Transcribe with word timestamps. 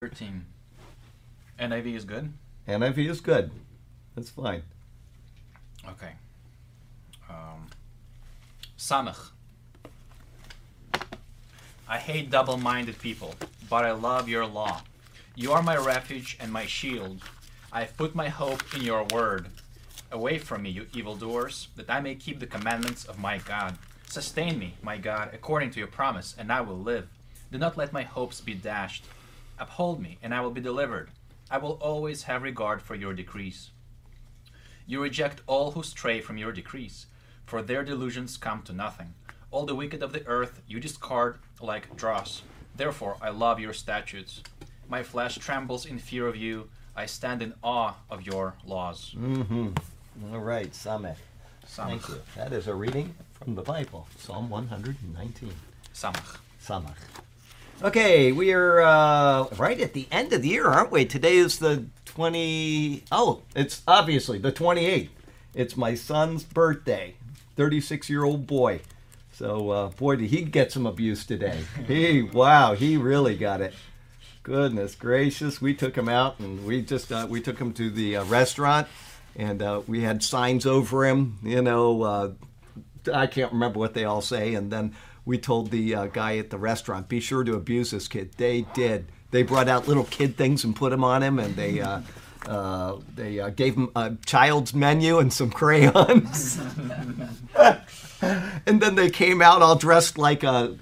13. 0.00 0.44
NIV 1.58 1.96
is 1.96 2.04
good? 2.04 2.32
NIV 2.68 2.98
is 3.10 3.20
good. 3.20 3.50
That's 4.14 4.30
fine. 4.30 4.62
Okay. 5.88 6.12
Um, 7.28 7.66
Samach. 8.78 9.30
I 11.88 11.98
hate 11.98 12.30
double 12.30 12.58
minded 12.58 13.00
people, 13.00 13.34
but 13.68 13.84
I 13.84 13.90
love 13.90 14.28
your 14.28 14.46
law. 14.46 14.82
You 15.34 15.50
are 15.50 15.64
my 15.64 15.76
refuge 15.76 16.38
and 16.40 16.52
my 16.52 16.64
shield. 16.64 17.20
I 17.72 17.80
have 17.80 17.96
put 17.96 18.14
my 18.14 18.28
hope 18.28 18.62
in 18.76 18.82
your 18.82 19.04
word. 19.12 19.48
Away 20.12 20.38
from 20.38 20.62
me, 20.62 20.70
you 20.70 20.86
evildoers, 20.92 21.68
that 21.74 21.90
I 21.90 22.00
may 22.00 22.14
keep 22.14 22.38
the 22.38 22.46
commandments 22.46 23.04
of 23.04 23.18
my 23.18 23.38
God. 23.38 23.76
Sustain 24.06 24.60
me, 24.60 24.74
my 24.80 24.96
God, 24.96 25.30
according 25.32 25.72
to 25.72 25.80
your 25.80 25.88
promise, 25.88 26.36
and 26.38 26.52
I 26.52 26.60
will 26.60 26.78
live. 26.78 27.08
Do 27.50 27.58
not 27.58 27.76
let 27.76 27.92
my 27.92 28.02
hopes 28.02 28.40
be 28.40 28.54
dashed. 28.54 29.04
Uphold 29.58 30.00
me, 30.00 30.18
and 30.22 30.34
I 30.34 30.40
will 30.40 30.50
be 30.50 30.60
delivered. 30.60 31.10
I 31.50 31.58
will 31.58 31.78
always 31.80 32.24
have 32.24 32.42
regard 32.42 32.82
for 32.82 32.94
your 32.94 33.14
decrees. 33.14 33.70
You 34.86 35.02
reject 35.02 35.42
all 35.46 35.72
who 35.72 35.82
stray 35.82 36.20
from 36.20 36.38
your 36.38 36.52
decrees, 36.52 37.06
for 37.44 37.62
their 37.62 37.82
delusions 37.82 38.36
come 38.36 38.62
to 38.62 38.72
nothing. 38.72 39.14
All 39.50 39.66
the 39.66 39.74
wicked 39.74 40.02
of 40.02 40.12
the 40.12 40.26
earth 40.26 40.60
you 40.66 40.78
discard 40.78 41.38
like 41.60 41.96
dross. 41.96 42.42
Therefore, 42.76 43.16
I 43.20 43.30
love 43.30 43.58
your 43.58 43.72
statutes. 43.72 44.42
My 44.88 45.02
flesh 45.02 45.36
trembles 45.36 45.84
in 45.86 45.98
fear 45.98 46.26
of 46.26 46.36
you. 46.36 46.68
I 46.94 47.06
stand 47.06 47.42
in 47.42 47.54
awe 47.62 47.94
of 48.10 48.22
your 48.22 48.54
laws. 48.66 49.14
Mm-hmm. 49.16 49.68
All 50.32 50.40
right, 50.40 50.70
Samech. 50.72 51.16
Samach. 51.66 51.86
Thank 51.86 52.08
you. 52.08 52.20
That 52.36 52.52
is 52.52 52.66
a 52.66 52.74
reading 52.74 53.14
from 53.32 53.54
the 53.54 53.62
Bible, 53.62 54.06
Psalm 54.18 54.48
119. 54.50 55.52
Samach. 55.94 56.38
Samach. 56.62 56.96
Okay, 57.80 58.32
we 58.32 58.52
are 58.52 58.80
uh, 58.80 59.46
right 59.56 59.80
at 59.80 59.92
the 59.92 60.08
end 60.10 60.32
of 60.32 60.42
the 60.42 60.48
year, 60.48 60.66
aren't 60.66 60.90
we? 60.90 61.04
Today 61.04 61.36
is 61.36 61.60
the 61.60 61.84
20. 62.06 63.04
Oh, 63.12 63.42
it's 63.54 63.82
obviously 63.86 64.38
the 64.38 64.50
28th. 64.50 65.10
It's 65.54 65.76
my 65.76 65.94
son's 65.94 66.42
birthday, 66.42 67.14
36 67.54 68.10
year 68.10 68.24
old 68.24 68.48
boy. 68.48 68.80
So, 69.30 69.70
uh, 69.70 69.88
boy, 69.90 70.16
did 70.16 70.30
he 70.30 70.42
get 70.42 70.72
some 70.72 70.86
abuse 70.86 71.24
today. 71.24 71.62
he, 71.86 72.22
wow, 72.22 72.74
he 72.74 72.96
really 72.96 73.36
got 73.36 73.60
it. 73.60 73.74
Goodness 74.42 74.96
gracious, 74.96 75.60
we 75.60 75.72
took 75.72 75.94
him 75.94 76.08
out 76.08 76.40
and 76.40 76.64
we 76.64 76.82
just 76.82 77.12
uh, 77.12 77.28
we 77.30 77.40
took 77.40 77.60
him 77.60 77.72
to 77.74 77.90
the 77.90 78.16
uh, 78.16 78.24
restaurant 78.24 78.88
and 79.36 79.62
uh, 79.62 79.82
we 79.86 80.02
had 80.02 80.24
signs 80.24 80.66
over 80.66 81.06
him. 81.06 81.38
You 81.44 81.62
know, 81.62 82.02
uh, 82.02 82.30
I 83.14 83.28
can't 83.28 83.52
remember 83.52 83.78
what 83.78 83.94
they 83.94 84.04
all 84.04 84.20
say. 84.20 84.54
And 84.54 84.72
then 84.72 84.96
we 85.28 85.36
told 85.36 85.70
the 85.70 85.94
uh, 85.94 86.06
guy 86.06 86.38
at 86.38 86.48
the 86.48 86.56
restaurant, 86.56 87.06
be 87.06 87.20
sure 87.20 87.44
to 87.44 87.54
abuse 87.54 87.90
this 87.90 88.08
kid. 88.08 88.32
They 88.38 88.62
did. 88.72 89.04
They 89.30 89.42
brought 89.42 89.68
out 89.68 89.86
little 89.86 90.04
kid 90.04 90.38
things 90.38 90.64
and 90.64 90.74
put 90.74 90.88
them 90.90 91.04
on 91.04 91.22
him, 91.22 91.38
and 91.38 91.54
they. 91.54 91.80
Uh, 91.80 92.00
uh, 92.46 92.96
they 93.14 93.38
uh, 93.40 93.50
gave 93.50 93.74
him 93.74 93.90
a 93.94 94.14
child's 94.24 94.72
menu 94.72 95.18
and 95.18 95.30
some 95.30 95.50
crayons. 95.50 96.58
and 98.22 98.80
then 98.80 98.94
they 98.94 99.10
came 99.10 99.42
out 99.42 99.60
all 99.60 99.76
dressed 99.76 100.16
like 100.16 100.44
a 100.44 100.76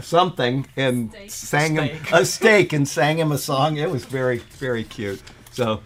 something 0.00 0.66
and 0.76 1.12
Steak. 1.12 1.30
sang 1.30 1.74
him 1.76 2.02
a 2.12 2.24
steak 2.24 2.72
and 2.72 2.88
sang 2.88 3.18
him 3.18 3.30
a 3.30 3.38
song. 3.38 3.76
It 3.76 3.90
was 3.90 4.06
very 4.06 4.38
very 4.38 4.82
cute. 4.82 5.22
So, 5.52 5.82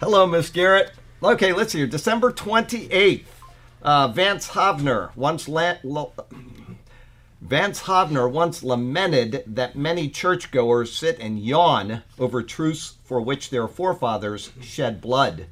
hello, 0.00 0.26
Miss 0.26 0.48
Garrett. 0.48 0.92
Okay, 1.22 1.52
let's 1.52 1.72
see 1.72 1.78
here. 1.78 1.86
December 1.86 2.30
twenty 2.32 2.90
eighth. 2.92 3.28
Uh, 3.82 4.08
Vance 4.08 4.48
Hovner 4.48 5.14
once 5.14 5.46
la- 5.46 5.76
lo- 5.82 6.12
Vance 7.44 7.82
Havner 7.82 8.30
once 8.30 8.62
lamented 8.62 9.44
that 9.46 9.76
many 9.76 10.08
churchgoers 10.08 10.90
sit 10.90 11.18
and 11.20 11.38
yawn 11.38 12.02
over 12.18 12.42
truths 12.42 12.94
for 13.04 13.20
which 13.20 13.50
their 13.50 13.68
forefathers 13.68 14.50
shed 14.62 15.02
blood. 15.02 15.44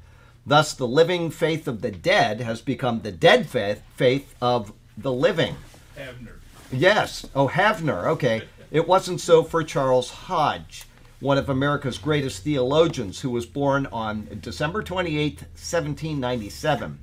Thus, 0.46 0.72
the 0.72 0.88
living 0.88 1.30
faith 1.30 1.68
of 1.68 1.82
the 1.82 1.90
dead 1.90 2.40
has 2.40 2.62
become 2.62 3.02
the 3.02 3.12
dead 3.12 3.46
faith, 3.46 3.82
faith 3.94 4.34
of 4.40 4.72
the 4.96 5.12
living. 5.12 5.54
Abner. 5.98 6.40
Yes. 6.72 7.26
Oh, 7.34 7.48
Havner. 7.48 8.06
Okay. 8.06 8.44
It 8.70 8.88
wasn't 8.88 9.20
so 9.20 9.42
for 9.42 9.62
Charles 9.62 10.08
Hodge, 10.08 10.84
one 11.20 11.36
of 11.36 11.50
America's 11.50 11.98
greatest 11.98 12.42
theologians, 12.42 13.20
who 13.20 13.28
was 13.28 13.44
born 13.44 13.84
on 13.92 14.38
December 14.40 14.82
28, 14.82 15.40
1797. 15.42 16.98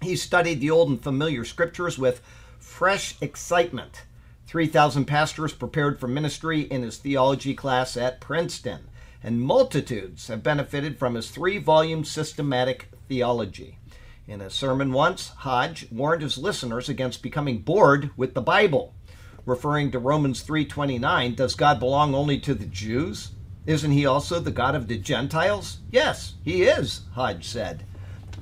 He 0.00 0.14
studied 0.14 0.60
the 0.60 0.70
old 0.70 0.90
and 0.90 1.02
familiar 1.02 1.44
scriptures 1.44 1.98
with 1.98 2.22
fresh 2.60 3.16
excitement. 3.20 4.02
3,000 4.52 5.06
pastors 5.06 5.54
prepared 5.54 5.98
for 5.98 6.06
ministry 6.06 6.60
in 6.60 6.82
his 6.82 6.98
theology 6.98 7.54
class 7.54 7.96
at 7.96 8.20
Princeton, 8.20 8.80
and 9.22 9.40
multitudes 9.40 10.28
have 10.28 10.42
benefited 10.42 10.98
from 10.98 11.14
his 11.14 11.30
three 11.30 11.56
volume 11.56 12.04
systematic 12.04 12.90
theology. 13.08 13.78
In 14.28 14.42
a 14.42 14.50
sermon 14.50 14.92
once, 14.92 15.28
Hodge 15.28 15.90
warned 15.90 16.20
his 16.20 16.36
listeners 16.36 16.90
against 16.90 17.22
becoming 17.22 17.60
bored 17.60 18.10
with 18.14 18.34
the 18.34 18.42
Bible. 18.42 18.92
Referring 19.46 19.90
to 19.92 19.98
Romans 19.98 20.42
3:29, 20.42 21.34
does 21.34 21.54
God 21.54 21.80
belong 21.80 22.14
only 22.14 22.38
to 22.40 22.52
the 22.52 22.66
Jews? 22.66 23.30
Isn't 23.64 23.92
he 23.92 24.04
also 24.04 24.38
the 24.38 24.50
God 24.50 24.74
of 24.74 24.86
the 24.86 24.98
Gentiles? 24.98 25.78
Yes, 25.90 26.34
he 26.44 26.64
is, 26.64 27.06
Hodge 27.14 27.46
said. 27.46 27.86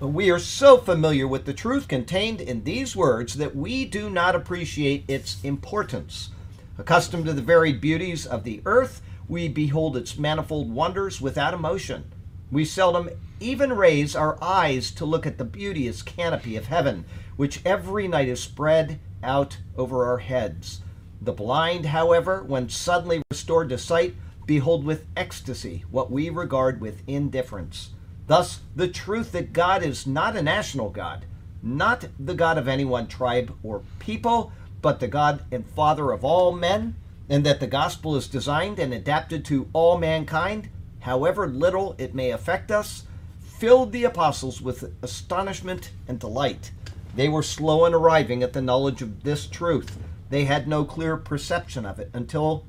But 0.01 0.09
we 0.09 0.31
are 0.31 0.39
so 0.39 0.79
familiar 0.79 1.29
with 1.29 1.45
the 1.45 1.53
truth 1.53 1.87
contained 1.87 2.41
in 2.41 2.65
these 2.65 2.97
words 2.97 3.35
that 3.35 3.55
we 3.55 3.85
do 3.85 4.09
not 4.09 4.35
appreciate 4.35 5.05
its 5.07 5.37
importance. 5.45 6.31
Accustomed 6.79 7.27
to 7.27 7.35
the 7.35 7.43
varied 7.43 7.83
beauties 7.83 8.25
of 8.25 8.43
the 8.43 8.63
earth, 8.65 9.03
we 9.29 9.47
behold 9.47 9.99
its 9.99 10.17
manifold 10.17 10.73
wonders 10.73 11.21
without 11.21 11.53
emotion. 11.53 12.11
We 12.51 12.65
seldom 12.65 13.11
even 13.41 13.75
raise 13.75 14.17
our 14.17 14.43
eyes 14.43 14.91
to 14.93 15.05
look 15.05 15.27
at 15.27 15.37
the 15.37 15.45
beauteous 15.45 16.01
canopy 16.01 16.57
of 16.57 16.69
heaven, 16.69 17.05
which 17.37 17.61
every 17.67 18.09
night 18.09 18.29
is 18.29 18.43
spread 18.43 19.01
out 19.23 19.59
over 19.77 20.07
our 20.07 20.19
heads. 20.19 20.81
The 21.21 21.35
blind, 21.35 21.85
however, 21.85 22.43
when 22.43 22.71
suddenly 22.71 23.21
restored 23.31 23.69
to 23.69 23.77
sight, 23.77 24.15
behold 24.47 24.83
with 24.83 25.05
ecstasy 25.15 25.85
what 25.91 26.11
we 26.11 26.31
regard 26.31 26.81
with 26.81 27.03
indifference. 27.07 27.91
Thus, 28.31 28.61
the 28.77 28.87
truth 28.87 29.33
that 29.33 29.53
God 29.53 29.83
is 29.83 30.07
not 30.07 30.37
a 30.37 30.43
national 30.43 30.91
God, 30.91 31.25
not 31.65 32.05
the 32.17 32.33
God 32.33 32.59
of 32.59 32.69
any 32.69 32.85
one 32.85 33.09
tribe 33.09 33.53
or 33.65 33.83
people, 33.99 34.53
but 34.81 35.01
the 35.01 35.09
God 35.09 35.43
and 35.51 35.67
Father 35.67 36.13
of 36.13 36.25
all 36.25 36.53
men, 36.53 36.95
and 37.29 37.45
that 37.45 37.59
the 37.59 37.67
gospel 37.67 38.15
is 38.15 38.29
designed 38.29 38.79
and 38.79 38.95
adapted 38.95 39.45
to 39.47 39.69
all 39.73 39.99
mankind, 39.99 40.69
however 41.01 41.49
little 41.49 41.97
it 41.99 42.15
may 42.15 42.31
affect 42.31 42.71
us, 42.71 43.03
filled 43.41 43.91
the 43.91 44.05
apostles 44.05 44.63
with 44.63 44.95
astonishment 45.03 45.91
and 46.07 46.21
delight. 46.21 46.71
They 47.17 47.29
were 47.29 47.43
slow 47.43 47.85
in 47.85 47.95
arriving 47.95 48.45
at 48.45 48.53
the 48.53 48.63
knowledge 48.63 49.03
of 49.03 49.25
this 49.25 49.49
truth. 49.49 49.99
They 50.29 50.45
had 50.45 50.69
no 50.69 50.85
clear 50.85 51.17
perception 51.17 51.85
of 51.85 51.99
it 51.99 52.11
until 52.13 52.65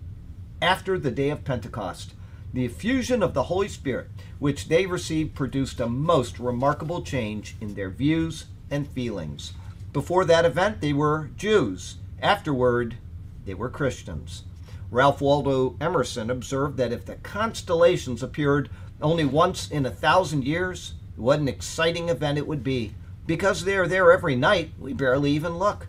after 0.60 0.98
the 0.98 1.12
day 1.12 1.30
of 1.30 1.46
Pentecost. 1.46 2.16
The 2.54 2.66
effusion 2.66 3.24
of 3.24 3.34
the 3.34 3.44
Holy 3.44 3.70
Spirit, 3.70 4.10
which 4.38 4.68
they 4.68 4.86
received, 4.86 5.36
produced 5.36 5.80
a 5.80 5.88
most 5.88 6.38
remarkable 6.38 7.02
change 7.02 7.56
in 7.62 7.76
their 7.76 7.90
views 7.90 8.48
and 8.70 8.90
feelings. 8.90 9.54
Before 9.94 10.26
that 10.26 10.44
event, 10.44 10.82
they 10.82 10.92
were 10.92 11.30
Jews. 11.38 11.96
Afterward, 12.22 12.98
they 13.46 13.54
were 13.54 13.70
Christians. 13.70 14.44
Ralph 14.90 15.22
Waldo 15.22 15.78
Emerson 15.80 16.30
observed 16.30 16.76
that 16.76 16.92
if 16.92 17.06
the 17.06 17.16
constellations 17.16 18.22
appeared 18.22 18.70
only 19.02 19.24
once 19.24 19.72
in 19.72 19.86
a 19.86 19.90
thousand 19.90 20.44
years, 20.44 20.96
what 21.16 21.40
an 21.40 21.48
exciting 21.48 22.10
event 22.10 22.38
it 22.38 22.48
would 22.48 22.66
be. 22.66 22.94
Because 23.26 23.64
they 23.64 23.78
are 23.78 23.88
there 23.88 24.12
every 24.12 24.36
night, 24.36 24.72
we 24.78 24.92
barely 24.92 25.32
even 25.32 25.58
look. 25.58 25.88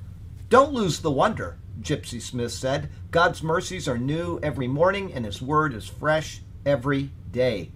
Don't 0.49 0.73
lose 0.73 1.01
the 1.01 1.11
wonder, 1.11 1.59
Gypsy 1.81 2.23
Smith 2.23 2.53
said. 2.53 2.89
God's 3.11 3.43
mercies 3.43 3.89
are 3.89 3.99
new 3.99 4.39
every 4.45 4.69
morning, 4.69 5.13
and 5.13 5.25
His 5.25 5.43
word 5.43 5.75
is 5.75 5.89
fresh 5.89 6.41
every 6.65 7.11
day. 7.31 7.71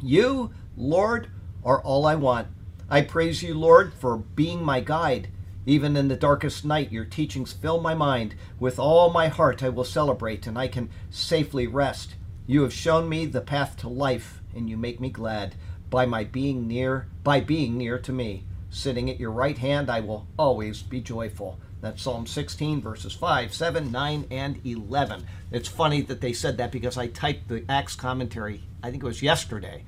You, 0.00 0.52
Lord, 0.76 1.28
are 1.64 1.82
all 1.82 2.06
I 2.06 2.14
want. 2.14 2.48
I 2.88 3.02
praise 3.02 3.42
you, 3.42 3.54
Lord, 3.54 3.92
for 3.92 4.16
being 4.16 4.64
my 4.64 4.80
guide. 4.80 5.28
Even 5.66 5.96
in 5.96 6.08
the 6.08 6.16
darkest 6.16 6.64
night, 6.64 6.90
your 6.90 7.04
teachings 7.04 7.52
fill 7.52 7.80
my 7.80 7.94
mind. 7.94 8.34
With 8.58 8.78
all 8.78 9.10
my 9.10 9.28
heart, 9.28 9.62
I 9.62 9.68
will 9.68 9.84
celebrate, 9.84 10.46
and 10.46 10.58
I 10.58 10.68
can 10.68 10.88
safely 11.10 11.66
rest. 11.66 12.14
You 12.46 12.62
have 12.62 12.72
shown 12.72 13.08
me 13.08 13.26
the 13.26 13.42
path 13.42 13.76
to 13.78 13.88
life, 13.88 14.40
and 14.54 14.70
you 14.70 14.78
make 14.78 15.00
me 15.00 15.10
glad 15.10 15.54
by 15.90 16.06
my 16.06 16.24
being 16.24 16.66
near, 16.66 17.08
by 17.22 17.40
being 17.40 17.76
near 17.76 17.98
to 17.98 18.12
me. 18.12 18.44
Sitting 18.70 19.10
at 19.10 19.20
your 19.20 19.30
right 19.30 19.58
hand, 19.58 19.90
I 19.90 20.00
will 20.00 20.26
always 20.38 20.82
be 20.82 21.00
joyful. 21.00 21.58
That's 21.80 22.02
Psalm 22.02 22.26
16, 22.26 22.80
verses 22.80 23.12
5, 23.12 23.54
7, 23.54 23.92
9, 23.92 24.26
and 24.30 24.66
11. 24.66 25.24
It's 25.52 25.68
funny 25.68 26.00
that 26.02 26.20
they 26.20 26.32
said 26.32 26.56
that 26.58 26.72
because 26.72 26.98
I 26.98 27.06
typed 27.06 27.48
the 27.48 27.64
Acts 27.68 27.94
commentary, 27.94 28.62
I 28.82 28.90
think 28.90 29.02
it 29.02 29.06
was 29.06 29.22
yesterday. 29.22 29.84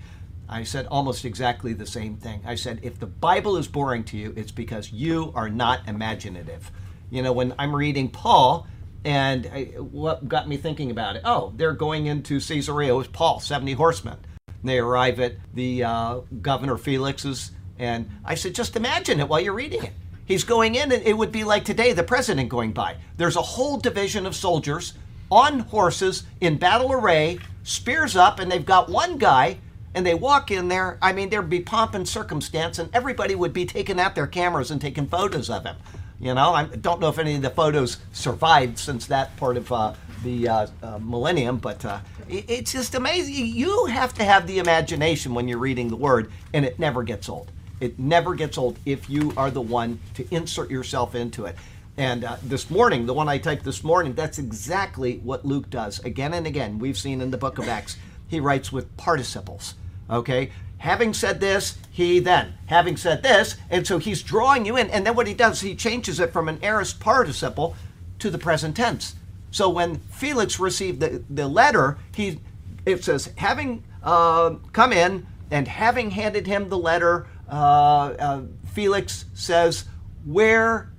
I 0.49 0.65
said 0.65 0.87
almost 0.87 1.25
exactly 1.25 1.73
the 1.73 1.87
same 1.87 2.17
thing. 2.17 2.43
I 2.45 2.55
said, 2.55 2.81
if 2.83 2.99
the 2.99 3.07
Bible 3.07 3.57
is 3.57 3.69
boring 3.69 4.05
to 4.05 4.17
you, 4.17 4.33
it's 4.37 4.53
because 4.53 4.93
you 4.93 5.33
are 5.35 5.49
not 5.49 5.89
imaginative. 5.89 6.71
You 7.11 7.23
know, 7.23 7.33
when 7.33 7.55
I'm 7.59 7.75
reading 7.75 8.09
Paul, 8.09 8.67
And 9.05 9.47
I, 9.53 9.65
what 9.79 10.29
got 10.29 10.47
me 10.47 10.59
thinking 10.59 10.91
about 10.91 11.17
it? 11.17 11.23
Oh, 11.25 11.53
they're 11.57 11.73
going 11.73 12.07
into 12.07 12.39
Caesarea 12.39 12.95
with 12.95 13.13
Paul, 13.13 13.41
70 13.41 13.73
horsemen. 13.73 14.19
They 14.63 14.79
arrive 14.79 15.21
at 15.21 15.37
the 15.55 15.85
uh, 15.85 16.21
governor 16.43 16.77
Felix's, 16.77 17.51
and 17.79 18.11
I 18.25 18.35
said, 18.35 18.55
just 18.55 18.77
imagine 18.77 19.21
it 19.21 19.29
while 19.29 19.41
you're 19.41 19.55
reading 19.55 19.85
it. 19.85 19.93
He's 20.31 20.45
going 20.45 20.77
in, 20.77 20.93
and 20.93 21.03
it 21.03 21.19
would 21.19 21.33
be 21.33 21.43
like 21.43 21.65
today, 21.65 21.93
the 21.93 22.05
president 22.05 22.49
going 22.49 22.71
by. 22.71 22.95
There's 23.17 23.35
a 23.35 23.43
whole 23.43 23.79
division 23.79 24.27
of 24.27 24.37
soldiers 24.37 24.95
on 25.29 25.59
horses 25.59 26.23
in 26.41 26.57
battle 26.57 26.93
array, 26.93 27.41
spears 27.65 28.15
up, 28.15 28.39
and 28.39 28.49
they've 28.49 28.65
got 28.65 28.89
one 28.89 29.19
guy, 29.19 29.59
and 29.93 30.07
they 30.07 30.15
walk 30.15 30.53
in 30.53 30.69
there. 30.69 30.99
I 31.03 31.13
mean, 31.13 31.31
there'd 31.31 31.51
be 31.51 31.59
pomp 31.59 31.95
and 31.95 32.09
circumstance, 32.09 32.79
and 32.79 32.95
everybody 32.95 33.35
would 33.35 33.53
be 33.53 33.67
taking 33.67 33.99
out 33.99 34.15
their 34.15 34.29
cameras 34.29 34.71
and 34.71 34.81
taking 34.81 35.09
photos 35.09 35.51
of 35.51 35.65
him. 35.65 35.75
You 36.21 36.33
know, 36.35 36.55
I 36.55 36.67
don't 36.67 37.01
know 37.01 37.09
if 37.09 37.19
any 37.19 37.35
of 37.35 37.43
the 37.43 37.51
photos 37.51 37.97
survived 38.13 38.79
since 38.79 39.07
that 39.07 39.37
part 39.37 39.57
of 39.57 39.73
uh, 39.73 39.95
the 40.23 40.49
uh, 40.49 40.67
uh, 40.81 40.99
millennium, 41.01 41.57
but 41.57 41.85
uh, 41.85 41.99
it, 42.29 42.45
it's 42.49 42.71
just 42.71 42.95
amazing. 42.95 43.35
You 43.35 43.87
have 43.87 44.15
to 44.15 44.23
have 44.23 44.47
the 44.47 44.61
imagination 44.61 45.35
when 45.35 45.49
you're 45.49 45.59
reading 45.59 45.89
the 45.89 45.97
word, 45.97 46.31
and 46.55 46.65
it 46.65 46.79
never 46.79 47.03
gets 47.03 47.29
old. 47.29 47.51
It 47.81 47.99
never 47.99 48.35
gets 48.35 48.59
old 48.59 48.79
if 48.85 49.09
you 49.11 49.33
are 49.37 49.51
the 49.51 49.61
one 49.61 49.99
to 50.15 50.27
insert 50.35 50.71
yourself 50.71 51.15
into 51.15 51.47
it. 51.47 51.57
And 51.97 52.25
uh, 52.25 52.37
this 52.43 52.71
morning, 52.71 53.07
the 53.07 53.15
one 53.15 53.29
I 53.29 53.39
typed 53.39 53.65
this 53.65 53.83
morning, 53.83 54.15
that's 54.15 54.39
exactly 54.39 55.19
what 55.19 55.45
Luke 55.45 55.69
does 55.71 55.99
again 56.01 56.35
and 56.35 56.47
again. 56.47 56.79
We've 56.79 56.99
seen 56.99 57.21
in 57.21 57.31
the 57.31 57.39
book 57.39 57.59
of 57.59 57.69
Acts, 57.69 57.97
he 58.29 58.41
writes 58.41 58.71
with 58.71 58.97
participles. 58.97 59.75
Okay? 60.09 60.51
having 60.81 61.13
said 61.13 61.41
this, 61.41 61.77
he 61.91 62.19
then, 62.19 62.55
having 62.67 62.97
said 62.97 63.23
this, 63.23 63.57
and 63.69 63.87
so 63.87 63.99
he's 63.99 64.23
drawing 64.23 64.65
you 64.65 64.77
in. 64.77 64.89
And 64.91 65.07
then 65.07 65.15
what 65.15 65.27
he 65.27 65.35
does, 65.35 65.61
he 65.61 65.75
changes 65.75 66.19
it 66.19 66.33
from 66.33 66.49
an 66.49 66.59
aorist 66.63 67.01
participle 67.01 67.77
to 68.19 68.31
the 68.31 68.39
present 68.39 68.77
tense. 68.77 69.15
So 69.51 69.69
when 69.69 69.97
Felix 70.11 70.59
received 70.59 71.01
the, 71.01 71.23
the 71.29 71.49
letter, 71.49 71.99
he 72.15 72.41
it 72.87 73.05
says, 73.05 73.31
having 73.37 73.85
uh, 74.03 74.55
come 74.73 74.93
in 74.93 75.27
and 75.51 75.69
having 75.69 76.13
handed 76.13 76.47
him 76.47 76.71
the 76.71 76.79
letter, 76.79 77.27
Felix 77.51 79.25
says, 79.35 79.85
where 80.25 80.91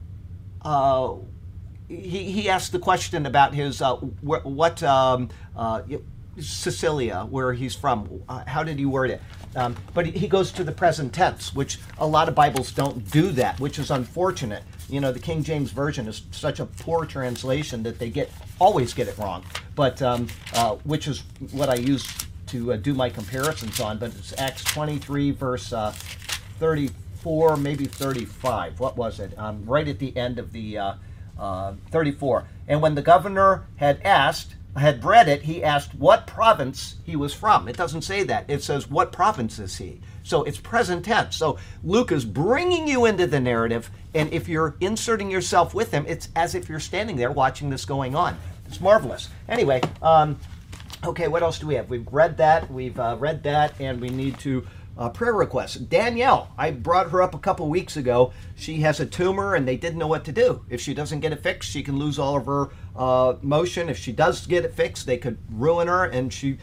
uh, 0.62 1.14
he, 1.88 2.32
he 2.32 2.50
asked 2.50 2.72
the 2.72 2.80
question 2.80 3.26
about 3.26 3.54
his 3.54 3.82
uh, 3.82 3.96
wh- 3.96 4.46
what 4.46 4.82
um, 4.84 5.30
uh, 5.56 5.82
Cilicia, 6.40 7.28
where 7.30 7.54
he's 7.54 7.76
from. 7.76 8.24
Uh, 8.28 8.44
how 8.46 8.64
did 8.64 8.80
he 8.80 8.86
word 8.86 9.10
it? 9.12 9.22
Um, 9.56 9.76
but 9.94 10.06
he 10.06 10.28
goes 10.28 10.52
to 10.54 10.64
the 10.64 10.72
present 10.72 11.14
tense, 11.14 11.54
which 11.54 11.78
a 11.98 12.08
lot 12.08 12.30
of 12.30 12.36
Bibles 12.36 12.72
don't 12.72 13.10
do 13.12 13.32
that, 13.34 13.60
which 13.60 13.80
is 13.80 13.92
unfortunate. 13.92 14.64
You 14.90 15.02
know, 15.02 15.12
the 15.12 15.20
King 15.20 15.44
James 15.44 15.72
Version 15.72 16.08
is 16.08 16.22
such 16.32 16.62
a 16.62 16.66
poor 16.66 17.06
translation 17.06 17.84
that 17.84 18.00
they 18.00 18.10
get 18.10 18.32
always 18.60 18.94
get 18.94 19.08
it 19.10 19.18
wrong. 19.18 19.44
But 19.76 20.02
um, 20.02 20.28
uh, 20.54 20.76
which 20.84 21.08
is 21.08 21.24
what 21.52 21.68
I 21.68 21.76
use 21.76 22.08
to 22.48 22.74
uh, 22.74 22.78
do 22.78 22.94
my 22.94 23.10
comparisons 23.10 23.80
on. 23.80 23.98
But 23.98 24.12
it's 24.16 24.34
Acts 24.38 24.64
23, 24.64 25.32
verse 25.32 25.74
uh, 25.74 25.94
34, 26.62 27.58
maybe 27.58 27.86
35. 27.86 28.80
What 28.80 28.96
was 28.96 29.20
it? 29.20 29.34
Um, 29.36 29.66
right 29.66 29.88
at 29.88 29.98
the 29.98 30.16
end 30.16 30.38
of 30.38 30.54
the 30.54 30.78
uh, 30.78 30.94
uh, 31.40 31.74
34. 31.90 32.46
And 32.68 32.84
when 32.84 32.94
the 32.94 33.02
governor 33.02 33.66
had 33.78 34.00
asked 34.04 34.56
had 34.78 35.04
read 35.04 35.28
it, 35.28 35.42
he 35.42 35.64
asked 35.64 35.94
what 35.96 36.28
province 36.28 36.96
he 37.04 37.16
was 37.16 37.34
from. 37.34 37.68
It 37.68 37.76
doesn't 37.76 38.04
say 38.04 38.24
that. 38.24 38.46
It 38.48 38.64
says, 38.64 38.90
what 38.90 39.12
province 39.12 39.60
is 39.60 39.78
he? 39.78 40.00
So 40.24 40.44
it's 40.44 40.60
present 40.60 41.04
tense. 41.04 41.36
So 41.36 41.58
Luke 41.84 42.12
is 42.12 42.24
bringing 42.24 42.88
you 42.88 43.06
into 43.06 43.28
the 43.28 43.40
narrative, 43.40 43.90
and 44.14 44.32
if 44.32 44.48
you're 44.48 44.78
inserting 44.80 45.30
yourself 45.30 45.74
with 45.74 45.92
him, 45.92 46.06
it's 46.08 46.30
as 46.36 46.56
if 46.56 46.70
you're 46.70 46.80
standing 46.80 47.18
there 47.18 47.32
watching 47.32 47.70
this 47.70 47.84
going 47.84 48.16
on. 48.16 48.38
It's 48.68 48.80
marvelous. 48.80 49.28
Anyway, 49.50 49.82
um, 50.02 50.40
okay, 51.04 51.28
what 51.28 51.44
else 51.44 51.60
do 51.60 51.68
we 51.68 51.74
have? 51.74 51.90
We've 51.90 52.08
read 52.10 52.38
that, 52.38 52.72
we've 52.72 52.98
uh, 52.98 53.18
read 53.20 53.44
that, 53.44 53.74
and 53.82 54.00
we 54.00 54.10
need 54.10 54.40
to 54.40 54.66
uh, 55.02 55.10
prayer 55.10 55.34
requests. 55.34 55.78
Danielle, 55.78 56.52
I 56.60 56.70
brought 56.70 57.10
her 57.10 57.24
up 57.24 57.34
a 57.34 57.40
couple 57.40 57.68
weeks 57.68 57.98
ago. 57.98 58.34
She 58.56 58.82
has 58.82 59.00
a 59.00 59.06
tumor 59.08 59.56
and 59.56 59.68
they 59.68 59.76
didn't 59.76 59.98
know 59.98 60.06
what 60.06 60.24
to 60.26 60.32
do. 60.32 60.64
If 60.70 60.80
she 60.80 60.94
doesn't 60.94 61.22
get 61.22 61.32
it 61.32 61.42
fixed, 61.42 61.72
she 61.72 61.82
can 61.82 61.98
lose 61.98 62.20
all 62.20 62.38
of 62.38 62.46
her 62.46 62.70
uh, 62.96 63.34
motion. 63.42 63.90
If 63.90 63.98
she 63.98 64.12
does 64.12 64.46
get 64.46 64.64
it 64.64 64.76
fixed, 64.76 65.08
they 65.08 65.18
could 65.18 65.40
ruin 65.50 65.88
her. 65.88 66.06
And 66.06 66.32
she, 66.32 66.60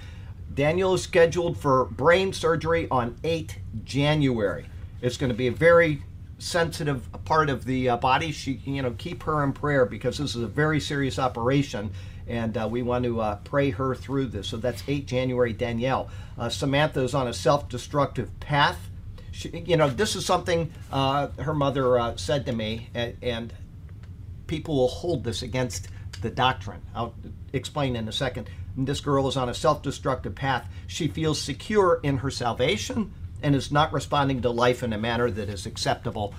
Danielle 0.55 0.95
is 0.95 1.03
scheduled 1.03 1.59
for 1.59 1.87
brain 1.87 2.33
surgery 2.33 2.87
on 2.93 3.17
8 3.25 3.59
January. 3.83 4.67
It's 5.03 5.17
going 5.17 5.33
to 5.33 5.37
be 5.37 5.49
a 5.49 5.53
very 5.53 6.05
sensitive 6.39 7.09
part 7.25 7.51
of 7.51 7.65
the 7.65 7.89
uh, 7.89 7.97
body. 7.97 8.31
She, 8.31 8.61
you 8.65 8.83
know, 8.83 8.95
keep 8.99 9.25
her 9.25 9.43
in 9.43 9.53
prayer 9.53 9.85
because 9.85 10.19
this 10.19 10.37
is 10.37 10.43
a 10.45 10.47
very 10.47 10.79
serious 10.79 11.19
operation 11.19 11.91
and 12.29 12.57
uh, 12.57 12.69
we 12.71 12.83
want 12.83 13.05
to 13.05 13.21
uh, 13.21 13.37
pray 13.37 13.71
her 13.71 13.95
through 13.95 14.27
this. 14.27 14.49
So 14.49 14.57
that's 14.57 14.83
8 14.87 15.07
January, 15.07 15.53
Danielle. 15.53 16.11
Uh, 16.39 16.49
Samantha 16.49 17.01
is 17.01 17.15
on 17.15 17.29
a 17.29 17.35
self 17.35 17.69
destructive 17.69 18.39
path. 18.41 18.79
She, 19.33 19.51
you 19.51 19.77
know, 19.77 19.89
this 19.89 20.17
is 20.17 20.27
something 20.27 20.73
uh, 20.91 21.29
her 21.39 21.55
mother 21.55 21.99
uh, 21.99 22.17
said 22.17 22.47
to 22.47 22.53
me, 22.53 22.91
and, 22.95 23.17
and, 23.23 23.53
people 24.47 24.77
will 24.77 24.89
hold 24.89 25.25
this 25.25 25.43
against 25.43 25.89
the 26.23 26.31
doctrine. 26.31 26.81
I'll 26.95 27.15
explain 27.53 27.97
in 27.97 28.09
a 28.09 28.13
second. 28.13 28.49
This 28.79 29.01
girl 29.01 29.29
is 29.29 29.37
on 29.37 29.51
a 29.51 29.55
self 29.55 29.83
destructive 29.83 30.35
path. 30.35 30.67
She 30.87 31.09
feels 31.09 31.41
secure 31.41 32.01
in 32.03 32.17
her 32.19 32.31
salvation 32.31 33.13
and 33.43 33.55
is 33.55 33.71
not 33.71 33.93
responding 33.93 34.41
to 34.43 34.51
life 34.51 34.83
in 34.83 34.93
a 34.93 34.99
manner 34.99 35.31
that 35.31 35.49
is 35.49 35.67
acceptable 35.67 36.35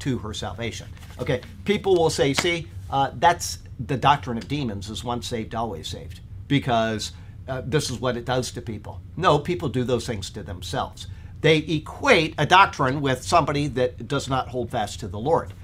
to 0.00 0.18
her 0.18 0.32
salvation. 0.32 0.88
Okay, 1.18 1.42
people 1.64 1.94
will 1.94 2.10
say, 2.10 2.32
see, 2.32 2.66
uh, 2.90 3.12
that's 3.14 3.58
the 3.86 3.96
doctrine 3.96 4.36
of 4.36 4.48
demons 4.48 4.90
is 4.90 5.02
once 5.02 5.26
saved, 5.26 5.54
always 5.54 5.88
saved, 5.88 6.20
because 6.48 7.12
uh, 7.48 7.62
this 7.64 7.90
is 7.90 7.98
what 7.98 8.16
it 8.16 8.24
does 8.24 8.50
to 8.52 8.60
people. 8.60 9.00
No, 9.16 9.38
people 9.38 9.68
do 9.68 9.84
those 9.84 10.06
things 10.06 10.30
to 10.30 10.42
themselves. 10.42 11.06
They 11.40 11.58
equate 11.58 12.34
a 12.36 12.44
doctrine 12.44 13.00
with 13.00 13.22
somebody 13.22 13.66
that 13.68 14.06
does 14.06 14.28
not 14.28 14.48
hold 14.48 14.70
fast 14.70 15.00
to 15.00 15.08
the 15.08 15.18
Lord. 15.18 15.54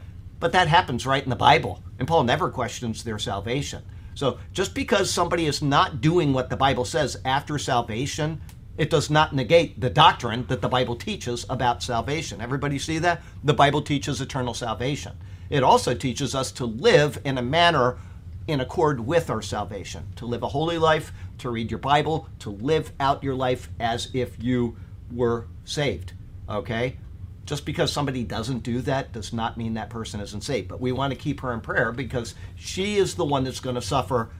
But 0.41 0.53
that 0.53 0.69
happens 0.69 1.07
right 1.07 1.23
in 1.23 1.31
the 1.31 1.37
Bible, 1.37 1.83
and 1.99 2.09
Paul 2.09 2.25
never 2.25 2.51
questions 2.51 3.05
their 3.05 3.19
salvation. 3.19 3.83
So 4.15 4.39
just 4.53 4.75
because 4.75 5.11
somebody 5.11 5.47
is 5.47 5.63
not 5.63 6.01
doing 6.01 6.33
what 6.33 6.49
the 6.49 6.57
Bible 6.57 6.85
says 6.85 7.19
after 7.25 7.59
salvation, 7.59 8.41
it 8.79 8.91
does 8.91 9.11
not 9.11 9.35
negate 9.35 9.81
the 9.81 9.91
doctrine 9.91 10.47
that 10.49 10.61
the 10.61 10.69
Bible 10.69 10.97
teaches 10.97 11.47
about 11.49 11.83
salvation. 11.83 12.41
Everybody 12.41 12.79
see 12.79 12.99
that? 12.99 13.23
The 13.45 13.55
Bible 13.55 13.83
teaches 13.83 14.21
eternal 14.21 14.55
salvation. 14.55 15.17
It 15.51 15.63
also 15.63 15.95
teaches 15.95 16.35
us 16.35 16.51
to 16.53 16.67
live 16.67 17.21
in 17.25 17.39
a 17.39 17.43
manner 17.43 17.99
in 18.47 18.61
accord 18.61 19.01
with 19.01 19.29
our 19.29 19.43
salvation, 19.43 20.05
to 20.17 20.27
live 20.27 20.43
a 20.43 20.49
holy 20.49 20.79
life, 20.79 21.13
to 21.39 21.51
read 21.51 21.71
your 21.71 21.79
Bible, 21.79 22.29
to 22.41 22.51
live 22.51 22.93
out 23.01 23.25
your 23.25 23.35
life 23.35 23.69
as 23.81 24.09
if 24.15 24.43
you 24.43 24.77
were 25.13 25.47
saved. 25.65 26.13
Okay? 26.49 26.97
Just 27.45 27.65
because 27.65 27.93
somebody 27.93 28.25
doesn't 28.25 28.61
do 28.61 28.81
that 28.83 29.13
does 29.13 29.33
not 29.33 29.57
mean 29.57 29.75
that 29.75 29.91
person 29.91 30.21
isn't 30.21 30.43
saved. 30.43 30.69
But 30.69 30.81
we 30.81 30.93
want 30.93 31.13
to 31.13 31.19
keep 31.19 31.41
her 31.41 31.53
in 31.53 31.61
prayer 31.61 31.93
because 31.93 32.35
she 32.57 32.97
is 32.97 33.15
the 33.15 33.25
one 33.25 33.45
that's 33.45 33.61
going 33.61 33.77
to 33.77 33.83
suffer 33.83 34.31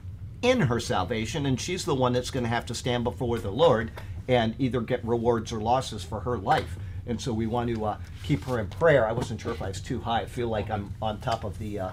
in 0.41 0.61
her 0.61 0.79
salvation, 0.79 1.45
and 1.45 1.59
she's 1.59 1.85
the 1.85 1.95
one 1.95 2.13
that's 2.13 2.29
going 2.29 2.43
to 2.43 2.49
have 2.49 2.65
to 2.67 2.75
stand 2.75 3.03
before 3.03 3.39
the 3.39 3.51
Lord 3.51 3.91
and 4.27 4.55
either 4.59 4.81
get 4.81 5.03
rewards 5.05 5.51
or 5.51 5.59
losses 5.59 6.03
for 6.03 6.19
her 6.21 6.37
life. 6.37 6.77
And 7.07 7.19
so 7.19 7.33
we 7.33 7.47
want 7.47 7.73
to 7.73 7.85
uh, 7.85 7.97
keep 8.23 8.43
her 8.43 8.59
in 8.59 8.67
prayer. 8.67 9.07
I 9.07 9.11
wasn't 9.11 9.41
sure 9.41 9.51
if 9.53 9.61
I 9.61 9.69
was 9.69 9.81
too 9.81 9.99
high. 10.01 10.21
I 10.21 10.25
feel 10.25 10.49
like 10.49 10.69
I'm 10.69 10.93
on 11.01 11.19
top 11.19 11.43
of 11.43 11.57
the 11.57 11.79
uh, 11.79 11.89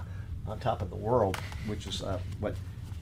on 0.47 0.59
top 0.59 0.81
of 0.81 0.89
the 0.89 0.95
world, 0.95 1.37
which 1.67 1.87
is 1.87 2.03
uh, 2.03 2.19
what 2.39 2.55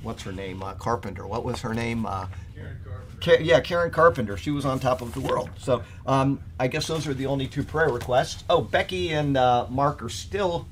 what's 0.03 0.23
her 0.23 0.31
name? 0.31 0.61
Uh, 0.61 0.73
Carpenter. 0.75 1.25
What 1.27 1.43
was 1.43 1.61
her 1.61 1.73
name? 1.73 2.05
Uh, 2.05 2.27
Karen 2.55 2.77
Carpenter. 2.83 3.37
Ka- 3.37 3.43
yeah, 3.43 3.59
Karen 3.61 3.91
Carpenter. 3.91 4.37
She 4.37 4.51
was 4.51 4.65
on 4.65 4.79
top 4.79 5.01
of 5.01 5.13
the 5.13 5.21
world. 5.21 5.49
So 5.57 5.83
um, 6.05 6.39
I 6.59 6.67
guess 6.67 6.87
those 6.87 7.07
are 7.07 7.13
the 7.13 7.25
only 7.25 7.47
two 7.47 7.63
prayer 7.63 7.89
requests. 7.89 8.43
Oh, 8.49 8.61
Becky 8.61 9.09
and 9.09 9.35
uh, 9.37 9.65
Mark 9.69 10.03
are 10.03 10.09
still 10.09 10.67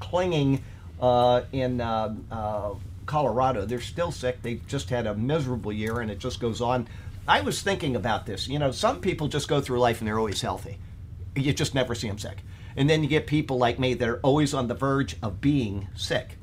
clinging 0.00 0.62
uh, 1.00 1.42
in 1.52 1.80
uh, 1.80 2.14
uh, 2.30 2.74
Colorado. 3.06 3.66
They're 3.66 3.80
still 3.80 4.12
sick. 4.12 4.42
They've 4.42 4.64
just 4.66 4.90
had 4.90 5.06
a 5.06 5.14
miserable 5.14 5.72
year, 5.72 6.00
and 6.00 6.10
it 6.10 6.18
just 6.18 6.40
goes 6.40 6.60
on. 6.60 6.86
I 7.26 7.40
was 7.40 7.62
thinking 7.62 7.96
about 7.96 8.26
this. 8.26 8.48
You 8.48 8.58
know, 8.58 8.70
some 8.70 9.00
people 9.00 9.28
just 9.28 9.48
go 9.48 9.60
through 9.60 9.80
life 9.80 10.00
and 10.00 10.08
they're 10.08 10.18
always 10.18 10.42
healthy. 10.42 10.78
You 11.34 11.52
just 11.52 11.74
never 11.74 11.94
see 11.94 12.08
them 12.08 12.18
sick. 12.18 12.38
And 12.76 12.90
then 12.90 13.02
you 13.02 13.08
get 13.08 13.26
people 13.26 13.56
like 13.56 13.78
me 13.78 13.94
that 13.94 14.08
are 14.08 14.20
always 14.20 14.52
on 14.52 14.68
the 14.68 14.74
verge 14.74 15.16
of 15.22 15.40
being 15.40 15.88
sick. 15.94 16.38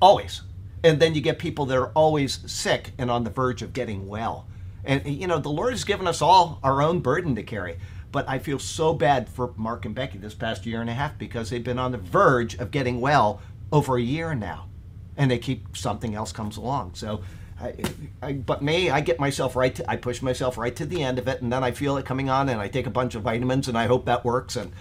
Always. 0.00 0.42
And 0.82 1.00
then 1.00 1.14
you 1.14 1.20
get 1.20 1.38
people 1.38 1.66
that 1.66 1.76
are 1.76 1.90
always 1.92 2.50
sick 2.50 2.92
and 2.98 3.10
on 3.10 3.24
the 3.24 3.30
verge 3.30 3.62
of 3.62 3.72
getting 3.72 4.08
well. 4.08 4.46
And, 4.84 5.06
you 5.06 5.26
know, 5.26 5.38
the 5.38 5.48
Lord 5.48 5.72
has 5.72 5.84
given 5.84 6.06
us 6.06 6.22
all 6.22 6.60
our 6.62 6.80
own 6.82 7.00
burden 7.00 7.34
to 7.36 7.42
carry. 7.42 7.78
But 8.10 8.28
I 8.28 8.38
feel 8.38 8.58
so 8.58 8.94
bad 8.94 9.28
for 9.28 9.52
Mark 9.56 9.84
and 9.84 9.94
Becky 9.94 10.18
this 10.18 10.34
past 10.34 10.64
year 10.64 10.80
and 10.80 10.88
a 10.88 10.94
half 10.94 11.18
because 11.18 11.50
they've 11.50 11.62
been 11.62 11.78
on 11.78 11.92
the 11.92 11.98
verge 11.98 12.54
of 12.54 12.70
getting 12.70 13.00
well 13.00 13.42
over 13.70 13.96
a 13.96 14.02
year 14.02 14.34
now. 14.34 14.66
And 15.16 15.30
they 15.30 15.38
keep 15.38 15.76
something 15.76 16.14
else 16.14 16.32
comes 16.32 16.56
along. 16.56 16.94
So, 16.94 17.22
I, 17.60 17.74
I, 18.22 18.32
but 18.34 18.62
me, 18.62 18.90
I 18.90 19.00
get 19.00 19.18
myself 19.18 19.56
right. 19.56 19.74
To, 19.74 19.90
I 19.90 19.96
push 19.96 20.22
myself 20.22 20.56
right 20.56 20.74
to 20.76 20.86
the 20.86 21.02
end 21.02 21.18
of 21.18 21.26
it, 21.26 21.42
and 21.42 21.52
then 21.52 21.64
I 21.64 21.72
feel 21.72 21.96
it 21.96 22.04
coming 22.04 22.30
on, 22.30 22.48
and 22.48 22.60
I 22.60 22.68
take 22.68 22.86
a 22.86 22.90
bunch 22.90 23.14
of 23.14 23.22
vitamins, 23.22 23.68
and 23.68 23.76
I 23.76 23.86
hope 23.86 24.04
that 24.06 24.24
works. 24.24 24.56
And 24.56 24.72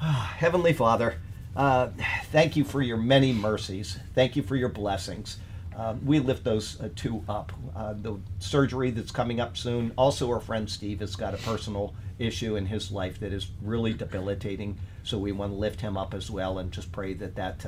Heavenly 0.00 0.72
Father, 0.72 1.16
uh, 1.56 1.88
thank 2.30 2.56
you 2.56 2.64
for 2.64 2.82
your 2.82 2.96
many 2.98 3.32
mercies. 3.32 3.98
Thank 4.14 4.36
you 4.36 4.42
for 4.42 4.56
your 4.56 4.68
blessings. 4.68 5.38
Uh, 5.76 5.94
we 6.04 6.20
lift 6.20 6.44
those 6.44 6.80
uh, 6.80 6.88
two 6.94 7.24
up. 7.28 7.52
Uh, 7.74 7.94
the 7.94 8.18
surgery 8.38 8.90
that's 8.90 9.10
coming 9.10 9.40
up 9.40 9.56
soon. 9.56 9.92
Also, 9.96 10.30
our 10.30 10.40
friend 10.40 10.70
Steve 10.70 11.00
has 11.00 11.16
got 11.16 11.34
a 11.34 11.38
personal 11.38 11.94
issue 12.18 12.56
in 12.56 12.66
his 12.66 12.92
life 12.92 13.18
that 13.20 13.32
is 13.32 13.48
really 13.62 13.92
debilitating. 13.92 14.78
So 15.02 15.18
we 15.18 15.32
want 15.32 15.52
to 15.52 15.56
lift 15.56 15.80
him 15.80 15.96
up 15.96 16.14
as 16.14 16.30
well 16.30 16.58
and 16.58 16.70
just 16.70 16.92
pray 16.92 17.14
that 17.14 17.34
that 17.36 17.64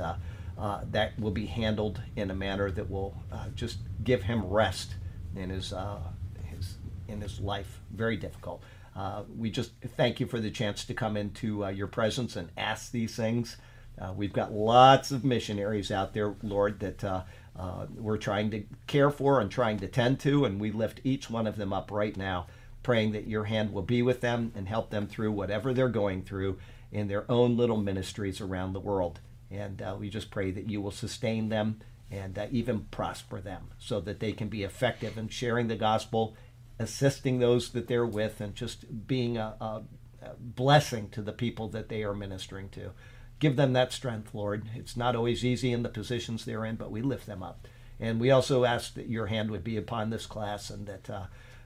uh, 0.57 0.81
that 0.91 1.17
will 1.19 1.31
be 1.31 1.45
handled 1.45 2.01
in 2.15 2.31
a 2.31 2.35
manner 2.35 2.71
that 2.71 2.89
will 2.89 3.15
uh, 3.31 3.47
just 3.55 3.77
give 4.03 4.23
him 4.23 4.45
rest 4.45 4.95
in 5.35 5.49
his 5.49 5.71
uh, 5.71 5.99
his 6.43 6.77
in 7.07 7.21
his 7.21 7.39
life. 7.39 7.79
Very 7.91 8.17
difficult. 8.17 8.63
Uh, 8.95 9.23
we 9.37 9.51
just 9.51 9.71
thank 9.95 10.19
you 10.19 10.25
for 10.25 10.39
the 10.39 10.49
chance 10.49 10.83
to 10.85 10.93
come 10.93 11.15
into 11.15 11.63
uh, 11.63 11.69
your 11.69 11.85
presence 11.85 12.35
and 12.35 12.49
ask 12.57 12.91
these 12.91 13.15
things. 13.15 13.57
Uh, 14.01 14.11
we've 14.15 14.33
got 14.33 14.51
lots 14.51 15.11
of 15.11 15.23
missionaries 15.23 15.91
out 15.91 16.13
there, 16.13 16.35
Lord, 16.41 16.79
that 16.79 17.25
we're 17.95 18.17
trying 18.17 18.49
to 18.51 18.63
care 18.87 19.11
for 19.11 19.39
and 19.39 19.51
trying 19.51 19.77
to 19.79 19.87
tend 19.87 20.19
to, 20.21 20.45
and 20.45 20.59
we 20.59 20.71
lift 20.71 21.01
each 21.03 21.29
one 21.29 21.45
of 21.45 21.57
them 21.57 21.73
up 21.73 21.91
right 21.91 22.17
now, 22.17 22.47
praying 22.81 23.11
that 23.11 23.27
your 23.27 23.43
hand 23.45 23.71
will 23.71 23.83
be 23.83 24.01
with 24.01 24.21
them 24.21 24.51
and 24.55 24.67
help 24.67 24.89
them 24.89 25.07
through 25.07 25.31
whatever 25.31 25.73
they're 25.73 25.89
going 25.89 26.23
through 26.23 26.57
in 26.91 27.07
their 27.07 27.29
own 27.29 27.57
little 27.57 27.77
ministries 27.77 28.41
around 28.41 28.73
the 28.73 28.79
world. 28.79 29.19
And 29.49 29.81
uh, 29.81 29.95
we 29.99 30.09
just 30.09 30.31
pray 30.31 30.51
that 30.51 30.69
you 30.69 30.81
will 30.81 30.91
sustain 30.91 31.49
them 31.49 31.79
and 32.11 32.37
uh, 32.37 32.47
even 32.51 32.85
prosper 32.91 33.41
them 33.41 33.69
so 33.77 33.99
that 34.01 34.19
they 34.19 34.31
can 34.31 34.47
be 34.47 34.63
effective 34.63 35.17
in 35.17 35.29
sharing 35.29 35.67
the 35.67 35.75
gospel, 35.75 36.35
assisting 36.79 37.39
those 37.39 37.69
that 37.71 37.87
they're 37.87 38.05
with, 38.05 38.39
and 38.39 38.55
just 38.55 39.07
being 39.07 39.37
a, 39.37 39.55
a, 39.59 39.81
blessing 40.39 41.09
to 41.09 41.21
the 41.21 41.31
people 41.31 41.69
that 41.69 41.89
they 41.89 42.03
are 42.03 42.13
ministering 42.13 42.69
to. 42.69 42.91
Give 43.39 43.55
them 43.55 43.73
that 43.73 43.93
strength, 43.93 44.33
Lord. 44.33 44.69
It's 44.75 44.97
not 44.97 45.15
always 45.15 45.45
easy 45.45 45.71
in 45.71 45.83
the 45.83 45.89
positions 45.89 46.43
they're 46.43 46.65
in, 46.65 46.75
but 46.75 46.91
we 46.91 47.01
lift 47.01 47.27
them 47.27 47.43
up. 47.43 47.67
And 47.99 48.19
we 48.19 48.31
also 48.31 48.65
ask 48.65 48.93
that 48.95 49.09
your 49.09 49.27
hand 49.27 49.51
would 49.51 49.63
be 49.63 49.77
upon 49.77 50.09
this 50.09 50.25
class 50.25 50.69
and 50.69 50.87
that 50.87 51.09
uh, 51.09 51.25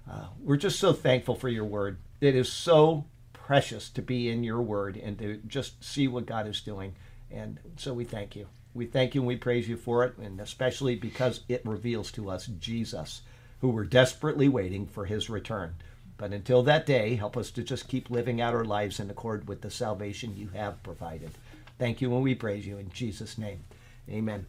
uh, 0.10 0.28
we're 0.40 0.58
just 0.58 0.80
so 0.80 0.94
thankful 0.94 1.36
for 1.36 1.50
your 1.50 1.66
word. 1.66 1.98
It 2.20 2.36
is 2.36 2.52
so 2.52 3.06
precious 3.34 3.90
to 3.90 4.02
be 4.02 4.30
in 4.30 4.44
your 4.44 4.62
word 4.62 4.98
and 4.98 5.18
to 5.20 5.38
just 5.48 5.84
see 5.84 6.08
what 6.08 6.26
God 6.26 6.48
is 6.48 6.62
doing. 6.62 6.96
And 7.34 7.60
so 7.78 7.94
we 7.94 8.04
thank 8.04 8.36
you. 8.36 8.48
We 8.74 8.86
thank 8.86 9.16
you 9.16 9.22
and 9.22 9.28
we 9.28 9.36
praise 9.36 9.68
you 9.68 9.78
for 9.78 10.06
it, 10.06 10.18
and 10.18 10.40
especially 10.40 10.96
because 10.96 11.42
it 11.50 11.62
reveals 11.66 12.12
to 12.14 12.30
us 12.30 12.48
Jesus, 12.48 13.22
who 13.60 13.70
we're 13.70 13.84
desperately 13.84 14.48
waiting 14.48 14.86
for 14.88 15.06
his 15.06 15.30
return. 15.30 15.76
But 16.18 16.34
until 16.34 16.64
that 16.64 16.86
day, 16.86 17.16
help 17.16 17.36
us 17.36 17.52
to 17.52 17.64
just 17.64 17.88
keep 17.88 18.10
living 18.10 18.40
out 18.40 18.54
our 18.54 18.64
lives 18.64 19.00
in 19.00 19.10
accord 19.10 19.48
with 19.48 19.62
the 19.62 19.72
salvation 19.72 20.38
you 20.38 20.50
have 20.50 20.84
provided. 20.84 21.32
Thank 21.80 22.00
you 22.00 22.14
and 22.14 22.24
we 22.24 22.36
praise 22.36 22.66
you 22.66 22.78
in 22.78 22.92
Jesus' 22.92 23.38
name. 23.38 23.64
Amen. 24.08 24.46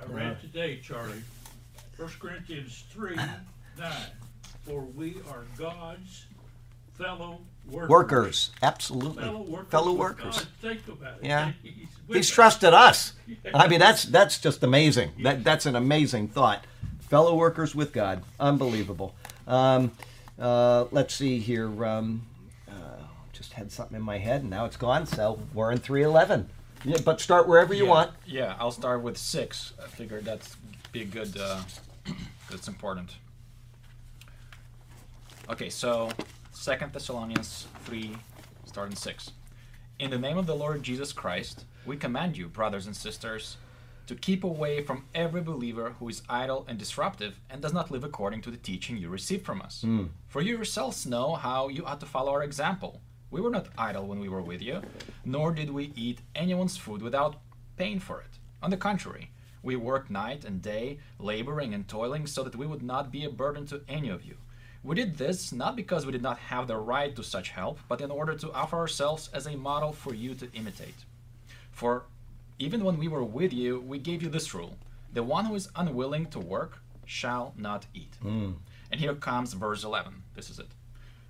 I 0.00 0.04
read 0.10 0.40
today, 0.40 0.80
Charlie, 0.82 1.22
1 1.96 2.08
Corinthians 2.18 2.84
3 2.90 3.16
9. 3.16 3.92
For 4.64 4.80
we 4.80 5.16
are 5.30 5.44
God's 5.58 6.26
fellow 6.94 7.40
workers. 7.70 7.88
Workers, 7.88 8.50
absolutely. 8.62 9.24
Fellow 9.24 9.42
workers. 9.42 9.70
Fellow 9.70 9.92
workers. 9.92 10.36
God. 10.36 10.46
Think 10.60 10.88
about 10.88 11.18
it. 11.20 11.26
Yeah. 11.26 11.52
He's, 11.62 11.88
He's 12.08 12.30
trusted 12.30 12.72
us. 12.72 13.12
I 13.52 13.68
mean, 13.68 13.80
that's 13.80 14.02
that's 14.16 14.38
just 14.38 14.62
amazing. 14.62 15.12
That 15.22 15.44
that's 15.44 15.66
an 15.66 15.76
amazing 15.76 16.28
thought. 16.28 16.64
Fellow 17.00 17.36
workers 17.36 17.74
with 17.74 17.92
God, 17.92 18.22
unbelievable. 18.40 19.14
Um, 19.46 19.92
uh, 20.38 20.86
let's 20.90 21.14
see 21.14 21.38
here. 21.38 21.84
Um, 21.84 22.26
uh, 22.68 23.02
just 23.32 23.52
had 23.52 23.70
something 23.70 23.96
in 23.96 24.02
my 24.02 24.18
head, 24.18 24.42
and 24.42 24.50
now 24.50 24.64
it's 24.64 24.76
gone. 24.76 25.06
So 25.06 25.40
we're 25.54 25.72
in 25.72 25.78
three 25.78 26.02
eleven. 26.02 26.48
Yeah, 26.84 26.98
but 27.04 27.20
start 27.20 27.48
wherever 27.48 27.74
you 27.74 27.84
yeah. 27.84 27.90
want. 27.90 28.10
Yeah, 28.26 28.56
I'll 28.58 28.70
start 28.70 29.02
with 29.02 29.16
six. 29.16 29.72
I 29.82 29.88
figured 29.88 30.24
that's 30.24 30.56
be 30.92 31.02
a 31.02 31.04
good. 31.04 31.36
Uh, 31.38 31.60
that's 32.50 32.68
important. 32.68 33.16
Okay, 35.48 35.70
so 35.70 36.10
Second 36.58 36.94
Thessalonians 36.94 37.66
three, 37.84 38.16
starting 38.64 38.96
six. 38.96 39.30
In 40.00 40.10
the 40.10 40.18
name 40.18 40.38
of 40.38 40.46
the 40.46 40.56
Lord 40.56 40.82
Jesus 40.82 41.12
Christ, 41.12 41.64
we 41.84 41.96
command 41.96 42.36
you, 42.36 42.48
brothers 42.48 42.86
and 42.86 42.96
sisters, 42.96 43.58
to 44.06 44.14
keep 44.16 44.42
away 44.42 44.82
from 44.82 45.04
every 45.14 45.42
believer 45.42 45.94
who 45.98 46.08
is 46.08 46.22
idle 46.30 46.64
and 46.66 46.78
disruptive 46.78 47.38
and 47.50 47.60
does 47.60 47.74
not 47.74 47.90
live 47.90 48.04
according 48.04 48.40
to 48.40 48.50
the 48.50 48.56
teaching 48.56 48.96
you 48.96 49.10
received 49.10 49.44
from 49.44 49.60
us. 49.60 49.82
Hmm. 49.82 50.06
For 50.28 50.40
you 50.40 50.56
yourselves 50.56 51.06
know 51.06 51.34
how 51.34 51.68
you 51.68 51.84
ought 51.84 52.00
to 52.00 52.06
follow 52.06 52.32
our 52.32 52.42
example. 52.42 53.00
We 53.30 53.42
were 53.42 53.50
not 53.50 53.68
idle 53.76 54.06
when 54.06 54.18
we 54.18 54.30
were 54.30 54.42
with 54.42 54.62
you, 54.62 54.80
nor 55.24 55.52
did 55.52 55.70
we 55.70 55.92
eat 55.94 56.22
anyone's 56.34 56.78
food 56.78 57.02
without 57.02 57.36
paying 57.76 58.00
for 58.00 58.20
it. 58.22 58.38
On 58.62 58.70
the 58.70 58.78
contrary, 58.78 59.30
we 59.62 59.76
worked 59.76 60.10
night 60.10 60.44
and 60.44 60.62
day, 60.62 60.98
laboring 61.18 61.74
and 61.74 61.86
toiling, 61.86 62.26
so 62.26 62.42
that 62.42 62.56
we 62.56 62.66
would 62.66 62.82
not 62.82 63.12
be 63.12 63.24
a 63.24 63.30
burden 63.30 63.66
to 63.66 63.82
any 63.88 64.08
of 64.08 64.24
you. 64.24 64.36
We 64.86 64.94
did 64.94 65.18
this 65.18 65.52
not 65.52 65.74
because 65.74 66.06
we 66.06 66.12
did 66.12 66.22
not 66.22 66.38
have 66.38 66.68
the 66.68 66.76
right 66.76 67.14
to 67.16 67.24
such 67.24 67.48
help, 67.48 67.80
but 67.88 68.00
in 68.00 68.12
order 68.12 68.36
to 68.36 68.52
offer 68.52 68.76
ourselves 68.76 69.28
as 69.34 69.44
a 69.44 69.56
model 69.56 69.92
for 69.92 70.14
you 70.14 70.32
to 70.36 70.48
imitate. 70.52 71.04
For 71.72 72.04
even 72.60 72.84
when 72.84 72.96
we 72.96 73.08
were 73.08 73.24
with 73.24 73.52
you, 73.52 73.80
we 73.80 73.98
gave 73.98 74.22
you 74.22 74.28
this 74.28 74.54
rule 74.54 74.76
the 75.12 75.24
one 75.24 75.46
who 75.46 75.56
is 75.56 75.70
unwilling 75.74 76.26
to 76.26 76.38
work 76.38 76.78
shall 77.04 77.52
not 77.56 77.86
eat. 77.94 78.14
Hmm. 78.22 78.52
And 78.92 79.00
here 79.00 79.14
comes 79.14 79.54
verse 79.54 79.82
11. 79.82 80.22
This 80.36 80.50
is 80.50 80.60
it. 80.60 80.68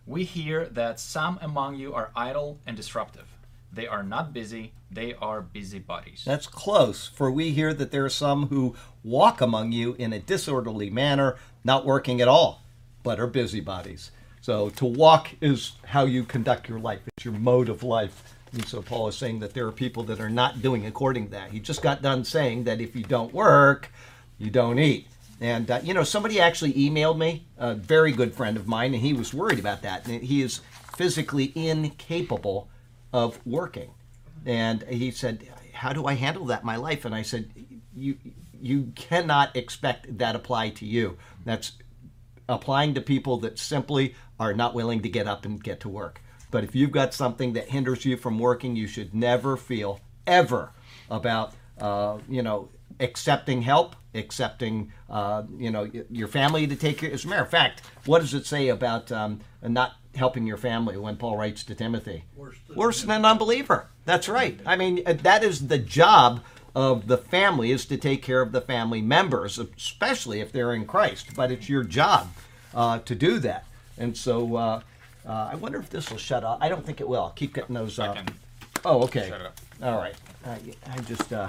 We 0.07 0.25
hear 0.25 0.67
that 0.67 1.01
some 1.01 1.39
among 1.41 1.77
you 1.77 1.95
are 1.95 2.11
idle 2.15 2.59
and 2.67 2.77
disruptive. 2.77 3.29
They 3.73 3.87
are 3.87 4.03
not 4.03 4.35
busy, 4.35 4.73
they 4.91 5.15
are 5.15 5.41
busybodies. 5.41 6.25
That's 6.27 6.47
close. 6.47 7.07
For 7.07 7.31
we 7.31 7.53
hear 7.53 7.73
that 7.73 7.91
there 7.91 8.05
are 8.05 8.11
some 8.11 8.49
who 8.49 8.75
walk 9.03 9.41
among 9.41 9.73
you 9.73 9.95
in 9.95 10.13
a 10.13 10.19
disorderly 10.19 10.91
manner, 10.91 11.37
not 11.65 11.87
working 11.87 12.21
at 12.21 12.29
all, 12.29 12.63
but 13.07 13.21
are 13.21 13.29
busybodies. 13.29 14.11
So 14.41 14.69
to 14.71 14.85
walk 14.85 15.29
is 15.41 15.75
how 15.85 16.07
you 16.07 16.25
conduct 16.25 16.69
your 16.69 16.81
life. 16.81 17.03
It's 17.07 17.25
your 17.25 17.35
mode 17.35 17.69
of 17.69 17.85
life. 17.85 18.35
And 18.53 18.67
so 18.67 18.83
Paul 18.83 19.07
is 19.07 19.17
saying 19.17 19.39
that 19.39 19.55
there 19.55 19.65
are 19.69 19.73
people 19.73 20.03
that 20.05 20.19
are 20.19 20.29
not 20.29 20.61
doing 20.61 20.87
according 20.87 21.27
to 21.27 21.31
that. 21.31 21.53
He 21.53 21.61
just 21.61 21.83
got 21.83 22.03
done 22.03 22.25
saying 22.25 22.65
that 22.65 22.81
if 22.81 22.97
you 22.97 23.05
don't 23.05 23.33
work, 23.33 23.93
you 24.39 24.51
don't 24.51 24.81
eat. 24.81 25.07
And 25.41 25.71
uh, 25.71 25.79
you 25.85 25.95
know, 25.95 26.03
somebody 26.03 26.41
actually 26.41 26.73
emailed 26.73 27.17
me, 27.17 27.47
a 27.59 27.75
very 27.77 28.11
good 28.11 28.35
friend 28.35 28.57
of 28.57 28.67
mine, 28.67 28.93
and 28.93 29.01
he 29.01 29.13
was 29.13 29.33
worried 29.33 29.61
about 29.61 29.83
that. 29.83 30.09
And 30.09 30.25
he 30.25 30.43
is 30.43 30.63
physically 30.97 31.53
incapable 31.55 32.69
of 33.13 33.39
working. 33.47 33.91
And 34.45 34.83
he 34.83 35.13
said, 35.13 35.47
"How 35.73 35.93
do 35.93 36.07
I 36.07 36.15
handle 36.15 36.47
that 36.47 36.63
in 36.63 36.67
my 36.67 36.77
life?" 36.77 37.05
And 37.05 37.15
I 37.15 37.23
said, 37.23 37.51
"You 37.95 38.17
you 38.61 38.93
cannot 38.97 39.55
expect 39.55 40.19
that 40.19 40.35
apply 40.35 40.71
to 40.71 40.87
you. 40.87 41.19
That's 41.45 41.73
applying 42.49 42.95
to 42.95 43.01
people 43.01 43.39
that 43.39 43.59
simply 43.59 44.15
are 44.39 44.55
not 44.55 44.75
willing 44.75 45.03
to 45.03 45.09
get 45.09 45.27
up 45.27 45.45
and 45.45 45.63
get 45.63 45.81
to 45.81 45.89
work. 45.89 46.21
But 46.51 46.65
if 46.65 46.75
you've 46.75 46.93
got 46.93 47.13
something 47.13 47.55
that 47.55 47.69
hinders 47.69 48.05
you 48.05 48.17
from 48.17 48.39
working, 48.39 48.77
you 48.77 48.87
should 48.87 49.15
never 49.15 49.57
feel 49.57 50.01
ever 50.27 50.73
about 51.11 51.55
uh, 51.81 52.19
you 52.29 52.43
know 52.43 52.69
accepting 53.01 53.63
help, 53.63 53.97
accepting 54.15 54.93
uh, 55.11 55.43
you 55.59 55.71
know 55.71 55.91
your 56.11 56.29
family 56.29 56.67
to 56.67 56.77
take 56.77 56.99
care. 56.99 57.11
As 57.13 57.25
a 57.25 57.29
matter 57.29 57.43
of 57.43 57.51
fact, 57.51 57.83
what 58.05 58.21
does 58.21 58.35
it 58.35 58.47
say 58.47 58.69
about 58.69 59.11
um, 59.13 59.41
not 59.63 59.93
helping 60.15 60.47
your 60.47 60.57
family 60.57 60.97
when 60.97 61.17
Paul 61.17 61.37
writes 61.37 61.65
to 61.65 61.75
Timothy? 61.75 62.25
Worse 62.35 62.57
than 62.67 62.77
Worse 62.77 63.03
than 63.03 63.11
an 63.11 63.25
unbeliever. 63.25 63.89
That's 64.05 64.29
right. 64.29 64.59
I 64.65 64.77
mean, 64.77 65.03
uh, 65.05 65.15
that 65.15 65.45
is 65.45 65.67
the 65.67 65.79
job 65.79 66.43
of 66.77 67.07
the 67.07 67.17
family 67.17 67.73
is 67.73 67.87
to 67.87 67.97
take 67.97 68.23
care 68.23 68.43
of 68.43 68.53
the 68.53 68.61
family 68.61 69.01
members, 69.01 69.59
especially 69.59 70.41
if 70.41 70.53
they're 70.53 70.75
in 70.75 70.85
Christ. 70.85 71.35
But 71.35 71.51
it's 71.51 71.71
your 71.71 71.83
job 71.83 72.31
uh, 72.75 72.99
to 72.99 73.15
do 73.15 73.39
that. 73.39 73.65
And 73.97 74.15
so 74.15 74.57
uh, 74.57 74.81
uh, 75.27 75.49
I 75.53 75.55
wonder 75.55 75.79
if 75.79 75.89
this 75.89 76.11
will 76.11 76.19
shut 76.19 76.45
off. 76.45 76.59
I 76.61 76.69
don't 76.69 76.85
think 76.85 77.01
it 77.01 77.09
will. 77.09 77.23
I'll 77.23 77.31
keep 77.31 77.55
getting 77.55 77.75
those. 77.75 77.99
Uh, 77.99 78.23
oh, 78.85 79.05
okay. 79.05 79.31
shut 79.31 79.41
up. 79.41 79.59
All 79.83 79.97
right. 79.97 80.15
I, 80.45 80.59
I 80.93 80.99
just 81.01 81.33
uh, 81.33 81.49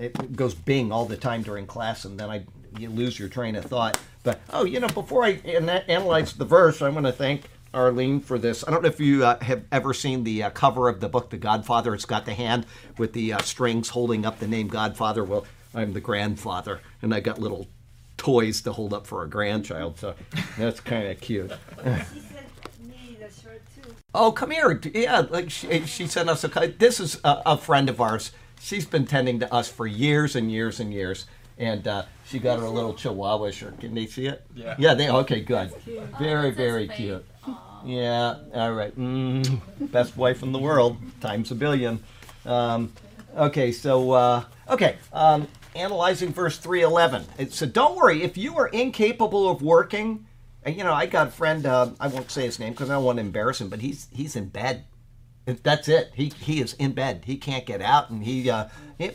it 0.00 0.34
goes 0.34 0.54
bing 0.54 0.90
all 0.90 1.04
the 1.04 1.18
time 1.18 1.42
during 1.42 1.66
class, 1.66 2.06
and 2.06 2.18
then 2.18 2.30
I 2.30 2.44
you 2.78 2.88
lose 2.88 3.18
your 3.18 3.28
train 3.28 3.56
of 3.56 3.66
thought. 3.66 4.00
But 4.22 4.40
oh, 4.54 4.64
you 4.64 4.80
know, 4.80 4.88
before 4.88 5.22
I 5.22 5.40
an- 5.44 5.68
analyze 5.68 6.32
the 6.32 6.46
verse, 6.46 6.80
I 6.80 6.88
want 6.88 7.04
to 7.04 7.12
thank 7.12 7.42
Arlene 7.80 8.20
for 8.20 8.38
this. 8.38 8.64
I 8.66 8.70
don't 8.70 8.82
know 8.82 8.88
if 8.88 8.98
you 8.98 9.24
uh, 9.24 9.38
have 9.44 9.64
ever 9.70 9.92
seen 9.92 10.24
the 10.24 10.44
uh, 10.44 10.50
cover 10.50 10.88
of 10.88 11.00
the 11.00 11.08
book, 11.08 11.28
The 11.30 11.36
Godfather. 11.36 11.94
It's 11.94 12.06
got 12.06 12.24
the 12.24 12.32
hand 12.34 12.64
with 12.96 13.12
the 13.12 13.34
uh, 13.34 13.42
strings 13.42 13.90
holding 13.90 14.24
up 14.24 14.38
the 14.38 14.48
name 14.48 14.68
Godfather. 14.68 15.22
Well, 15.22 15.46
I'm 15.74 15.92
the 15.92 16.00
grandfather, 16.00 16.80
and 17.02 17.14
I 17.14 17.20
got 17.20 17.38
little 17.38 17.68
toys 18.16 18.62
to 18.62 18.72
hold 18.72 18.94
up 18.94 19.06
for 19.06 19.22
a 19.22 19.28
grandchild, 19.28 19.98
so 19.98 20.14
that's 20.58 20.80
kind 20.80 21.06
of 21.08 21.20
cute. 21.20 21.52
She 21.84 22.20
sent 22.20 22.88
me 22.88 23.18
the 23.20 23.30
shirt 23.30 23.62
too. 23.80 23.94
Oh, 24.14 24.32
come 24.32 24.50
here. 24.52 24.80
Yeah, 24.94 25.20
like 25.28 25.50
she, 25.50 25.84
she 25.86 26.06
sent 26.06 26.30
us 26.30 26.42
a. 26.44 26.48
co- 26.48 26.66
This 26.68 26.98
is 26.98 27.20
a, 27.24 27.42
a 27.44 27.58
friend 27.58 27.90
of 27.90 28.00
ours. 28.00 28.32
She's 28.58 28.86
been 28.86 29.04
tending 29.04 29.38
to 29.40 29.52
us 29.54 29.68
for 29.68 29.86
years 29.86 30.34
and 30.34 30.50
years 30.50 30.80
and 30.80 30.92
years, 30.94 31.26
and 31.58 31.86
uh, 31.86 32.04
she 32.26 32.38
got 32.38 32.58
her 32.58 32.64
a 32.64 32.70
little 32.70 32.94
Chihuahua 32.94 33.50
shirt. 33.50 33.78
Can 33.80 33.94
they 33.94 34.06
see 34.06 34.26
it? 34.28 34.46
Yeah. 34.54 34.74
Yeah. 34.78 34.94
They 34.94 35.10
okay. 35.10 35.42
Good. 35.42 35.72
Very 36.18 36.46
that's 36.50 36.56
very 36.56 36.88
fake. 36.88 36.96
cute. 36.96 37.24
Yeah. 37.86 38.36
All 38.52 38.72
right. 38.72 38.94
Mm, 38.98 39.60
best 39.92 40.16
wife 40.16 40.42
in 40.42 40.52
the 40.52 40.58
world 40.58 40.98
times 41.20 41.50
a 41.50 41.54
billion. 41.54 42.02
Um, 42.44 42.92
Okay, 43.36 43.70
so 43.70 44.12
uh, 44.12 44.44
okay, 44.70 44.96
um, 45.12 45.46
analyzing 45.74 46.32
verse 46.32 46.56
three 46.56 46.80
eleven. 46.80 47.24
So 47.50 47.66
don't 47.66 47.94
worry 47.94 48.22
if 48.22 48.38
you 48.38 48.56
are 48.56 48.68
incapable 48.68 49.50
of 49.50 49.60
working. 49.60 50.26
You 50.66 50.82
know, 50.82 50.94
I 50.94 51.04
got 51.04 51.28
a 51.28 51.30
friend. 51.30 51.66
Uh, 51.66 51.90
I 52.00 52.08
won't 52.08 52.30
say 52.30 52.46
his 52.46 52.58
name 52.58 52.72
because 52.72 52.88
I 52.88 52.94
don't 52.94 53.04
want 53.04 53.18
to 53.18 53.20
embarrass 53.20 53.60
him, 53.60 53.68
but 53.68 53.80
he's 53.80 54.08
he's 54.10 54.36
in 54.36 54.48
bed. 54.48 54.84
That's 55.44 55.86
it. 55.86 56.12
He 56.14 56.32
he 56.40 56.62
is 56.62 56.72
in 56.74 56.92
bed. 56.92 57.24
He 57.26 57.36
can't 57.36 57.66
get 57.66 57.82
out, 57.82 58.08
and 58.08 58.24
he 58.24 58.48
uh, 58.48 58.68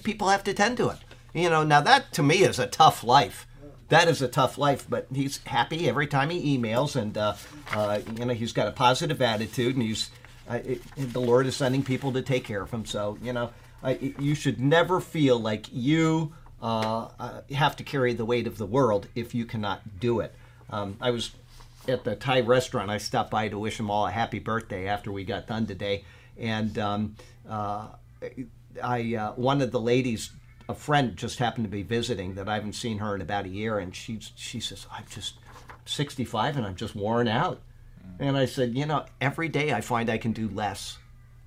people 0.03 0.29
have 0.29 0.43
to 0.43 0.53
tend 0.53 0.77
to 0.77 0.89
it. 0.89 0.97
You 1.33 1.49
know, 1.49 1.63
now 1.63 1.81
that 1.81 2.13
to 2.13 2.23
me 2.23 2.43
is 2.43 2.59
a 2.59 2.67
tough 2.67 3.03
life. 3.03 3.47
That 3.91 4.07
is 4.07 4.21
a 4.21 4.29
tough 4.29 4.57
life, 4.57 4.85
but 4.89 5.07
he's 5.13 5.43
happy 5.43 5.89
every 5.89 6.07
time 6.07 6.29
he 6.29 6.57
emails, 6.57 6.95
and 6.95 7.17
uh, 7.17 7.33
uh, 7.73 7.99
you 8.17 8.23
know 8.23 8.33
he's 8.33 8.53
got 8.53 8.69
a 8.69 8.71
positive 8.71 9.21
attitude, 9.21 9.75
and 9.75 9.83
he's 9.83 10.09
uh, 10.49 10.59
it, 10.63 10.81
the 10.95 11.19
Lord 11.19 11.45
is 11.45 11.57
sending 11.57 11.83
people 11.83 12.13
to 12.13 12.21
take 12.21 12.45
care 12.45 12.61
of 12.61 12.71
him. 12.71 12.85
So 12.85 13.17
you 13.21 13.33
know, 13.33 13.49
you 13.99 14.33
should 14.33 14.61
never 14.61 15.01
feel 15.01 15.37
like 15.37 15.65
you 15.73 16.31
uh, 16.61 17.09
uh, 17.19 17.41
have 17.51 17.75
to 17.75 17.83
carry 17.83 18.13
the 18.13 18.23
weight 18.23 18.47
of 18.47 18.57
the 18.57 18.65
world 18.65 19.09
if 19.13 19.35
you 19.35 19.43
cannot 19.43 19.99
do 19.99 20.21
it. 20.21 20.33
Um, 20.69 20.95
I 21.01 21.11
was 21.11 21.31
at 21.85 22.05
the 22.05 22.15
Thai 22.15 22.39
restaurant. 22.39 22.89
I 22.89 22.97
stopped 22.97 23.29
by 23.29 23.49
to 23.49 23.59
wish 23.59 23.75
them 23.75 23.91
all 23.91 24.07
a 24.07 24.11
happy 24.11 24.39
birthday 24.39 24.87
after 24.87 25.11
we 25.11 25.25
got 25.25 25.47
done 25.47 25.67
today, 25.67 26.05
and 26.37 26.79
um, 26.79 27.17
uh, 27.45 27.87
I 28.81 29.33
one 29.35 29.61
of 29.61 29.73
the 29.73 29.81
ladies, 29.81 30.31
a 30.71 30.75
friend, 30.75 31.15
just 31.15 31.39
happened 31.39 31.65
to 31.65 31.69
be 31.69 31.83
visiting 31.83 32.35
that 32.35 32.49
I 32.49 32.55
haven't 32.55 32.73
seen 32.73 32.97
her 32.97 33.13
in 33.13 33.21
about 33.21 33.45
a 33.45 33.49
year, 33.49 33.77
and 33.77 33.95
she 33.95 34.19
she 34.35 34.59
says 34.59 34.87
I'm 34.91 35.05
just 35.09 35.35
65 35.85 36.57
and 36.57 36.65
I'm 36.65 36.75
just 36.75 36.95
worn 36.95 37.27
out, 37.27 37.61
and 38.19 38.37
I 38.37 38.45
said, 38.45 38.75
you 38.75 38.85
know, 38.85 39.05
every 39.19 39.49
day 39.49 39.73
I 39.73 39.81
find 39.81 40.09
I 40.09 40.17
can 40.17 40.31
do 40.31 40.49
less. 40.49 40.97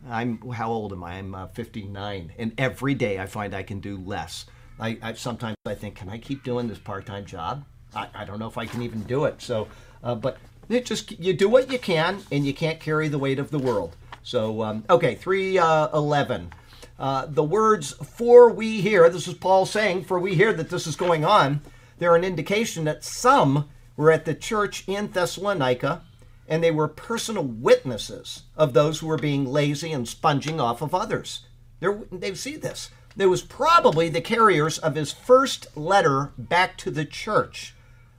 I'm 0.08 0.38
how 0.50 0.70
old 0.70 0.92
am 0.92 1.02
I? 1.02 1.14
I'm 1.14 1.34
uh, 1.34 1.46
59, 1.48 2.32
and 2.38 2.52
every 2.58 2.94
day 2.94 3.18
I 3.18 3.26
find 3.26 3.54
I 3.54 3.62
can 3.62 3.80
do 3.80 3.98
less. 3.98 4.46
I, 4.78 4.98
I 5.02 5.12
sometimes 5.14 5.56
I 5.66 5.74
think, 5.74 5.96
can 5.96 6.08
I 6.08 6.18
keep 6.18 6.44
doing 6.44 6.68
this 6.68 6.78
part-time 6.78 7.24
job? 7.24 7.64
I, 7.94 8.08
I 8.14 8.24
don't 8.24 8.38
know 8.38 8.48
if 8.48 8.58
I 8.58 8.66
can 8.66 8.82
even 8.82 9.02
do 9.04 9.24
it. 9.24 9.40
So, 9.40 9.68
uh, 10.02 10.14
but 10.14 10.36
it 10.68 10.84
just 10.84 11.18
you 11.18 11.32
do 11.32 11.48
what 11.48 11.70
you 11.72 11.78
can, 11.78 12.22
and 12.30 12.46
you 12.46 12.52
can't 12.52 12.80
carry 12.80 13.08
the 13.08 13.18
weight 13.18 13.38
of 13.38 13.50
the 13.50 13.58
world. 13.58 13.96
So, 14.22 14.62
um, 14.62 14.84
okay, 14.88 15.14
311. 15.14 16.50
Uh, 16.98 17.26
the 17.26 17.42
words 17.42 17.92
for 17.92 18.48
we 18.50 18.80
hear, 18.80 19.08
this 19.08 19.26
is 19.26 19.34
Paul 19.34 19.66
saying, 19.66 20.04
for 20.04 20.18
we 20.18 20.34
hear 20.34 20.52
that 20.52 20.70
this 20.70 20.86
is 20.86 20.96
going 20.96 21.24
on, 21.24 21.60
they're 21.98 22.16
an 22.16 22.24
indication 22.24 22.84
that 22.84 23.04
some 23.04 23.68
were 23.96 24.10
at 24.10 24.24
the 24.24 24.34
church 24.34 24.84
in 24.86 25.08
Thessalonica 25.08 26.02
and 26.46 26.62
they 26.62 26.70
were 26.70 26.88
personal 26.88 27.44
witnesses 27.44 28.42
of 28.56 28.72
those 28.72 28.98
who 28.98 29.06
were 29.06 29.16
being 29.16 29.46
lazy 29.46 29.92
and 29.92 30.06
sponging 30.06 30.60
off 30.60 30.82
of 30.82 30.94
others. 30.94 31.46
They're, 31.80 32.02
they 32.12 32.34
see 32.34 32.56
this. 32.56 32.90
They 33.16 33.26
was 33.26 33.42
probably 33.42 34.08
the 34.08 34.20
carriers 34.20 34.78
of 34.78 34.94
his 34.94 35.12
first 35.12 35.76
letter 35.76 36.32
back 36.36 36.76
to 36.78 36.90
the 36.90 37.04
church. 37.04 37.74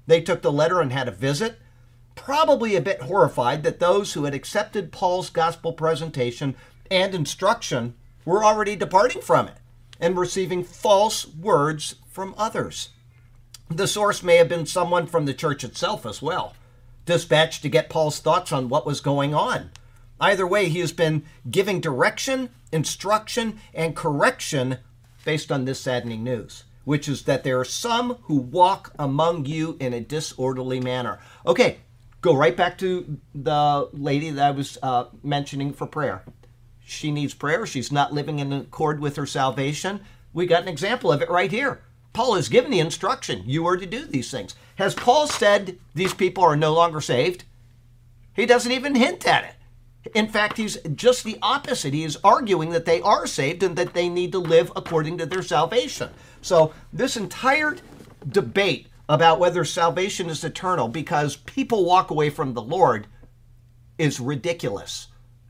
They 0.07 0.21
took 0.21 0.41
the 0.41 0.51
letter 0.51 0.81
and 0.81 0.91
had 0.91 1.07
a 1.07 1.11
visit 1.11 1.59
probably 2.15 2.75
a 2.75 2.81
bit 2.81 3.01
horrified 3.01 3.63
that 3.63 3.79
those 3.79 4.13
who 4.13 4.23
had 4.23 4.33
accepted 4.33 4.91
Paul's 4.91 5.29
gospel 5.29 5.73
presentation 5.73 6.55
and 6.89 7.13
instruction 7.13 7.93
were 8.25 8.43
already 8.43 8.75
departing 8.75 9.21
from 9.21 9.47
it 9.47 9.57
and 9.99 10.17
receiving 10.17 10.63
false 10.63 11.25
words 11.27 11.95
from 12.09 12.35
others. 12.37 12.89
The 13.69 13.87
source 13.87 14.21
may 14.21 14.37
have 14.37 14.49
been 14.49 14.65
someone 14.65 15.07
from 15.07 15.25
the 15.25 15.33
church 15.33 15.63
itself 15.63 16.05
as 16.05 16.21
well, 16.21 16.53
dispatched 17.05 17.61
to 17.61 17.69
get 17.69 17.89
Paul's 17.89 18.19
thoughts 18.19 18.51
on 18.51 18.69
what 18.69 18.85
was 18.85 18.99
going 18.99 19.33
on. 19.33 19.71
Either 20.19 20.45
way, 20.45 20.69
he 20.69 20.79
has 20.79 20.91
been 20.91 21.23
giving 21.49 21.79
direction, 21.79 22.49
instruction, 22.71 23.59
and 23.73 23.95
correction 23.95 24.77
based 25.23 25.51
on 25.51 25.65
this 25.65 25.79
saddening 25.79 26.23
news, 26.23 26.65
which 26.83 27.07
is 27.07 27.23
that 27.23 27.43
there 27.43 27.59
are 27.59 27.65
some 27.65 28.17
who 28.23 28.35
walk 28.35 28.93
among 28.99 29.45
you 29.45 29.77
in 29.79 29.93
a 29.93 29.99
disorderly 29.99 30.79
manner. 30.79 31.19
Okay, 31.45 31.79
Go 32.25 32.35
right 32.35 32.57
back 32.57 32.79
to 32.79 33.19
the 33.35 33.87
lady 33.93 34.31
that 34.31 34.47
I 34.47 34.49
was 34.49 34.79
uh, 34.81 35.05
mentioning 35.21 35.73
for 35.73 35.85
prayer. 35.85 36.23
She 36.85 37.11
needs 37.11 37.33
prayer. 37.33 37.65
She's 37.65 37.91
not 37.91 38.13
living 38.13 38.37
in 38.39 38.53
accord 38.53 38.99
with 38.99 39.15
her 39.15 39.25
salvation. 39.25 40.01
We 40.33 40.45
got 40.45 40.61
an 40.61 40.67
example 40.67 41.11
of 41.11 41.21
it 41.21 41.29
right 41.29 41.51
here. 41.51 41.81
Paul 42.13 42.35
has 42.35 42.47
given 42.47 42.69
the 42.71 42.79
instruction. 42.79 43.43
You 43.45 43.65
are 43.65 43.75
to 43.75 43.85
do 43.85 44.05
these 44.05 44.29
things. 44.29 44.55
Has 44.75 44.93
Paul 44.93 45.27
said 45.27 45.79
these 45.95 46.13
people 46.13 46.43
are 46.43 46.55
no 46.55 46.73
longer 46.73 47.01
saved? 47.01 47.43
He 48.33 48.45
doesn't 48.45 48.71
even 48.71 48.95
hint 48.95 49.27
at 49.27 49.43
it. 49.43 50.11
In 50.13 50.27
fact, 50.27 50.57
he's 50.57 50.77
just 50.93 51.23
the 51.23 51.39
opposite. 51.41 51.93
He 51.93 52.03
is 52.03 52.19
arguing 52.23 52.69
that 52.69 52.85
they 52.85 53.01
are 53.01 53.25
saved 53.25 53.63
and 53.63 53.75
that 53.75 53.93
they 53.93 54.07
need 54.07 54.31
to 54.33 54.39
live 54.39 54.71
according 54.75 55.17
to 55.17 55.25
their 55.25 55.41
salvation. 55.41 56.11
So, 56.41 56.73
this 56.93 57.17
entire 57.17 57.77
debate 58.27 58.87
about 59.09 59.39
whether 59.39 59.65
salvation 59.65 60.29
is 60.29 60.43
eternal 60.43 60.87
because 60.87 61.37
people 61.37 61.85
walk 61.85 62.11
away 62.11 62.29
from 62.29 62.53
the 62.53 62.61
Lord 62.61 63.07
is 63.97 64.19
ridiculous. 64.19 65.07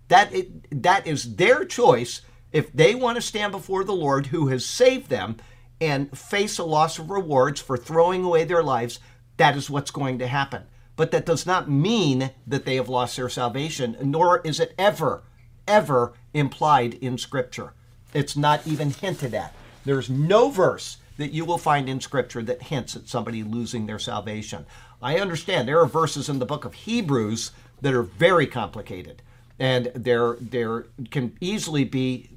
That 0.07 0.33
it, 0.33 0.83
that 0.83 1.07
is 1.07 1.35
their 1.35 1.65
choice 1.65 2.21
if 2.51 2.71
they 2.71 2.95
want 2.95 3.17
to 3.17 3.21
stand 3.21 3.51
before 3.51 3.83
the 3.83 3.91
Lord 3.91 4.27
who 4.27 4.47
has 4.47 4.65
saved 4.65 5.09
them 5.09 5.37
and 5.81 6.17
face 6.17 6.57
a 6.57 6.63
loss 6.63 6.97
of 6.97 7.09
rewards 7.09 7.59
for 7.59 7.75
throwing 7.77 8.23
away 8.23 8.45
their 8.45 8.63
lives, 8.63 8.99
that 9.37 9.57
is 9.57 9.69
what's 9.69 9.91
going 9.91 10.19
to 10.19 10.27
happen. 10.27 10.63
But 10.95 11.11
that 11.11 11.25
does 11.25 11.45
not 11.45 11.69
mean 11.69 12.31
that 12.47 12.65
they 12.65 12.75
have 12.75 12.87
lost 12.87 13.17
their 13.17 13.27
salvation, 13.27 13.97
nor 14.01 14.39
is 14.41 14.59
it 14.59 14.73
ever, 14.77 15.23
ever 15.67 16.13
implied 16.33 16.93
in 16.95 17.17
Scripture. 17.17 17.73
It's 18.13 18.37
not 18.37 18.65
even 18.65 18.91
hinted 18.91 19.33
at. 19.33 19.53
There's 19.83 20.09
no 20.09 20.49
verse 20.49 20.97
that 21.17 21.33
you 21.33 21.43
will 21.43 21.57
find 21.57 21.89
in 21.89 21.99
Scripture 21.99 22.43
that 22.43 22.63
hints 22.63 22.95
at 22.95 23.09
somebody 23.09 23.43
losing 23.43 23.85
their 23.85 23.99
salvation. 23.99 24.65
I 25.01 25.19
understand 25.19 25.67
there 25.67 25.81
are 25.81 25.87
verses 25.87 26.29
in 26.29 26.39
the 26.39 26.45
book 26.45 26.63
of 26.63 26.73
Hebrews 26.73 27.51
that 27.81 27.93
are 27.93 28.03
very 28.03 28.47
complicated, 28.47 29.21
and 29.59 29.91
there 29.95 30.37
there 30.39 30.87
can 31.11 31.35
easily 31.39 31.83
be 31.83 32.29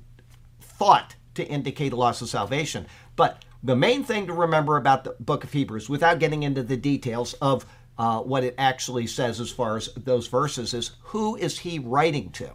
thought 0.61 1.14
to 1.35 1.44
indicate 1.46 1.92
a 1.92 1.96
loss 1.96 2.22
of 2.22 2.28
salvation. 2.28 2.87
But 3.16 3.44
the 3.62 3.76
main 3.76 4.04
thing 4.04 4.26
to 4.26 4.33
remember 4.33 4.76
about 4.76 5.04
the 5.04 5.16
book 5.18 5.44
of 5.44 5.52
Hebrews, 5.52 5.88
without 5.88 6.18
getting 6.18 6.42
into 6.42 6.62
the 6.62 6.76
details 6.76 7.35
of 7.35 7.66
uh, 7.98 8.20
what 8.20 8.44
it 8.44 8.54
actually 8.59 9.07
says 9.07 9.40
as 9.40 9.50
far 9.50 9.76
as 9.76 9.88
those 9.96 10.28
verses, 10.28 10.72
is 10.74 10.92
who 11.02 11.37
is 11.37 11.61
he 11.61 11.78
writing 11.78 12.31
to? 12.31 12.50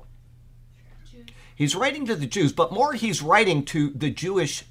He's 1.55 1.75
writing 1.75 2.05
to 2.07 2.15
the 2.15 2.25
Jews, 2.25 2.51
but 2.51 2.71
more 2.71 2.93
he's 2.93 3.21
writing 3.21 3.63
to 3.65 3.89
the 3.89 4.09
Jewish 4.09 4.63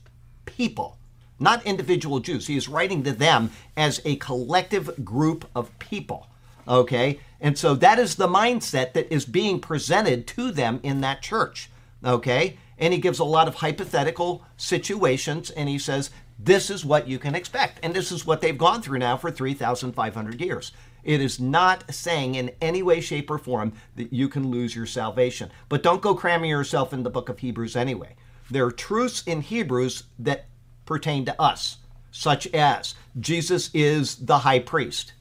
people 0.47 0.99
not 1.43 1.67
individual 1.67 2.21
Jews. 2.21 2.47
He 2.47 2.57
is 2.57 2.69
writing 2.69 3.03
to 3.03 3.13
them 3.13 3.51
as 3.77 4.01
a 4.05 4.17
collective 4.17 5.05
group 5.05 5.49
of 5.55 5.77
people. 5.79 6.29
Okay? 6.67 7.19
And 7.43 7.59
so 7.59 7.75
that 7.75 7.99
is 7.99 8.15
the 8.15 8.29
mindset 8.29 8.95
that 8.95 9.13
is 9.13 9.27
being 9.27 9.61
presented 9.61 10.27
to 10.29 10.51
them 10.51 10.81
in 10.83 11.03
that 11.03 11.21
church. 11.21 11.69
Okay? 12.03 12.57
And 12.79 12.95
he 12.95 13.01
gives 13.01 13.19
a 13.19 13.25
lot 13.25 13.49
of 13.49 13.57
hypothetical 13.57 14.45
situations 14.57 15.51
and 15.51 15.69
he 15.69 15.79
says, 15.79 16.11
this 16.39 16.71
is 16.71 16.85
what 16.85 17.07
you 17.07 17.19
can 17.19 17.35
expect. 17.35 17.79
And 17.83 17.95
this 17.95 18.11
is 18.11 18.25
what 18.25 18.41
they've 18.41 18.57
gone 18.57 18.81
through 18.81 18.99
now 18.99 19.17
for 19.17 19.31
3,500 19.31 20.41
years. 20.41 20.73
It 21.05 21.21
is 21.21 21.41
not 21.41 21.93
saying 21.93 22.37
in 22.37 22.53
any 22.61 22.83
way, 22.83 23.01
shape, 23.01 23.31
or 23.31 23.39
form 23.39 23.73
that 23.97 24.13
you 24.13 24.29
can 24.29 24.51
lose 24.51 24.75
your 24.75 24.87
salvation. 24.87 25.51
But 25.69 25.83
don't 25.83 26.03
go 26.03 26.15
cramming 26.15 26.51
yourself 26.51 26.93
in 26.93 27.03
the 27.03 27.11
book 27.11 27.29
of 27.29 27.41
Hebrews 27.41 27.77
anyway. 27.77 28.15
There 28.51 28.65
are 28.67 28.73
truths 28.73 29.23
in 29.27 29.41
Hebrews 29.41 30.05
that 30.19 30.47
pertain 30.85 31.25
to 31.25 31.41
us, 31.41 31.79
such 32.11 32.47
as 32.49 32.95
Jesus 33.19 33.71
is 33.75 34.17
the 34.17 34.39
high 34.39 34.61
priest. 34.61 35.13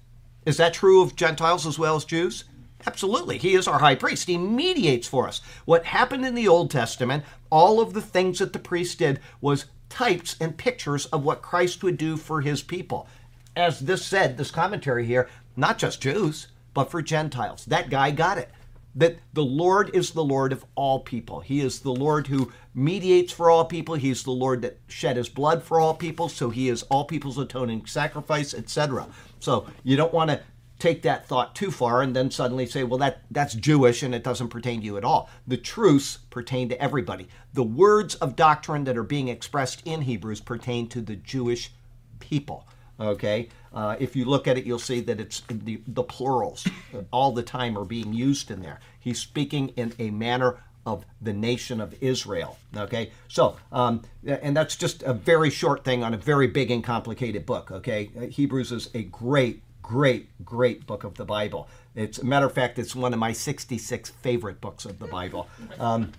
Is 0.46 0.58
that 0.58 0.74
true 0.74 1.02
of 1.02 1.16
Gentiles 1.16 1.68
as 1.68 1.78
well 1.78 1.96
as 1.96 2.06
Jews? 2.06 2.46
Absolutely. 2.88 3.38
He 3.38 3.54
is 3.54 3.68
our 3.68 3.80
high 3.80 3.96
priest. 3.96 4.28
He 4.28 4.38
mediates 4.38 5.08
for 5.08 5.28
us. 5.28 5.42
What 5.66 5.86
happened 5.86 6.26
in 6.26 6.34
the 6.34 6.48
Old 6.48 6.72
Testament, 6.72 7.24
all 7.52 7.80
of 7.80 7.94
the 7.94 8.02
things 8.02 8.40
that 8.40 8.54
the 8.54 8.60
priest 8.60 8.98
did 9.00 9.20
was 9.40 9.66
types 9.90 10.36
and 10.40 10.58
pictures 10.58 11.06
of 11.08 11.24
what 11.24 11.42
Christ 11.42 11.84
would 11.84 11.98
do 11.98 12.18
for 12.18 12.42
his 12.42 12.64
people. 12.64 13.08
As 13.56 13.82
this 13.82 14.04
said, 14.04 14.38
this 14.38 14.50
commentary 14.50 15.06
here, 15.06 15.30
not 15.56 15.78
just 15.78 16.02
Jews, 16.02 16.48
but 16.74 16.90
for 16.90 17.02
Gentiles. 17.02 17.66
That 17.66 17.90
guy 17.90 18.12
got 18.12 18.38
it 18.38 18.50
that 18.96 19.18
the 19.34 19.44
Lord 19.44 19.90
is 19.96 20.12
the 20.12 20.24
Lord 20.24 20.52
of 20.52 20.66
all 20.76 21.00
people. 21.00 21.40
He 21.40 21.62
is 21.62 21.80
the 21.80 21.94
Lord 21.94 22.28
who 22.28 22.52
mediates 22.74 23.32
for 23.32 23.50
all 23.50 23.66
people. 23.66 23.96
He's 23.96 24.24
the 24.24 24.32
Lord 24.32 24.62
that 24.64 24.80
shed 24.88 25.18
his 25.18 25.30
blood 25.30 25.64
for 25.64 25.80
all 25.80 25.94
people. 25.94 26.30
So 26.30 26.50
he 26.50 26.68
is 26.70 26.84
all 26.84 27.06
people's 27.06 27.38
atoning 27.38 27.86
sacrifice, 27.86 28.54
etc. 28.54 29.08
So 29.42 29.68
you 29.84 29.98
don't 29.98 30.14
want 30.14 30.30
to 30.30 30.42
take 30.80 31.04
that 31.04 31.28
thought 31.28 31.54
too 31.54 31.70
far 31.70 32.02
and 32.02 32.16
then 32.16 32.32
suddenly 32.32 32.66
say, 32.66 32.84
well, 32.84 32.98
that, 32.98 33.22
that's 33.30 33.54
Jewish 33.54 34.02
and 34.02 34.16
it 34.16 34.24
doesn't 34.24 34.48
pertain 34.50 34.80
to 34.80 34.86
you 34.86 34.98
at 34.98 35.06
all. 35.06 35.30
The 35.46 35.58
truths 35.58 36.18
pertain 36.30 36.70
to 36.70 36.82
everybody. 36.82 37.28
The 37.54 37.64
words 37.64 38.16
of 38.16 38.36
doctrine 38.36 38.84
that 38.86 38.98
are 38.98 39.04
being 39.04 39.28
expressed 39.28 39.84
in 39.86 40.02
Hebrews 40.02 40.42
pertain 40.42 40.90
to 40.90 41.02
the 41.02 41.16
Jewish 41.16 41.72
people. 42.20 42.68
Okay? 43.00 43.50
Uh, 43.74 43.96
if 44.00 44.16
you 44.16 44.26
look 44.26 44.48
at 44.48 44.58
it, 44.58 44.66
you'll 44.66 44.80
see 44.80 45.02
that 45.02 45.20
it's 45.20 45.42
the, 45.50 45.82
the 45.88 46.04
plurals 46.04 46.68
all 47.12 47.32
the 47.32 47.44
time 47.44 47.78
are 47.78 47.86
being 47.86 48.12
used 48.12 48.50
in 48.50 48.62
there. 48.62 48.80
He's 49.00 49.20
speaking 49.20 49.70
in 49.70 49.94
a 50.00 50.10
manner 50.10 50.58
of 50.86 51.06
the 51.22 51.34
nation 51.34 51.80
of 51.80 51.96
Israel. 52.02 52.58
Okay, 52.76 53.12
so 53.28 53.58
um, 53.72 54.02
and 54.26 54.56
that's 54.56 54.76
just 54.76 55.04
a 55.04 55.14
very 55.14 55.50
short 55.50 55.84
thing 55.84 56.04
on 56.04 56.14
a 56.14 56.18
very 56.18 56.48
big 56.48 56.72
and 56.72 56.84
complicated 56.84 57.46
book. 57.46 57.72
Okay, 57.72 58.10
Uh, 58.18 58.22
Hebrews 58.28 58.72
is 58.72 58.90
a 58.94 59.04
great, 59.04 59.62
great, 59.82 60.30
great 60.44 60.88
book 60.88 61.04
of 61.04 61.16
the 61.16 61.26
Bible. 61.26 61.68
It's 61.94 62.20
a 62.20 62.26
matter 62.26 62.46
of 62.46 62.54
fact, 62.54 62.80
it's 62.80 62.96
one 62.96 63.14
of 63.14 63.20
my 63.20 63.34
66 63.34 64.10
favorite 64.10 64.62
books 64.62 64.86
of 64.86 65.00
the 65.00 65.08
Bible. 65.08 65.48
Um, 65.80 66.14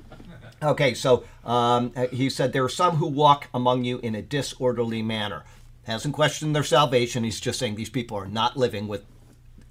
Okay, 0.63 0.95
so 0.95 1.25
um, 1.45 1.93
he 2.13 2.31
said 2.31 2.53
there 2.53 2.63
are 2.63 2.69
some 2.69 2.97
who 2.97 3.09
walk 3.09 3.49
among 3.53 3.83
you 3.83 3.99
in 3.99 4.15
a 4.15 4.23
disorderly 4.23 5.03
manner. 5.03 5.43
Hasn't 5.85 6.15
questioned 6.15 6.55
their 6.55 6.63
salvation. 6.63 7.25
He's 7.25 7.41
just 7.41 7.59
saying 7.59 7.75
these 7.75 7.91
people 7.91 8.17
are 8.17 8.29
not 8.29 8.57
living 8.57 8.87
with 8.87 9.05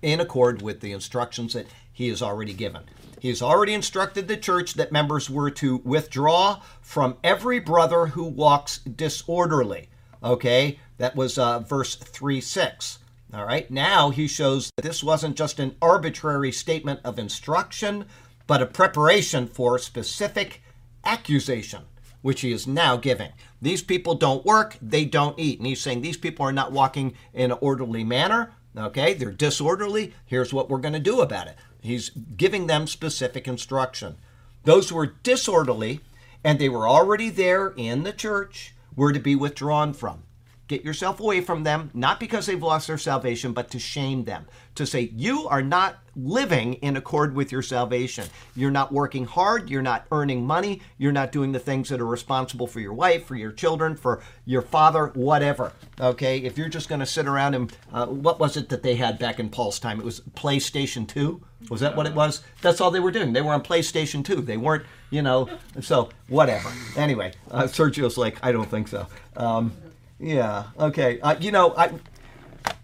in 0.01 0.19
accord 0.19 0.61
with 0.61 0.81
the 0.81 0.91
instructions 0.91 1.53
that 1.53 1.67
he 1.93 2.09
has 2.09 2.21
already 2.21 2.53
given. 2.53 2.81
He 3.21 3.29
has 3.29 3.43
already 3.43 3.75
instructed 3.75 4.27
the 4.27 4.35
church 4.35 4.73
that 4.73 4.91
members 4.91 5.29
were 5.29 5.51
to 5.51 5.77
withdraw 5.83 6.59
from 6.81 7.17
every 7.23 7.59
brother 7.59 8.07
who 8.07 8.23
walks 8.23 8.79
disorderly. 8.79 9.89
Okay, 10.23 10.79
that 10.97 11.15
was 11.15 11.37
uh, 11.37 11.59
verse 11.59 11.93
3 11.93 12.41
6. 12.41 12.97
All 13.31 13.45
right, 13.45 13.69
now 13.69 14.09
he 14.09 14.27
shows 14.27 14.71
that 14.75 14.81
this 14.81 15.03
wasn't 15.03 15.37
just 15.37 15.59
an 15.59 15.75
arbitrary 15.83 16.51
statement 16.51 16.99
of 17.03 17.19
instruction, 17.19 18.05
but 18.47 18.63
a 18.63 18.65
preparation 18.65 19.45
for 19.45 19.77
specific 19.77 20.63
accusation, 21.05 21.83
which 22.23 22.41
he 22.41 22.51
is 22.51 22.65
now 22.65 22.97
giving. 22.97 23.33
These 23.61 23.83
people 23.83 24.15
don't 24.15 24.43
work, 24.43 24.77
they 24.81 25.05
don't 25.05 25.37
eat. 25.37 25.59
And 25.59 25.67
he's 25.67 25.79
saying 25.79 26.01
these 26.01 26.17
people 26.17 26.43
are 26.43 26.51
not 26.51 26.71
walking 26.71 27.13
in 27.35 27.51
an 27.51 27.57
orderly 27.61 28.03
manner. 28.03 28.53
Okay, 28.75 29.13
they're 29.13 29.31
disorderly. 29.31 30.13
Here's 30.25 30.53
what 30.53 30.71
we're 30.71 30.79
going 30.79 30.93
to 30.93 30.99
do 30.99 31.21
about 31.21 31.45
it. 31.45 31.55
He's 31.81 32.09
giving 32.09 32.67
them 32.67 32.87
specific 32.87 33.47
instruction. 33.47 34.17
Those 34.63 34.89
who 34.89 34.95
were 34.95 35.15
disorderly 35.23 36.01
and 36.43 36.59
they 36.59 36.69
were 36.69 36.87
already 36.87 37.29
there 37.29 37.73
in 37.75 38.03
the 38.03 38.13
church 38.13 38.73
were 38.95 39.13
to 39.13 39.19
be 39.19 39.35
withdrawn 39.35 39.93
from. 39.93 40.23
Get 40.67 40.85
yourself 40.85 41.19
away 41.19 41.41
from 41.41 41.63
them, 41.63 41.91
not 41.93 42.17
because 42.17 42.45
they've 42.45 42.61
lost 42.61 42.87
their 42.87 42.97
salvation, 42.97 43.51
but 43.51 43.69
to 43.71 43.79
shame 43.79 44.23
them. 44.23 44.45
To 44.75 44.85
say, 44.85 45.11
you 45.13 45.45
are 45.49 45.61
not 45.61 45.97
living 46.15 46.75
in 46.75 46.95
accord 46.95 47.35
with 47.35 47.51
your 47.51 47.61
salvation. 47.61 48.27
You're 48.55 48.71
not 48.71 48.93
working 48.93 49.25
hard. 49.25 49.69
You're 49.69 49.81
not 49.81 50.05
earning 50.13 50.47
money. 50.47 50.81
You're 50.97 51.11
not 51.11 51.33
doing 51.33 51.51
the 51.51 51.59
things 51.59 51.89
that 51.89 51.99
are 51.99 52.05
responsible 52.05 52.67
for 52.67 52.79
your 52.79 52.93
wife, 52.93 53.25
for 53.25 53.35
your 53.35 53.51
children, 53.51 53.97
for 53.97 54.23
your 54.45 54.61
father, 54.61 55.07
whatever. 55.07 55.73
Okay? 55.99 56.37
If 56.37 56.57
you're 56.57 56.69
just 56.69 56.87
going 56.87 56.99
to 56.99 57.05
sit 57.05 57.27
around 57.27 57.53
and, 57.53 57.77
uh, 57.91 58.05
what 58.05 58.39
was 58.39 58.55
it 58.55 58.69
that 58.69 58.81
they 58.81 58.95
had 58.95 59.19
back 59.19 59.41
in 59.41 59.49
Paul's 59.49 59.77
time? 59.77 59.99
It 59.99 60.05
was 60.05 60.21
PlayStation 60.21 61.05
2? 61.05 61.43
Was 61.69 61.81
that 61.81 61.95
what 61.95 62.05
it 62.05 62.13
was? 62.13 62.41
That's 62.61 62.81
all 62.81 62.91
they 62.91 62.99
were 62.99 63.11
doing. 63.11 63.33
They 63.33 63.41
were 63.41 63.53
on 63.53 63.63
PlayStation 63.63 64.25
2. 64.25 64.41
They 64.41 64.57
weren't, 64.57 64.85
you 65.09 65.21
know, 65.21 65.49
so 65.79 66.09
whatever. 66.27 66.71
Anyway, 66.97 67.33
uh, 67.49 67.63
Sergio's 67.63 68.17
like, 68.17 68.37
I 68.43 68.51
don't 68.51 68.69
think 68.69 68.87
so. 68.87 69.07
Um, 69.37 69.71
yeah. 70.19 70.65
Okay. 70.79 71.19
Uh, 71.21 71.35
you 71.39 71.51
know, 71.51 71.73
I 71.75 71.91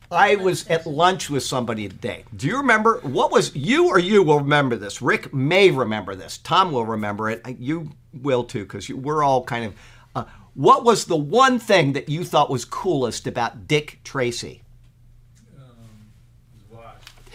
I 0.09 0.35
was 0.35 0.65
at 0.67 0.87
lunch 0.87 1.29
with 1.29 1.43
somebody 1.43 1.89
today. 1.89 2.23
Do 2.35 2.47
you 2.47 2.57
remember 2.57 2.99
what 3.01 3.31
was 3.31 3.53
you 3.55 3.89
or 3.89 3.99
you 3.99 4.23
will 4.23 4.39
remember 4.39 4.77
this? 4.77 5.01
Rick 5.01 5.33
may 5.33 5.69
remember 5.69 6.15
this. 6.15 6.37
Tom 6.37 6.71
will 6.71 6.85
remember 6.85 7.29
it. 7.29 7.45
You 7.59 7.91
will 8.13 8.45
too, 8.45 8.63
because 8.63 8.89
we're 8.89 9.23
all 9.23 9.43
kind 9.43 9.65
of. 9.65 9.75
Uh, 10.15 10.23
what 10.53 10.83
was 10.85 11.05
the 11.05 11.17
one 11.17 11.59
thing 11.59 11.93
that 11.93 12.09
you 12.09 12.23
thought 12.23 12.49
was 12.49 12.63
coolest 12.63 13.27
about 13.27 13.67
Dick 13.67 13.99
Tracy? 14.03 14.63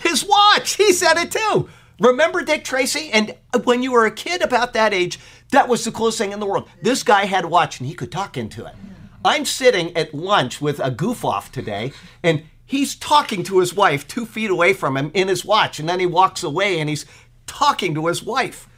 His 0.03 0.25
watch. 0.25 0.77
He 0.77 0.93
said 0.93 1.17
it 1.17 1.31
too. 1.31 1.69
Remember 2.01 2.43
Dick 2.43 2.65
Tracy? 2.65 3.11
And 3.13 3.37
when 3.65 3.83
you 3.83 3.93
were 3.93 4.07
a 4.07 4.11
kid 4.11 4.43
about 4.43 4.73
that 4.73 4.93
age, 4.93 5.19
that 5.51 5.69
was 5.69 5.85
the 5.85 5.93
coolest 5.93 6.19
thing 6.19 6.33
in 6.33 6.41
the 6.41 6.47
world. 6.47 6.69
This 6.81 7.03
guy 7.03 7.27
had 7.27 7.45
a 7.45 7.49
watch 7.49 7.79
and 7.79 7.89
he 7.89 7.95
could 7.95 8.11
talk 8.11 8.37
into 8.37 8.67
it. 8.67 8.75
I'm 9.25 9.45
sitting 9.45 9.97
at 9.97 10.13
lunch 10.13 10.61
with 10.61 10.81
a 10.81 10.91
goof 10.91 11.25
off 11.25 11.53
today, 11.53 11.93
and 12.25 12.43
he's 12.67 12.97
talking 12.97 13.45
to 13.45 13.61
his 13.61 13.73
wife 13.73 14.09
two 14.09 14.27
feet 14.27 14.51
away 14.51 14.73
from 14.73 14.97
him 14.97 15.13
in 15.15 15.29
his 15.29 15.45
watch, 15.45 15.79
and 15.79 15.89
then 15.89 16.01
he 16.01 16.07
walks 16.07 16.43
away 16.43 16.81
and 16.81 16.89
he's 16.89 17.07
talking 17.47 17.95
to 17.95 18.09
his 18.09 18.23
wife. 18.25 18.69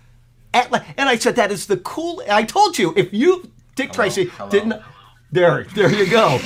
And 0.53 1.09
I 1.09 1.17
said, 1.17 1.37
that 1.37 1.51
is 1.51 1.67
the 1.67 1.79
cool. 1.79 2.23
I 2.31 2.43
told 2.45 2.79
you, 2.79 2.93
if 2.95 3.13
you, 3.13 3.51
Dick 3.75 3.87
Hello, 3.87 3.95
Tracy, 3.95 4.27
hello. 4.27 4.51
didn't. 4.51 4.83
There, 5.33 5.65
there 5.75 5.91
you 5.91 6.09
go. 6.09 6.39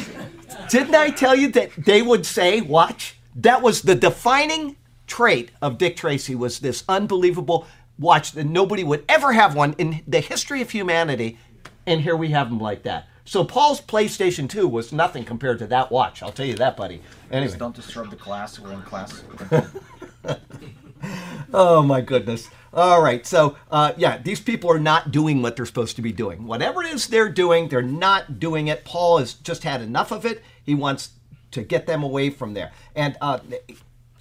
didn't 0.70 0.94
I 0.94 1.10
tell 1.10 1.34
you 1.34 1.48
that 1.48 1.72
they 1.76 2.00
would 2.00 2.24
say, 2.24 2.60
watch? 2.60 3.17
That 3.38 3.62
was 3.62 3.82
the 3.82 3.94
defining 3.94 4.76
trait 5.06 5.52
of 5.62 5.78
Dick 5.78 5.96
Tracy 5.96 6.34
was 6.34 6.58
this 6.58 6.82
unbelievable 6.88 7.66
watch 7.98 8.32
that 8.32 8.44
nobody 8.44 8.82
would 8.82 9.04
ever 9.08 9.32
have 9.32 9.54
one 9.54 9.74
in 9.78 10.02
the 10.06 10.20
history 10.20 10.60
of 10.60 10.70
humanity. 10.70 11.38
And 11.86 12.00
here 12.00 12.16
we 12.16 12.30
have 12.30 12.50
them 12.50 12.58
like 12.58 12.82
that. 12.82 13.06
So 13.24 13.44
Paul's 13.44 13.80
PlayStation 13.80 14.48
2 14.48 14.66
was 14.66 14.92
nothing 14.92 15.24
compared 15.24 15.60
to 15.60 15.66
that 15.68 15.92
watch. 15.92 16.22
I'll 16.22 16.32
tell 16.32 16.46
you 16.46 16.54
that, 16.54 16.76
buddy. 16.76 17.00
Anyway. 17.30 17.48
Please 17.48 17.58
don't 17.58 17.76
disturb 17.76 18.10
the 18.10 18.16
class. 18.16 18.58
We're 18.58 18.72
in 18.72 18.82
class. 18.82 19.22
Oh 21.54 21.82
my 21.82 22.00
goodness. 22.00 22.50
All 22.74 23.00
right. 23.02 23.26
So, 23.26 23.56
uh, 23.70 23.92
yeah, 23.96 24.18
these 24.18 24.40
people 24.40 24.70
are 24.70 24.78
not 24.78 25.10
doing 25.10 25.40
what 25.40 25.56
they're 25.56 25.64
supposed 25.64 25.96
to 25.96 26.02
be 26.02 26.12
doing. 26.12 26.46
Whatever 26.46 26.82
it 26.82 26.92
is 26.92 27.06
they're 27.06 27.30
doing, 27.30 27.68
they're 27.68 27.82
not 27.82 28.38
doing 28.38 28.68
it. 28.68 28.84
Paul 28.84 29.18
has 29.18 29.34
just 29.34 29.62
had 29.62 29.80
enough 29.80 30.10
of 30.10 30.26
it. 30.26 30.42
He 30.62 30.74
wants 30.74 31.10
to 31.50 31.62
get 31.62 31.86
them 31.86 32.02
away 32.02 32.30
from 32.30 32.54
there. 32.54 32.72
And 32.94 33.16
uh, 33.20 33.40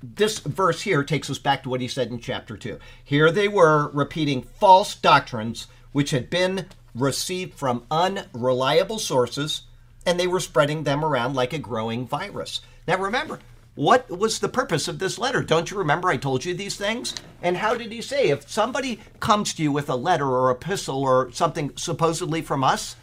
this 0.01 0.39
verse 0.39 0.81
here 0.81 1.03
takes 1.03 1.29
us 1.29 1.39
back 1.39 1.63
to 1.63 1.69
what 1.69 1.81
he 1.81 1.87
said 1.87 2.09
in 2.09 2.19
chapter 2.19 2.57
2. 2.57 2.79
Here 3.03 3.31
they 3.31 3.47
were 3.47 3.89
repeating 3.89 4.43
false 4.43 4.95
doctrines 4.95 5.67
which 5.91 6.11
had 6.11 6.29
been 6.29 6.67
received 6.93 7.53
from 7.53 7.85
unreliable 7.89 8.99
sources, 8.99 9.63
and 10.05 10.19
they 10.19 10.27
were 10.27 10.39
spreading 10.39 10.83
them 10.83 11.03
around 11.03 11.35
like 11.35 11.53
a 11.53 11.59
growing 11.59 12.07
virus. 12.07 12.61
Now 12.87 12.97
remember, 12.97 13.39
what 13.75 14.09
was 14.09 14.39
the 14.39 14.49
purpose 14.49 14.87
of 14.87 14.99
this 14.99 15.19
letter? 15.19 15.43
Don't 15.43 15.69
you 15.69 15.77
remember 15.77 16.09
I 16.09 16.17
told 16.17 16.45
you 16.45 16.53
these 16.53 16.75
things? 16.75 17.13
And 17.41 17.57
how 17.57 17.75
did 17.75 17.91
he 17.91 18.01
say 18.01 18.29
if 18.29 18.49
somebody 18.49 18.99
comes 19.19 19.53
to 19.53 19.63
you 19.63 19.71
with 19.71 19.89
a 19.89 19.95
letter 19.95 20.27
or 20.27 20.49
epistle 20.49 21.03
or 21.03 21.31
something 21.31 21.71
supposedly 21.75 22.41
from 22.41 22.63
us, 22.63 22.95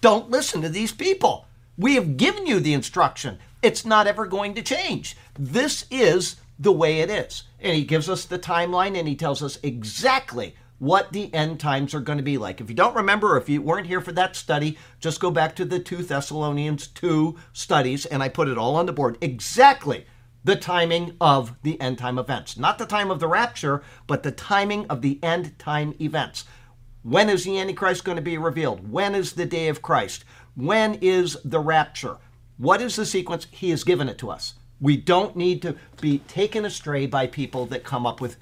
don't 0.00 0.30
listen 0.30 0.60
to 0.62 0.68
these 0.68 0.92
people. 0.92 1.46
We 1.78 1.94
have 1.94 2.16
given 2.16 2.46
you 2.46 2.60
the 2.60 2.74
instruction. 2.74 3.38
It's 3.62 3.84
not 3.84 4.06
ever 4.06 4.26
going 4.26 4.54
to 4.54 4.62
change. 4.62 5.16
This 5.38 5.84
is 5.90 6.36
the 6.58 6.72
way 6.72 7.00
it 7.00 7.10
is. 7.10 7.44
And 7.60 7.74
he 7.74 7.84
gives 7.84 8.08
us 8.08 8.24
the 8.24 8.38
timeline 8.38 8.96
and 8.96 9.08
he 9.08 9.16
tells 9.16 9.42
us 9.42 9.58
exactly 9.62 10.54
what 10.78 11.12
the 11.12 11.32
end 11.34 11.58
times 11.58 11.92
are 11.92 12.00
going 12.00 12.18
to 12.18 12.24
be 12.24 12.38
like. 12.38 12.60
If 12.60 12.68
you 12.68 12.76
don't 12.76 12.94
remember, 12.94 13.36
if 13.36 13.48
you 13.48 13.60
weren't 13.60 13.88
here 13.88 14.00
for 14.00 14.12
that 14.12 14.36
study, 14.36 14.78
just 15.00 15.20
go 15.20 15.30
back 15.30 15.56
to 15.56 15.64
the 15.64 15.80
2 15.80 16.04
Thessalonians 16.04 16.86
2 16.88 17.36
studies 17.52 18.06
and 18.06 18.22
I 18.22 18.28
put 18.28 18.48
it 18.48 18.58
all 18.58 18.76
on 18.76 18.86
the 18.86 18.92
board. 18.92 19.18
Exactly 19.20 20.06
the 20.44 20.56
timing 20.56 21.16
of 21.20 21.54
the 21.62 21.80
end 21.80 21.98
time 21.98 22.18
events. 22.18 22.56
Not 22.56 22.78
the 22.78 22.86
time 22.86 23.10
of 23.10 23.18
the 23.18 23.26
rapture, 23.26 23.82
but 24.06 24.22
the 24.22 24.30
timing 24.30 24.86
of 24.86 25.02
the 25.02 25.18
end 25.22 25.58
time 25.58 25.94
events. 26.00 26.44
When 27.02 27.28
is 27.28 27.44
the 27.44 27.58
Antichrist 27.58 28.04
going 28.04 28.16
to 28.16 28.22
be 28.22 28.38
revealed? 28.38 28.90
When 28.90 29.14
is 29.14 29.32
the 29.32 29.46
day 29.46 29.68
of 29.68 29.82
Christ? 29.82 30.24
When 30.54 30.94
is 30.94 31.36
the 31.44 31.60
rapture? 31.60 32.18
What 32.58 32.82
is 32.82 32.96
the 32.96 33.06
sequence? 33.06 33.46
He 33.50 33.70
has 33.70 33.84
given 33.84 34.08
it 34.08 34.18
to 34.18 34.30
us. 34.30 34.54
We 34.80 34.96
don't 34.96 35.36
need 35.36 35.62
to 35.62 35.76
be 36.00 36.18
taken 36.18 36.64
astray 36.64 37.06
by 37.06 37.26
people 37.26 37.66
that 37.66 37.84
come 37.84 38.06
up 38.06 38.20
with 38.20 38.36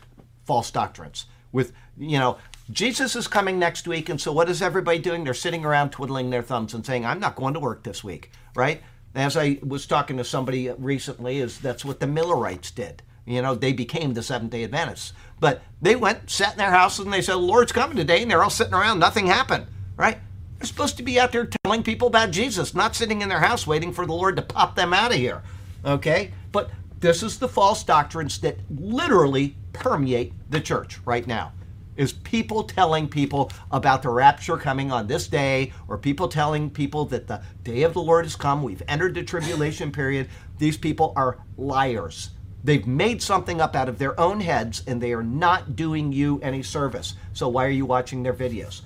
false 0.45 0.71
doctrines. 0.71 1.27
With, 1.53 1.73
you 1.97 2.19
know, 2.19 2.39
Jesus 2.71 3.15
is 3.15 3.29
coming 3.29 3.59
next 3.59 3.87
week, 3.87 4.09
and 4.09 4.21
so 4.21 4.33
what 4.33 4.51
is 4.51 4.61
everybody 4.61 4.99
doing? 4.99 5.25
They're 5.25 5.35
sitting 5.35 5.65
around 5.65 5.91
twiddling 5.91 6.31
their 6.31 6.43
thumbs 6.43 6.75
and 6.75 6.85
saying, 6.85 7.07
I'm 7.07 7.21
not 7.21 7.37
going 7.37 7.55
to 7.55 7.61
work 7.61 7.85
this 7.85 8.03
week, 8.03 8.31
right? 8.55 8.83
As 9.15 9.37
I 9.37 9.59
was 9.63 9.87
talking 9.87 10.17
to 10.17 10.25
somebody 10.25 10.71
recently, 10.71 11.39
is 11.39 11.59
that's 11.59 11.85
what 11.85 12.01
the 12.01 12.07
Millerites 12.07 12.71
did. 12.71 13.03
You 13.25 13.43
know, 13.43 13.55
they 13.55 13.73
became 13.73 14.15
the 14.15 14.23
Seventh 14.23 14.53
Day 14.53 14.65
Adventists. 14.65 15.13
But 15.41 15.63
they 15.81 15.97
went, 15.97 16.31
sat 16.31 16.53
in 16.53 16.59
their 16.59 16.71
houses, 16.71 17.05
and 17.05 17.13
they 17.13 17.23
said, 17.23 17.35
the 17.35 17.39
Lord's 17.39 17.73
coming 17.73 17.97
today, 17.97 18.23
and 18.23 18.31
they're 18.31 18.43
all 18.43 18.51
sitting 18.51 18.75
around, 18.75 18.99
nothing 18.99 19.27
happened, 19.27 19.67
right? 19.97 20.19
They're 20.59 20.67
supposed 20.67 20.97
to 20.97 21.03
be 21.03 21.21
out 21.21 21.33
there 21.33 21.49
telling 21.65 21.83
people 21.83 22.09
about 22.09 22.31
Jesus, 22.31 22.75
not 22.75 22.97
sitting 22.97 23.23
in 23.23 23.29
their 23.29 23.41
house 23.41 23.67
waiting 23.67 23.93
for 23.93 24.07
the 24.07 24.13
Lord 24.13 24.37
to 24.37 24.43
pop 24.43 24.75
them 24.75 24.95
out 24.95 25.13
of 25.13 25.19
here. 25.19 25.43
Okay? 25.85 26.33
But 26.53 26.71
this 27.01 27.23
is 27.23 27.39
the 27.39 27.49
false 27.49 27.85
doctrines 27.85 28.39
that 28.41 28.59
literally 28.71 29.57
permeate 29.73 30.33
the 30.51 30.61
church 30.61 30.99
right 31.05 31.27
now. 31.27 31.53
Is 31.97 32.13
people 32.13 32.63
telling 32.63 33.09
people 33.09 33.51
about 33.71 34.03
the 34.03 34.11
rapture 34.11 34.57
coming 34.59 34.93
on 34.93 35.07
this 35.07 35.29
day, 35.29 35.73
or 35.89 35.97
people 35.97 36.29
telling 36.29 36.69
people 36.69 37.07
that 37.07 37.27
the 37.27 37.43
day 37.65 37.85
of 37.85 37.95
the 37.95 38.03
Lord 38.03 38.27
has 38.27 38.37
come, 38.37 38.63
we've 38.63 38.83
entered 38.87 39.15
the 39.15 39.23
tribulation 39.23 39.91
period. 39.91 40.29
These 40.59 40.77
people 40.77 41.15
are 41.17 41.39
liars. 41.57 42.31
They've 42.65 42.87
made 42.87 43.23
something 43.23 43.61
up 43.61 43.77
out 43.77 43.89
of 43.89 43.99
their 43.99 44.19
own 44.19 44.41
heads 44.41 44.83
and 44.87 45.01
they 45.01 45.13
are 45.13 45.23
not 45.23 45.77
doing 45.77 46.13
you 46.13 46.41
any 46.43 46.63
service. 46.63 47.15
So 47.33 47.49
why 47.49 47.65
are 47.65 47.71
you 47.71 47.87
watching 47.87 48.23
their 48.23 48.35
videos? 48.35 48.83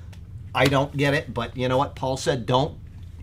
I 0.55 0.67
don't 0.67 0.97
get 0.97 1.15
it, 1.15 1.33
but 1.33 1.57
you 1.57 1.69
know 1.69 1.79
what? 1.79 1.95
Paul 1.95 2.17
said, 2.17 2.47
don't 2.47 2.79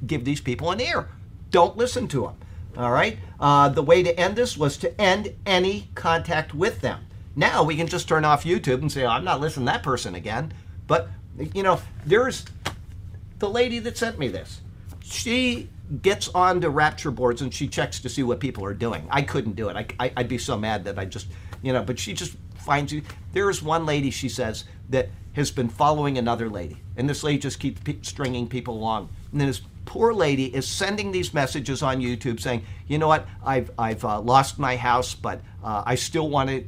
give 0.05 0.25
these 0.25 0.41
people 0.41 0.71
an 0.71 0.79
ear. 0.79 1.09
Don't 1.51 1.77
listen 1.77 2.07
to 2.09 2.21
them. 2.21 2.35
All 2.77 2.91
right? 2.91 3.17
Uh, 3.39 3.69
the 3.69 3.81
way 3.81 4.03
to 4.03 4.17
end 4.19 4.35
this 4.35 4.57
was 4.57 4.77
to 4.77 5.01
end 5.01 5.33
any 5.45 5.89
contact 5.95 6.53
with 6.53 6.81
them. 6.81 7.05
Now 7.35 7.63
we 7.63 7.75
can 7.75 7.87
just 7.87 8.07
turn 8.07 8.25
off 8.25 8.43
YouTube 8.43 8.81
and 8.81 8.91
say, 8.91 9.03
oh, 9.03 9.09
I'm 9.09 9.23
not 9.23 9.39
listening 9.39 9.65
to 9.67 9.73
that 9.73 9.83
person 9.83 10.15
again. 10.15 10.53
But 10.87 11.09
you 11.53 11.63
know, 11.63 11.79
there's 12.05 12.45
the 13.39 13.49
lady 13.49 13.79
that 13.79 13.97
sent 13.97 14.17
me 14.17 14.27
this. 14.27 14.61
She 15.03 15.69
gets 16.01 16.27
on 16.29 16.61
to 16.61 16.69
rapture 16.69 17.11
boards 17.11 17.41
and 17.41 17.53
she 17.53 17.67
checks 17.67 17.99
to 18.01 18.09
see 18.09 18.23
what 18.23 18.39
people 18.39 18.65
are 18.65 18.73
doing. 18.73 19.07
I 19.09 19.21
couldn't 19.21 19.55
do 19.55 19.69
it. 19.69 19.93
I, 19.99 20.11
would 20.17 20.27
be 20.27 20.37
so 20.37 20.57
mad 20.57 20.83
that 20.85 20.99
I 20.99 21.05
just, 21.05 21.27
you 21.61 21.73
know, 21.73 21.83
but 21.83 21.97
she 21.97 22.13
just 22.13 22.35
finds 22.57 22.91
you. 22.91 23.01
There's 23.33 23.61
one 23.61 23.85
lady, 23.85 24.11
she 24.11 24.29
says, 24.29 24.65
that 24.89 25.09
has 25.33 25.51
been 25.51 25.69
following 25.69 26.17
another 26.17 26.49
lady. 26.49 26.77
And 26.97 27.07
this 27.07 27.23
lady 27.23 27.37
just 27.39 27.59
keeps 27.59 27.79
pe- 27.81 28.01
stringing 28.01 28.47
people 28.47 28.75
along. 28.75 29.09
And 29.31 29.39
then 29.39 29.47
this 29.47 29.61
poor 29.85 30.13
lady 30.13 30.53
is 30.53 30.67
sending 30.67 31.11
these 31.11 31.33
messages 31.33 31.81
on 31.81 32.01
YouTube 32.01 32.39
saying, 32.41 32.65
you 32.87 32.97
know 32.97 33.07
what, 33.07 33.25
I've, 33.45 33.71
I've 33.77 34.03
uh, 34.03 34.19
lost 34.19 34.59
my 34.59 34.75
house, 34.75 35.15
but 35.15 35.41
uh, 35.63 35.83
I 35.85 35.95
still 35.95 36.29
want 36.29 36.49
to 36.49 36.65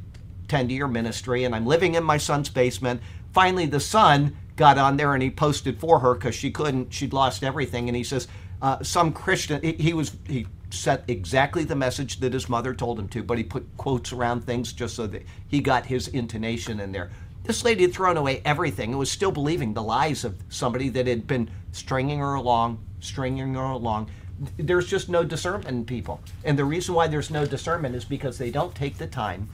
tend 0.48 0.68
to 0.70 0.74
your 0.74 0.88
ministry, 0.88 1.44
and 1.44 1.54
I'm 1.54 1.66
living 1.66 1.94
in 1.94 2.02
my 2.02 2.16
son's 2.16 2.48
basement. 2.48 3.00
Finally, 3.32 3.66
the 3.66 3.78
son 3.80 4.36
got 4.56 4.78
on 4.78 4.96
there 4.96 5.14
and 5.14 5.22
he 5.22 5.30
posted 5.30 5.78
for 5.78 6.00
her 6.00 6.14
because 6.14 6.34
she 6.34 6.50
couldn't, 6.50 6.92
she'd 6.92 7.12
lost 7.12 7.44
everything. 7.44 7.88
And 7.88 7.96
he 7.96 8.04
says, 8.04 8.26
uh, 8.60 8.82
some 8.82 9.12
Christian, 9.12 9.62
he, 9.62 9.72
he 9.72 9.92
was, 9.92 10.16
he 10.26 10.46
set 10.70 11.04
exactly 11.08 11.64
the 11.64 11.76
message 11.76 12.20
that 12.20 12.32
his 12.32 12.48
mother 12.48 12.74
told 12.74 12.98
him 12.98 13.08
to, 13.08 13.22
but 13.22 13.38
he 13.38 13.44
put 13.44 13.66
quotes 13.76 14.12
around 14.12 14.44
things 14.44 14.72
just 14.72 14.96
so 14.96 15.06
that 15.06 15.22
he 15.48 15.60
got 15.60 15.86
his 15.86 16.08
intonation 16.08 16.80
in 16.80 16.92
there. 16.92 17.10
This 17.50 17.64
lady 17.64 17.82
had 17.82 17.92
thrown 17.92 18.16
away 18.16 18.42
everything 18.44 18.90
and 18.90 18.98
was 19.00 19.10
still 19.10 19.32
believing 19.32 19.74
the 19.74 19.82
lies 19.82 20.22
of 20.24 20.36
somebody 20.50 20.88
that 20.90 21.08
had 21.08 21.26
been 21.26 21.50
stringing 21.72 22.20
her 22.20 22.34
along, 22.34 22.78
stringing 23.00 23.54
her 23.54 23.60
along. 23.60 24.08
There's 24.56 24.86
just 24.86 25.08
no 25.08 25.24
discernment 25.24 25.66
in 25.66 25.84
people. 25.84 26.20
And 26.44 26.56
the 26.56 26.64
reason 26.64 26.94
why 26.94 27.08
there's 27.08 27.28
no 27.28 27.44
discernment 27.44 27.96
is 27.96 28.04
because 28.04 28.38
they 28.38 28.52
don't 28.52 28.72
take 28.76 28.98
the 28.98 29.08
time 29.08 29.48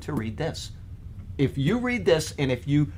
to 0.00 0.14
read 0.14 0.38
this. 0.38 0.70
If 1.36 1.58
you 1.58 1.76
read 1.76 2.06
this 2.06 2.32
and 2.38 2.50
if 2.50 2.66
you 2.66 2.90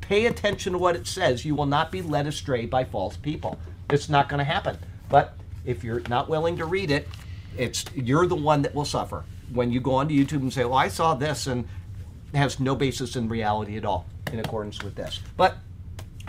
pay 0.00 0.24
attention 0.24 0.72
to 0.72 0.78
what 0.78 0.96
it 0.96 1.06
says, 1.06 1.44
you 1.44 1.54
will 1.54 1.66
not 1.66 1.92
be 1.92 2.00
led 2.00 2.26
astray 2.26 2.64
by 2.64 2.84
false 2.84 3.18
people. 3.18 3.58
It's 3.90 4.08
not 4.08 4.30
going 4.30 4.38
to 4.38 4.44
happen. 4.44 4.78
But 5.10 5.34
if 5.66 5.84
you're 5.84 6.00
not 6.08 6.30
willing 6.30 6.56
to 6.56 6.64
read 6.64 6.90
it, 6.90 7.06
it's 7.58 7.84
you're 7.94 8.26
the 8.26 8.36
one 8.36 8.62
that 8.62 8.74
will 8.74 8.86
suffer 8.86 9.26
when 9.52 9.70
you 9.70 9.80
go 9.80 9.96
onto 9.96 10.14
YouTube 10.14 10.40
and 10.40 10.52
say, 10.52 10.64
"Well, 10.64 10.78
I 10.78 10.88
saw 10.88 11.14
this," 11.14 11.46
and 11.46 11.68
has 12.34 12.60
no 12.60 12.74
basis 12.74 13.16
in 13.16 13.28
reality 13.28 13.76
at 13.76 13.84
all 13.84 14.06
in 14.32 14.38
accordance 14.38 14.82
with 14.82 14.94
this. 14.94 15.20
But 15.36 15.56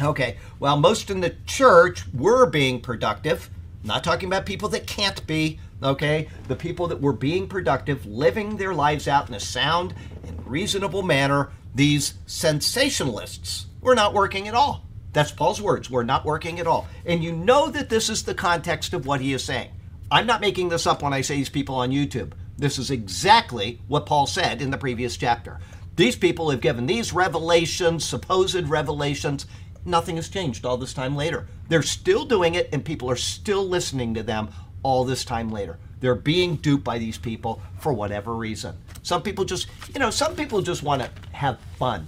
okay, 0.01 0.37
while 0.59 0.77
most 0.77 1.09
in 1.09 1.19
the 1.19 1.35
church 1.45 2.03
were 2.13 2.45
being 2.45 2.81
productive. 2.81 3.49
not 3.83 4.03
talking 4.03 4.27
about 4.27 4.45
people 4.45 4.69
that 4.69 4.87
can't 4.87 5.25
be. 5.27 5.59
Okay, 5.81 6.27
the 6.49 6.57
people 6.57 6.87
that 6.87 6.99
were 6.99 7.13
being 7.13 7.47
productive, 7.47 8.05
living 8.05 8.57
their 8.57 8.73
lives 8.73 9.07
out 9.07 9.29
in 9.29 9.35
a 9.35 9.39
sound 9.39 9.93
and 10.27 10.45
reasonable 10.45 11.03
manner. 11.03 11.51
These 11.73 12.15
sensationalists 12.27 13.65
were 13.79 13.95
not 13.95 14.13
working 14.13 14.47
at 14.47 14.55
all. 14.55 14.83
That's 15.13 15.31
Paul's 15.31 15.61
words. 15.61 15.89
We're 15.89 16.03
not 16.03 16.25
working 16.25 16.59
at 16.59 16.67
all. 16.67 16.87
And 17.05 17.23
you 17.23 17.31
know 17.31 17.69
that 17.69 17.89
this 17.89 18.09
is 18.09 18.23
the 18.23 18.33
context 18.33 18.93
of 18.93 19.05
what 19.05 19.21
he 19.21 19.33
is 19.33 19.43
saying. 19.43 19.69
I'm 20.11 20.25
not 20.25 20.41
making 20.41 20.69
this 20.69 20.87
up 20.87 21.01
when 21.01 21.13
I 21.13 21.21
say 21.21 21.35
these 21.35 21.49
people 21.49 21.75
on 21.75 21.91
YouTube. 21.91 22.33
This 22.57 22.77
is 22.77 22.91
exactly 22.91 23.79
what 23.87 24.05
Paul 24.05 24.27
said 24.27 24.61
in 24.61 24.69
the 24.69 24.77
previous 24.77 25.15
chapter. 25.15 25.59
These 25.99 26.15
people 26.15 26.49
have 26.49 26.61
given 26.61 26.85
these 26.85 27.11
revelations, 27.11 28.05
supposed 28.05 28.69
revelations. 28.69 29.47
Nothing 29.83 30.15
has 30.15 30.29
changed 30.29 30.65
all 30.65 30.77
this 30.77 30.93
time 30.93 31.13
later. 31.13 31.45
They're 31.67 31.81
still 31.81 32.23
doing 32.23 32.55
it, 32.55 32.69
and 32.71 32.85
people 32.85 33.11
are 33.11 33.17
still 33.17 33.67
listening 33.67 34.13
to 34.13 34.23
them 34.23 34.47
all 34.81 35.03
this 35.03 35.25
time 35.25 35.51
later. 35.51 35.77
They're 35.99 36.15
being 36.15 36.55
duped 36.55 36.85
by 36.85 36.99
these 36.99 37.17
people 37.17 37.61
for 37.79 37.91
whatever 37.91 38.33
reason. 38.33 38.77
Some 39.03 39.21
people 39.21 39.43
just, 39.43 39.67
you 39.93 39.99
know, 39.99 40.09
some 40.09 40.37
people 40.37 40.61
just 40.61 40.83
want 40.83 41.01
to 41.01 41.09
have 41.33 41.59
fun 41.77 42.07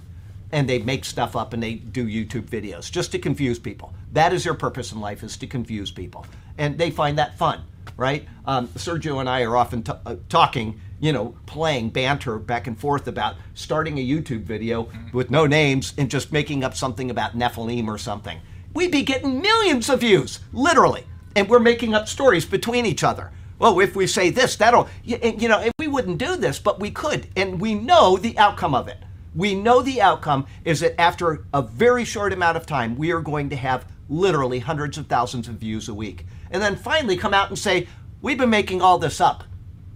and 0.52 0.66
they 0.66 0.78
make 0.78 1.04
stuff 1.04 1.36
up 1.36 1.52
and 1.52 1.62
they 1.62 1.74
do 1.74 2.06
YouTube 2.06 2.48
videos 2.48 2.90
just 2.90 3.12
to 3.12 3.18
confuse 3.18 3.58
people. 3.58 3.92
That 4.12 4.32
is 4.32 4.44
their 4.44 4.54
purpose 4.54 4.92
in 4.92 5.00
life 5.00 5.22
is 5.22 5.36
to 5.36 5.46
confuse 5.46 5.90
people, 5.90 6.24
and 6.56 6.78
they 6.78 6.90
find 6.90 7.18
that 7.18 7.36
fun, 7.36 7.62
right? 7.98 8.26
Um, 8.46 8.68
Sergio 8.68 9.20
and 9.20 9.28
I 9.28 9.42
are 9.42 9.54
often 9.54 9.82
t- 9.82 9.92
uh, 10.06 10.16
talking, 10.30 10.80
you 11.02 11.12
know, 11.12 11.34
playing 11.44 11.90
banter 11.90 12.38
back 12.38 12.66
and 12.66 12.78
forth 12.78 13.06
about 13.06 13.36
starting 13.52 13.98
a 13.98 14.06
YouTube 14.06 14.44
video 14.44 14.84
mm-hmm. 14.84 15.14
with 15.14 15.30
no 15.30 15.46
names 15.46 15.92
and 15.98 16.10
just 16.10 16.32
making 16.32 16.64
up 16.64 16.74
something 16.74 17.10
about 17.10 17.36
Nephilim 17.36 17.88
or 17.88 17.98
something. 17.98 18.40
We'd 18.72 18.90
be 18.90 19.02
getting 19.02 19.42
millions 19.42 19.90
of 19.90 20.00
views, 20.00 20.40
literally, 20.54 21.04
and 21.36 21.46
we're 21.48 21.58
making 21.58 21.92
up 21.92 22.08
stories 22.08 22.46
between 22.46 22.86
each 22.86 23.04
other. 23.04 23.30
Well, 23.58 23.78
if 23.80 23.94
we 23.94 24.06
say 24.06 24.30
this, 24.30 24.56
that'll, 24.56 24.88
you 25.04 25.48
know, 25.48 25.68
we 25.78 25.88
wouldn't 25.88 26.16
do 26.16 26.36
this, 26.36 26.58
but 26.58 26.80
we 26.80 26.90
could, 26.90 27.28
and 27.36 27.60
we 27.60 27.74
know 27.74 28.16
the 28.16 28.38
outcome 28.38 28.74
of 28.74 28.88
it 28.88 28.98
we 29.34 29.54
know 29.54 29.82
the 29.82 30.00
outcome 30.00 30.46
is 30.64 30.80
that 30.80 31.00
after 31.00 31.46
a 31.54 31.62
very 31.62 32.04
short 32.04 32.32
amount 32.32 32.56
of 32.56 32.66
time, 32.66 32.96
we 32.96 33.12
are 33.12 33.20
going 33.20 33.48
to 33.50 33.56
have 33.56 33.86
literally 34.08 34.58
hundreds 34.58 34.98
of 34.98 35.06
thousands 35.06 35.48
of 35.48 35.54
views 35.54 35.88
a 35.88 35.94
week. 35.94 36.26
And 36.50 36.62
then 36.62 36.76
finally 36.76 37.16
come 37.16 37.32
out 37.32 37.48
and 37.48 37.58
say, 37.58 37.88
we've 38.20 38.38
been 38.38 38.50
making 38.50 38.82
all 38.82 38.98
this 38.98 39.20
up, 39.20 39.44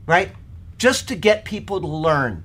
right? 0.07 0.31
Just 0.79 1.09
to 1.09 1.17
get 1.17 1.45
people 1.45 1.81
to 1.81 1.87
learn. 1.87 2.45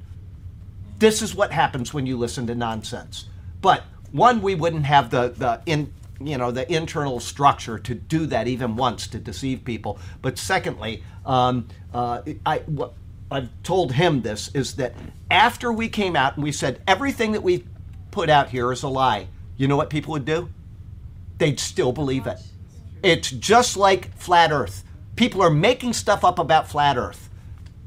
This 0.99 1.21
is 1.21 1.35
what 1.35 1.51
happens 1.51 1.93
when 1.93 2.05
you 2.05 2.17
listen 2.17 2.47
to 2.47 2.55
nonsense. 2.55 3.25
But 3.61 3.83
one, 4.11 4.41
we 4.41 4.55
wouldn't 4.55 4.85
have 4.85 5.09
the, 5.09 5.29
the 5.29 5.61
in, 5.65 5.91
you 6.23 6.37
know 6.37 6.51
the 6.51 6.71
internal 6.71 7.19
structure 7.19 7.79
to 7.79 7.95
do 7.95 8.25
that 8.27 8.47
even 8.47 8.75
once 8.75 9.07
to 9.07 9.19
deceive 9.19 9.63
people. 9.63 9.99
But 10.21 10.37
secondly, 10.37 11.03
um, 11.25 11.67
uh, 11.93 12.21
I 12.45 12.59
what 12.59 12.93
I've 13.29 13.49
told 13.63 13.93
him 13.93 14.21
this 14.21 14.49
is 14.53 14.75
that 14.75 14.93
after 15.29 15.71
we 15.71 15.89
came 15.89 16.15
out 16.15 16.35
and 16.35 16.43
we 16.43 16.51
said 16.51 16.81
everything 16.87 17.31
that 17.31 17.43
we 17.43 17.65
put 18.11 18.29
out 18.29 18.49
here 18.49 18.71
is 18.71 18.83
a 18.83 18.89
lie, 18.89 19.27
you 19.57 19.67
know 19.67 19.77
what 19.77 19.89
people 19.89 20.11
would 20.11 20.25
do? 20.25 20.49
They'd 21.37 21.59
still 21.59 21.91
believe 21.91 22.27
it. 22.27 22.37
It's 23.03 23.31
just 23.31 23.77
like 23.77 24.15
flat 24.17 24.51
Earth. 24.51 24.83
People 25.15 25.41
are 25.41 25.49
making 25.49 25.93
stuff 25.93 26.23
up 26.23 26.39
about 26.39 26.69
flat 26.69 26.97
Earth, 26.97 27.29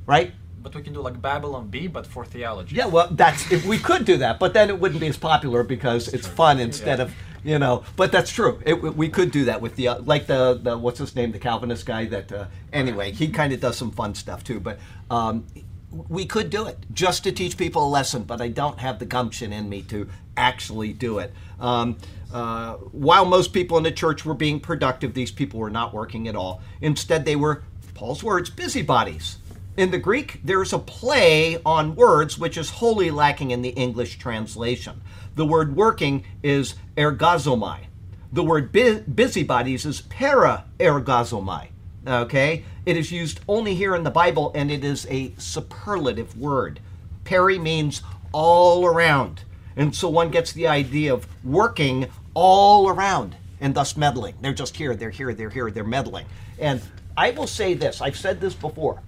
right? 0.06 0.32
But 0.62 0.74
we 0.74 0.82
can 0.82 0.92
do 0.94 1.00
like 1.02 1.20
Babylon 1.20 1.68
Bee, 1.68 1.88
but 1.88 2.06
for 2.06 2.24
theology. 2.24 2.76
Yeah, 2.76 2.86
well, 2.86 3.08
that's 3.10 3.52
if 3.52 3.66
we 3.66 3.78
could 3.78 4.04
do 4.04 4.16
that, 4.18 4.38
but 4.38 4.54
then 4.54 4.70
it 4.70 4.78
wouldn't 4.80 5.00
be 5.00 5.08
as 5.08 5.16
popular 5.18 5.62
because 5.62 6.08
it's 6.08 6.26
fun 6.26 6.58
instead 6.58 6.98
Yeah. 6.98 7.04
of 7.04 7.14
you 7.44 7.58
know. 7.58 7.84
But 7.96 8.10
that's 8.12 8.30
true. 8.32 8.60
It, 8.64 8.80
we 8.80 9.10
could 9.10 9.30
do 9.30 9.44
that 9.44 9.60
with 9.60 9.76
the 9.76 9.88
uh, 9.88 9.98
like 10.00 10.26
the, 10.26 10.58
the 10.62 10.78
what's 10.78 10.98
his 10.98 11.14
name, 11.14 11.32
the 11.32 11.38
Calvinist 11.38 11.84
guy. 11.84 12.06
That 12.06 12.32
uh, 12.32 12.46
anyway, 12.72 13.12
he 13.12 13.28
kind 13.28 13.52
of 13.52 13.60
does 13.60 13.76
some 13.76 13.90
fun 13.90 14.14
stuff 14.14 14.42
too. 14.42 14.58
But 14.58 14.78
um, 15.10 15.46
we 15.90 16.24
could 16.24 16.48
do 16.48 16.66
it 16.66 16.78
just 16.94 17.24
to 17.24 17.32
teach 17.32 17.58
people 17.58 17.86
a 17.86 17.90
lesson. 17.90 18.22
But 18.22 18.40
I 18.40 18.48
don't 18.48 18.78
have 18.78 18.98
the 18.98 19.06
gumption 19.06 19.52
in 19.52 19.68
me 19.68 19.82
to 19.82 20.08
actually 20.36 20.94
do 20.94 21.18
it. 21.18 21.32
Um, 21.60 21.98
uh, 22.32 22.74
while 22.90 23.26
most 23.26 23.52
people 23.52 23.76
in 23.76 23.82
the 23.84 23.92
church 23.92 24.24
were 24.24 24.34
being 24.34 24.58
productive, 24.60 25.12
these 25.12 25.30
people 25.30 25.60
were 25.60 25.70
not 25.70 25.92
working 25.92 26.26
at 26.26 26.34
all. 26.34 26.62
Instead, 26.80 27.24
they 27.26 27.36
were, 27.36 27.62
Paul's 27.94 28.24
words, 28.24 28.50
busybodies. 28.50 29.36
In 29.76 29.90
the 29.90 29.98
Greek, 29.98 30.40
there's 30.44 30.72
a 30.72 30.78
play 30.78 31.60
on 31.66 31.96
words 31.96 32.38
which 32.38 32.56
is 32.56 32.70
wholly 32.70 33.10
lacking 33.10 33.50
in 33.50 33.62
the 33.62 33.70
English 33.70 34.18
translation. 34.18 35.00
The 35.34 35.44
word 35.44 35.74
working 35.74 36.24
is 36.44 36.76
ergazomai. 36.96 37.86
The 38.32 38.44
word 38.44 38.70
bu- 38.70 39.00
busybodies 39.00 39.84
is 39.84 40.02
peri 40.02 40.58
ergazomai. 40.78 41.70
Okay? 42.06 42.64
It 42.86 42.96
is 42.96 43.10
used 43.10 43.40
only 43.48 43.74
here 43.74 43.96
in 43.96 44.04
the 44.04 44.12
Bible 44.12 44.52
and 44.54 44.70
it 44.70 44.84
is 44.84 45.08
a 45.10 45.34
superlative 45.38 46.38
word. 46.38 46.78
Peri 47.24 47.58
means 47.58 48.00
all 48.30 48.86
around. 48.86 49.42
And 49.74 49.92
so 49.94 50.08
one 50.08 50.30
gets 50.30 50.52
the 50.52 50.68
idea 50.68 51.12
of 51.12 51.26
working 51.44 52.08
all 52.32 52.88
around 52.88 53.34
and 53.60 53.74
thus 53.74 53.96
meddling. 53.96 54.36
They're 54.40 54.54
just 54.54 54.76
here, 54.76 54.94
they're 54.94 55.10
here, 55.10 55.34
they're 55.34 55.50
here, 55.50 55.72
they're 55.72 55.82
meddling. 55.82 56.26
And 56.60 56.80
I 57.16 57.32
will 57.32 57.48
say 57.48 57.74
this 57.74 58.00
I've 58.00 58.16
said 58.16 58.40
this 58.40 58.54
before 58.54 59.02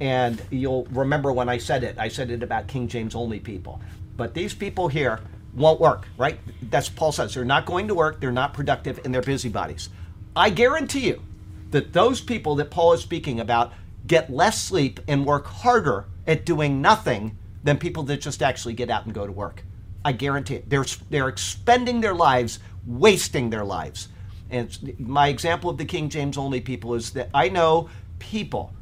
and 0.00 0.40
you'll 0.50 0.84
remember 0.90 1.32
when 1.32 1.48
I 1.48 1.58
said 1.58 1.84
it. 1.84 1.96
I 1.98 2.08
said 2.08 2.30
it 2.30 2.42
about 2.42 2.68
King 2.68 2.88
James 2.88 3.14
only 3.14 3.40
people. 3.40 3.80
But 4.16 4.34
these 4.34 4.54
people 4.54 4.88
here 4.88 5.20
won't 5.54 5.80
work, 5.80 6.06
right? 6.16 6.38
That's 6.62 6.88
Paul 6.88 7.12
says. 7.12 7.34
They're 7.34 7.44
not 7.44 7.66
going 7.66 7.88
to 7.88 7.94
work, 7.94 8.20
they're 8.20 8.32
not 8.32 8.54
productive, 8.54 9.00
and 9.04 9.12
they're 9.12 9.22
busybodies. 9.22 9.88
I 10.36 10.50
guarantee 10.50 11.06
you 11.08 11.22
that 11.70 11.92
those 11.92 12.20
people 12.20 12.54
that 12.56 12.70
Paul 12.70 12.92
is 12.92 13.00
speaking 13.00 13.40
about 13.40 13.72
get 14.06 14.30
less 14.30 14.62
sleep 14.62 15.00
and 15.08 15.26
work 15.26 15.46
harder 15.46 16.06
at 16.26 16.44
doing 16.44 16.80
nothing 16.80 17.36
than 17.64 17.78
people 17.78 18.02
that 18.04 18.20
just 18.20 18.42
actually 18.42 18.74
get 18.74 18.90
out 18.90 19.04
and 19.04 19.14
go 19.14 19.26
to 19.26 19.32
work. 19.32 19.64
I 20.04 20.12
guarantee 20.12 20.56
it. 20.56 20.70
They're, 20.70 20.86
they're 21.10 21.28
expending 21.28 22.00
their 22.00 22.14
lives, 22.14 22.60
wasting 22.86 23.50
their 23.50 23.64
lives. 23.64 24.08
And 24.50 24.96
my 24.98 25.28
example 25.28 25.68
of 25.68 25.76
the 25.76 25.84
King 25.84 26.08
James 26.08 26.38
only 26.38 26.60
people 26.60 26.94
is 26.94 27.10
that 27.10 27.28
I 27.34 27.48
know 27.48 27.90
people 28.18 28.72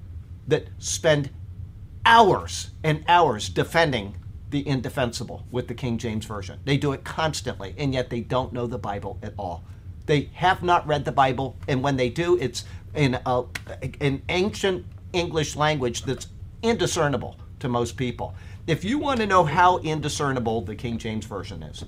that 0.48 0.68
spend 0.78 1.30
hours 2.04 2.70
and 2.85 3.04
hours 3.09 3.48
defending 3.48 4.16
the 4.50 4.66
indefensible 4.66 5.44
with 5.50 5.66
the 5.66 5.74
King 5.74 5.98
James 5.98 6.24
Version. 6.24 6.61
They 6.64 6.76
do 6.76 6.92
it 6.92 7.04
constantly, 7.04 7.74
and 7.76 7.92
yet 7.92 8.11
they 8.11 8.20
don't 8.20 8.52
know 8.52 8.66
the 8.66 8.78
Bible 8.78 9.18
at 9.22 9.35
all. 9.37 9.64
They 10.06 10.30
have 10.35 10.62
not 10.62 10.87
read 10.87 11.04
the 11.04 11.12
Bible, 11.12 11.56
and 11.66 11.82
when 11.82 11.96
they 11.96 12.09
do, 12.09 12.38
it's 12.38 12.64
in 12.94 13.18
an 14.00 14.22
ancient 14.28 14.87
English 15.12 15.56
language 15.56 16.02
that's 16.02 16.28
indiscernible 16.62 17.37
to 17.59 17.68
most 17.68 17.96
people. 17.96 18.35
If 18.66 18.85
you 18.85 18.98
want 18.98 19.20
to 19.20 19.26
know 19.26 19.44
how 19.44 19.78
indiscernible 19.78 20.61
the 20.61 20.76
King 20.76 20.98
James 20.98 21.24
Version 21.24 21.62
is, 21.64 21.85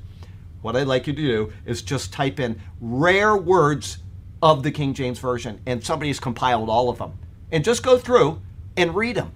what 0.62 0.74
I'd 0.74 0.88
like 0.88 1.06
you 1.06 1.12
to 1.12 1.22
do 1.22 1.52
is 1.64 1.82
just 1.82 2.12
type 2.12 2.40
in 2.40 2.60
rare 2.80 3.36
words 3.36 3.98
of 4.42 4.64
the 4.64 4.72
King 4.72 4.94
James 4.94 5.20
Version, 5.20 5.60
and 5.66 5.82
somebody's 5.82 6.18
compiled 6.18 6.68
all 6.68 6.88
of 6.90 6.98
them. 6.98 7.18
And 7.52 7.64
just 7.64 7.82
go 7.82 7.96
through 7.98 8.42
and 8.78 8.94
read 8.94 9.16
them. 9.16 9.32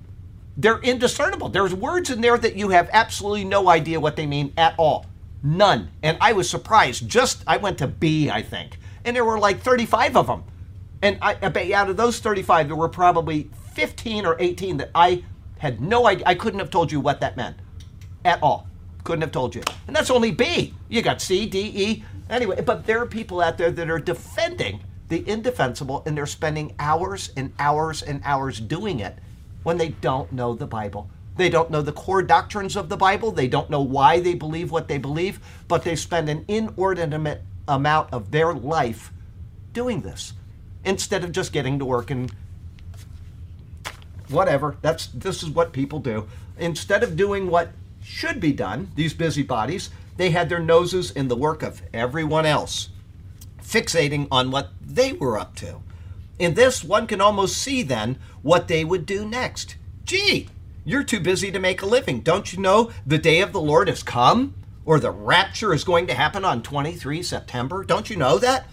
They're 0.57 0.81
indiscernible. 0.81 1.49
There's 1.49 1.75
words 1.75 2.11
in 2.11 2.21
there 2.21 2.39
that 2.39 2.57
you 2.57 2.71
have 2.71 2.89
absolutely 2.93 3.45
no 3.45 3.69
idea 3.69 4.01
what 4.01 4.17
they 4.17 4.27
mean 4.27 4.53
at 4.57 4.75
all. 4.79 5.07
None. 5.43 5.91
And 6.03 6.17
I 6.21 6.33
was 6.33 6.49
surprised. 6.49 7.09
Just, 7.09 7.43
I 7.47 7.57
went 7.57 7.79
to 7.79 7.89
B, 7.89 8.31
I 8.31 8.43
think, 8.43 8.79
and 9.05 9.17
there 9.17 9.25
were 9.25 9.39
like 9.39 9.61
35 9.61 10.17
of 10.17 10.27
them. 10.27 10.45
And 11.03 11.19
I, 11.21 11.73
out 11.73 11.91
of 11.91 11.97
those 11.97 12.21
35, 12.21 12.69
there 12.69 12.77
were 12.77 12.89
probably 12.89 13.51
15 13.75 14.25
or 14.25 14.37
18 14.39 14.77
that 14.77 14.91
I 14.95 15.25
had 15.59 15.81
no 15.81 16.07
idea. 16.07 16.25
I 16.27 16.35
couldn't 16.37 16.61
have 16.61 16.71
told 16.71 16.93
you 16.93 17.01
what 17.01 17.21
that 17.21 17.37
meant 17.37 17.57
at 18.25 18.41
all. 18.43 18.69
Couldn't 19.03 19.23
have 19.23 19.33
told 19.33 19.55
you. 19.55 19.63
And 19.89 19.97
that's 19.97 20.11
only 20.11 20.31
B. 20.31 20.75
You 20.89 21.03
got 21.03 21.21
C, 21.21 21.47
D, 21.47 21.73
E. 21.75 22.05
Anyway, 22.31 22.61
but 22.61 22.87
there 22.87 23.01
are 23.01 23.07
people 23.07 23.41
out 23.41 23.59
there 23.59 23.73
that 23.73 23.91
are 23.91 23.99
defending 23.99 24.81
the 25.09 25.29
indefensible 25.29 26.03
and 26.07 26.17
they're 26.17 26.27
spending 26.27 26.75
hours 26.79 27.33
and 27.37 27.53
hours 27.59 28.03
and 28.03 28.23
hours 28.25 28.61
doing 28.61 29.01
it 29.01 29.19
when 29.63 29.79
they 29.79 29.91
don't 29.91 30.33
know 30.33 30.55
the 30.55 30.67
Bible. 30.67 31.09
They 31.37 31.49
don't 31.49 31.71
know 31.71 31.83
the 31.83 31.93
core 31.93 32.23
doctrines 32.23 32.77
of 32.77 32.89
the 32.89 32.97
Bible. 32.97 33.31
They 33.31 33.49
don't 33.49 33.71
know 33.71 33.81
why 33.81 34.21
they 34.21 34.35
believe 34.35 34.71
what 34.71 34.89
they 34.89 34.99
believe, 34.99 35.41
but 35.67 35.83
they 35.83 35.97
spend 35.97 36.29
an 36.29 36.45
inordinate 36.47 37.43
amount 37.67 38.13
of 38.13 38.31
their 38.31 38.53
life 38.53 39.13
doing 39.73 40.03
this 40.03 40.35
instead 40.85 41.25
of 41.25 41.33
just 41.33 41.53
getting 41.53 41.79
to 41.79 41.85
work 41.85 42.11
and 42.11 42.33
whatever. 44.29 44.77
That's 44.83 45.07
this 45.07 45.43
is 45.43 45.51
what 45.51 45.73
people 45.73 46.01
do. 46.01 46.29
Instead 46.59 47.03
of 47.03 47.17
doing 47.17 47.49
what 47.49 47.73
should 48.03 48.41
be 48.41 48.53
done, 48.53 48.91
these 48.95 49.15
busybodies, 49.15 49.91
they 50.17 50.31
had 50.31 50.49
their 50.49 50.61
noses 50.61 51.11
in 51.11 51.29
the 51.29 51.37
work 51.37 51.63
of 51.63 51.83
everyone 51.95 52.45
else, 52.45 52.91
fixating 53.63 54.29
on 54.31 54.51
what 54.51 54.71
they 54.81 55.13
were 55.13 55.39
up 55.39 55.55
to. 55.57 55.81
In 56.43 56.55
this, 56.55 56.83
one 56.83 57.07
can 57.07 57.21
almost 57.21 57.57
see 57.57 57.85
then 57.85 58.19
what 58.43 58.67
they 58.67 58.85
would 58.85 59.07
do 59.07 59.25
next. 59.25 59.77
Gee, 60.05 60.49
you're 60.85 61.05
too 61.05 61.21
busy 61.21 61.53
to 61.53 61.61
make 61.61 61.83
a 61.83 61.87
living. 61.87 62.21
Don't 62.21 62.53
you 62.53 62.59
know 62.59 62.91
the 63.07 63.17
day 63.17 63.41
of 63.43 63.53
the 63.53 63.61
Lord 63.61 63.87
has 63.87 64.03
come? 64.03 64.55
Or 64.85 64.99
the 64.99 65.13
rapture 65.13 65.73
is 65.73 65.85
going 65.85 66.09
to 66.09 66.15
happen 66.15 66.45
on 66.45 66.65
23 66.65 67.23
September? 67.23 67.85
Don't 67.85 68.11
you 68.11 68.17
know 68.17 68.39
that? 68.39 68.67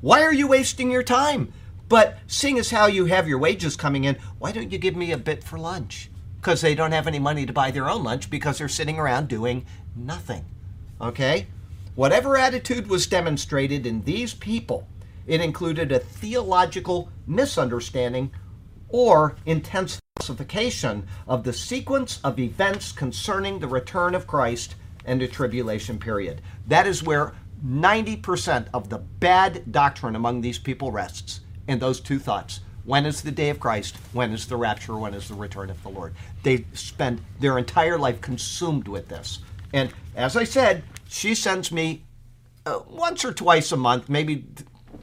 Why 0.00 0.22
are 0.22 0.32
you 0.34 0.48
wasting 0.48 0.90
your 0.90 1.04
time? 1.04 1.52
But 1.88 2.18
seeing 2.26 2.58
as 2.58 2.72
how 2.72 2.86
you 2.86 3.04
have 3.04 3.28
your 3.28 3.38
wages 3.38 3.76
coming 3.76 4.02
in, 4.02 4.16
why 4.40 4.50
don't 4.50 4.72
you 4.72 4.78
give 4.78 4.96
me 4.96 5.12
a 5.12 5.16
bit 5.16 5.44
for 5.44 5.60
lunch? 5.60 6.10
Because 6.40 6.60
they 6.60 6.74
don't 6.74 6.90
have 6.90 7.06
any 7.06 7.20
money 7.20 7.46
to 7.46 7.52
buy 7.52 7.70
their 7.70 7.88
own 7.88 8.02
lunch 8.02 8.30
because 8.30 8.58
they're 8.58 8.68
sitting 8.68 8.98
around 8.98 9.28
doing 9.28 9.64
nothing. 9.94 10.44
Okay? 11.00 11.46
Whatever 11.94 12.36
attitude 12.36 12.88
was 12.88 13.06
demonstrated 13.06 13.86
in 13.86 14.02
these 14.02 14.34
people, 14.34 14.88
it 15.26 15.40
included 15.40 15.92
a 15.92 15.98
theological 15.98 17.10
misunderstanding 17.26 18.30
or 18.88 19.36
intense 19.46 20.00
falsification 20.18 21.06
of 21.26 21.44
the 21.44 21.52
sequence 21.52 22.20
of 22.22 22.38
events 22.38 22.92
concerning 22.92 23.58
the 23.58 23.68
return 23.68 24.14
of 24.14 24.26
Christ 24.26 24.74
and 25.04 25.20
the 25.20 25.28
tribulation 25.28 25.98
period. 25.98 26.42
That 26.66 26.86
is 26.86 27.02
where 27.02 27.32
90% 27.64 28.66
of 28.74 28.88
the 28.88 28.98
bad 28.98 29.70
doctrine 29.72 30.16
among 30.16 30.40
these 30.40 30.58
people 30.58 30.90
rests 30.90 31.40
in 31.68 31.78
those 31.78 32.00
two 32.00 32.18
thoughts. 32.18 32.60
When 32.84 33.06
is 33.06 33.22
the 33.22 33.30
day 33.30 33.50
of 33.50 33.60
Christ? 33.60 33.96
When 34.12 34.32
is 34.32 34.46
the 34.46 34.56
rapture? 34.56 34.96
When 34.96 35.14
is 35.14 35.28
the 35.28 35.34
return 35.34 35.70
of 35.70 35.80
the 35.82 35.88
Lord? 35.88 36.14
They 36.42 36.66
spend 36.72 37.20
their 37.38 37.56
entire 37.56 37.98
life 37.98 38.20
consumed 38.20 38.88
with 38.88 39.08
this. 39.08 39.38
And 39.72 39.92
as 40.16 40.36
I 40.36 40.44
said, 40.44 40.82
she 41.08 41.34
sends 41.34 41.70
me 41.70 42.02
uh, 42.66 42.80
once 42.88 43.24
or 43.24 43.32
twice 43.32 43.70
a 43.72 43.76
month, 43.76 44.08
maybe 44.08 44.44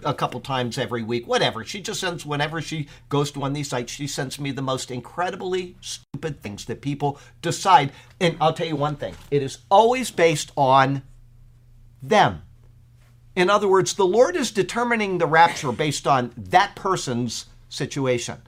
a 0.03 0.13
couple 0.13 0.39
times 0.39 0.77
every 0.77 1.03
week, 1.03 1.27
whatever. 1.27 1.63
She 1.63 1.81
just 1.81 1.99
sends, 1.99 2.25
whenever 2.25 2.61
she 2.61 2.87
goes 3.09 3.31
to 3.31 3.39
one 3.39 3.51
of 3.51 3.55
these 3.55 3.69
sites, 3.69 3.91
she 3.91 4.07
sends 4.07 4.39
me 4.39 4.51
the 4.51 4.61
most 4.61 4.91
incredibly 4.91 5.75
stupid 5.81 6.41
things 6.41 6.65
that 6.65 6.81
people 6.81 7.19
decide. 7.41 7.91
And 8.19 8.37
I'll 8.39 8.53
tell 8.53 8.67
you 8.67 8.75
one 8.75 8.95
thing 8.95 9.15
it 9.31 9.43
is 9.43 9.59
always 9.69 10.11
based 10.11 10.51
on 10.55 11.03
them. 12.01 12.43
In 13.35 13.49
other 13.49 13.67
words, 13.67 13.93
the 13.93 14.05
Lord 14.05 14.35
is 14.35 14.51
determining 14.51 15.17
the 15.17 15.27
rapture 15.27 15.71
based 15.71 16.07
on 16.07 16.33
that 16.35 16.75
person's 16.75 17.45
situation. 17.69 18.41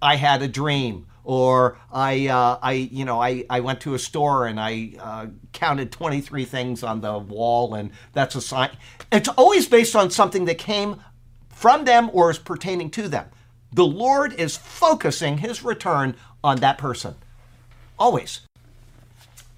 I 0.00 0.16
had 0.16 0.42
a 0.42 0.48
dream, 0.48 1.06
or 1.24 1.78
I, 1.92 2.28
uh, 2.28 2.58
I, 2.62 2.72
you 2.72 3.04
know, 3.04 3.20
I, 3.20 3.44
I 3.50 3.60
went 3.60 3.80
to 3.82 3.94
a 3.94 3.98
store 3.98 4.46
and 4.46 4.58
I 4.58 4.92
uh, 4.98 5.26
counted 5.52 5.92
23 5.92 6.44
things 6.44 6.82
on 6.82 7.00
the 7.00 7.18
wall, 7.18 7.74
and 7.74 7.90
that's 8.12 8.34
a 8.34 8.40
sign. 8.40 8.70
It's 9.12 9.28
always 9.28 9.68
based 9.68 9.94
on 9.94 10.10
something 10.10 10.46
that 10.46 10.58
came 10.58 11.02
from 11.50 11.84
them 11.84 12.10
or 12.12 12.30
is 12.30 12.38
pertaining 12.38 12.90
to 12.92 13.08
them. 13.08 13.26
The 13.72 13.84
Lord 13.84 14.32
is 14.34 14.56
focusing 14.56 15.38
His 15.38 15.62
return 15.62 16.16
on 16.42 16.58
that 16.58 16.78
person. 16.78 17.14
Always. 17.98 18.40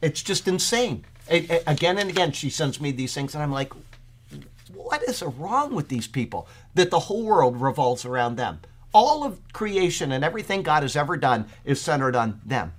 It's 0.02 0.22
just 0.22 0.48
insane. 0.48 1.04
A- 1.28 1.46
a- 1.58 1.62
again 1.66 1.98
and 1.98 2.10
again, 2.10 2.32
she 2.32 2.50
sends 2.50 2.80
me 2.80 2.90
these 2.90 3.14
things, 3.14 3.34
and 3.34 3.42
I'm 3.42 3.52
like, 3.52 3.72
what 4.74 5.02
is 5.04 5.22
wrong 5.22 5.74
with 5.74 5.88
these 5.88 6.06
people 6.08 6.48
that 6.74 6.90
the 6.90 7.00
whole 7.00 7.24
world 7.24 7.60
revolves 7.60 8.04
around 8.04 8.36
them? 8.36 8.60
All 8.92 9.24
of 9.24 9.40
creation 9.52 10.12
and 10.12 10.24
everything 10.24 10.62
God 10.62 10.82
has 10.82 10.96
ever 10.96 11.16
done 11.16 11.46
is 11.64 11.80
centered 11.80 12.16
on 12.16 12.40
them. 12.44 12.72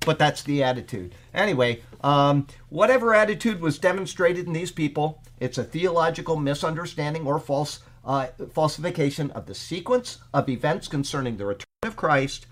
But 0.00 0.18
that's 0.18 0.42
the 0.42 0.62
attitude. 0.62 1.14
Anyway, 1.34 1.82
um, 2.02 2.46
whatever 2.68 3.12
attitude 3.12 3.60
was 3.60 3.78
demonstrated 3.78 4.46
in 4.46 4.52
these 4.52 4.70
people, 4.70 5.20
it's 5.40 5.58
a 5.58 5.64
theological 5.64 6.36
misunderstanding 6.36 7.26
or 7.26 7.40
false 7.40 7.80
uh, 8.04 8.28
falsification 8.52 9.32
of 9.32 9.46
the 9.46 9.54
sequence 9.54 10.18
of 10.32 10.48
events 10.48 10.86
concerning 10.86 11.36
the 11.36 11.44
return 11.44 11.66
of 11.82 11.96
Christ 11.96 12.46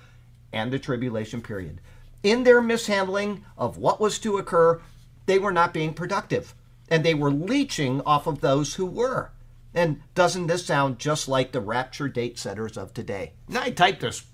and 0.53 0.73
the 0.73 0.81
tribulation 0.81 1.41
period. 1.41 1.81
In 2.25 2.43
their 2.43 2.61
mishandling 2.61 3.45
of 3.57 3.79
what 3.79 4.01
was 4.01 4.19
to 4.21 4.39
occur, 4.39 4.81
they 5.27 5.39
were 5.39 5.53
not 5.53 5.73
being 5.73 5.95
productive 5.95 6.55
and 6.89 7.05
they 7.05 7.15
were 7.15 7.31
leeching 7.31 8.01
off 8.03 8.27
of 8.27 8.41
those 8.41 8.75
who 8.75 8.87
were. 8.87 9.31
And 9.75 10.01
doesn't 10.15 10.47
this 10.47 10.65
sound 10.65 10.99
just 10.99 11.29
like 11.29 11.53
the 11.53 11.61
rapture 11.61 12.09
date 12.09 12.39
setters 12.39 12.77
of 12.77 12.95
today? 12.95 13.33
I 13.55 13.71
typed 13.71 14.01
this 14.01 14.25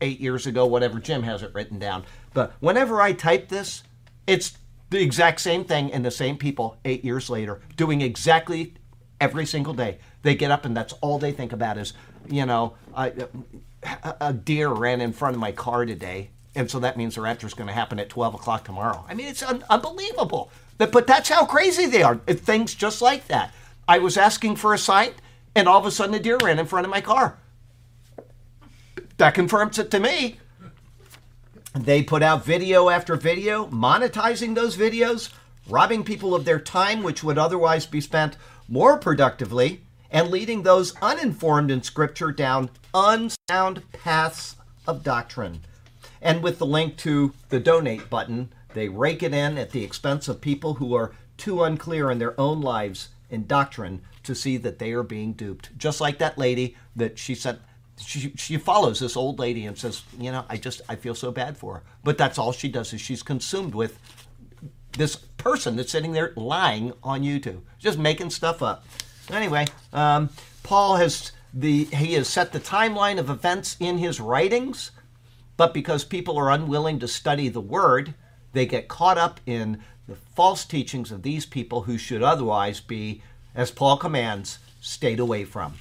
eight 0.00 0.20
years 0.20 0.46
ago, 0.46 0.66
whatever, 0.66 0.98
Jim 0.98 1.22
has 1.22 1.42
it 1.42 1.54
written 1.54 1.78
down. 1.78 2.04
But 2.34 2.52
whenever 2.60 3.00
I 3.00 3.12
type 3.12 3.48
this, 3.48 3.84
it's 4.26 4.58
the 4.90 5.00
exact 5.00 5.40
same 5.40 5.64
thing 5.64 5.92
and 5.92 6.04
the 6.04 6.10
same 6.10 6.36
people 6.36 6.76
eight 6.84 7.04
years 7.04 7.30
later 7.30 7.60
doing 7.76 8.00
exactly 8.00 8.74
every 9.20 9.46
single 9.46 9.72
day. 9.72 9.98
They 10.22 10.34
get 10.34 10.50
up 10.50 10.64
and 10.64 10.76
that's 10.76 10.92
all 10.94 11.18
they 11.18 11.32
think 11.32 11.52
about 11.52 11.78
is, 11.78 11.92
you 12.28 12.44
know, 12.44 12.74
I, 12.94 13.12
a 14.20 14.32
deer 14.32 14.68
ran 14.68 15.00
in 15.00 15.12
front 15.12 15.36
of 15.36 15.40
my 15.40 15.52
car 15.52 15.86
today. 15.86 16.30
And 16.54 16.70
so 16.70 16.80
that 16.80 16.96
means 16.96 17.14
the 17.14 17.22
rapture 17.22 17.46
is 17.46 17.54
going 17.54 17.68
to 17.68 17.72
happen 17.72 17.98
at 17.98 18.10
12 18.10 18.34
o'clock 18.34 18.64
tomorrow. 18.64 19.04
I 19.08 19.14
mean, 19.14 19.28
it's 19.28 19.42
un- 19.42 19.64
unbelievable. 19.70 20.50
But 20.76 21.06
that's 21.06 21.28
how 21.28 21.46
crazy 21.46 21.86
they 21.86 22.02
are. 22.02 22.16
Things 22.16 22.74
just 22.74 23.00
like 23.00 23.28
that. 23.28 23.54
I 23.88 23.98
was 23.98 24.16
asking 24.16 24.56
for 24.56 24.72
a 24.72 24.78
sign, 24.78 25.12
and 25.54 25.68
all 25.68 25.78
of 25.78 25.86
a 25.86 25.90
sudden 25.90 26.14
a 26.14 26.20
deer 26.20 26.38
ran 26.42 26.58
in 26.58 26.66
front 26.66 26.86
of 26.86 26.90
my 26.90 27.00
car. 27.00 27.38
That 29.18 29.34
confirms 29.34 29.78
it 29.78 29.90
to 29.90 30.00
me. 30.00 30.38
They 31.74 32.02
put 32.02 32.22
out 32.22 32.44
video 32.44 32.90
after 32.90 33.16
video, 33.16 33.66
monetizing 33.66 34.54
those 34.54 34.76
videos, 34.76 35.32
robbing 35.68 36.04
people 36.04 36.34
of 36.34 36.44
their 36.44 36.60
time, 36.60 37.02
which 37.02 37.24
would 37.24 37.38
otherwise 37.38 37.86
be 37.86 38.00
spent 38.00 38.36
more 38.68 38.98
productively, 38.98 39.82
and 40.10 40.30
leading 40.30 40.62
those 40.62 40.94
uninformed 41.00 41.70
in 41.70 41.82
Scripture 41.82 42.30
down 42.30 42.70
unsound 42.94 43.82
paths 43.92 44.56
of 44.86 45.02
doctrine. 45.02 45.62
And 46.20 46.42
with 46.42 46.58
the 46.58 46.66
link 46.66 46.96
to 46.98 47.32
the 47.48 47.58
donate 47.58 48.10
button, 48.10 48.52
they 48.74 48.88
rake 48.88 49.22
it 49.22 49.34
in 49.34 49.58
at 49.58 49.70
the 49.70 49.82
expense 49.82 50.28
of 50.28 50.40
people 50.40 50.74
who 50.74 50.94
are 50.94 51.12
too 51.36 51.62
unclear 51.64 52.10
in 52.10 52.18
their 52.18 52.38
own 52.38 52.60
lives 52.60 53.08
in 53.32 53.46
doctrine 53.46 54.02
to 54.22 54.34
see 54.34 54.56
that 54.58 54.78
they 54.78 54.92
are 54.92 55.02
being 55.02 55.32
duped. 55.32 55.76
Just 55.76 56.00
like 56.00 56.18
that 56.18 56.38
lady 56.38 56.76
that 56.94 57.18
she 57.18 57.34
sent 57.34 57.58
she, 57.98 58.32
she 58.36 58.56
follows 58.56 59.00
this 59.00 59.16
old 59.16 59.38
lady 59.38 59.66
and 59.66 59.76
says, 59.76 60.02
you 60.18 60.32
know, 60.32 60.44
I 60.48 60.56
just 60.56 60.80
I 60.88 60.96
feel 60.96 61.14
so 61.14 61.30
bad 61.30 61.56
for 61.56 61.74
her. 61.76 61.82
But 62.04 62.18
that's 62.18 62.38
all 62.38 62.52
she 62.52 62.68
does 62.68 62.92
is 62.92 63.00
she's 63.00 63.22
consumed 63.22 63.74
with 63.74 63.98
this 64.92 65.16
person 65.16 65.76
that's 65.76 65.92
sitting 65.92 66.12
there 66.12 66.32
lying 66.36 66.92
on 67.02 67.22
YouTube, 67.22 67.62
just 67.78 67.98
making 67.98 68.30
stuff 68.30 68.62
up. 68.62 68.84
Anyway, 69.30 69.66
um, 69.92 70.30
Paul 70.62 70.96
has 70.96 71.32
the 71.54 71.84
he 71.86 72.14
has 72.14 72.28
set 72.28 72.52
the 72.52 72.60
timeline 72.60 73.18
of 73.18 73.30
events 73.30 73.76
in 73.80 73.98
his 73.98 74.20
writings, 74.20 74.90
but 75.56 75.74
because 75.74 76.04
people 76.04 76.36
are 76.38 76.50
unwilling 76.50 76.98
to 77.00 77.08
study 77.08 77.48
the 77.48 77.60
Word, 77.60 78.14
they 78.52 78.66
get 78.66 78.88
caught 78.88 79.18
up 79.18 79.40
in 79.46 79.82
the 80.08 80.16
false 80.34 80.64
teachings 80.64 81.12
of 81.12 81.22
these 81.22 81.46
people 81.46 81.82
who 81.82 81.96
should 81.96 82.22
otherwise 82.22 82.80
be, 82.80 83.22
as 83.54 83.70
Paul 83.70 83.96
commands, 83.96 84.58
stayed 84.80 85.20
away 85.20 85.44
from. 85.44 85.74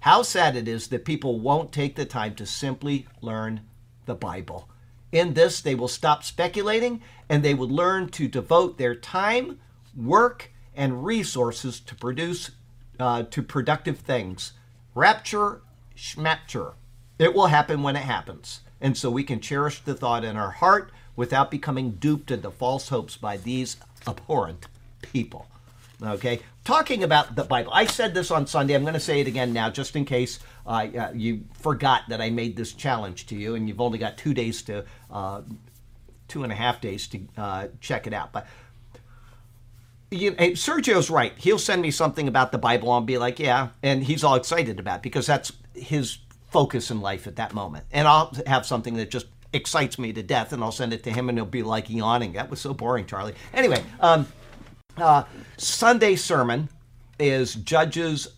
How 0.00 0.22
sad 0.22 0.56
it 0.56 0.68
is 0.68 0.88
that 0.88 1.04
people 1.04 1.40
won't 1.40 1.72
take 1.72 1.96
the 1.96 2.04
time 2.04 2.34
to 2.36 2.46
simply 2.46 3.06
learn 3.20 3.62
the 4.06 4.14
Bible. 4.14 4.68
In 5.12 5.34
this, 5.34 5.60
they 5.60 5.74
will 5.74 5.88
stop 5.88 6.22
speculating 6.22 7.02
and 7.28 7.42
they 7.42 7.54
will 7.54 7.68
learn 7.68 8.08
to 8.10 8.28
devote 8.28 8.78
their 8.78 8.94
time 8.94 9.58
work 9.96 10.50
and 10.74 11.04
resources 11.04 11.80
to 11.80 11.94
produce 11.94 12.50
uh, 13.00 13.22
to 13.24 13.42
productive 13.42 13.98
things. 13.98 14.52
Rapture, 14.94 15.62
schmapture. 15.96 16.74
It 17.18 17.34
will 17.34 17.46
happen 17.46 17.82
when 17.82 17.96
it 17.96 18.02
happens. 18.02 18.60
And 18.80 18.96
so 18.96 19.10
we 19.10 19.24
can 19.24 19.40
cherish 19.40 19.80
the 19.80 19.94
thought 19.94 20.24
in 20.24 20.36
our 20.36 20.52
heart 20.52 20.92
without 21.18 21.50
becoming 21.50 21.90
duped 21.90 22.30
into 22.30 22.48
false 22.48 22.90
hopes 22.90 23.16
by 23.16 23.36
these 23.36 23.76
abhorrent 24.06 24.68
people. 25.02 25.48
Okay? 26.00 26.38
Talking 26.64 27.02
about 27.02 27.34
the 27.34 27.42
Bible. 27.42 27.72
I 27.74 27.86
said 27.86 28.14
this 28.14 28.30
on 28.30 28.46
Sunday. 28.46 28.74
I'm 28.74 28.82
going 28.82 28.94
to 28.94 29.00
say 29.00 29.20
it 29.20 29.26
again 29.26 29.52
now, 29.52 29.68
just 29.68 29.96
in 29.96 30.04
case 30.04 30.38
uh, 30.64 30.86
uh, 30.96 31.10
you 31.12 31.44
forgot 31.54 32.02
that 32.08 32.20
I 32.20 32.30
made 32.30 32.56
this 32.56 32.72
challenge 32.72 33.26
to 33.26 33.34
you, 33.34 33.56
and 33.56 33.68
you've 33.68 33.80
only 33.80 33.98
got 33.98 34.16
two 34.16 34.32
days 34.32 34.62
to, 34.62 34.84
uh, 35.10 35.42
two 36.28 36.44
and 36.44 36.52
a 36.52 36.54
half 36.54 36.80
days 36.80 37.08
to 37.08 37.20
uh, 37.36 37.66
check 37.80 38.06
it 38.06 38.12
out. 38.12 38.30
But 38.30 38.46
you, 40.12 40.30
Sergio's 40.30 41.10
right. 41.10 41.32
He'll 41.36 41.58
send 41.58 41.82
me 41.82 41.90
something 41.90 42.28
about 42.28 42.52
the 42.52 42.58
Bible. 42.58 42.92
I'll 42.92 43.00
be 43.00 43.18
like, 43.18 43.40
yeah, 43.40 43.70
and 43.82 44.04
he's 44.04 44.22
all 44.22 44.36
excited 44.36 44.78
about 44.78 44.98
it 44.98 45.02
because 45.02 45.26
that's 45.26 45.52
his 45.74 46.18
focus 46.48 46.92
in 46.92 47.00
life 47.00 47.26
at 47.26 47.34
that 47.36 47.54
moment. 47.54 47.86
And 47.90 48.06
I'll 48.06 48.32
have 48.46 48.64
something 48.64 48.94
that 48.98 49.10
just 49.10 49.26
excites 49.58 49.98
me 49.98 50.12
to 50.14 50.22
death, 50.22 50.52
and 50.54 50.62
I'll 50.62 50.72
send 50.72 50.92
it 50.94 51.02
to 51.04 51.10
him, 51.10 51.28
and 51.28 51.36
he'll 51.36 51.44
be 51.44 51.62
like 51.62 51.90
yawning. 51.90 52.32
That 52.32 52.48
was 52.48 52.60
so 52.60 52.72
boring, 52.72 53.04
Charlie. 53.04 53.34
Anyway, 53.52 53.82
um, 54.00 54.26
uh, 54.96 55.24
Sunday 55.58 56.16
sermon 56.16 56.70
is 57.18 57.54
Judges 57.54 58.28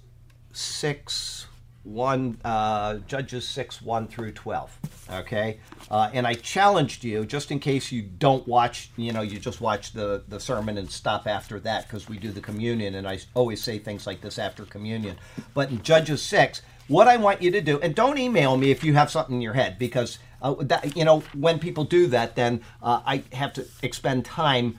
six 0.52 1.46
one 1.84 2.38
uh, 2.44 2.94
Judges 3.06 3.46
six 3.46 3.80
one 3.80 4.08
through 4.08 4.32
twelve. 4.32 4.76
Okay, 5.10 5.58
uh, 5.90 6.10
and 6.12 6.26
I 6.26 6.34
challenged 6.34 7.04
you 7.04 7.24
just 7.24 7.50
in 7.50 7.58
case 7.58 7.90
you 7.90 8.02
don't 8.02 8.46
watch, 8.46 8.90
you 8.96 9.12
know, 9.12 9.22
you 9.22 9.38
just 9.38 9.60
watch 9.60 9.92
the 9.92 10.22
the 10.28 10.40
sermon 10.40 10.78
and 10.78 10.90
stop 10.90 11.26
after 11.26 11.60
that 11.60 11.86
because 11.86 12.08
we 12.08 12.18
do 12.18 12.30
the 12.32 12.40
communion, 12.40 12.94
and 12.94 13.08
I 13.08 13.18
always 13.34 13.62
say 13.62 13.78
things 13.78 14.06
like 14.06 14.20
this 14.20 14.38
after 14.38 14.64
communion. 14.64 15.16
But 15.54 15.70
in 15.70 15.82
Judges 15.82 16.22
six, 16.22 16.62
what 16.88 17.08
I 17.08 17.16
want 17.16 17.40
you 17.42 17.50
to 17.52 17.60
do, 17.60 17.80
and 17.80 17.94
don't 17.94 18.18
email 18.18 18.56
me 18.56 18.70
if 18.70 18.84
you 18.84 18.94
have 18.94 19.10
something 19.10 19.36
in 19.36 19.42
your 19.42 19.54
head 19.54 19.78
because 19.78 20.18
uh, 20.43 20.55
that 20.61 20.97
you 20.97 21.05
know 21.05 21.20
when 21.34 21.59
people 21.59 21.84
do 21.84 22.07
that, 22.09 22.36
then 22.36 22.62
uh, 22.82 23.01
I 23.05 23.22
have 23.32 23.53
to 23.55 23.66
expend 23.82 24.24
time 24.24 24.78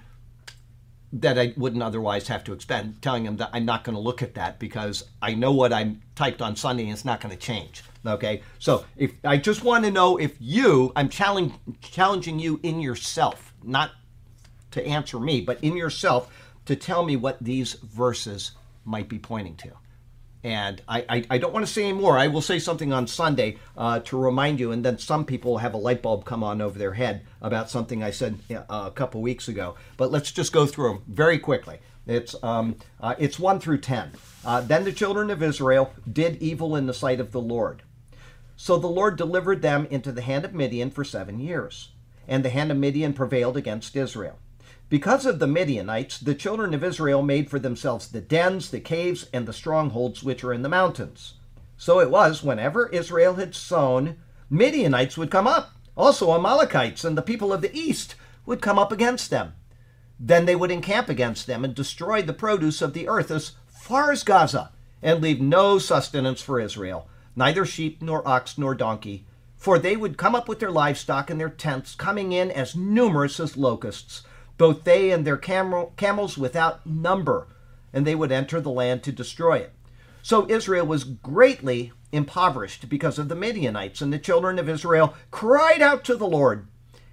that 1.14 1.38
I 1.38 1.54
wouldn't 1.58 1.84
otherwise 1.84 2.28
have 2.30 2.44
to 2.46 2.54
expend, 2.54 3.02
telling 3.02 3.24
them 3.24 3.38
that 3.38 3.50
I'm 3.52 3.66
not 3.66 3.84
going 3.84 3.96
to 3.96 4.02
look 4.02 4.22
at 4.22 4.36
that 4.36 4.60
because 4.60 5.04
I 5.22 5.34
know 5.34 5.52
what 5.52 5.74
I 5.74 5.96
typed 6.16 6.42
on 6.42 6.56
Sunday 6.56 6.84
and 6.84 6.94
it's 6.94 7.04
not 7.04 7.20
going 7.20 7.36
to 7.36 7.40
change. 7.40 7.84
Okay, 8.06 8.42
so 8.60 8.86
if 8.96 9.12
I 9.24 9.38
just 9.38 9.64
want 9.64 9.84
to 9.86 9.92
know 9.92 10.18
if 10.18 10.36
you, 10.40 10.92
I'm 10.96 11.10
challenging 11.10 12.40
you 12.40 12.60
in 12.64 12.80
yourself, 12.80 13.54
not 13.62 13.92
to 14.72 14.86
answer 14.86 15.20
me, 15.20 15.42
but 15.42 15.62
in 15.62 15.76
yourself 15.76 16.34
to 16.66 16.76
tell 16.76 17.04
me 17.04 17.16
what 17.16 17.38
these 17.42 17.74
verses 17.74 18.52
might 18.86 19.10
be 19.10 19.20
pointing 19.20 19.56
to. 19.58 19.72
And 20.44 20.82
I, 20.88 21.06
I, 21.08 21.26
I, 21.32 21.38
don't 21.38 21.54
want 21.54 21.68
to 21.68 21.72
say 21.72 21.84
any 21.84 21.94
more. 21.94 22.18
I 22.18 22.28
will 22.28 22.42
say 22.42 22.58
something 22.58 22.92
on 22.92 23.06
Sunday 23.06 23.58
uh, 23.78 24.00
to 24.00 24.18
remind 24.18 24.60
you, 24.60 24.72
and 24.72 24.84
then 24.84 24.98
some 24.98 25.24
people 25.24 25.60
have 25.60 25.76
a 25.76 25.78
light 25.78 26.02
bulb 26.02 26.26
come 26.26 26.44
on 26.44 26.62
over 26.62 26.80
their 26.80 26.94
head 26.94 27.22
about 27.42 27.70
something 27.70 28.02
I 28.02 28.10
said 28.10 28.40
uh, 28.50 28.64
a 28.70 28.92
couple 28.92 29.22
weeks 29.22 29.48
ago. 29.48 29.76
But 29.98 30.12
let's 30.12 30.32
just 30.32 30.52
go 30.52 30.66
through 30.66 30.94
them 30.94 31.04
very 31.08 31.38
quickly. 31.38 31.80
It's 32.08 32.36
um, 32.42 32.78
uh, 33.00 33.14
it's 33.20 33.38
one 33.38 33.60
through 33.60 33.82
ten. 33.82 34.14
Uh, 34.44 34.62
then 34.62 34.84
the 34.84 34.92
children 34.92 35.30
of 35.30 35.44
Israel 35.44 35.94
did 36.12 36.42
evil 36.42 36.76
in 36.76 36.88
the 36.88 36.94
sight 36.94 37.20
of 37.20 37.32
the 37.32 37.42
Lord, 37.42 37.84
so 38.56 38.78
the 38.78 38.88
Lord 38.88 39.18
delivered 39.18 39.62
them 39.62 39.86
into 39.92 40.12
the 40.12 40.24
hand 40.24 40.44
of 40.44 40.56
Midian 40.56 40.90
for 40.90 41.04
seven 41.04 41.40
years, 41.40 41.90
and 42.28 42.44
the 42.44 42.50
hand 42.50 42.72
of 42.72 42.78
Midian 42.78 43.14
prevailed 43.14 43.58
against 43.58 43.96
Israel. 43.96 44.40
Because 44.92 45.26
of 45.26 45.40
the 45.40 45.48
Midianites, 45.48 46.18
the 46.18 46.36
children 46.36 46.74
of 46.74 46.84
Israel 46.84 47.22
made 47.22 47.50
for 47.50 47.60
themselves 47.60 48.10
the 48.10 48.20
dens, 48.20 48.72
the 48.72 48.82
caves, 48.82 49.26
and 49.32 49.48
the 49.48 49.54
strongholds 49.54 50.22
which 50.22 50.44
are 50.44 50.52
in 50.52 50.64
the 50.64 50.68
mountains. 50.68 51.36
So 51.78 52.02
it 52.02 52.12
was, 52.12 52.44
whenever 52.44 52.90
Israel 52.90 53.36
had 53.36 53.56
sown, 53.56 54.18
Midianites 54.50 55.18
would 55.18 55.32
come 55.32 55.48
up. 55.48 55.72
Also, 55.96 56.34
Amalekites 56.36 57.06
and 57.06 57.18
the 57.18 57.22
people 57.22 57.54
of 57.54 57.62
the 57.62 57.74
east 57.74 58.16
would 58.46 58.62
come 58.62 58.78
up 58.78 58.92
against 58.92 59.30
them. 59.30 59.54
Then 60.20 60.46
they 60.46 60.58
would 60.58 60.72
encamp 60.72 61.08
against 61.08 61.48
them 61.48 61.64
and 61.64 61.74
destroy 61.74 62.22
the 62.22 62.34
produce 62.34 62.82
of 62.82 62.92
the 62.92 63.08
earth 63.08 63.32
as 63.32 63.54
far 63.68 64.12
as 64.12 64.26
Gaza, 64.26 64.72
and 65.02 65.22
leave 65.22 65.40
no 65.40 65.80
sustenance 65.80 66.42
for 66.42 66.60
Israel, 66.60 67.08
neither 67.34 67.66
sheep, 67.66 68.02
nor 68.02 68.28
ox, 68.28 68.58
nor 68.58 68.76
donkey. 68.76 69.26
For 69.56 69.80
they 69.80 69.96
would 69.96 70.18
come 70.18 70.36
up 70.36 70.50
with 70.50 70.60
their 70.60 70.70
livestock 70.70 71.30
and 71.30 71.40
their 71.40 71.50
tents, 71.50 71.96
coming 71.96 72.34
in 72.34 72.52
as 72.52 72.76
numerous 72.76 73.40
as 73.40 73.56
locusts 73.56 74.24
both 74.62 74.84
they 74.84 75.10
and 75.10 75.26
their 75.26 75.38
camel, 75.38 75.92
camels 75.98 76.38
without 76.38 76.86
number, 76.86 77.48
and 77.92 78.06
they 78.06 78.14
would 78.14 78.32
enter 78.32 78.62
the 78.62 78.70
land 78.70 79.02
to 79.02 79.12
destroy 79.12 79.56
it. 79.56 79.74
So 80.22 80.48
Israel 80.48 80.86
was 80.86 81.04
greatly 81.04 81.92
impoverished 82.12 82.88
because 82.88 83.18
of 83.18 83.28
the 83.28 83.36
Midianites, 83.36 84.02
and 84.02 84.14
the 84.14 84.20
children 84.20 84.60
of 84.60 84.70
Israel 84.70 85.16
cried 85.32 85.82
out 85.82 86.04
to 86.04 86.16
the 86.16 86.28
Lord. 86.28 86.68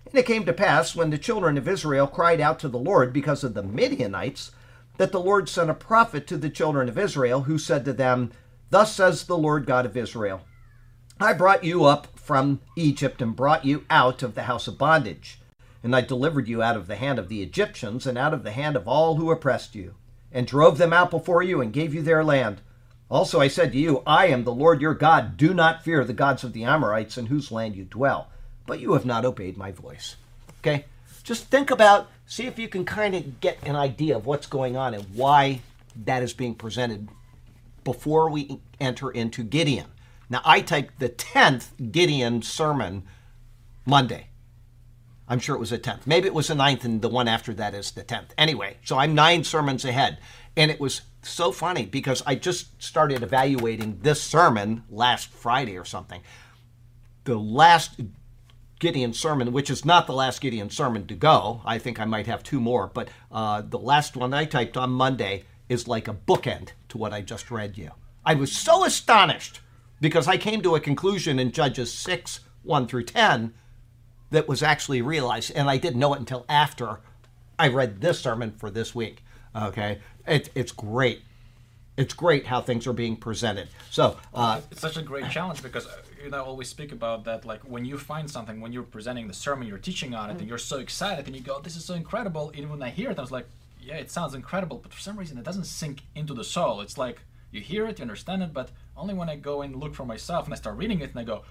And 0.04 0.14
it 0.16 0.26
came 0.26 0.44
to 0.44 0.52
pass, 0.52 0.94
when 0.94 1.08
the 1.08 1.16
children 1.16 1.56
of 1.56 1.66
Israel 1.66 2.06
cried 2.06 2.38
out 2.38 2.58
to 2.58 2.68
the 2.68 2.78
Lord 2.78 3.14
because 3.14 3.42
of 3.42 3.54
the 3.54 3.62
Midianites, 3.62 4.50
that 4.98 5.10
the 5.10 5.18
Lord 5.18 5.48
sent 5.48 5.70
a 5.70 5.74
prophet 5.74 6.26
to 6.26 6.36
the 6.36 6.50
children 6.50 6.86
of 6.86 6.98
Israel, 6.98 7.44
who 7.44 7.56
said 7.56 7.82
to 7.86 7.94
them, 7.94 8.30
Thus 8.68 8.94
says 8.94 9.24
the 9.24 9.38
Lord 9.38 9.64
God 9.64 9.86
of 9.86 9.96
Israel 9.96 10.42
I 11.18 11.32
brought 11.32 11.64
you 11.64 11.86
up 11.86 12.18
from 12.18 12.60
Egypt 12.76 13.22
and 13.22 13.34
brought 13.34 13.64
you 13.64 13.86
out 13.88 14.22
of 14.22 14.34
the 14.34 14.42
house 14.42 14.68
of 14.68 14.76
bondage. 14.76 15.40
And 15.82 15.94
I 15.94 16.00
delivered 16.00 16.48
you 16.48 16.62
out 16.62 16.76
of 16.76 16.86
the 16.86 16.96
hand 16.96 17.18
of 17.18 17.28
the 17.28 17.42
Egyptians 17.42 18.06
and 18.06 18.18
out 18.18 18.34
of 18.34 18.42
the 18.42 18.50
hand 18.50 18.76
of 18.76 18.88
all 18.88 19.16
who 19.16 19.30
oppressed 19.30 19.74
you, 19.74 19.94
and 20.32 20.46
drove 20.46 20.78
them 20.78 20.92
out 20.92 21.10
before 21.10 21.42
you 21.42 21.60
and 21.60 21.72
gave 21.72 21.94
you 21.94 22.02
their 22.02 22.24
land. 22.24 22.60
Also 23.10 23.40
I 23.40 23.48
said 23.48 23.72
to 23.72 23.78
you, 23.78 24.02
I 24.06 24.26
am 24.26 24.44
the 24.44 24.52
Lord 24.52 24.80
your 24.80 24.94
God. 24.94 25.36
Do 25.36 25.54
not 25.54 25.82
fear 25.82 26.04
the 26.04 26.12
gods 26.12 26.44
of 26.44 26.52
the 26.52 26.64
Amorites 26.64 27.16
in 27.16 27.26
whose 27.26 27.50
land 27.50 27.76
you 27.76 27.84
dwell. 27.84 28.28
But 28.66 28.80
you 28.80 28.92
have 28.92 29.06
not 29.06 29.24
obeyed 29.24 29.56
my 29.56 29.72
voice. 29.72 30.16
Okay? 30.60 30.84
Just 31.22 31.46
think 31.46 31.70
about, 31.70 32.08
see 32.26 32.46
if 32.46 32.58
you 32.58 32.68
can 32.68 32.84
kind 32.84 33.14
of 33.14 33.40
get 33.40 33.58
an 33.64 33.76
idea 33.76 34.16
of 34.16 34.26
what's 34.26 34.46
going 34.46 34.76
on 34.76 34.94
and 34.94 35.04
why 35.14 35.60
that 36.04 36.22
is 36.22 36.32
being 36.32 36.54
presented 36.54 37.08
before 37.84 38.28
we 38.28 38.60
enter 38.78 39.10
into 39.10 39.42
Gideon. 39.42 39.86
Now, 40.28 40.42
I 40.44 40.60
typed 40.60 40.98
the 40.98 41.08
10th 41.08 41.90
Gideon 41.90 42.42
sermon 42.42 43.04
Monday. 43.86 44.27
I'm 45.28 45.38
sure 45.38 45.54
it 45.54 45.60
was 45.60 45.70
the 45.70 45.78
10th. 45.78 46.06
Maybe 46.06 46.26
it 46.26 46.34
was 46.34 46.48
the 46.48 46.54
9th, 46.54 46.84
and 46.84 47.02
the 47.02 47.08
one 47.08 47.28
after 47.28 47.52
that 47.54 47.74
is 47.74 47.90
the 47.90 48.02
10th. 48.02 48.30
Anyway, 48.38 48.78
so 48.84 48.98
I'm 48.98 49.14
nine 49.14 49.44
sermons 49.44 49.84
ahead. 49.84 50.18
And 50.56 50.70
it 50.70 50.80
was 50.80 51.02
so 51.22 51.52
funny 51.52 51.84
because 51.84 52.22
I 52.26 52.34
just 52.34 52.82
started 52.82 53.22
evaluating 53.22 53.98
this 54.02 54.22
sermon 54.22 54.84
last 54.88 55.28
Friday 55.28 55.76
or 55.76 55.84
something. 55.84 56.22
The 57.24 57.36
last 57.38 58.00
Gideon 58.78 59.12
sermon, 59.12 59.52
which 59.52 59.70
is 59.70 59.84
not 59.84 60.06
the 60.06 60.14
last 60.14 60.40
Gideon 60.40 60.70
sermon 60.70 61.06
to 61.08 61.14
go, 61.14 61.60
I 61.64 61.78
think 61.78 62.00
I 62.00 62.04
might 62.04 62.26
have 62.26 62.42
two 62.42 62.60
more, 62.60 62.90
but 62.92 63.08
uh, 63.30 63.62
the 63.62 63.78
last 63.78 64.16
one 64.16 64.32
I 64.32 64.44
typed 64.44 64.76
on 64.76 64.90
Monday 64.90 65.44
is 65.68 65.88
like 65.88 66.08
a 66.08 66.14
bookend 66.14 66.70
to 66.88 66.98
what 66.98 67.12
I 67.12 67.20
just 67.20 67.50
read 67.50 67.76
you. 67.76 67.90
I 68.24 68.34
was 68.34 68.52
so 68.52 68.84
astonished 68.84 69.60
because 70.00 70.28
I 70.28 70.36
came 70.36 70.62
to 70.62 70.76
a 70.76 70.80
conclusion 70.80 71.38
in 71.38 71.52
Judges 71.52 71.92
6 71.92 72.40
1 72.62 72.86
through 72.86 73.04
10 73.04 73.52
that 74.30 74.48
was 74.48 74.62
actually 74.62 75.02
realized, 75.02 75.52
and 75.54 75.70
I 75.70 75.78
didn't 75.78 75.98
know 75.98 76.14
it 76.14 76.20
until 76.20 76.44
after 76.48 77.00
I 77.58 77.68
read 77.68 78.00
this 78.00 78.20
sermon 78.20 78.52
for 78.52 78.70
this 78.70 78.94
week. 78.94 79.24
Okay, 79.54 79.98
it, 80.26 80.50
it's 80.54 80.72
great. 80.72 81.22
It's 81.96 82.14
great 82.14 82.46
how 82.46 82.60
things 82.60 82.86
are 82.86 82.92
being 82.92 83.16
presented. 83.16 83.68
So 83.90 84.18
uh, 84.32 84.60
it's 84.70 84.80
such 84.80 84.96
a 84.96 85.02
great 85.02 85.28
challenge 85.30 85.62
because 85.62 85.86
uh, 85.86 85.96
you 86.22 86.30
know 86.30 86.44
always 86.44 86.68
speak 86.68 86.92
about 86.92 87.24
that. 87.24 87.44
Like 87.44 87.62
when 87.62 87.84
you 87.84 87.98
find 87.98 88.30
something, 88.30 88.60
when 88.60 88.72
you're 88.72 88.84
presenting 88.84 89.26
the 89.26 89.34
sermon, 89.34 89.66
you're 89.66 89.78
teaching 89.78 90.14
on 90.14 90.30
it, 90.30 90.38
and 90.38 90.48
you're 90.48 90.58
so 90.58 90.78
excited, 90.78 91.26
and 91.26 91.34
you 91.34 91.42
go, 91.42 91.60
"This 91.60 91.76
is 91.76 91.84
so 91.84 91.94
incredible!" 91.94 92.52
Even 92.54 92.70
when 92.70 92.82
I 92.82 92.90
hear 92.90 93.10
it, 93.10 93.18
I 93.18 93.22
was 93.22 93.32
like, 93.32 93.46
"Yeah, 93.80 93.96
it 93.96 94.10
sounds 94.10 94.34
incredible," 94.34 94.78
but 94.78 94.92
for 94.92 95.00
some 95.00 95.18
reason, 95.18 95.38
it 95.38 95.44
doesn't 95.44 95.64
sink 95.64 96.02
into 96.14 96.34
the 96.34 96.44
soul. 96.44 96.80
It's 96.80 96.98
like 96.98 97.20
you 97.50 97.60
hear 97.60 97.86
it, 97.86 97.98
you 97.98 98.02
understand 98.02 98.42
it, 98.42 98.52
but 98.52 98.70
only 98.96 99.14
when 99.14 99.28
I 99.28 99.36
go 99.36 99.62
and 99.62 99.74
look 99.74 99.94
for 99.94 100.04
myself 100.04 100.44
and 100.44 100.54
I 100.54 100.56
start 100.56 100.76
reading 100.76 101.00
it 101.00 101.10
and 101.10 101.18
I 101.18 101.24
go, 101.24 101.42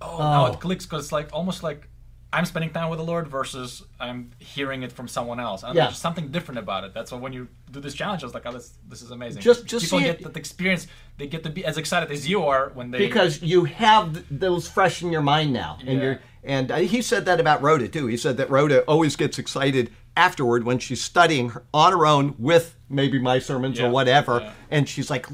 "Oh, 0.00 0.16
oh. 0.16 0.18
now 0.18 0.46
it 0.46 0.60
clicks," 0.60 0.86
because 0.86 1.04
it's 1.04 1.12
like 1.12 1.28
almost 1.34 1.62
like 1.62 1.88
I'm 2.32 2.46
spending 2.46 2.70
time 2.70 2.88
with 2.88 2.98
the 2.98 3.04
Lord 3.04 3.28
versus 3.28 3.82
I'm 4.00 4.30
hearing 4.38 4.82
it 4.82 4.90
from 4.90 5.06
someone 5.06 5.38
else. 5.38 5.62
And 5.62 5.74
yeah. 5.74 5.84
there's 5.84 5.98
something 5.98 6.28
different 6.28 6.58
about 6.58 6.84
it. 6.84 6.94
That's 6.94 7.12
why 7.12 7.18
when 7.18 7.32
you 7.34 7.48
do 7.70 7.80
this 7.80 7.92
challenge, 7.92 8.22
I 8.22 8.26
was 8.26 8.34
like, 8.34 8.46
oh, 8.46 8.52
this, 8.52 8.72
this 8.88 9.02
is 9.02 9.10
amazing. 9.10 9.42
Just, 9.42 9.66
just 9.66 9.84
people 9.84 10.00
get 10.00 10.22
the 10.22 10.38
experience. 10.38 10.86
They 11.18 11.26
get 11.26 11.42
to 11.44 11.50
be 11.50 11.64
as 11.64 11.76
excited 11.76 12.10
as 12.10 12.26
you 12.26 12.44
are 12.44 12.70
when 12.74 12.90
they 12.90 12.98
because 12.98 13.42
you 13.42 13.64
have 13.64 14.24
those 14.30 14.66
fresh 14.66 15.02
in 15.02 15.12
your 15.12 15.20
mind 15.20 15.52
now, 15.52 15.76
and 15.80 15.98
yeah. 15.98 16.04
you're 16.04 16.20
and 16.44 16.72
uh, 16.72 16.76
he 16.76 17.02
said 17.02 17.26
that 17.26 17.38
about 17.38 17.62
Rhoda 17.62 17.86
too. 17.86 18.06
He 18.06 18.16
said 18.16 18.36
that 18.38 18.50
Rhoda 18.50 18.82
always 18.82 19.14
gets 19.14 19.38
excited 19.38 19.92
afterward 20.16 20.64
when 20.64 20.78
she's 20.78 21.02
studying 21.02 21.52
on 21.72 21.92
her 21.92 22.06
own 22.06 22.34
with 22.38 22.76
maybe 22.88 23.18
my 23.18 23.38
sermons 23.38 23.78
yeah. 23.78 23.86
or 23.86 23.90
whatever, 23.90 24.52
and 24.70 24.88
she's 24.88 25.10
like, 25.10 25.26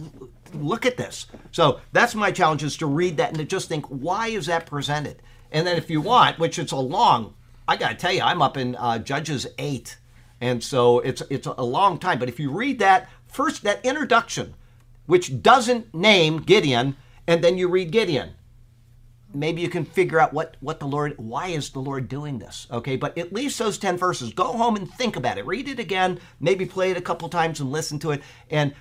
look 0.53 0.85
at 0.85 0.97
this. 0.97 1.27
So 1.53 1.81
that's 1.93 2.15
my 2.15 2.31
challenge 2.33 2.63
is 2.63 2.77
to 2.79 2.87
read 2.87 3.17
that 3.19 3.31
and 3.31 3.39
to 3.39 3.45
just 3.45 3.69
think, 3.69 3.87
why 3.87 4.29
is 4.29 4.47
that 4.47 4.67
presented? 4.67 5.23
And 5.51 5.67
then 5.67 5.77
if 5.77 5.91
you 5.91 6.01
want, 6.01 6.39
which 6.39 6.59
it's 6.59 6.73
a 6.73 6.77
long, 6.77 7.35
I 7.67 7.77
got 7.77 7.91
to 7.91 7.95
tell 7.95 8.13
you, 8.13 8.23
I'm 8.23 8.43
up 8.43 8.57
in 8.57 8.77
uh, 8.77 8.99
Judges 8.99 9.47
8. 9.59 9.97
And 10.41 10.63
so 10.63 11.01
it's 11.01 11.23
it's 11.31 11.47
a 11.47 11.65
long 11.65 11.99
time. 11.99 12.19
But 12.19 12.29
if 12.29 12.39
you 12.39 12.51
read 12.51 12.79
that 12.79 13.09
first 13.27 13.65
that 13.65 13.85
introduction, 13.85 14.55
which 15.07 15.43
doesn't 15.43 15.93
name 15.93 16.43
Gideon, 16.43 16.97
and 17.27 17.43
then 17.43 17.59
you 17.59 17.69
read 17.69 17.91
Gideon, 17.91 18.35
maybe 19.35 19.61
you 19.61 19.69
can 19.69 19.85
figure 19.85 20.21
out 20.21 20.33
what 20.33 20.57
what 20.61 20.79
the 20.79 20.87
Lord 20.87 21.15
why 21.19 21.49
is 21.49 21.71
the 21.71 21.81
Lord 21.81 22.09
doing 22.09 22.39
this? 22.39 22.69
Okay, 22.71 22.97
but 22.97 23.19
at 23.19 23.33
least 23.33 23.59
those 23.59 23.79
10 23.79 23.97
verses. 23.97 24.33
Go 24.33 24.53
home 24.53 24.77
and 24.77 24.89
think 24.89 25.17
about 25.17 25.39
it. 25.39 25.47
Read 25.47 25.69
it 25.69 25.81
again, 25.81 26.21
maybe 26.41 26.65
play 26.65 26.93
it 26.93 26.97
a 26.97 27.03
couple 27.03 27.29
times 27.29 27.61
and 27.61 27.73
listen 27.73 27.99
to 28.01 28.13
it 28.13 28.23
and 28.49 28.75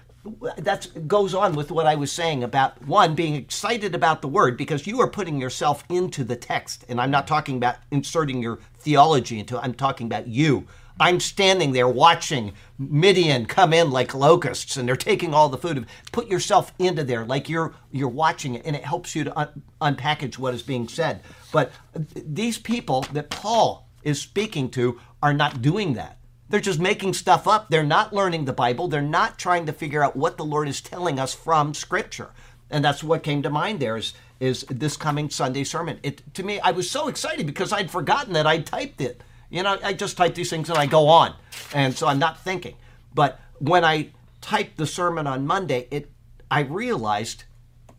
that 0.58 1.08
goes 1.08 1.34
on 1.34 1.56
with 1.56 1.72
what 1.72 1.86
I 1.86 1.96
was 1.96 2.12
saying 2.12 2.44
about 2.44 2.82
one 2.86 3.16
being 3.16 3.36
excited 3.36 3.96
about 3.96 4.22
the 4.22 4.28
word 4.28 4.58
because 4.58 4.88
you 4.88 5.00
are 5.02 5.10
putting 5.10 5.40
yourself 5.40 5.84
into 5.90 6.24
the 6.24 6.36
text 6.36 6.86
and 6.90 7.00
I'm 7.00 7.12
not 7.12 7.28
talking 7.28 7.58
about 7.58 7.78
inserting 7.92 8.42
your 8.42 8.60
theology 8.80 9.40
into 9.40 9.58
it. 9.58 9.62
I'm 9.64 9.74
talking 9.74 10.08
about 10.08 10.28
you. 10.28 10.68
I'm 11.00 11.20
standing 11.20 11.74
there 11.74 11.88
watching 11.88 12.54
Midian 12.80 13.46
come 13.46 13.72
in 13.72 13.92
like 13.92 14.14
locusts 14.16 14.78
and 14.78 14.88
they're 14.88 14.96
taking 14.96 15.34
all 15.34 15.50
the 15.50 15.58
food. 15.58 15.86
Put 16.12 16.28
yourself 16.28 16.74
into 16.80 17.04
there 17.04 17.24
like 17.26 17.50
you're 17.50 17.76
you're 17.92 18.10
watching 18.10 18.56
it 18.56 18.66
and 18.66 18.76
it 18.76 18.84
helps 18.84 19.16
you 19.16 19.24
to 19.26 19.40
un- 19.40 19.64
unpackage 19.82 20.38
what 20.38 20.54
is 20.54 20.64
being 20.64 20.88
said. 20.88 21.22
But 21.52 21.72
uh, 21.96 22.00
these 22.16 22.58
people 22.58 23.02
that 23.14 23.30
Paul 23.30 23.88
is 24.04 24.20
speaking 24.20 24.70
to 24.72 25.00
are 25.22 25.34
not 25.34 25.62
doing 25.62 25.94
that. 25.94 26.17
They're 26.50 26.60
just 26.60 26.80
making 26.80 27.14
stuff 27.14 27.48
up. 27.48 27.70
They're 27.70 27.84
not 27.84 28.14
learning 28.14 28.46
the 28.46 28.54
Bible. 28.54 28.88
They're 28.88 29.02
not 29.02 29.38
trying 29.38 29.66
to 29.66 29.74
figure 29.74 30.04
out 30.04 30.16
what 30.16 30.38
the 30.38 30.46
Lord 30.46 30.68
is 30.68 30.82
telling 30.82 31.20
us 31.20 31.34
from 31.34 31.74
Scripture. 31.74 32.30
And 32.70 32.84
that's 32.84 33.04
what 33.04 33.24
came 33.24 33.42
to 33.44 33.50
mind 33.50 33.80
there 33.80 33.98
is, 33.98 34.14
is 34.40 34.64
this 34.70 34.98
coming 34.98 35.30
Sunday 35.30 35.64
sermon. 35.64 36.00
It 36.04 36.22
to 36.36 36.44
me, 36.44 36.60
I 36.60 36.72
was 36.72 36.90
so 36.90 37.08
excited 37.08 37.46
because 37.46 37.74
I'd 37.74 37.92
forgotten 37.92 38.34
that 38.34 38.48
I 38.48 38.60
typed 38.60 39.02
it. 39.02 39.22
You 39.50 39.64
know, 39.64 39.78
I 39.84 39.94
just 39.94 40.18
type 40.18 40.36
these 40.36 40.50
things 40.50 40.70
and 40.70 40.78
I 40.78 40.86
go 40.86 41.08
on. 41.08 41.34
And 41.74 41.96
so 41.96 42.08
I'm 42.08 42.20
not 42.20 42.40
thinking. 42.44 42.76
But 43.14 43.40
when 43.60 43.84
I 43.84 44.10
typed 44.42 44.78
the 44.78 44.88
sermon 44.88 45.28
on 45.28 45.48
Monday, 45.48 45.88
it 45.92 46.12
I 46.50 46.62
realized 46.62 47.44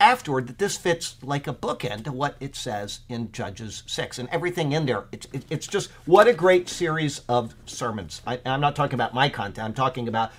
afterward 0.01 0.47
that 0.47 0.59
this 0.59 0.77
fits 0.77 1.17
like 1.23 1.47
a 1.47 1.55
bookend 1.55 2.05
to 2.05 2.13
what 2.13 2.37
it 2.41 2.55
says 2.55 3.01
in 3.09 3.33
Judges 3.33 3.83
6 3.87 4.19
and 4.19 4.29
everything 4.31 4.73
in 4.73 4.87
there. 4.87 5.05
It's, 5.13 5.27
it, 5.33 5.45
it's 5.51 5.67
just 5.67 5.91
what 6.07 6.29
a 6.29 6.33
great 6.33 6.69
series 6.69 7.23
of 7.29 7.55
sermons. 7.67 8.23
I, 8.27 8.41
I'm 8.47 8.61
not 8.61 8.77
talking 8.77 8.95
about 8.95 9.15
my 9.15 9.29
content, 9.29 9.65
I'm 9.65 9.75
talking 9.75 10.09
about 10.09 10.33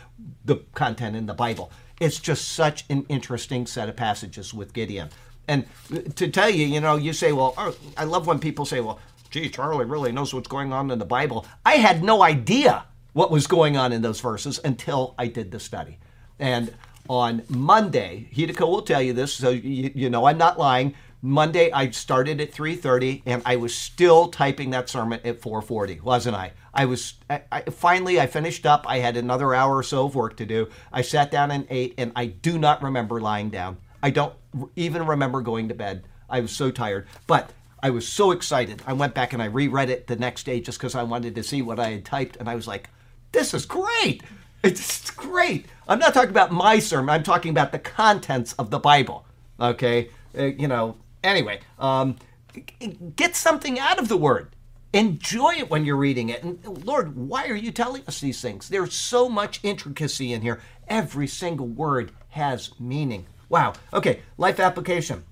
the 0.46 0.58
content 0.74 1.16
in 1.16 1.26
the 1.26 1.34
Bible. 1.34 1.72
It's 2.00 2.20
just 2.20 2.50
such 2.50 2.86
an 2.90 3.06
interesting 3.10 3.66
set 3.66 3.90
of 3.90 3.96
passages 3.96 4.54
with 4.54 4.74
Gideon. 4.74 5.10
And 5.48 5.66
to 6.16 6.30
tell 6.30 6.50
you, 6.50 6.66
you 6.66 6.80
know, 6.80 6.96
you 6.96 7.12
say, 7.12 7.32
well, 7.34 7.54
oh, 7.58 7.76
I 7.98 8.04
love 8.04 8.28
when 8.28 8.40
people 8.40 8.66
say, 8.66 8.80
well, 8.82 9.00
gee, 9.32 9.50
Charlie 9.50 9.86
really 9.86 10.12
knows 10.12 10.34
what's 10.34 10.48
going 10.48 10.72
on 10.72 10.92
in 10.92 11.00
the 11.00 11.06
Bible. 11.06 11.46
I 11.66 11.76
had 11.76 12.04
no 12.04 12.22
idea 12.22 12.86
what 13.14 13.32
was 13.32 13.48
going 13.48 13.76
on 13.76 13.92
in 13.92 14.02
those 14.02 14.22
verses 14.22 14.60
until 14.64 15.16
I 15.18 15.28
did 15.28 15.52
the 15.52 15.60
study. 15.60 15.98
And 16.38 16.74
on 17.10 17.42
Monday, 17.50 18.30
Hideko 18.34 18.68
will 18.68 18.84
tell 18.84 19.02
you 19.02 19.14
this, 19.14 19.34
so 19.34 19.50
you, 19.50 19.92
you 19.94 20.10
know 20.10 20.26
I'm 20.26 20.38
not 20.38 20.60
lying. 20.60 20.94
Monday 21.22 21.70
I 21.72 21.90
started 21.90 22.40
at 22.40 22.54
3:30 22.54 23.24
and 23.26 23.42
I 23.46 23.58
was 23.58 23.76
still 23.76 24.30
typing 24.30 24.70
that 24.70 24.90
sermon 24.90 25.20
at 25.26 25.42
4:40, 25.42 26.02
wasn't 26.02 26.38
I? 26.38 26.54
I 26.74 26.86
was 26.86 27.16
I, 27.30 27.42
I, 27.52 27.62
finally 27.64 28.20
I 28.22 28.28
finished 28.28 28.66
up. 28.66 28.86
I 28.88 29.00
had 29.00 29.18
another 29.18 29.54
hour 29.54 29.76
or 29.76 29.84
so 29.84 30.06
of 30.06 30.16
work 30.16 30.38
to 30.38 30.46
do. 30.46 30.70
I 30.94 31.02
sat 31.02 31.32
down 31.32 31.52
and 31.52 31.68
ate 31.70 31.96
and 31.98 32.14
I 32.16 32.28
do 32.28 32.58
not 32.58 32.82
remember 32.82 33.20
lying 33.20 33.50
down. 33.50 33.78
I 34.02 34.12
don't 34.12 34.34
even 34.78 35.06
remember 35.06 35.42
going 35.42 35.68
to 35.68 35.74
bed. 35.74 36.06
I 36.30 36.40
was 36.40 36.52
so 36.52 36.72
tired. 36.72 37.08
But 37.28 37.52
I 37.82 37.90
was 37.90 38.08
so 38.08 38.32
excited. 38.32 38.82
I 38.86 38.94
went 38.94 39.14
back 39.14 39.34
and 39.34 39.42
I 39.42 39.46
reread 39.46 39.90
it 39.90 40.08
the 40.08 40.16
next 40.16 40.46
day 40.46 40.62
just 40.62 40.78
because 40.78 40.96
I 40.96 41.04
wanted 41.04 41.36
to 41.36 41.44
see 41.44 41.62
what 41.62 41.80
I 41.80 41.90
had 41.90 42.06
typed 42.06 42.38
and 42.38 42.50
I 42.50 42.56
was 42.56 42.68
like, 42.68 42.90
this 43.32 43.54
is 43.54 43.66
great. 43.66 44.24
It's 44.64 45.12
great. 45.12 45.68
I'm 45.88 46.00
not 46.00 46.14
talking 46.14 46.30
about 46.30 46.52
my 46.52 46.80
sermon. 46.80 47.10
I'm 47.10 47.24
talking 47.24 47.52
about 47.52 47.72
the 47.72 47.80
contents 47.80 48.54
of 48.54 48.70
the 48.70 48.80
Bible. 48.80 49.26
Okay, 49.60 50.10
uh, 50.38 50.46
you 50.46 50.68
know. 50.68 50.98
Anyway, 51.24 51.60
um, 51.80 52.16
get 53.16 53.36
something 53.36 53.78
out 53.80 54.00
of 54.00 54.08
the 54.08 54.18
Word. 54.18 54.56
Enjoy 54.94 55.54
it 55.54 55.70
when 55.70 55.86
you're 55.86 55.96
reading 55.96 56.30
it. 56.30 56.44
And 56.44 56.86
Lord, 56.86 57.16
why 57.16 57.48
are 57.48 57.56
you 57.56 57.72
telling 57.72 58.04
us 58.08 58.20
these 58.20 58.42
things? 58.42 58.70
There's 58.70 58.94
so 58.94 59.30
much 59.30 59.60
intricacy 59.62 60.34
in 60.34 60.42
here. 60.42 60.62
Every 60.88 61.28
single 61.28 61.68
word 61.68 62.12
has 62.30 62.72
meaning. 62.80 63.28
Wow. 63.50 63.74
Okay, 63.94 64.22
life 64.38 64.60
application. 64.60 65.26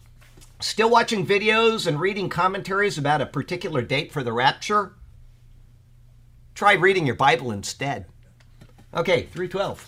Still 0.60 0.90
watching 0.90 1.26
videos 1.26 1.88
and 1.88 2.00
reading 2.00 2.30
commentaries 2.30 2.98
about 2.98 3.22
a 3.22 3.26
particular 3.26 3.82
date 3.82 4.12
for 4.12 4.24
the 4.24 4.34
rapture? 4.34 4.94
Try 6.54 6.74
reading 6.74 7.06
your 7.06 7.16
Bible 7.16 7.52
instead. 7.52 8.06
Okay, 8.98 9.24
312. 9.32 9.88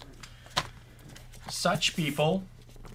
Such 1.50 1.96
people 1.96 2.44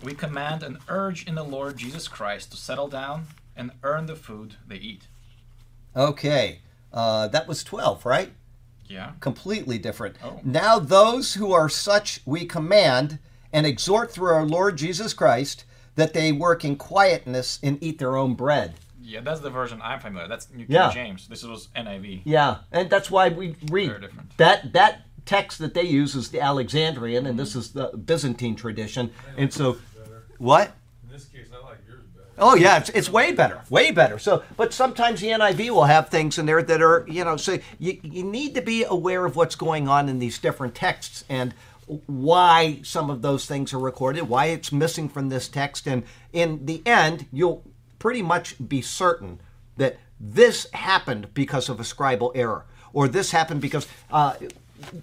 we 0.02 0.14
command 0.14 0.62
and 0.62 0.78
urge 0.88 1.26
in 1.26 1.34
the 1.34 1.42
Lord 1.42 1.76
Jesus 1.76 2.06
Christ 2.06 2.52
to 2.52 2.56
settle 2.56 2.86
down 2.86 3.26
and 3.56 3.72
earn 3.82 4.06
the 4.06 4.14
food 4.14 4.54
they 4.66 4.76
eat. 4.76 5.08
Okay, 5.96 6.60
uh, 6.92 7.26
that 7.28 7.48
was 7.48 7.64
12, 7.64 8.06
right? 8.06 8.32
Yeah. 8.86 9.12
Completely 9.18 9.76
different. 9.78 10.14
Oh. 10.22 10.40
Now, 10.44 10.78
those 10.78 11.34
who 11.34 11.52
are 11.52 11.68
such 11.68 12.20
we 12.24 12.44
command 12.44 13.18
and 13.52 13.66
exhort 13.66 14.12
through 14.12 14.32
our 14.32 14.44
Lord 14.44 14.76
Jesus 14.76 15.14
Christ 15.14 15.64
that 15.96 16.12
they 16.12 16.30
work 16.30 16.64
in 16.64 16.76
quietness 16.76 17.58
and 17.62 17.82
eat 17.82 17.98
their 17.98 18.16
own 18.16 18.34
bread. 18.34 18.74
Yeah, 19.02 19.20
that's 19.20 19.40
the 19.40 19.50
version 19.50 19.80
I'm 19.82 20.00
familiar. 20.00 20.28
That's 20.28 20.48
New 20.50 20.64
King 20.66 20.74
Yeah. 20.74 20.92
James. 20.92 21.26
This 21.28 21.42
was 21.42 21.68
NIV. 21.76 22.22
Yeah, 22.24 22.58
and 22.70 22.88
that's 22.88 23.10
why 23.10 23.28
we 23.30 23.56
read 23.70 23.88
Very 23.88 24.00
different. 24.00 24.36
that 24.38 24.72
that 24.74 25.02
text 25.25 25.59
that 25.59 25.75
they 25.75 25.83
use 25.83 26.14
is 26.14 26.31
the 26.31 26.41
Alexandrian, 26.41 27.27
and 27.27 27.39
this 27.39 27.55
is 27.57 27.72
the 27.72 27.89
Byzantine 27.89 28.57
tradition. 28.57 29.11
And 29.37 29.53
so, 29.53 29.79
what? 30.39 30.75
In 31.05 31.12
this 31.12 31.25
case, 31.27 31.49
I 31.53 31.64
like 31.64 31.79
yours 31.87 32.05
better. 32.14 32.27
Oh 32.39 32.55
yeah, 32.55 32.79
it's, 32.79 32.91
it's 32.91 33.11
way 33.11 33.33
better, 33.33 33.62
way 33.70 33.91
better. 33.91 34.18
So, 34.18 34.43
but 34.57 34.72
sometimes 34.72 35.20
the 35.20 35.29
NIV 35.29 35.70
will 35.70 35.85
have 35.85 36.09
things 36.09 36.39
in 36.39 36.47
there 36.47 36.62
that 36.62 36.83
are, 36.83 37.05
you 37.09 37.25
know, 37.25 37.37
so 37.37 37.59
you, 37.79 37.99
you 38.03 38.25
need 38.25 38.55
to 38.55 38.62
be 38.62 38.85
aware 38.85 39.25
of 39.25 39.37
what's 39.37 39.55
going 39.55 39.89
on 39.89 40.09
in 40.09 40.18
these 40.18 40.39
different 40.39 40.75
texts 40.75 41.25
and 41.29 41.55
why 42.07 42.81
some 42.83 43.11
of 43.11 43.22
those 43.22 43.47
things 43.47 43.75
are 43.75 43.79
recorded, 43.79 44.22
why 44.22 44.47
it's 44.47 44.72
missing 44.72 45.09
from 45.09 45.29
this 45.29 45.49
text, 45.49 45.87
and 45.87 46.03
in 46.33 46.64
the 46.64 46.83
end, 46.87 47.27
you'll 47.31 47.62
pretty 47.99 48.22
much 48.22 48.57
be 48.68 48.81
certain 48.81 49.41
that 49.77 49.99
this 50.18 50.66
happened 50.72 51.33
because 51.35 51.68
of 51.68 51.79
a 51.79 51.83
scribal 51.83 52.33
error, 52.35 52.64
or 52.93 53.09
this 53.09 53.31
happened 53.31 53.61
because. 53.61 53.87
Uh, 54.11 54.35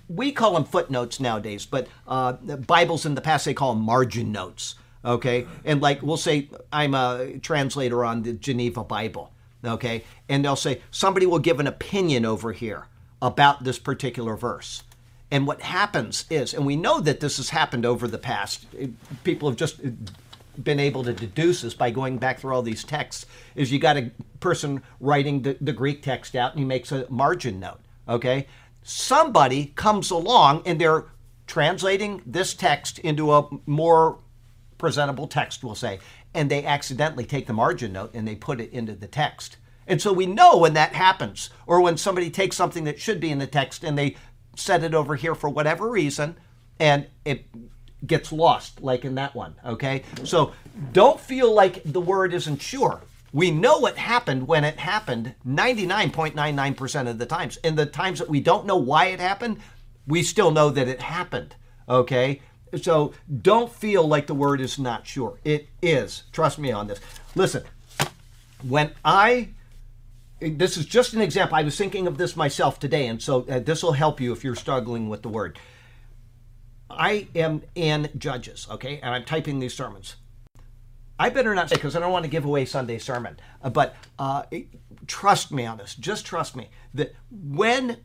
we 0.09 0.31
call 0.31 0.53
them 0.53 0.65
footnotes 0.65 1.19
nowadays, 1.19 1.65
but 1.65 1.87
uh, 2.07 2.33
Bibles 2.33 3.05
in 3.05 3.15
the 3.15 3.21
past 3.21 3.45
they 3.45 3.53
call 3.53 3.73
them 3.73 3.83
margin 3.83 4.31
notes. 4.31 4.75
Okay, 5.03 5.47
and 5.65 5.81
like 5.81 6.01
we'll 6.01 6.17
say, 6.17 6.49
I'm 6.71 6.93
a 6.93 7.39
translator 7.41 8.05
on 8.05 8.23
the 8.23 8.33
Geneva 8.33 8.83
Bible. 8.83 9.31
Okay, 9.63 10.03
and 10.29 10.43
they'll 10.43 10.55
say 10.55 10.81
somebody 10.91 11.25
will 11.25 11.39
give 11.39 11.59
an 11.59 11.67
opinion 11.67 12.25
over 12.25 12.51
here 12.51 12.87
about 13.21 13.63
this 13.63 13.79
particular 13.79 14.35
verse. 14.35 14.83
And 15.31 15.47
what 15.47 15.61
happens 15.61 16.25
is, 16.29 16.53
and 16.53 16.65
we 16.65 16.75
know 16.75 16.99
that 16.99 17.21
this 17.21 17.37
has 17.37 17.49
happened 17.49 17.85
over 17.85 18.07
the 18.07 18.17
past, 18.17 18.65
people 19.23 19.49
have 19.49 19.57
just 19.57 19.79
been 20.61 20.79
able 20.79 21.03
to 21.03 21.13
deduce 21.13 21.61
this 21.61 21.73
by 21.73 21.89
going 21.89 22.17
back 22.17 22.39
through 22.39 22.53
all 22.53 22.61
these 22.61 22.83
texts, 22.83 23.25
is 23.55 23.71
you 23.71 23.79
got 23.79 23.97
a 23.97 24.11
person 24.41 24.83
writing 24.99 25.41
the, 25.43 25.57
the 25.61 25.71
Greek 25.71 26.01
text 26.01 26.35
out 26.35 26.51
and 26.51 26.59
he 26.59 26.65
makes 26.65 26.91
a 26.91 27.05
margin 27.09 27.59
note. 27.59 27.79
Okay? 28.09 28.47
Somebody 28.83 29.67
comes 29.75 30.11
along 30.11 30.63
and 30.65 30.79
they're 30.79 31.05
translating 31.47 32.21
this 32.25 32.53
text 32.53 32.99
into 32.99 33.33
a 33.33 33.47
more 33.65 34.19
presentable 34.77 35.27
text, 35.27 35.63
we'll 35.63 35.75
say, 35.75 35.99
and 36.33 36.49
they 36.49 36.65
accidentally 36.65 37.25
take 37.25 37.45
the 37.45 37.53
margin 37.53 37.93
note 37.93 38.11
and 38.13 38.27
they 38.27 38.35
put 38.35 38.59
it 38.59 38.71
into 38.71 38.93
the 38.93 39.07
text. 39.07 39.57
And 39.87 40.01
so 40.01 40.13
we 40.13 40.25
know 40.25 40.57
when 40.57 40.73
that 40.73 40.93
happens, 40.93 41.49
or 41.67 41.81
when 41.81 41.97
somebody 41.97 42.29
takes 42.29 42.55
something 42.55 42.85
that 42.85 42.99
should 42.99 43.19
be 43.19 43.31
in 43.31 43.39
the 43.39 43.47
text 43.47 43.83
and 43.83 43.97
they 43.97 44.15
set 44.55 44.83
it 44.83 44.93
over 44.93 45.15
here 45.15 45.35
for 45.35 45.49
whatever 45.49 45.89
reason, 45.89 46.37
and 46.79 47.07
it 47.25 47.45
gets 48.05 48.31
lost, 48.31 48.81
like 48.81 49.05
in 49.05 49.15
that 49.15 49.35
one, 49.35 49.55
okay? 49.65 50.03
So 50.23 50.53
don't 50.93 51.19
feel 51.19 51.53
like 51.53 51.81
the 51.83 52.01
word 52.01 52.33
isn't 52.33 52.61
sure. 52.61 53.01
We 53.33 53.51
know 53.51 53.77
what 53.79 53.97
happened 53.97 54.47
when 54.47 54.63
it 54.63 54.77
happened 54.77 55.35
99.99% 55.47 57.09
of 57.09 57.17
the 57.17 57.25
times. 57.25 57.57
And 57.63 57.77
the 57.77 57.85
times 57.85 58.19
that 58.19 58.29
we 58.29 58.41
don't 58.41 58.65
know 58.65 58.77
why 58.77 59.05
it 59.07 59.19
happened, 59.19 59.59
we 60.05 60.23
still 60.23 60.51
know 60.51 60.69
that 60.69 60.87
it 60.87 61.01
happened, 61.01 61.55
okay? 61.87 62.41
So 62.81 63.13
don't 63.41 63.71
feel 63.71 64.05
like 64.07 64.27
the 64.27 64.33
word 64.33 64.59
is 64.59 64.77
not 64.77 65.07
sure. 65.07 65.39
It 65.43 65.69
is. 65.81 66.23
Trust 66.31 66.59
me 66.59 66.71
on 66.71 66.87
this. 66.87 66.99
Listen, 67.35 67.63
when 68.61 68.91
I 69.03 69.49
this 70.41 70.75
is 70.75 70.85
just 70.85 71.13
an 71.13 71.21
example. 71.21 71.55
I 71.55 71.61
was 71.61 71.77
thinking 71.77 72.07
of 72.07 72.17
this 72.17 72.35
myself 72.35 72.79
today, 72.79 73.05
and 73.07 73.21
so 73.21 73.45
uh, 73.47 73.59
this 73.59 73.83
will 73.83 73.91
help 73.91 74.19
you 74.19 74.33
if 74.33 74.43
you're 74.43 74.55
struggling 74.55 75.07
with 75.07 75.21
the 75.21 75.29
word. 75.29 75.59
I 76.89 77.27
am 77.35 77.61
in 77.75 78.09
Judges, 78.17 78.67
okay, 78.69 78.99
and 79.01 79.13
I'm 79.13 79.23
typing 79.23 79.59
these 79.59 79.75
sermons. 79.75 80.15
I 81.21 81.29
better 81.29 81.53
not 81.53 81.69
say 81.69 81.75
because 81.75 81.95
I 81.95 81.99
don't 81.99 82.11
want 82.11 82.25
to 82.25 82.31
give 82.31 82.45
away 82.45 82.65
Sunday 82.65 82.97
sermon, 82.97 83.39
uh, 83.61 83.69
but 83.69 83.95
uh, 84.17 84.43
trust 85.07 85.51
me 85.51 85.65
on 85.65 85.77
this. 85.77 85.95
Just 85.95 86.25
trust 86.25 86.55
me 86.55 86.69
that 86.93 87.13
when 87.29 87.97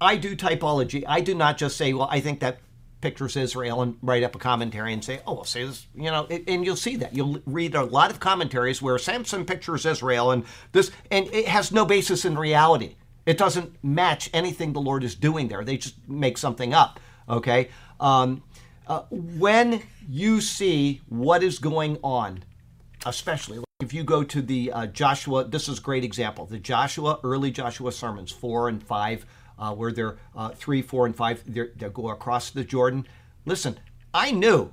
I 0.00 0.16
do 0.16 0.36
typology. 0.36 1.04
I 1.06 1.20
do 1.20 1.34
not 1.34 1.56
just 1.56 1.76
say, 1.76 1.92
well, 1.92 2.08
I 2.10 2.20
think 2.20 2.40
that 2.40 2.58
pictures 3.00 3.36
Israel 3.36 3.82
and 3.82 3.96
write 4.02 4.22
up 4.22 4.34
a 4.34 4.38
commentary 4.38 4.92
and 4.92 5.04
say, 5.04 5.20
oh, 5.26 5.34
well, 5.34 5.44
say 5.44 5.64
this, 5.64 5.86
you 5.94 6.10
know, 6.10 6.26
and 6.26 6.64
you'll 6.64 6.76
see 6.76 6.96
that. 6.96 7.14
You'll 7.14 7.40
read 7.46 7.74
a 7.74 7.84
lot 7.84 8.10
of 8.10 8.18
commentaries 8.18 8.80
where 8.80 8.98
Samson 8.98 9.44
pictures 9.44 9.86
Israel 9.86 10.30
and 10.30 10.44
this, 10.72 10.90
and 11.10 11.26
it 11.32 11.46
has 11.48 11.70
no 11.70 11.84
basis 11.84 12.24
in 12.24 12.36
reality. 12.36 12.96
It 13.26 13.38
doesn't 13.38 13.82
match 13.84 14.30
anything 14.32 14.72
the 14.72 14.80
Lord 14.80 15.04
is 15.04 15.14
doing 15.14 15.48
there. 15.48 15.64
They 15.64 15.76
just 15.76 15.96
make 16.08 16.38
something 16.38 16.74
up, 16.74 17.00
okay? 17.28 17.68
Um, 18.00 18.42
uh, 18.86 19.02
when 19.10 19.82
you 20.08 20.40
see 20.40 21.00
what 21.08 21.42
is 21.42 21.58
going 21.58 21.98
on, 22.02 22.44
especially 23.06 23.64
if 23.80 23.92
you 23.92 24.04
go 24.04 24.22
to 24.24 24.40
the 24.40 24.72
uh, 24.72 24.86
Joshua, 24.86 25.44
this 25.44 25.68
is 25.68 25.78
a 25.78 25.82
great 25.82 26.04
example. 26.04 26.46
The 26.46 26.58
Joshua, 26.58 27.18
early 27.24 27.50
Joshua 27.50 27.92
sermons, 27.92 28.30
four 28.30 28.68
and 28.68 28.82
five, 28.82 29.26
uh, 29.58 29.74
where 29.74 29.92
they're 29.92 30.16
uh, 30.34 30.50
three, 30.50 30.80
four, 30.80 31.06
and 31.06 31.14
five, 31.14 31.42
they're, 31.46 31.66
go 31.66 32.10
across 32.10 32.50
the 32.50 32.64
Jordan. 32.64 33.06
Listen, 33.44 33.78
I 34.12 34.30
knew 34.30 34.70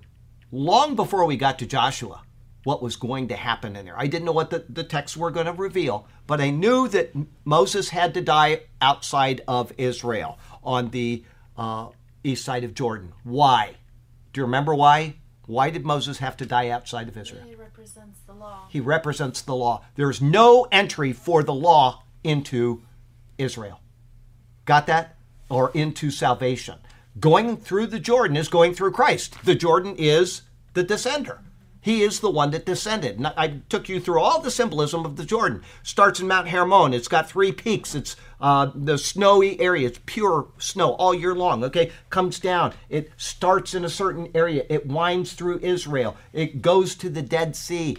long 0.51 0.95
before 0.95 1.25
we 1.25 1.35
got 1.35 1.59
to 1.59 1.65
Joshua 1.65 2.21
what 2.63 2.83
was 2.83 2.95
going 2.95 3.27
to 3.29 3.35
happen 3.35 3.75
in 3.75 3.85
there. 3.85 3.99
I 3.99 4.05
didn't 4.05 4.25
know 4.25 4.31
what 4.31 4.51
the, 4.51 4.65
the 4.69 4.83
texts 4.83 5.17
were 5.17 5.31
going 5.31 5.47
to 5.47 5.53
reveal, 5.53 6.07
but 6.27 6.39
I 6.39 6.51
knew 6.51 6.87
that 6.89 7.11
Moses 7.43 7.89
had 7.89 8.13
to 8.13 8.21
die 8.21 8.61
outside 8.79 9.41
of 9.47 9.73
Israel 9.77 10.37
on 10.63 10.91
the 10.91 11.23
uh, 11.57 11.87
east 12.23 12.45
side 12.45 12.63
of 12.63 12.75
Jordan. 12.75 13.13
Why? 13.23 13.75
Do 14.31 14.41
you 14.41 14.45
remember 14.45 14.75
why? 14.75 15.15
Why 15.45 15.69
did 15.69 15.85
Moses 15.85 16.19
have 16.19 16.37
to 16.37 16.45
die 16.45 16.69
outside 16.69 17.07
of 17.07 17.17
Israel? 17.17 17.43
He 17.47 17.55
represents 17.55 18.19
the 18.25 18.33
law. 18.33 18.67
He 18.69 18.79
represents 18.79 19.41
the 19.41 19.55
law. 19.55 19.83
There's 19.95 20.21
no 20.21 20.67
entry 20.71 21.13
for 21.13 21.43
the 21.43 21.53
law 21.53 22.03
into 22.23 22.83
Israel. 23.37 23.81
Got 24.65 24.87
that? 24.87 25.17
Or 25.49 25.71
into 25.73 26.11
salvation. 26.11 26.79
Going 27.19 27.57
through 27.57 27.87
the 27.87 27.99
Jordan 27.99 28.37
is 28.37 28.47
going 28.47 28.73
through 28.73 28.91
Christ. 28.91 29.35
The 29.43 29.55
Jordan 29.55 29.95
is 29.97 30.43
the 30.73 30.83
descender. 30.83 31.39
He 31.81 32.03
is 32.03 32.19
the 32.19 32.29
one 32.29 32.51
that 32.51 32.65
descended. 32.65 33.17
And 33.17 33.27
I 33.27 33.61
took 33.67 33.89
you 33.89 33.99
through 33.99 34.21
all 34.21 34.39
the 34.39 34.51
symbolism 34.51 35.03
of 35.03 35.15
the 35.15 35.25
Jordan. 35.25 35.63
Starts 35.81 36.19
in 36.19 36.27
Mount 36.27 36.49
Hermon. 36.49 36.93
It's 36.93 37.07
got 37.07 37.27
three 37.27 37.51
peaks. 37.51 37.95
It's 37.95 38.15
uh, 38.39 38.71
the 38.75 38.99
snowy 38.99 39.59
area. 39.59 39.87
It's 39.87 39.99
pure 40.05 40.47
snow 40.59 40.93
all 40.93 41.13
year 41.13 41.33
long. 41.33 41.63
Okay, 41.63 41.91
comes 42.11 42.39
down. 42.39 42.73
It 42.89 43.11
starts 43.17 43.73
in 43.73 43.83
a 43.83 43.89
certain 43.89 44.29
area. 44.35 44.63
It 44.69 44.85
winds 44.85 45.33
through 45.33 45.59
Israel. 45.59 46.15
It 46.33 46.61
goes 46.61 46.93
to 46.95 47.09
the 47.09 47.23
Dead 47.23 47.55
Sea. 47.55 47.97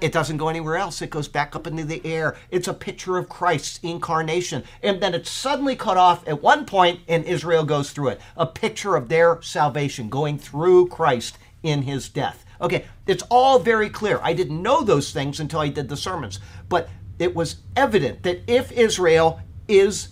It 0.00 0.10
doesn't 0.10 0.38
go 0.38 0.48
anywhere 0.48 0.76
else. 0.76 1.00
It 1.00 1.10
goes 1.10 1.28
back 1.28 1.54
up 1.54 1.66
into 1.66 1.84
the 1.84 2.04
air. 2.04 2.36
It's 2.50 2.66
a 2.66 2.74
picture 2.74 3.18
of 3.18 3.28
Christ's 3.28 3.78
incarnation. 3.84 4.64
And 4.82 5.00
then 5.00 5.14
it's 5.14 5.30
suddenly 5.30 5.76
cut 5.76 5.96
off 5.96 6.26
at 6.26 6.42
one 6.42 6.64
point, 6.64 7.00
and 7.06 7.24
Israel 7.24 7.64
goes 7.64 7.92
through 7.92 8.08
it. 8.08 8.20
A 8.36 8.46
picture 8.46 8.96
of 8.96 9.08
their 9.08 9.40
salvation 9.42 10.08
going 10.08 10.38
through 10.38 10.88
Christ 10.88 11.38
in 11.62 11.82
his 11.82 12.08
death. 12.08 12.44
Okay, 12.62 12.84
it's 13.06 13.24
all 13.28 13.58
very 13.58 13.90
clear. 13.90 14.20
I 14.22 14.32
didn't 14.32 14.62
know 14.62 14.82
those 14.82 15.12
things 15.12 15.40
until 15.40 15.60
I 15.60 15.68
did 15.68 15.88
the 15.88 15.96
sermons. 15.96 16.38
But 16.68 16.88
it 17.18 17.34
was 17.34 17.56
evident 17.76 18.22
that 18.22 18.42
if 18.46 18.70
Israel 18.72 19.40
is 19.66 20.08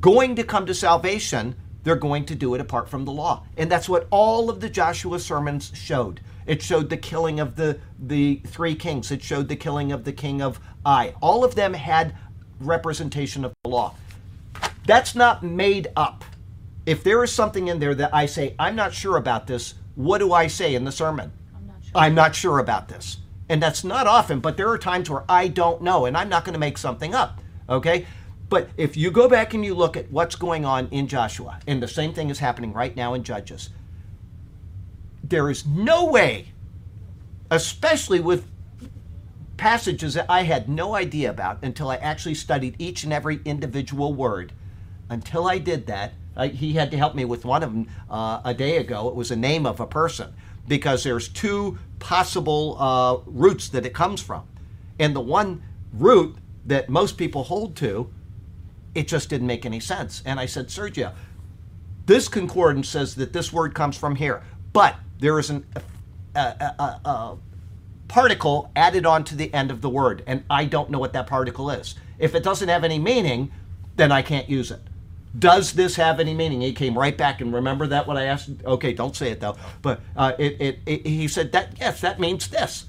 going 0.00 0.36
to 0.36 0.44
come 0.44 0.66
to 0.66 0.74
salvation, 0.74 1.56
they're 1.82 1.96
going 1.96 2.26
to 2.26 2.34
do 2.34 2.54
it 2.54 2.60
apart 2.60 2.88
from 2.88 3.04
the 3.04 3.12
law. 3.12 3.44
And 3.56 3.70
that's 3.70 3.88
what 3.88 4.06
all 4.10 4.50
of 4.50 4.60
the 4.60 4.68
Joshua 4.68 5.18
sermons 5.18 5.72
showed. 5.74 6.20
It 6.46 6.62
showed 6.62 6.90
the 6.90 6.96
killing 6.96 7.40
of 7.40 7.56
the, 7.56 7.78
the 7.98 8.42
three 8.46 8.74
kings, 8.74 9.10
it 9.10 9.22
showed 9.22 9.48
the 9.48 9.56
killing 9.56 9.92
of 9.92 10.04
the 10.04 10.12
king 10.12 10.42
of 10.42 10.60
Ai. 10.84 11.14
All 11.22 11.42
of 11.42 11.54
them 11.54 11.72
had 11.72 12.14
representation 12.60 13.44
of 13.44 13.54
the 13.62 13.70
law. 13.70 13.94
That's 14.86 15.14
not 15.14 15.42
made 15.42 15.88
up. 15.96 16.24
If 16.84 17.02
there 17.02 17.24
is 17.24 17.32
something 17.32 17.68
in 17.68 17.78
there 17.78 17.94
that 17.94 18.14
I 18.14 18.26
say, 18.26 18.54
I'm 18.58 18.76
not 18.76 18.92
sure 18.92 19.16
about 19.16 19.46
this, 19.46 19.74
what 19.94 20.18
do 20.18 20.32
I 20.34 20.48
say 20.48 20.74
in 20.74 20.84
the 20.84 20.92
sermon? 20.92 21.32
I'm 21.94 22.14
not 22.14 22.34
sure. 22.34 22.58
About 22.58 22.88
this. 22.88 23.18
And 23.48 23.62
that's 23.62 23.84
not 23.84 24.06
often, 24.06 24.40
but 24.40 24.56
there 24.56 24.68
are 24.70 24.78
times 24.78 25.10
where 25.10 25.24
I 25.28 25.48
don't 25.48 25.82
know, 25.82 26.06
and 26.06 26.16
I'm 26.16 26.28
not 26.28 26.44
going 26.44 26.54
to 26.54 26.58
make 26.58 26.78
something 26.78 27.14
up. 27.14 27.40
Okay? 27.68 28.06
But 28.48 28.70
if 28.76 28.96
you 28.96 29.10
go 29.10 29.28
back 29.28 29.54
and 29.54 29.64
you 29.64 29.74
look 29.74 29.96
at 29.96 30.10
what's 30.10 30.36
going 30.36 30.64
on 30.64 30.88
in 30.90 31.08
Joshua, 31.08 31.60
and 31.66 31.82
the 31.82 31.88
same 31.88 32.14
thing 32.14 32.30
is 32.30 32.38
happening 32.38 32.72
right 32.72 32.94
now 32.96 33.14
in 33.14 33.22
Judges, 33.22 33.70
there 35.22 35.50
is 35.50 35.66
no 35.66 36.04
way, 36.04 36.52
especially 37.50 38.20
with 38.20 38.50
passages 39.56 40.14
that 40.14 40.26
I 40.28 40.42
had 40.42 40.68
no 40.68 40.94
idea 40.94 41.30
about 41.30 41.62
until 41.62 41.90
I 41.90 41.96
actually 41.96 42.34
studied 42.34 42.76
each 42.78 43.04
and 43.04 43.12
every 43.12 43.40
individual 43.44 44.12
word. 44.14 44.52
Until 45.08 45.46
I 45.46 45.58
did 45.58 45.86
that, 45.86 46.12
I, 46.36 46.48
he 46.48 46.74
had 46.74 46.90
to 46.90 46.96
help 46.96 47.14
me 47.14 47.24
with 47.24 47.44
one 47.44 47.62
of 47.62 47.72
them 47.72 47.88
uh, 48.10 48.40
a 48.44 48.54
day 48.54 48.78
ago. 48.78 49.08
It 49.08 49.14
was 49.14 49.30
a 49.30 49.36
name 49.36 49.66
of 49.66 49.80
a 49.80 49.86
person 49.86 50.34
because 50.66 51.04
there's 51.04 51.28
two 51.28 51.78
possible 51.98 52.76
uh, 52.78 53.18
roots 53.26 53.68
that 53.68 53.86
it 53.86 53.94
comes 53.94 54.22
from, 54.22 54.46
and 54.98 55.14
the 55.14 55.20
one 55.20 55.62
root 55.92 56.36
that 56.66 56.88
most 56.88 57.16
people 57.18 57.44
hold 57.44 57.76
to, 57.76 58.10
it 58.94 59.08
just 59.08 59.28
didn't 59.28 59.46
make 59.46 59.66
any 59.66 59.80
sense. 59.80 60.22
And 60.24 60.40
I 60.40 60.46
said, 60.46 60.68
Sergio, 60.68 61.12
this 62.06 62.28
concordance 62.28 62.88
says 62.88 63.14
that 63.16 63.32
this 63.32 63.52
word 63.52 63.74
comes 63.74 63.96
from 63.96 64.16
here, 64.16 64.42
but 64.72 64.96
there 65.18 65.38
is 65.38 65.50
an, 65.50 65.66
a, 66.34 66.40
a, 66.40 66.74
a, 66.78 67.08
a 67.08 67.38
particle 68.08 68.70
added 68.76 69.06
on 69.06 69.24
to 69.24 69.34
the 69.34 69.52
end 69.52 69.70
of 69.70 69.80
the 69.80 69.88
word, 69.88 70.22
and 70.26 70.44
I 70.48 70.64
don't 70.64 70.90
know 70.90 70.98
what 70.98 71.12
that 71.14 71.26
particle 71.26 71.70
is. 71.70 71.94
If 72.18 72.34
it 72.34 72.42
doesn't 72.42 72.68
have 72.68 72.84
any 72.84 72.98
meaning, 72.98 73.50
then 73.96 74.12
I 74.12 74.22
can't 74.22 74.48
use 74.48 74.70
it. 74.70 74.80
Does 75.38 75.72
this 75.72 75.96
have 75.96 76.20
any 76.20 76.34
meaning? 76.34 76.60
He 76.60 76.72
came 76.72 76.96
right 76.96 77.16
back 77.16 77.40
and 77.40 77.52
remember 77.52 77.86
that 77.88 78.06
what 78.06 78.16
I 78.16 78.24
asked. 78.24 78.50
Okay, 78.64 78.92
don't 78.92 79.16
say 79.16 79.30
it 79.30 79.40
though. 79.40 79.56
But 79.82 80.00
uh, 80.16 80.32
it, 80.38 80.60
it, 80.60 80.78
it, 80.86 81.06
he 81.06 81.26
said 81.28 81.52
that 81.52 81.74
yes, 81.78 82.00
that 82.02 82.20
means 82.20 82.48
this. 82.48 82.86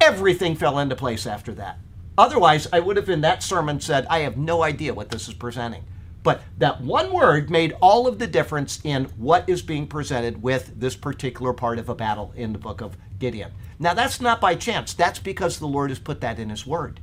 Everything 0.00 0.56
fell 0.56 0.78
into 0.78 0.96
place 0.96 1.26
after 1.26 1.52
that. 1.54 1.78
Otherwise, 2.16 2.66
I 2.72 2.80
would 2.80 2.96
have 2.96 3.08
in 3.08 3.20
that 3.22 3.42
sermon 3.42 3.80
said, 3.80 4.06
I 4.08 4.20
have 4.20 4.36
no 4.36 4.62
idea 4.62 4.94
what 4.94 5.10
this 5.10 5.28
is 5.28 5.34
presenting. 5.34 5.84
But 6.22 6.42
that 6.58 6.80
one 6.80 7.12
word 7.12 7.50
made 7.50 7.74
all 7.80 8.06
of 8.06 8.18
the 8.18 8.26
difference 8.26 8.80
in 8.84 9.04
what 9.16 9.48
is 9.48 9.62
being 9.62 9.86
presented 9.86 10.42
with 10.42 10.78
this 10.78 10.94
particular 10.94 11.52
part 11.52 11.78
of 11.78 11.88
a 11.88 11.94
battle 11.94 12.32
in 12.36 12.52
the 12.52 12.58
book 12.58 12.80
of 12.80 12.96
Gideon. 13.18 13.50
Now, 13.78 13.94
that's 13.94 14.20
not 14.20 14.40
by 14.40 14.54
chance. 14.54 14.94
That's 14.94 15.18
because 15.18 15.58
the 15.58 15.66
Lord 15.66 15.90
has 15.90 15.98
put 15.98 16.20
that 16.20 16.38
in 16.38 16.50
His 16.50 16.66
Word, 16.66 17.00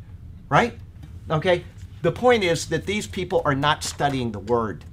right? 0.48 0.78
Okay? 1.30 1.66
The 2.02 2.12
point 2.12 2.44
is 2.44 2.68
that 2.70 2.86
these 2.86 3.08
people 3.08 3.42
are 3.46 3.56
not 3.56 3.84
studying 3.84 4.32
the 4.32 4.40
Word. 4.40 4.86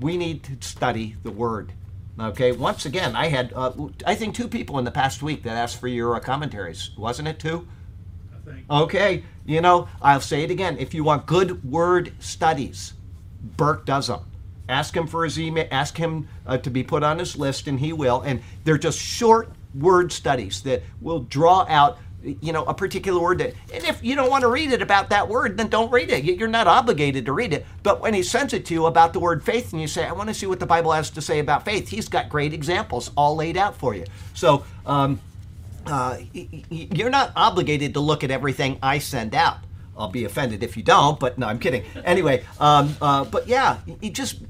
We 0.00 0.16
need 0.16 0.42
to 0.44 0.56
study 0.60 1.16
the 1.22 1.30
Word. 1.30 1.72
Okay? 2.18 2.52
Once 2.52 2.86
again, 2.86 3.16
I 3.16 3.26
had, 3.28 3.52
uh, 3.54 3.72
I 4.06 4.14
think, 4.14 4.34
two 4.34 4.48
people 4.48 4.78
in 4.78 4.84
the 4.84 4.90
past 4.90 5.22
week 5.22 5.42
that 5.42 5.56
asked 5.56 5.80
for 5.80 5.88
your 5.88 6.14
uh, 6.14 6.20
commentaries. 6.20 6.90
Wasn't 6.96 7.26
it 7.26 7.38
two? 7.38 7.66
I 8.32 8.50
think. 8.50 8.64
Okay, 8.70 9.24
you 9.44 9.60
know, 9.60 9.88
I'll 10.00 10.20
say 10.20 10.44
it 10.44 10.50
again. 10.50 10.76
If 10.78 10.94
you 10.94 11.04
want 11.04 11.26
good 11.26 11.64
word 11.64 12.12
studies, 12.20 12.94
Burke 13.56 13.84
does 13.84 14.06
them. 14.06 14.20
Ask 14.68 14.96
him 14.96 15.06
for 15.06 15.24
his 15.24 15.38
email, 15.38 15.68
ask 15.70 15.96
him 15.96 16.28
uh, 16.46 16.58
to 16.58 16.70
be 16.70 16.82
put 16.82 17.02
on 17.02 17.18
his 17.18 17.36
list, 17.36 17.68
and 17.68 17.78
he 17.78 17.92
will. 17.92 18.22
And 18.22 18.42
they're 18.64 18.78
just 18.78 18.98
short 18.98 19.52
word 19.74 20.10
studies 20.10 20.62
that 20.62 20.82
will 21.00 21.20
draw 21.20 21.66
out, 21.68 21.98
you 22.22 22.52
know, 22.52 22.64
a 22.64 22.74
particular 22.74 23.20
word. 23.20 23.38
That, 23.38 23.54
and 23.72 23.84
if 23.84 24.02
you 24.02 24.16
don't 24.16 24.30
want 24.30 24.42
to 24.42 24.48
read 24.48 24.72
it 24.72 24.82
about 24.82 25.10
that 25.10 25.28
word, 25.28 25.56
then 25.56 25.68
don't 25.68 25.90
read 25.92 26.10
it. 26.10 26.24
You- 26.24 26.34
You're 26.34 26.48
not 26.48 26.66
obligated 26.66 27.26
to 27.26 27.32
read 27.32 27.52
it. 27.52 27.66
But 27.82 28.00
when 28.00 28.14
he 28.14 28.22
sends 28.22 28.52
it 28.52 28.64
to 28.66 28.74
you 28.74 28.86
about 28.86 29.12
the 29.12 29.20
word 29.20 29.44
faith, 29.44 29.72
and 29.72 29.80
you 29.80 29.88
say, 29.88 30.04
I 30.06 30.12
want 30.12 30.28
to 30.28 30.34
see 30.34 30.46
what 30.46 30.60
the 30.60 30.66
Bible 30.66 30.92
has 30.92 31.10
to 31.10 31.20
say 31.22 31.38
about 31.38 31.64
faith, 31.64 31.88
he's 31.88 32.08
got 32.08 32.28
great 32.28 32.52
examples 32.52 33.10
all 33.16 33.36
laid 33.36 33.56
out 33.56 33.76
for 33.76 33.94
you. 33.94 34.04
So, 34.34 34.64
um, 34.86 35.20
uh, 35.86 36.18
you're 36.32 37.10
not 37.10 37.32
obligated 37.36 37.94
to 37.94 38.00
look 38.00 38.24
at 38.24 38.30
everything 38.30 38.78
I 38.82 38.98
send 38.98 39.34
out. 39.34 39.58
I'll 39.96 40.08
be 40.10 40.24
offended 40.24 40.62
if 40.62 40.76
you 40.76 40.82
don't, 40.82 41.18
but 41.18 41.38
no, 41.38 41.46
I'm 41.46 41.58
kidding. 41.58 41.84
Anyway, 42.04 42.44
um, 42.60 42.96
uh, 43.00 43.24
but 43.24 43.48
yeah, 43.48 43.78
you 44.00 44.10
just 44.10 44.42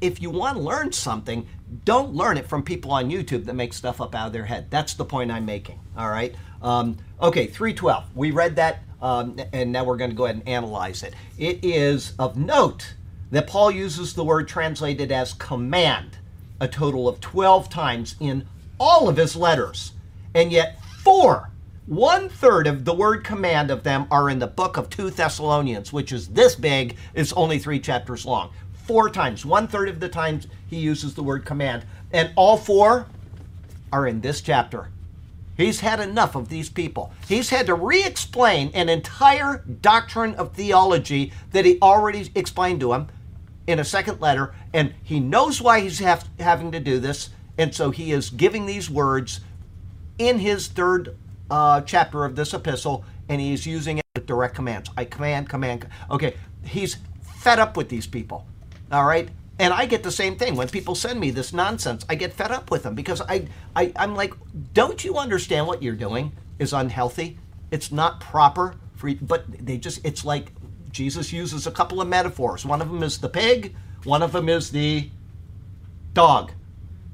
if 0.00 0.20
you 0.20 0.30
want 0.30 0.56
to 0.56 0.62
learn 0.62 0.92
something, 0.92 1.46
don't 1.84 2.12
learn 2.12 2.36
it 2.36 2.46
from 2.48 2.62
people 2.62 2.90
on 2.90 3.08
YouTube 3.10 3.44
that 3.46 3.54
make 3.54 3.72
stuff 3.72 4.00
up 4.00 4.14
out 4.14 4.26
of 4.28 4.32
their 4.32 4.46
head. 4.46 4.66
That's 4.70 4.94
the 4.94 5.04
point 5.04 5.30
I'm 5.30 5.46
making. 5.46 5.78
All 5.96 6.10
right. 6.10 6.34
Um, 6.62 6.96
okay, 7.20 7.46
312. 7.46 8.04
We 8.14 8.30
read 8.30 8.56
that, 8.56 8.82
um, 9.00 9.36
and 9.52 9.72
now 9.72 9.84
we're 9.84 9.96
going 9.96 10.10
to 10.10 10.16
go 10.16 10.24
ahead 10.24 10.36
and 10.36 10.48
analyze 10.48 11.02
it. 11.02 11.14
It 11.38 11.64
is 11.64 12.14
of 12.18 12.36
note 12.36 12.94
that 13.30 13.46
Paul 13.46 13.70
uses 13.70 14.14
the 14.14 14.24
word 14.24 14.46
translated 14.46 15.10
as 15.10 15.32
command 15.32 16.18
a 16.60 16.68
total 16.68 17.08
of 17.08 17.20
12 17.20 17.68
times 17.68 18.14
in 18.20 18.46
all 18.78 19.08
of 19.08 19.16
his 19.16 19.34
letters, 19.34 19.92
and 20.34 20.52
yet 20.52 20.80
four, 21.02 21.50
one 21.86 22.28
third 22.28 22.68
of 22.68 22.84
the 22.84 22.94
word 22.94 23.24
command 23.24 23.70
of 23.70 23.82
them 23.82 24.06
are 24.10 24.30
in 24.30 24.38
the 24.38 24.46
book 24.46 24.76
of 24.76 24.88
2 24.88 25.10
Thessalonians, 25.10 25.92
which 25.92 26.12
is 26.12 26.28
this 26.28 26.54
big, 26.54 26.96
it's 27.14 27.32
only 27.32 27.58
three 27.58 27.80
chapters 27.80 28.24
long. 28.24 28.52
Four 28.86 29.10
times, 29.10 29.44
one 29.44 29.66
third 29.66 29.88
of 29.88 29.98
the 29.98 30.08
times 30.08 30.46
he 30.68 30.76
uses 30.76 31.14
the 31.14 31.22
word 31.24 31.44
command, 31.44 31.84
and 32.12 32.32
all 32.36 32.56
four 32.56 33.06
are 33.92 34.06
in 34.06 34.20
this 34.20 34.40
chapter. 34.40 34.91
He's 35.56 35.80
had 35.80 36.00
enough 36.00 36.34
of 36.34 36.48
these 36.48 36.70
people. 36.70 37.12
He's 37.28 37.50
had 37.50 37.66
to 37.66 37.74
re 37.74 38.04
explain 38.04 38.70
an 38.74 38.88
entire 38.88 39.58
doctrine 39.58 40.34
of 40.34 40.54
theology 40.54 41.32
that 41.50 41.64
he 41.64 41.78
already 41.80 42.30
explained 42.34 42.80
to 42.80 42.92
him 42.92 43.08
in 43.66 43.78
a 43.78 43.84
second 43.84 44.20
letter, 44.20 44.54
and 44.72 44.94
he 45.02 45.20
knows 45.20 45.60
why 45.60 45.80
he's 45.80 45.98
have, 46.00 46.28
having 46.40 46.72
to 46.72 46.80
do 46.80 46.98
this, 46.98 47.30
and 47.58 47.74
so 47.74 47.90
he 47.90 48.12
is 48.12 48.30
giving 48.30 48.66
these 48.66 48.90
words 48.90 49.40
in 50.18 50.38
his 50.38 50.68
third 50.68 51.16
uh, 51.50 51.80
chapter 51.82 52.24
of 52.24 52.34
this 52.34 52.54
epistle, 52.54 53.04
and 53.28 53.40
he's 53.40 53.66
using 53.66 53.98
it 53.98 54.04
with 54.14 54.26
direct 54.26 54.54
commands. 54.54 54.90
I 54.96 55.04
command, 55.04 55.48
command. 55.48 55.86
Okay, 56.10 56.34
he's 56.64 56.96
fed 57.38 57.58
up 57.58 57.76
with 57.76 57.88
these 57.88 58.06
people. 58.06 58.46
All 58.90 59.04
right, 59.04 59.28
and 59.58 59.72
I 59.72 59.86
get 59.86 60.02
the 60.02 60.10
same 60.10 60.36
thing 60.36 60.56
when 60.56 60.68
people 60.68 60.94
send 60.94 61.20
me 61.20 61.30
this 61.30 61.52
nonsense. 61.52 62.04
I 62.08 62.14
get 62.14 62.32
fed 62.32 62.50
up 62.50 62.70
with 62.70 62.82
them 62.82 62.94
because 62.94 63.20
I, 63.20 63.46
I 63.76 63.92
I'm 63.96 64.14
like, 64.14 64.34
don't 64.74 65.04
you 65.04 65.16
understand 65.18 65.66
what 65.66 65.82
you're 65.82 65.94
doing 65.94 66.32
is 66.58 66.72
unhealthy? 66.72 67.38
It's 67.70 67.92
not 67.92 68.20
proper 68.20 68.74
for. 68.96 69.08
you- 69.08 69.18
But 69.20 69.44
they 69.64 69.78
just 69.78 70.04
it's 70.04 70.24
like 70.24 70.52
Jesus 70.90 71.32
uses 71.32 71.66
a 71.66 71.70
couple 71.70 72.00
of 72.00 72.08
metaphors. 72.08 72.64
One 72.66 72.82
of 72.82 72.88
them 72.90 73.02
is 73.02 73.18
the 73.18 73.28
pig. 73.28 73.74
One 74.04 74.22
of 74.22 74.32
them 74.32 74.48
is 74.48 74.70
the 74.70 75.08
dog. 76.12 76.52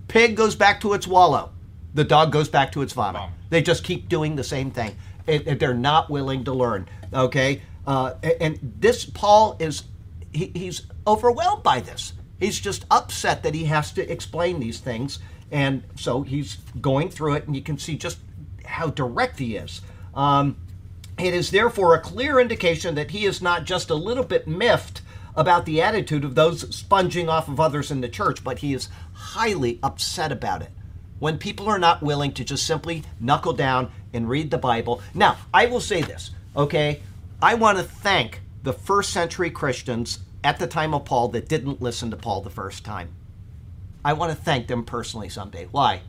Pig 0.08 0.36
goes 0.36 0.54
back 0.56 0.80
to 0.80 0.94
its 0.94 1.06
wallow. 1.06 1.50
The 1.94 2.04
dog 2.04 2.32
goes 2.32 2.48
back 2.48 2.72
to 2.72 2.82
its 2.82 2.92
vomit. 2.92 3.20
Vomit. 3.20 3.34
They 3.50 3.62
just 3.62 3.84
keep 3.84 4.08
doing 4.08 4.36
the 4.36 4.44
same 4.44 4.70
thing. 4.70 4.96
It, 5.26 5.46
it- 5.46 5.60
they're 5.60 5.74
not 5.74 6.08
willing 6.10 6.44
to 6.44 6.52
learn. 6.52 6.88
Okay, 7.12 7.62
uh, 7.86 8.14
a- 8.22 8.42
and 8.42 8.58
this 8.80 9.04
Paul 9.04 9.56
is 9.58 9.84
he, 10.32 10.50
he's 10.54 10.82
overwhelmed 11.06 11.62
by 11.62 11.80
this. 11.80 12.12
He's 12.38 12.60
just 12.60 12.84
upset 12.90 13.42
that 13.42 13.54
he 13.54 13.64
has 13.64 13.92
to 13.92 14.10
explain 14.10 14.60
these 14.60 14.78
things, 14.78 15.18
and 15.50 15.82
so 15.96 16.22
he's 16.22 16.58
going 16.80 17.10
through 17.10 17.34
it, 17.34 17.46
and 17.46 17.56
you 17.56 17.62
can 17.62 17.78
see 17.78 17.96
just 17.96 18.18
how 18.64 18.88
direct 18.88 19.38
he 19.38 19.56
is. 19.56 19.80
Um, 20.14 20.56
it 21.18 21.34
is 21.34 21.50
therefore 21.50 21.94
a 21.94 22.00
clear 22.00 22.38
indication 22.38 22.94
that 22.94 23.10
he 23.10 23.24
is 23.24 23.42
not 23.42 23.64
just 23.64 23.90
a 23.90 23.94
little 23.94 24.24
bit 24.24 24.46
miffed 24.46 25.02
about 25.34 25.66
the 25.66 25.80
attitude 25.80 26.24
of 26.24 26.34
those 26.34 26.74
sponging 26.74 27.28
off 27.28 27.48
of 27.48 27.58
others 27.58 27.90
in 27.90 28.00
the 28.00 28.08
church, 28.08 28.44
but 28.44 28.58
he 28.58 28.72
is 28.72 28.88
highly 29.12 29.78
upset 29.82 30.30
about 30.30 30.62
it. 30.62 30.70
When 31.18 31.38
people 31.38 31.68
are 31.68 31.78
not 31.78 32.02
willing 32.02 32.32
to 32.32 32.44
just 32.44 32.66
simply 32.66 33.02
knuckle 33.18 33.52
down 33.52 33.90
and 34.12 34.28
read 34.28 34.50
the 34.50 34.58
Bible. 34.58 35.00
Now, 35.14 35.36
I 35.52 35.66
will 35.66 35.80
say 35.80 36.02
this, 36.02 36.30
okay? 36.56 37.02
I 37.42 37.54
want 37.54 37.78
to 37.78 37.84
thank 37.84 38.40
the 38.62 38.72
first 38.72 39.12
century 39.12 39.50
Christians 39.50 40.20
at 40.44 40.58
the 40.58 40.66
time 40.66 40.94
of 40.94 41.04
Paul 41.04 41.28
that 41.28 41.48
didn't 41.48 41.82
listen 41.82 42.10
to 42.10 42.16
Paul 42.16 42.42
the 42.42 42.50
first 42.50 42.84
time. 42.84 43.10
I 44.04 44.12
want 44.12 44.30
to 44.30 44.36
thank 44.36 44.68
them 44.68 44.84
personally 44.84 45.28
someday. 45.28 45.68
Why? 45.70 46.02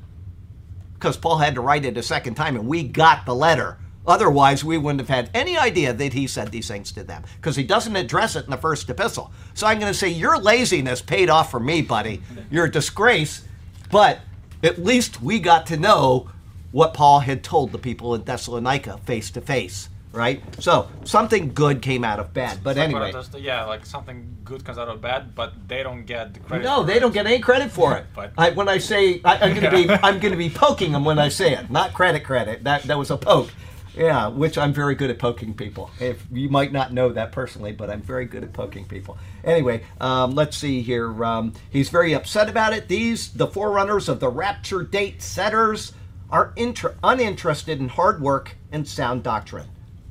because 0.99 1.15
Paul 1.15 1.37
had 1.37 1.55
to 1.55 1.61
write 1.61 1.85
it 1.85 1.97
a 1.97 2.03
second 2.03 2.35
time 2.35 2.55
and 2.57 2.67
we 2.67 2.83
got 2.83 3.25
the 3.25 3.33
letter. 3.33 3.77
Otherwise, 4.05 4.65
we 4.65 4.77
wouldn't 4.77 4.99
have 4.99 5.09
had 5.09 5.29
any 5.33 5.57
idea 5.57 5.93
that 5.93 6.13
he 6.13 6.27
said 6.27 6.51
these 6.51 6.67
things 6.67 6.91
to 6.91 7.03
them 7.03 7.23
because 7.37 7.55
he 7.55 7.63
doesn't 7.63 7.95
address 7.95 8.35
it 8.35 8.43
in 8.45 8.51
the 8.51 8.57
first 8.57 8.89
epistle. 8.89 9.31
So 9.53 9.65
I'm 9.65 9.79
going 9.79 9.91
to 9.91 9.97
say, 9.97 10.09
Your 10.09 10.37
laziness 10.37 11.01
paid 11.01 11.29
off 11.29 11.51
for 11.51 11.59
me, 11.59 11.81
buddy. 11.81 12.21
You're 12.49 12.65
a 12.65 12.71
disgrace. 12.71 13.45
But 13.91 14.19
at 14.63 14.83
least 14.83 15.21
we 15.21 15.39
got 15.39 15.65
to 15.67 15.77
know 15.77 16.29
what 16.71 16.93
Paul 16.93 17.21
had 17.21 17.43
told 17.43 17.71
the 17.71 17.77
people 17.77 18.13
in 18.13 18.23
Thessalonica 18.23 18.97
face 18.99 19.31
to 19.31 19.41
face, 19.41 19.89
right? 20.11 20.41
So 20.61 20.89
something 21.03 21.53
good 21.53 21.81
came 21.81 22.03
out 22.03 22.19
of 22.19 22.33
bad. 22.33 22.63
But 22.63 22.77
Like, 22.77 22.85
anyway. 22.89 23.13
yeah, 23.37 23.65
like 23.65 23.85
something 23.85 24.37
good 24.43 24.65
comes 24.65 24.77
out 24.77 24.87
of 24.87 25.01
bad, 25.01 25.35
but 25.35 25.53
they 25.67 25.83
don't 25.83 26.05
get 26.05 26.33
the 26.33 26.39
credit. 26.39 26.63
No, 26.63 26.83
they 26.83 26.99
don't 26.99 27.13
get 27.13 27.25
any 27.27 27.39
credit 27.39 27.71
for 27.71 27.95
it. 27.97 28.05
But- 28.15 28.33
I, 28.37 28.51
when 28.51 28.67
I 28.67 28.77
say 28.77 29.21
I, 29.23 29.37
I'm 29.37 29.59
going 29.59 29.63
to 29.63 29.71
be, 29.71 29.89
I'm 30.03 30.19
going 30.19 30.31
to 30.31 30.37
be 30.37 30.49
poking 30.49 30.91
them 30.91 31.05
when 31.05 31.19
I 31.19 31.29
say 31.29 31.53
it, 31.53 31.69
not 31.69 31.93
credit 31.93 32.23
credit. 32.23 32.63
That 32.63 32.83
that 32.83 32.97
was 32.97 33.11
a 33.11 33.17
poke. 33.17 33.49
Yeah, 33.95 34.27
which 34.27 34.57
I'm 34.57 34.71
very 34.71 34.95
good 34.95 35.09
at 35.09 35.19
poking 35.19 35.53
people. 35.53 35.89
If 35.99 36.23
you 36.31 36.47
might 36.47 36.71
not 36.71 36.93
know 36.93 37.09
that 37.09 37.31
personally, 37.31 37.73
but 37.73 37.89
I'm 37.89 38.01
very 38.01 38.25
good 38.25 38.43
at 38.43 38.53
poking 38.53 38.85
people. 38.85 39.17
Anyway, 39.43 39.83
um, 39.99 40.35
let's 40.35 40.55
see 40.55 40.81
here. 40.81 41.21
Um, 41.25 41.53
he's 41.69 41.89
very 41.89 42.13
upset 42.13 42.47
about 42.49 42.71
it. 42.71 42.87
These, 42.87 43.33
the 43.33 43.47
forerunners 43.47 44.07
of 44.07 44.19
the 44.19 44.29
rapture 44.29 44.83
date 44.83 45.21
setters, 45.21 45.91
are 46.31 46.53
inter- 46.55 46.95
uninterested 47.03 47.79
in 47.79 47.89
hard 47.89 48.21
work 48.21 48.55
and 48.71 48.87
sound 48.87 49.23
doctrine. 49.23 49.67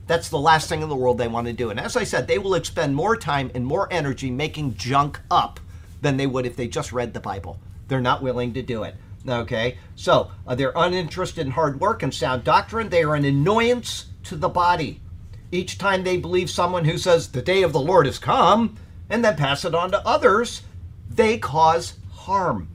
That's 0.09 0.31
the 0.31 0.39
last 0.39 0.71
thing 0.71 0.81
in 0.81 0.89
the 0.89 0.97
world 0.97 1.19
they 1.19 1.29
want 1.29 1.47
to 1.49 1.53
do. 1.53 1.69
And 1.69 1.79
as 1.79 1.95
I 1.95 2.05
said, 2.05 2.27
they 2.27 2.39
will 2.39 2.55
expend 2.55 2.97
more 2.97 3.15
time 3.15 3.51
and 3.55 3.65
more 3.65 3.93
energy 3.93 4.31
making 4.31 4.75
junk 4.75 5.21
up 5.31 5.61
than 6.01 6.17
they 6.17 6.27
would 6.27 6.47
if 6.47 6.57
they 6.57 6.67
just 6.67 6.93
read 6.93 7.13
the 7.13 7.21
Bible. 7.21 7.61
They're 7.89 8.01
not 8.01 8.23
willing 8.23 8.55
to 8.55 8.63
do 8.63 8.85
it. 8.85 8.97
Okay? 9.29 9.77
So, 9.97 10.31
uh, 10.47 10.55
they're 10.55 10.73
uninterested 10.75 11.47
in 11.47 11.53
hard 11.53 11.79
work 11.79 12.03
and 12.03 12.15
sound 12.15 12.43
doctrine. 12.43 12.89
They 12.89 13.03
are 13.03 13.15
an 13.15 13.27
annoyance 13.27 14.07
to 14.25 14.37
the 14.37 14.49
body. 14.49 15.01
Each 15.53 15.77
time 15.77 16.05
they 16.05 16.17
believe 16.17 16.49
someone 16.49 16.87
who 16.87 16.97
says, 16.97 17.29
the 17.29 17.43
day 17.43 17.63
of 17.63 17.75
the 17.75 17.81
Lord 17.81 18.07
has 18.07 18.19
come, 18.19 18.77
and 19.11 19.23
then 19.23 19.37
pass 19.37 19.67
it 19.67 19.75
on 19.75 19.91
to 19.91 20.07
others, 20.07 20.63
they 21.11 21.37
cause 21.37 21.95
harm. 22.13 22.69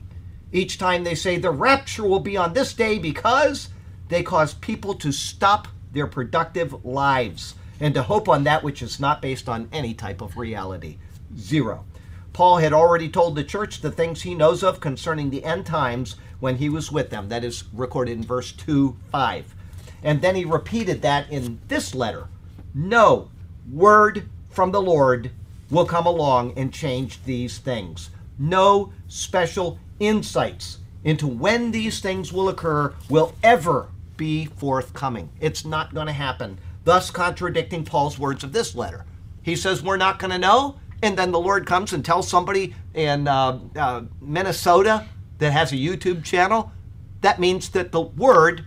Each 0.52 0.78
time 0.78 1.02
they 1.02 1.16
say 1.16 1.36
the 1.36 1.50
rapture 1.50 2.04
will 2.04 2.20
be 2.20 2.36
on 2.36 2.52
this 2.52 2.74
day 2.74 2.98
because 2.98 3.70
they 4.08 4.22
cause 4.22 4.54
people 4.54 4.94
to 4.94 5.10
stop 5.10 5.66
their 5.94 6.06
productive 6.06 6.84
lives 6.84 7.54
and 7.80 7.94
to 7.94 8.02
hope 8.02 8.28
on 8.28 8.44
that 8.44 8.62
which 8.62 8.82
is 8.82 9.00
not 9.00 9.22
based 9.22 9.48
on 9.48 9.68
any 9.72 9.94
type 9.94 10.20
of 10.20 10.36
reality. 10.36 10.98
Zero. 11.36 11.84
Paul 12.32 12.58
had 12.58 12.72
already 12.72 13.08
told 13.08 13.36
the 13.36 13.44
church 13.44 13.80
the 13.80 13.90
things 13.90 14.22
he 14.22 14.34
knows 14.34 14.62
of 14.62 14.80
concerning 14.80 15.30
the 15.30 15.44
end 15.44 15.66
times 15.66 16.16
when 16.40 16.56
he 16.56 16.68
was 16.68 16.90
with 16.90 17.10
them. 17.10 17.28
That 17.28 17.44
is 17.44 17.64
recorded 17.72 18.18
in 18.18 18.24
verse 18.24 18.52
2 18.52 18.96
5. 19.10 19.54
And 20.02 20.20
then 20.20 20.34
he 20.34 20.44
repeated 20.44 21.00
that 21.02 21.30
in 21.30 21.60
this 21.68 21.94
letter. 21.94 22.28
No 22.74 23.30
word 23.70 24.28
from 24.50 24.72
the 24.72 24.82
Lord 24.82 25.30
will 25.70 25.86
come 25.86 26.06
along 26.06 26.52
and 26.56 26.72
change 26.72 27.22
these 27.24 27.58
things. 27.58 28.10
No 28.38 28.92
special 29.08 29.78
insights 30.00 30.78
into 31.04 31.26
when 31.26 31.70
these 31.70 32.00
things 32.00 32.32
will 32.32 32.48
occur 32.48 32.94
will 33.08 33.34
ever 33.42 33.88
be 34.16 34.46
forthcoming. 34.46 35.30
It's 35.40 35.64
not 35.64 35.94
going 35.94 36.06
to 36.06 36.12
happen, 36.12 36.58
thus 36.84 37.10
contradicting 37.10 37.84
Paul's 37.84 38.18
words 38.18 38.44
of 38.44 38.52
this 38.52 38.74
letter. 38.74 39.04
He 39.42 39.56
says, 39.56 39.82
We're 39.82 39.96
not 39.96 40.18
going 40.18 40.30
to 40.30 40.38
know. 40.38 40.76
And 41.02 41.18
then 41.18 41.32
the 41.32 41.40
Lord 41.40 41.66
comes 41.66 41.92
and 41.92 42.04
tells 42.04 42.28
somebody 42.28 42.74
in 42.94 43.28
uh, 43.28 43.58
uh, 43.76 44.02
Minnesota 44.20 45.06
that 45.38 45.52
has 45.52 45.72
a 45.72 45.76
YouTube 45.76 46.24
channel. 46.24 46.72
That 47.20 47.38
means 47.38 47.68
that 47.70 47.92
the 47.92 48.00
word 48.00 48.64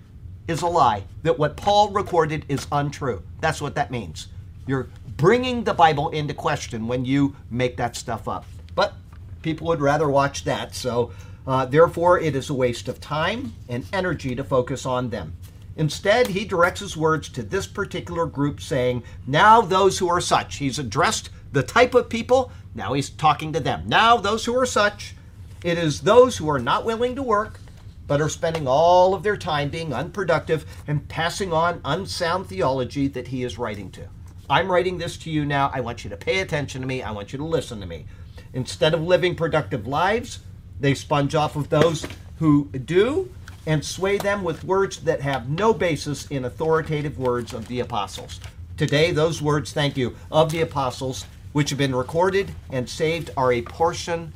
is 0.47 0.61
a 0.61 0.67
lie, 0.67 1.03
that 1.23 1.37
what 1.39 1.57
Paul 1.57 1.89
recorded 1.89 2.45
is 2.47 2.67
untrue. 2.71 3.23
That's 3.41 3.61
what 3.61 3.75
that 3.75 3.91
means. 3.91 4.27
You're 4.67 4.87
bringing 5.17 5.63
the 5.63 5.73
Bible 5.73 6.09
into 6.09 6.33
question 6.33 6.87
when 6.87 7.05
you 7.05 7.35
make 7.49 7.77
that 7.77 7.95
stuff 7.95 8.27
up. 8.27 8.45
But 8.75 8.93
people 9.41 9.67
would 9.67 9.81
rather 9.81 10.09
watch 10.09 10.43
that, 10.43 10.75
so 10.75 11.11
uh, 11.47 11.65
therefore 11.65 12.19
it 12.19 12.35
is 12.35 12.49
a 12.49 12.53
waste 12.53 12.87
of 12.87 13.01
time 13.01 13.53
and 13.69 13.85
energy 13.93 14.35
to 14.35 14.43
focus 14.43 14.85
on 14.85 15.09
them. 15.09 15.35
Instead, 15.77 16.27
he 16.27 16.43
directs 16.43 16.79
his 16.79 16.97
words 16.97 17.29
to 17.29 17.43
this 17.43 17.67
particular 17.67 18.25
group, 18.25 18.59
saying, 18.59 19.03
Now 19.25 19.61
those 19.61 19.99
who 19.99 20.09
are 20.09 20.19
such. 20.19 20.55
He's 20.57 20.79
addressed 20.79 21.29
the 21.51 21.63
type 21.63 21.93
of 21.93 22.09
people, 22.09 22.51
now 22.75 22.93
he's 22.93 23.09
talking 23.09 23.53
to 23.53 23.59
them. 23.59 23.83
Now 23.87 24.17
those 24.17 24.45
who 24.45 24.55
are 24.55 24.65
such, 24.65 25.15
it 25.63 25.77
is 25.77 26.01
those 26.01 26.37
who 26.37 26.49
are 26.49 26.59
not 26.59 26.85
willing 26.85 27.15
to 27.15 27.23
work, 27.23 27.59
but 28.05 28.21
are 28.21 28.29
spending 28.29 28.67
all 28.67 29.13
of 29.13 29.23
their 29.23 29.37
time 29.37 29.69
being 29.69 29.93
unproductive 29.93 30.65
and 30.87 31.07
passing 31.07 31.51
on 31.51 31.81
unsound 31.83 32.47
theology 32.47 33.07
that 33.07 33.29
he 33.29 33.43
is 33.43 33.57
writing 33.57 33.91
to. 33.91 34.07
I'm 34.49 34.71
writing 34.71 34.97
this 34.97 35.17
to 35.19 35.29
you 35.29 35.45
now. 35.45 35.71
I 35.73 35.81
want 35.81 36.03
you 36.03 36.09
to 36.09 36.17
pay 36.17 36.39
attention 36.39 36.81
to 36.81 36.87
me. 36.87 37.01
I 37.01 37.11
want 37.11 37.33
you 37.33 37.37
to 37.37 37.45
listen 37.45 37.81
to 37.81 37.85
me. 37.85 38.05
Instead 38.53 38.93
of 38.93 39.01
living 39.01 39.35
productive 39.35 39.85
lives, 39.87 40.39
they 40.79 40.93
sponge 40.93 41.35
off 41.35 41.55
of 41.55 41.69
those 41.69 42.05
who 42.39 42.65
do 42.65 43.31
and 43.65 43.83
sway 43.83 44.17
them 44.17 44.43
with 44.43 44.63
words 44.63 44.99
that 44.99 45.21
have 45.21 45.49
no 45.49 45.73
basis 45.73 46.27
in 46.27 46.45
authoritative 46.45 47.17
words 47.17 47.53
of 47.53 47.67
the 47.67 47.79
apostles. 47.79 48.39
Today, 48.77 49.11
those 49.11 49.41
words, 49.41 49.73
thank 49.73 49.97
you, 49.97 50.15
of 50.31 50.51
the 50.51 50.61
apostles, 50.61 51.25
which 51.51 51.69
have 51.71 51.79
been 51.79 51.95
recorded 51.95 52.51
and 52.69 52.89
saved, 52.89 53.31
are 53.35 53.51
a 53.51 53.61
portion 53.63 54.31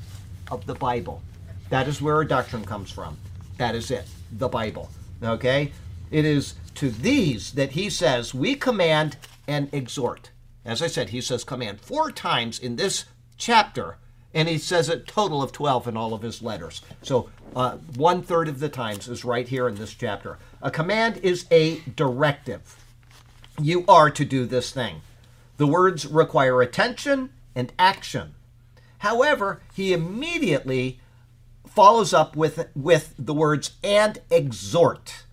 of 0.49 0.65
the 0.65 0.75
Bible. 0.75 1.21
That 1.69 1.87
is 1.87 2.01
where 2.01 2.15
our 2.15 2.25
doctrine 2.25 2.65
comes 2.65 2.91
from. 2.91 3.17
That 3.57 3.75
is 3.75 3.91
it, 3.91 4.05
the 4.31 4.49
Bible. 4.49 4.89
Okay? 5.23 5.71
It 6.09 6.25
is 6.25 6.55
to 6.75 6.89
these 6.89 7.53
that 7.53 7.71
he 7.71 7.89
says, 7.89 8.33
we 8.33 8.55
command 8.55 9.15
and 9.47 9.69
exhort. 9.73 10.31
As 10.65 10.81
I 10.81 10.87
said, 10.87 11.09
he 11.09 11.21
says 11.21 11.43
command 11.43 11.79
four 11.79 12.11
times 12.11 12.59
in 12.59 12.75
this 12.75 13.05
chapter, 13.37 13.97
and 14.33 14.47
he 14.47 14.57
says 14.57 14.89
a 14.89 14.99
total 14.99 15.41
of 15.41 15.51
12 15.51 15.87
in 15.87 15.97
all 15.97 16.13
of 16.13 16.21
his 16.21 16.41
letters. 16.41 16.81
So 17.01 17.29
uh, 17.55 17.77
one 17.95 18.21
third 18.21 18.47
of 18.47 18.59
the 18.59 18.69
times 18.69 19.07
is 19.07 19.25
right 19.25 19.47
here 19.47 19.67
in 19.67 19.75
this 19.75 19.93
chapter. 19.93 20.37
A 20.61 20.71
command 20.71 21.17
is 21.17 21.45
a 21.51 21.79
directive. 21.95 22.77
You 23.61 23.85
are 23.87 24.09
to 24.09 24.25
do 24.25 24.45
this 24.45 24.71
thing. 24.71 25.01
The 25.57 25.67
words 25.67 26.05
require 26.05 26.61
attention 26.61 27.31
and 27.55 27.73
action. 27.77 28.35
However, 28.99 29.61
he 29.73 29.93
immediately 29.93 30.99
follows 31.67 32.13
up 32.13 32.35
with 32.35 32.67
with 32.75 33.13
the 33.17 33.33
words 33.33 33.71
and 33.83 34.19
exhort 34.29 35.23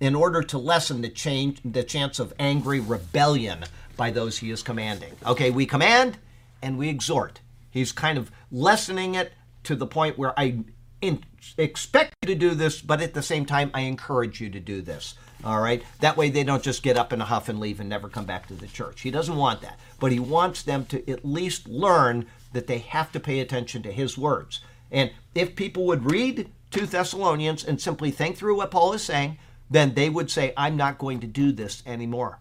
in 0.00 0.14
order 0.14 0.42
to 0.42 0.58
lessen 0.58 1.02
the 1.02 1.08
change 1.08 1.60
the 1.64 1.82
chance 1.82 2.18
of 2.18 2.32
angry 2.38 2.80
rebellion 2.80 3.64
by 3.96 4.10
those 4.10 4.38
he 4.38 4.50
is 4.50 4.62
commanding. 4.62 5.12
Okay, 5.24 5.50
we 5.50 5.66
command 5.66 6.18
and 6.60 6.78
we 6.78 6.88
exhort. 6.88 7.40
He's 7.72 7.90
kind 7.90 8.18
of 8.18 8.30
lessening 8.52 9.16
it 9.16 9.32
to 9.64 9.74
the 9.74 9.86
point 9.86 10.18
where 10.18 10.38
I 10.38 10.64
in, 11.00 11.24
expect 11.58 12.14
you 12.22 12.28
to 12.28 12.34
do 12.34 12.54
this, 12.54 12.80
but 12.80 13.00
at 13.00 13.12
the 13.12 13.22
same 13.22 13.44
time, 13.44 13.70
I 13.74 13.80
encourage 13.80 14.40
you 14.40 14.48
to 14.50 14.60
do 14.60 14.80
this. 14.80 15.14
All 15.44 15.60
right? 15.60 15.82
That 15.98 16.16
way 16.16 16.30
they 16.30 16.44
don't 16.44 16.62
just 16.62 16.84
get 16.84 16.96
up 16.96 17.12
in 17.12 17.20
a 17.20 17.24
huff 17.24 17.48
and 17.48 17.58
leave 17.58 17.80
and 17.80 17.88
never 17.88 18.08
come 18.08 18.24
back 18.24 18.46
to 18.46 18.54
the 18.54 18.68
church. 18.68 19.00
He 19.00 19.10
doesn't 19.10 19.36
want 19.36 19.60
that. 19.62 19.80
But 19.98 20.12
he 20.12 20.20
wants 20.20 20.62
them 20.62 20.86
to 20.86 21.10
at 21.10 21.24
least 21.24 21.68
learn 21.68 22.26
that 22.52 22.68
they 22.68 22.78
have 22.78 23.10
to 23.12 23.20
pay 23.20 23.40
attention 23.40 23.82
to 23.82 23.92
his 23.92 24.16
words. 24.16 24.60
And 24.92 25.10
if 25.34 25.56
people 25.56 25.84
would 25.86 26.10
read 26.10 26.50
2 26.70 26.86
Thessalonians 26.86 27.64
and 27.64 27.80
simply 27.80 28.12
think 28.12 28.36
through 28.36 28.56
what 28.56 28.70
Paul 28.70 28.92
is 28.92 29.02
saying, 29.02 29.38
then 29.68 29.94
they 29.94 30.08
would 30.08 30.30
say, 30.30 30.52
I'm 30.56 30.76
not 30.76 30.98
going 30.98 31.20
to 31.20 31.26
do 31.26 31.50
this 31.50 31.82
anymore. 31.86 32.38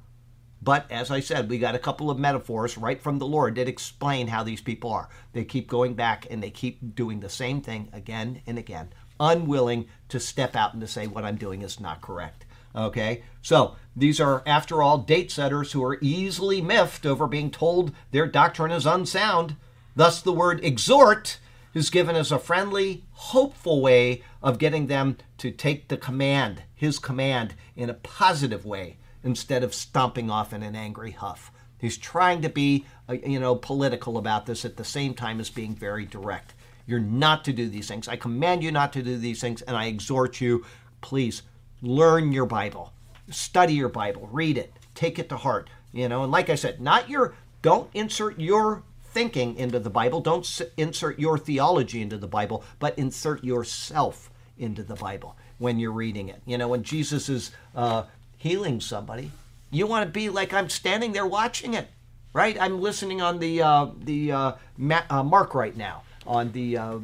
But 0.64 0.86
as 0.92 1.10
I 1.10 1.22
said, 1.22 1.50
we 1.50 1.58
got 1.58 1.74
a 1.74 1.80
couple 1.80 2.12
of 2.12 2.20
metaphors 2.20 2.78
right 2.78 3.02
from 3.02 3.18
the 3.18 3.26
Lord 3.26 3.56
that 3.56 3.68
explain 3.68 4.28
how 4.28 4.44
these 4.44 4.62
people 4.62 4.92
are. 4.92 5.10
They 5.34 5.44
keep 5.44 5.68
going 5.68 5.96
back 5.96 6.28
and 6.30 6.42
they 6.42 6.52
keep 6.52 6.96
doing 6.96 7.20
the 7.20 7.30
same 7.30 7.62
thing 7.62 7.90
again 7.92 8.42
and 8.46 8.60
again, 8.60 8.90
unwilling 9.20 9.88
to 10.10 10.20
step 10.20 10.56
out 10.56 10.74
and 10.74 10.82
to 10.82 10.88
say 10.88 11.08
what 11.08 11.26
I'm 11.26 11.38
doing 11.38 11.64
is 11.64 11.80
not 11.80 12.02
correct. 12.02 12.46
Okay? 12.76 13.24
So 13.42 13.76
these 13.96 14.22
are, 14.22 14.44
after 14.46 14.84
all, 14.84 15.00
date 15.00 15.32
setters 15.32 15.72
who 15.72 15.84
are 15.84 15.98
easily 16.00 16.62
miffed 16.62 17.08
over 17.08 17.28
being 17.28 17.50
told 17.50 17.92
their 18.12 18.28
doctrine 18.28 18.72
is 18.72 18.86
unsound. 18.86 19.56
Thus, 19.96 20.22
the 20.22 20.32
word 20.32 20.64
exhort 20.64 21.40
is 21.74 21.90
given 21.90 22.16
as 22.16 22.32
a 22.32 22.38
friendly, 22.38 23.04
hopeful 23.14 23.82
way 23.82 24.22
of 24.44 24.60
getting 24.60 24.88
them 24.88 25.18
to 25.40 25.50
take 25.50 25.88
the 25.88 25.98
command, 25.98 26.64
his 26.76 27.00
command, 27.00 27.56
in 27.76 27.90
a 27.90 27.96
positive 27.96 28.66
way 28.66 28.98
instead 29.24 29.64
of 29.64 29.74
stomping 29.74 30.30
off 30.30 30.54
in 30.54 30.64
an 30.64 30.76
angry 30.76 31.12
huff. 31.12 31.52
He's 31.78 31.98
trying 31.98 32.42
to 32.44 32.50
be, 32.50 32.86
uh, 33.10 33.14
you 33.14 33.40
know, 33.40 33.56
political 33.56 34.18
about 34.18 34.46
this 34.46 34.66
at 34.66 34.78
the 34.78 34.84
same 34.84 35.14
time 35.14 35.40
as 35.40 35.50
being 35.50 35.76
very 35.76 36.06
direct. 36.06 36.54
You're 36.86 37.00
not 37.00 37.44
to 37.46 37.54
do 37.54 37.68
these 37.68 37.88
things. 37.88 38.08
I 38.08 38.16
command 38.16 38.64
you 38.64 38.72
not 38.72 38.94
to 38.94 39.02
do 39.02 39.18
these 39.18 39.42
things, 39.42 39.62
and 39.64 39.76
I 39.76 39.86
exhort 39.86 40.42
you, 40.42 40.66
please 41.02 41.42
learn 41.82 42.32
your 42.32 42.46
Bible, 42.46 42.94
study 43.30 43.74
your 43.74 43.90
Bible, 43.90 44.30
read 44.32 44.58
it, 44.58 44.74
take 44.94 45.18
it 45.18 45.30
to 45.30 45.38
heart. 45.38 45.70
You 45.92 46.08
know, 46.08 46.24
and 46.24 46.32
like 46.32 46.50
I 46.50 46.56
said, 46.56 46.80
not 46.80 47.10
your, 47.10 47.34
don't 47.62 47.90
insert 47.94 48.40
your 48.40 48.84
thinking 49.04 49.56
into 49.58 49.80
the 49.80 49.90
Bible, 49.90 50.22
don't 50.22 50.62
insert 50.78 51.20
your 51.20 51.38
theology 51.38 52.02
into 52.02 52.18
the 52.18 52.28
Bible, 52.28 52.64
but 52.80 52.98
insert 52.98 53.44
yourself 53.44 54.30
into 54.58 54.84
the 54.84 54.96
Bible 54.96 55.36
when 55.58 55.80
you're 55.80 55.92
reading 55.92 56.30
it. 56.30 56.42
You 56.46 56.58
know, 56.58 56.68
when 56.68 56.84
Jesus 56.84 57.28
is 57.28 57.52
uh, 57.76 58.04
healing 58.42 58.82
somebody, 58.82 59.32
you 59.70 59.86
want 59.86 60.06
to 60.06 60.12
be 60.12 60.30
like 60.30 60.52
I'm 60.52 60.68
standing 60.68 61.12
there 61.12 61.28
watching 61.28 61.76
it, 61.76 61.88
right? 62.34 62.58
I'm 62.60 62.82
listening 62.82 63.22
on 63.22 63.38
the 63.38 63.62
uh, 63.62 63.88
the 64.00 64.32
uh, 64.32 64.52
Ma- 64.78 65.04
uh, 65.10 65.24
Mark 65.24 65.54
right 65.54 65.78
now 65.78 66.02
on 66.26 66.52
the 66.52 66.78
uh, 66.78 67.00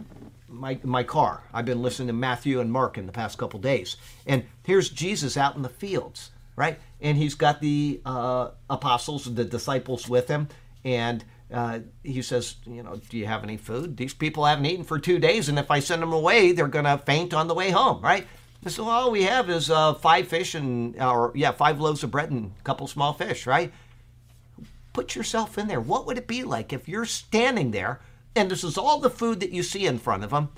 my 0.50 0.80
my 0.84 1.04
car. 1.04 1.44
I've 1.54 1.66
been 1.66 1.84
listening 1.84 2.08
to 2.08 2.14
Matthew 2.14 2.60
and 2.60 2.72
Mark 2.72 2.98
in 2.98 3.06
the 3.06 3.12
past 3.12 3.38
couple 3.38 3.60
days, 3.60 3.98
and 4.26 4.46
here's 4.64 4.90
Jesus 4.90 5.38
out 5.38 5.56
in 5.56 5.62
the 5.62 5.70
fields, 5.70 6.32
right? 6.56 6.80
And 7.00 7.18
he's 7.18 7.36
got 7.36 7.62
the 7.62 8.02
uh, 8.04 8.50
apostles, 8.68 9.32
the 9.32 9.46
disciples 9.46 10.10
with 10.10 10.28
him, 10.28 10.48
and 10.84 11.24
uh, 11.54 11.80
he 12.04 12.24
says, 12.24 12.56
you 12.66 12.82
know, 12.82 13.00
do 13.10 13.18
you 13.18 13.28
have 13.28 13.44
any 13.44 13.58
food? 13.58 13.96
These 13.96 14.16
people 14.16 14.44
haven't 14.46 14.66
eaten 14.66 14.84
for 14.84 14.98
two 14.98 15.20
days, 15.20 15.50
and 15.50 15.60
if 15.60 15.70
I 15.70 15.80
send 15.80 16.02
them 16.02 16.14
away, 16.14 16.52
they're 16.52 16.68
going 16.68 16.86
to 16.86 16.98
faint 16.98 17.34
on 17.34 17.48
the 17.48 17.54
way 17.54 17.70
home, 17.70 18.02
right? 18.02 18.26
So 18.70 18.88
all 18.90 19.12
we 19.12 19.24
have 19.24 19.50
is 19.50 19.70
uh, 19.70 19.94
five 19.96 20.28
fish 20.28 20.56
and, 20.56 21.00
or 21.02 21.32
yeah, 21.36 21.52
five 21.52 21.80
loaves 21.80 22.04
of 22.04 22.12
bread 22.12 22.32
and 22.32 22.52
a 22.60 22.64
couple 22.64 22.88
small 22.88 23.14
fish, 23.14 23.46
right? 23.48 23.72
Put 24.94 25.16
yourself 25.16 25.58
in 25.58 25.68
there. 25.68 25.80
What 25.80 26.06
would 26.06 26.18
it 26.18 26.28
be 26.28 26.44
like 26.44 26.74
if 26.74 26.88
you're 26.88 27.06
standing 27.06 27.72
there 27.72 28.00
and 28.36 28.52
this 28.52 28.64
is 28.64 28.78
all 28.78 29.00
the 29.00 29.10
food 29.10 29.40
that 29.40 29.52
you 29.52 29.64
see 29.64 29.86
in 29.86 30.00
front 30.00 30.24
of 30.24 30.32
them, 30.32 30.50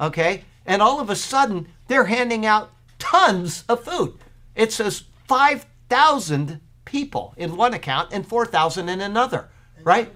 okay? 0.00 0.44
And 0.66 0.82
all 0.82 1.00
of 1.00 1.10
a 1.10 1.16
sudden 1.16 1.68
they're 1.88 2.04
handing 2.04 2.44
out 2.44 2.72
tons 2.98 3.64
of 3.68 3.84
food. 3.84 4.14
It 4.54 4.72
says 4.72 5.04
5,000 5.28 6.60
people 6.84 7.34
in 7.36 7.56
one 7.56 7.74
account 7.74 8.12
and 8.12 8.26
4,000 8.26 8.88
in 8.88 9.00
another, 9.00 9.48
right? 9.82 10.12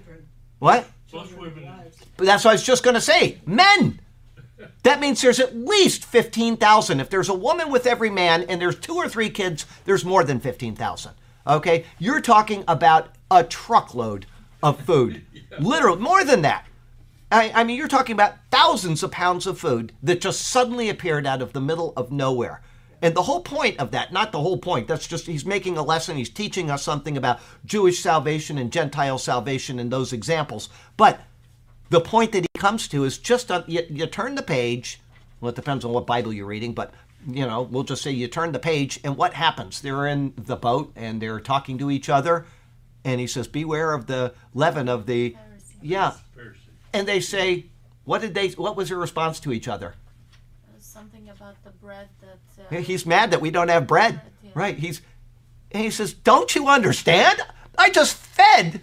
What? 0.59 0.87
Plus 1.09 1.31
women. 1.33 1.67
But 2.17 2.25
that's 2.25 2.43
what 2.43 2.51
I 2.51 2.53
was 2.53 2.63
just 2.63 2.83
going 2.83 2.95
to 2.95 3.01
say. 3.01 3.39
Men. 3.45 3.99
That 4.83 4.99
means 4.99 5.21
there's 5.21 5.39
at 5.39 5.55
least 5.55 6.05
15,000. 6.05 6.99
If 6.99 7.09
there's 7.09 7.29
a 7.29 7.33
woman 7.33 7.71
with 7.71 7.87
every 7.87 8.09
man 8.09 8.43
and 8.43 8.61
there's 8.61 8.79
two 8.79 8.95
or 8.95 9.09
three 9.09 9.29
kids, 9.29 9.65
there's 9.85 10.05
more 10.05 10.23
than 10.23 10.39
15,000. 10.39 11.11
Okay? 11.47 11.85
You're 11.97 12.21
talking 12.21 12.63
about 12.67 13.09
a 13.31 13.43
truckload 13.43 14.25
of 14.61 14.81
food. 14.81 15.25
Literally, 15.59 15.99
more 15.99 16.23
than 16.23 16.41
that. 16.41 16.65
I, 17.31 17.51
I 17.53 17.63
mean, 17.63 17.77
you're 17.77 17.87
talking 17.87 18.13
about 18.13 18.35
thousands 18.49 19.03
of 19.03 19.11
pounds 19.11 19.45
of 19.45 19.59
food 19.59 19.93
that 20.01 20.21
just 20.21 20.41
suddenly 20.41 20.89
appeared 20.89 21.27
out 21.27 21.41
of 21.41 21.53
the 21.53 21.61
middle 21.61 21.93
of 21.95 22.11
nowhere. 22.11 22.61
And 23.01 23.15
the 23.15 23.23
whole 23.23 23.41
point 23.41 23.79
of 23.79 23.91
that, 23.91 24.11
not 24.11 24.31
the 24.31 24.41
whole 24.41 24.57
point, 24.57 24.87
that's 24.87 25.07
just 25.07 25.25
he's 25.25 25.45
making 25.45 25.77
a 25.77 25.83
lesson, 25.83 26.17
he's 26.17 26.29
teaching 26.29 26.69
us 26.69 26.83
something 26.83 27.15
about 27.15 27.39
Jewish 27.65 27.99
salvation 27.99 28.57
and 28.57 28.71
Gentile 28.71 29.17
salvation 29.17 29.79
in 29.79 29.89
those 29.89 30.11
examples. 30.11 30.69
But 30.97 31.21
the 31.89 32.01
point 32.01 32.31
that 32.33 32.41
he 32.43 32.59
comes 32.59 32.87
to 32.89 33.03
is 33.03 33.17
just 33.17 33.51
on, 33.51 33.63
you, 33.67 33.83
you 33.89 34.05
turn 34.07 34.35
the 34.35 34.43
page. 34.43 34.99
Well, 35.41 35.49
it 35.49 35.55
depends 35.55 35.85
on 35.85 35.91
what 35.93 36.05
Bible 36.05 36.33
you're 36.33 36.45
reading, 36.45 36.73
but 36.73 36.93
you 37.27 37.45
know, 37.45 37.63
we'll 37.63 37.83
just 37.83 38.01
say 38.01 38.11
you 38.11 38.27
turn 38.27 38.51
the 38.53 38.59
page, 38.59 38.99
and 39.03 39.17
what 39.17 39.33
happens? 39.33 39.81
They're 39.81 40.07
in 40.07 40.33
the 40.37 40.55
boat 40.55 40.93
and 40.95 41.21
they're 41.21 41.39
talking 41.39 41.77
to 41.79 41.91
each 41.91 42.07
other, 42.09 42.45
and 43.03 43.19
he 43.19 43.27
says, 43.27 43.47
"Beware 43.47 43.93
of 43.93 44.05
the 44.07 44.33
leaven 44.53 44.87
of 44.87 45.05
the." 45.05 45.35
Yeah, 45.81 46.13
Pharisee. 46.37 46.55
and 46.93 47.07
they 47.07 47.19
say, 47.19 47.65
"What 48.05 48.21
did 48.21 48.33
they? 48.35 48.49
What 48.49 48.75
was 48.77 48.89
their 48.89 48.97
response 48.97 49.39
to 49.41 49.51
each 49.53 49.67
other?" 49.67 49.95
something 50.79 51.29
about 51.29 51.61
the 51.63 51.69
bread 51.71 52.07
that. 52.21 52.77
Uh, 52.77 52.81
He's 52.81 53.05
mad 53.05 53.31
that 53.31 53.41
we 53.41 53.51
don't 53.51 53.69
have 53.69 53.87
bread, 53.87 54.19
Yeah. 54.43 54.51
right? 54.53 54.77
He's, 54.77 55.01
and 55.71 55.83
he 55.83 55.89
says, 55.91 56.13
"Don't 56.13 56.53
you 56.55 56.67
understand? 56.67 57.41
I 57.77 57.89
just 57.89 58.15
fed, 58.15 58.81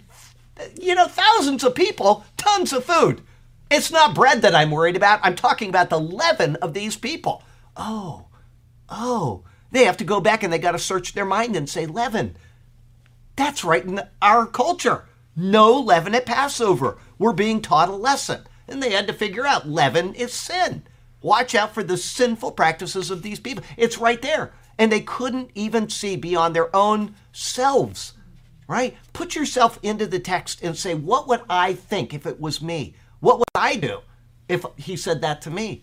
you 0.81 0.95
know, 0.95 1.07
thousands 1.07 1.65
of 1.65 1.75
people, 1.75 2.25
tons 2.37 2.73
of 2.73 2.85
food. 2.85 3.23
It's 3.71 3.91
not 3.91 4.15
bread 4.15 4.43
that 4.43 4.55
I'm 4.55 4.71
worried 4.71 4.97
about. 4.97 5.21
I'm 5.23 5.35
talking 5.35 5.69
about 5.69 5.91
the 5.91 6.01
leaven 6.01 6.57
of 6.57 6.73
these 6.73 6.97
people. 6.97 7.43
Oh, 7.77 8.27
oh, 8.89 9.45
they 9.71 9.85
have 9.85 9.97
to 9.99 10.05
go 10.05 10.21
back 10.21 10.43
and 10.43 10.53
they 10.53 10.59
got 10.59 10.73
to 10.73 10.79
search 10.79 11.13
their 11.13 11.25
mind 11.25 11.57
and 11.57 11.69
say 11.69 11.87
leaven. 11.87 12.37
That's 13.35 13.65
right 13.65 13.85
in 13.85 14.01
our 14.23 14.47
culture. 14.47 15.05
No 15.35 15.79
leaven 15.79 16.15
at 16.15 16.27
Passover. 16.27 16.97
We're 17.19 17.33
being 17.33 17.61
taught 17.61 17.89
a 17.89 17.97
lesson. 17.97 18.47
And 18.69 18.83
they 18.83 18.91
had 18.91 19.07
to 19.07 19.13
figure 19.13 19.47
out 19.47 19.69
leaven 19.69 20.15
is 20.15 20.33
sin. 20.33 20.85
Watch 21.21 21.55
out 21.55 21.75
for 21.75 21.83
the 21.83 21.97
sinful 21.97 22.53
practices 22.53 23.11
of 23.11 23.23
these 23.23 23.41
people. 23.41 23.65
It's 23.77 23.99
right 23.99 24.23
there. 24.23 24.53
And 24.79 24.91
they 24.91 25.01
couldn't 25.01 25.51
even 25.55 25.89
see 25.89 26.17
beyond 26.17 26.55
their 26.55 26.75
own 26.75 27.15
selves, 27.33 28.15
right? 28.69 28.97
Put 29.13 29.35
yourself 29.35 29.79
into 29.83 30.07
the 30.07 30.19
text 30.19 30.63
and 30.63 30.77
say, 30.77 30.95
what 30.95 31.29
would 31.29 31.43
I 31.49 31.75
think 31.75 32.15
if 32.15 32.27
it 32.27 32.41
was 32.41 32.61
me? 32.63 32.95
What 33.21 33.39
would 33.39 33.47
I 33.55 33.77
do 33.77 34.01
if 34.49 34.65
he 34.77 34.97
said 34.97 35.21
that 35.23 35.43
to 35.43 35.51
me? 35.51 35.83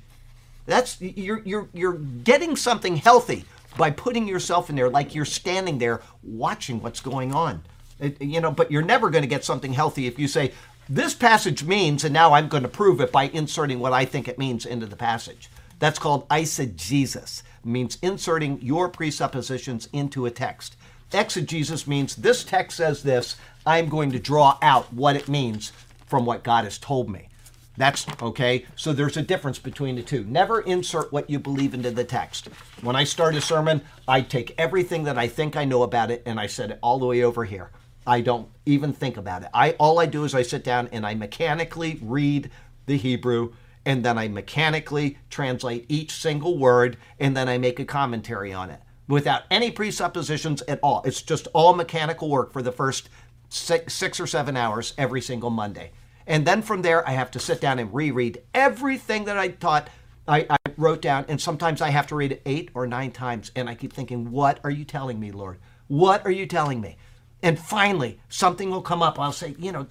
That's 0.66 1.02
you're 1.02 1.42
you're 1.44 1.68
you're 1.74 1.94
getting 1.94 2.56
something 2.56 2.96
healthy 2.96 3.44
by 3.78 3.92
putting 3.92 4.28
yourself 4.28 4.70
in 4.70 4.76
there 4.76 4.90
like 4.90 5.14
you're 5.14 5.26
standing 5.26 5.78
there 5.78 6.02
watching 6.22 6.82
what's 6.82 7.02
going 7.02 7.34
on. 7.34 7.64
It- 8.00 8.22
you 8.22 8.40
know, 8.40 8.52
but 8.52 8.72
you're 8.72 8.82
never 8.82 9.10
going 9.10 9.24
to 9.24 9.28
get 9.28 9.44
something 9.44 9.74
healthy 9.74 10.08
if 10.08 10.18
you 10.18 10.28
say 10.28 10.54
this 10.90 11.14
passage 11.14 11.64
means 11.64 12.04
and 12.04 12.14
now 12.14 12.34
I'm 12.34 12.48
going 12.48 12.64
to 12.64 12.70
prove 12.70 13.02
it 13.02 13.12
by 13.12 13.24
inserting 13.24 13.80
what 13.80 13.94
I 13.94 14.06
think 14.06 14.28
it 14.28 14.38
means 14.40 14.66
into 14.66 14.86
the 14.86 14.96
passage. 14.96 15.50
That's 15.80 16.00
called 16.00 16.28
eisegesis. 16.30 17.42
It 17.42 17.66
means 17.66 17.98
inserting 18.02 18.62
your 18.62 18.88
presuppositions 18.90 19.90
into 19.92 20.26
a 20.26 20.32
text. 20.32 20.78
Exegesis 21.14 21.88
means 21.88 22.16
this 22.16 22.44
text 22.44 22.78
says 22.78 23.04
this, 23.04 23.36
I'm 23.66 23.88
going 23.90 24.12
to 24.12 24.20
draw 24.20 24.58
out 24.62 24.92
what 24.92 25.16
it 25.16 25.28
means 25.28 25.72
from 26.06 26.26
what 26.26 26.44
God 26.44 26.66
has 26.66 26.78
told 26.78 27.10
me. 27.10 27.30
That's 27.76 28.06
okay. 28.22 28.66
So 28.76 28.94
there's 28.94 29.18
a 29.18 29.24
difference 29.24 29.58
between 29.58 29.96
the 29.96 30.04
two. 30.04 30.24
Never 30.26 30.62
insert 30.62 31.12
what 31.12 31.30
you 31.30 31.40
believe 31.40 31.74
into 31.74 31.90
the 31.90 32.04
text. 32.04 32.48
When 32.82 32.96
I 32.96 33.04
start 33.04 33.36
a 33.36 33.42
sermon, 33.42 33.82
I 34.08 34.22
take 34.22 34.54
everything 34.58 35.06
that 35.06 35.18
I 35.18 35.28
think 35.28 35.56
I 35.56 35.66
know 35.66 35.82
about 35.82 36.12
it 36.12 36.22
and 36.26 36.40
I 36.40 36.48
set 36.48 36.70
it 36.70 36.80
all 36.84 37.00
the 37.00 37.08
way 37.08 37.24
over 37.24 37.46
here. 37.46 37.72
I 38.06 38.22
don't 38.22 38.50
even 38.66 38.94
think 38.94 39.18
about 39.18 39.44
it. 39.44 39.50
I 39.54 39.72
all 39.72 40.00
I 40.00 40.06
do 40.06 40.24
is 40.24 40.36
I 40.36 40.42
sit 40.42 40.64
down 40.64 40.90
and 40.92 41.06
I 41.06 41.16
mechanically 41.16 42.00
read 42.02 42.52
the 42.86 42.98
Hebrew 42.98 43.54
and 43.86 44.04
then 44.06 44.18
I 44.18 44.28
mechanically 44.28 45.18
translate 45.30 45.86
each 45.90 46.12
single 46.12 46.58
word 46.58 46.98
and 47.20 47.36
then 47.36 47.50
I 47.50 47.58
make 47.58 47.80
a 47.80 47.86
commentary 47.86 48.54
on 48.54 48.70
it 48.70 48.82
without 49.08 49.44
any 49.52 49.72
presuppositions 49.72 50.62
at 50.64 50.80
all. 50.82 51.02
It's 51.06 51.22
just 51.22 51.48
all 51.54 51.74
mechanical 51.74 52.30
work 52.30 52.54
for 52.54 52.62
the 52.62 52.72
first 52.72 53.10
six, 53.50 54.20
or 54.20 54.28
seven 54.28 54.58
hours 54.58 54.94
every 54.98 55.22
single 55.22 55.50
Monday. 55.50 55.92
And 56.26 56.46
then 56.46 56.62
from 56.62 56.82
there, 56.82 57.08
I 57.08 57.12
have 57.12 57.32
to 57.32 57.40
sit 57.40 57.62
down 57.62 57.80
and 57.80 57.94
reread 57.94 58.42
everything 58.54 59.26
that 59.26 59.38
I 59.38 59.50
taught, 59.50 59.90
I, 60.28 60.46
I 60.50 60.58
wrote 60.78 61.02
down. 61.02 61.26
And 61.28 61.40
sometimes 61.40 61.82
I 61.82 61.90
have 61.90 62.08
to 62.08 62.16
read 62.16 62.32
it 62.32 62.42
eight 62.46 62.72
or 62.74 62.88
nine 62.88 63.12
times. 63.12 63.52
And 63.56 63.70
I 63.70 63.76
keep 63.76 63.94
thinking, 63.94 64.32
what 64.32 64.60
are 64.64 64.72
you 64.72 64.86
telling 64.86 65.20
me, 65.20 65.32
Lord? 65.32 65.60
What 65.88 66.26
are 66.26 66.32
you 66.32 66.46
telling 66.46 66.80
me? 66.82 66.98
And 67.44 67.60
finally, 67.60 68.20
something 68.30 68.70
will 68.70 68.82
come 68.82 69.04
up. 69.04 69.20
I'll 69.20 69.34
say, 69.34 69.54
you 69.60 69.74
know, 69.74 69.84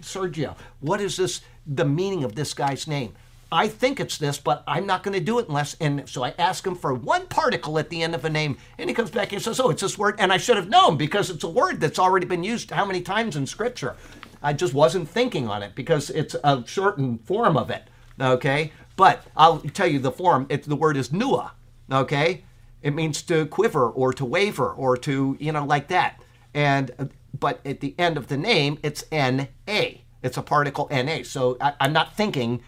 Sergio, 0.00 0.56
what 0.80 1.00
is 1.00 1.16
this, 1.16 1.40
the 1.64 1.84
meaning 1.84 2.24
of 2.24 2.34
this 2.34 2.52
guy's 2.52 2.88
name? 2.88 3.14
I 3.50 3.68
think 3.68 4.00
it's 4.00 4.18
this, 4.18 4.38
but 4.38 4.64
I'm 4.66 4.86
not 4.86 5.02
going 5.04 5.14
to 5.14 5.24
do 5.24 5.38
it 5.38 5.48
unless. 5.48 5.76
And 5.80 6.08
so 6.08 6.24
I 6.24 6.34
ask 6.38 6.66
him 6.66 6.74
for 6.74 6.92
one 6.92 7.26
particle 7.28 7.78
at 7.78 7.90
the 7.90 8.02
end 8.02 8.14
of 8.14 8.24
a 8.24 8.30
name, 8.30 8.58
and 8.76 8.90
he 8.90 8.94
comes 8.94 9.10
back 9.10 9.32
and 9.32 9.40
says, 9.40 9.60
Oh, 9.60 9.70
it's 9.70 9.82
this 9.82 9.96
word. 9.96 10.16
And 10.18 10.32
I 10.32 10.36
should 10.36 10.56
have 10.56 10.68
known 10.68 10.96
because 10.96 11.30
it's 11.30 11.44
a 11.44 11.48
word 11.48 11.80
that's 11.80 11.98
already 11.98 12.26
been 12.26 12.42
used 12.42 12.70
how 12.70 12.84
many 12.84 13.00
times 13.02 13.36
in 13.36 13.46
Scripture. 13.46 13.96
I 14.42 14.52
just 14.52 14.74
wasn't 14.74 15.08
thinking 15.08 15.48
on 15.48 15.62
it 15.62 15.74
because 15.74 16.10
it's 16.10 16.34
a 16.42 16.64
shortened 16.66 17.24
form 17.24 17.56
of 17.56 17.70
it. 17.70 17.84
Okay? 18.20 18.72
But 18.96 19.24
I'll 19.36 19.60
tell 19.60 19.86
you 19.86 19.98
the 19.98 20.12
form, 20.12 20.46
it, 20.48 20.64
the 20.64 20.76
word 20.76 20.96
is 20.96 21.10
nua. 21.10 21.52
Okay? 21.90 22.44
It 22.82 22.94
means 22.94 23.22
to 23.22 23.46
quiver 23.46 23.88
or 23.88 24.12
to 24.12 24.24
waver 24.24 24.70
or 24.70 24.96
to, 24.98 25.36
you 25.38 25.52
know, 25.52 25.64
like 25.64 25.88
that. 25.88 26.20
And, 26.52 27.12
but 27.38 27.60
at 27.64 27.80
the 27.80 27.94
end 27.98 28.16
of 28.16 28.28
the 28.28 28.36
name, 28.36 28.78
it's 28.82 29.04
N 29.12 29.48
A. 29.68 30.02
It's 30.22 30.36
a 30.36 30.42
particle 30.42 30.88
NA. 30.90 31.22
So 31.22 31.56
I, 31.60 31.74
I'm 31.80 31.92
not 31.92 32.16
thinking 32.16 32.62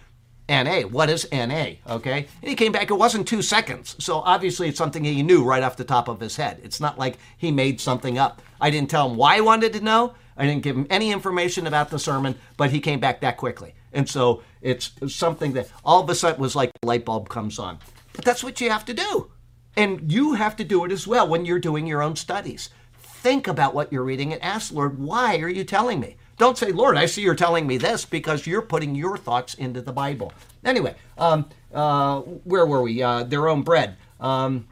NA. 0.49 0.83
What 0.83 1.11
is 1.11 1.29
NA? 1.31 1.75
Okay. 1.87 2.27
And 2.43 2.49
he 2.49 2.55
came 2.55 2.73
back, 2.73 2.91
it 2.91 2.95
wasn't 2.95 3.29
two 3.29 3.43
seconds. 3.43 3.97
So 3.99 4.19
obviously 4.21 4.69
it's 4.69 4.79
something 4.79 5.05
he 5.05 5.23
knew 5.23 5.45
right 5.45 5.63
off 5.63 5.77
the 5.77 5.85
top 5.85 6.09
of 6.09 6.21
his 6.21 6.37
head. 6.37 6.61
It's 6.65 6.81
not 6.81 6.99
like 6.99 7.19
he 7.37 7.51
made 7.51 7.81
something 7.81 8.19
up. 8.19 8.41
I 8.61 8.71
didn't 8.71 8.91
tell 8.91 9.11
him 9.11 9.17
why 9.17 9.37
I 9.37 9.41
wanted 9.41 9.73
to 9.75 9.81
know. 9.81 10.15
I 10.37 10.47
didn't 10.47 10.63
give 10.63 10.77
him 10.77 10.87
any 10.89 11.11
information 11.11 11.67
about 11.67 11.91
the 11.91 11.99
sermon, 11.99 12.37
but 12.57 12.71
he 12.71 12.81
came 12.81 13.01
back 13.01 13.21
that 13.21 13.37
quickly. 13.37 13.75
And 13.93 14.09
so 14.09 14.43
it's 14.63 14.93
something 15.09 15.53
that 15.55 15.69
all 15.85 16.03
of 16.03 16.09
a 16.09 16.15
sudden 16.15 16.41
was 16.41 16.55
like 16.55 16.71
a 16.83 16.87
light 16.87 17.05
bulb 17.05 17.29
comes 17.29 17.59
on. 17.59 17.79
But 18.13 18.25
that's 18.25 18.45
what 18.45 18.61
you 18.61 18.71
have 18.71 18.85
to 18.87 18.95
do. 18.95 19.31
And 19.77 20.11
you 20.11 20.35
have 20.35 20.57
to 20.57 20.65
do 20.65 20.85
it 20.85 20.93
as 20.93 21.07
well 21.07 21.29
when 21.29 21.45
you're 21.45 21.59
doing 21.59 21.87
your 21.87 22.03
own 22.03 22.17
studies. 22.17 22.71
Think 23.01 23.49
about 23.49 23.75
what 23.75 23.93
you're 23.93 24.05
reading 24.05 24.33
and 24.33 24.43
ask, 24.43 24.73
Lord, 24.73 24.99
why 24.99 25.39
are 25.39 25.49
you 25.49 25.65
telling 25.65 26.01
me? 26.01 26.17
Don't 26.39 26.57
say, 26.57 26.71
Lord, 26.71 26.97
I 26.97 27.07
see 27.07 27.23
you're 27.23 27.35
telling 27.35 27.67
me 27.67 27.79
this 27.79 28.05
because 28.05 28.47
you're 28.47 28.63
putting 28.63 28.95
your 28.95 29.17
thoughts 29.19 29.55
into 29.55 29.83
the 29.83 29.93
Bible. 29.93 30.33
Anyway, 30.65 30.95
um, 31.19 31.49
uh, 31.75 32.21
where 32.21 32.65
were 32.65 32.83
we? 32.83 33.03
Uh, 33.03 33.25
their 33.25 33.49
own 33.49 33.63
bread. 33.63 33.97
Um, 34.21 34.69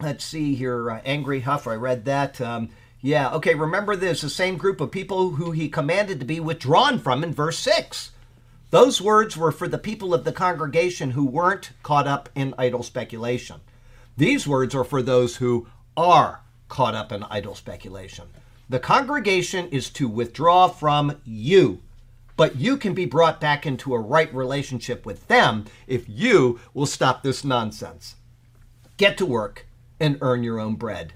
let's 0.00 0.24
see 0.24 0.54
here. 0.54 0.90
Uh, 0.90 1.00
Angry 1.04 1.40
Huff, 1.40 1.66
I 1.66 1.74
read 1.74 2.06
that. 2.06 2.40
Um, 2.40 2.70
yeah, 3.02 3.30
okay, 3.34 3.54
remember 3.54 3.94
this 3.94 4.22
the 4.22 4.30
same 4.30 4.56
group 4.56 4.80
of 4.80 4.90
people 4.90 5.30
who 5.30 5.50
he 5.50 5.68
commanded 5.68 6.18
to 6.20 6.26
be 6.26 6.40
withdrawn 6.40 6.98
from 6.98 7.22
in 7.22 7.34
verse 7.34 7.58
6. 7.58 8.12
Those 8.70 9.02
words 9.02 9.36
were 9.36 9.52
for 9.52 9.68
the 9.68 9.76
people 9.76 10.14
of 10.14 10.24
the 10.24 10.32
congregation 10.32 11.10
who 11.10 11.26
weren't 11.26 11.72
caught 11.82 12.06
up 12.06 12.30
in 12.34 12.54
idle 12.56 12.82
speculation. 12.82 13.60
These 14.16 14.46
words 14.46 14.74
are 14.74 14.84
for 14.84 15.02
those 15.02 15.36
who 15.36 15.66
are 15.94 16.40
caught 16.68 16.94
up 16.94 17.12
in 17.12 17.22
idle 17.24 17.54
speculation. 17.54 18.28
The 18.72 18.80
congregation 18.80 19.68
is 19.68 19.90
to 19.90 20.08
withdraw 20.08 20.66
from 20.66 21.20
you, 21.26 21.82
but 22.38 22.56
you 22.56 22.78
can 22.78 22.94
be 22.94 23.04
brought 23.04 23.38
back 23.38 23.66
into 23.66 23.92
a 23.92 24.00
right 24.00 24.34
relationship 24.34 25.04
with 25.04 25.28
them 25.28 25.66
if 25.86 26.08
you 26.08 26.58
will 26.72 26.86
stop 26.86 27.22
this 27.22 27.44
nonsense. 27.44 28.14
Get 28.96 29.18
to 29.18 29.26
work 29.26 29.66
and 30.00 30.16
earn 30.22 30.42
your 30.42 30.58
own 30.58 30.76
bread. 30.76 31.12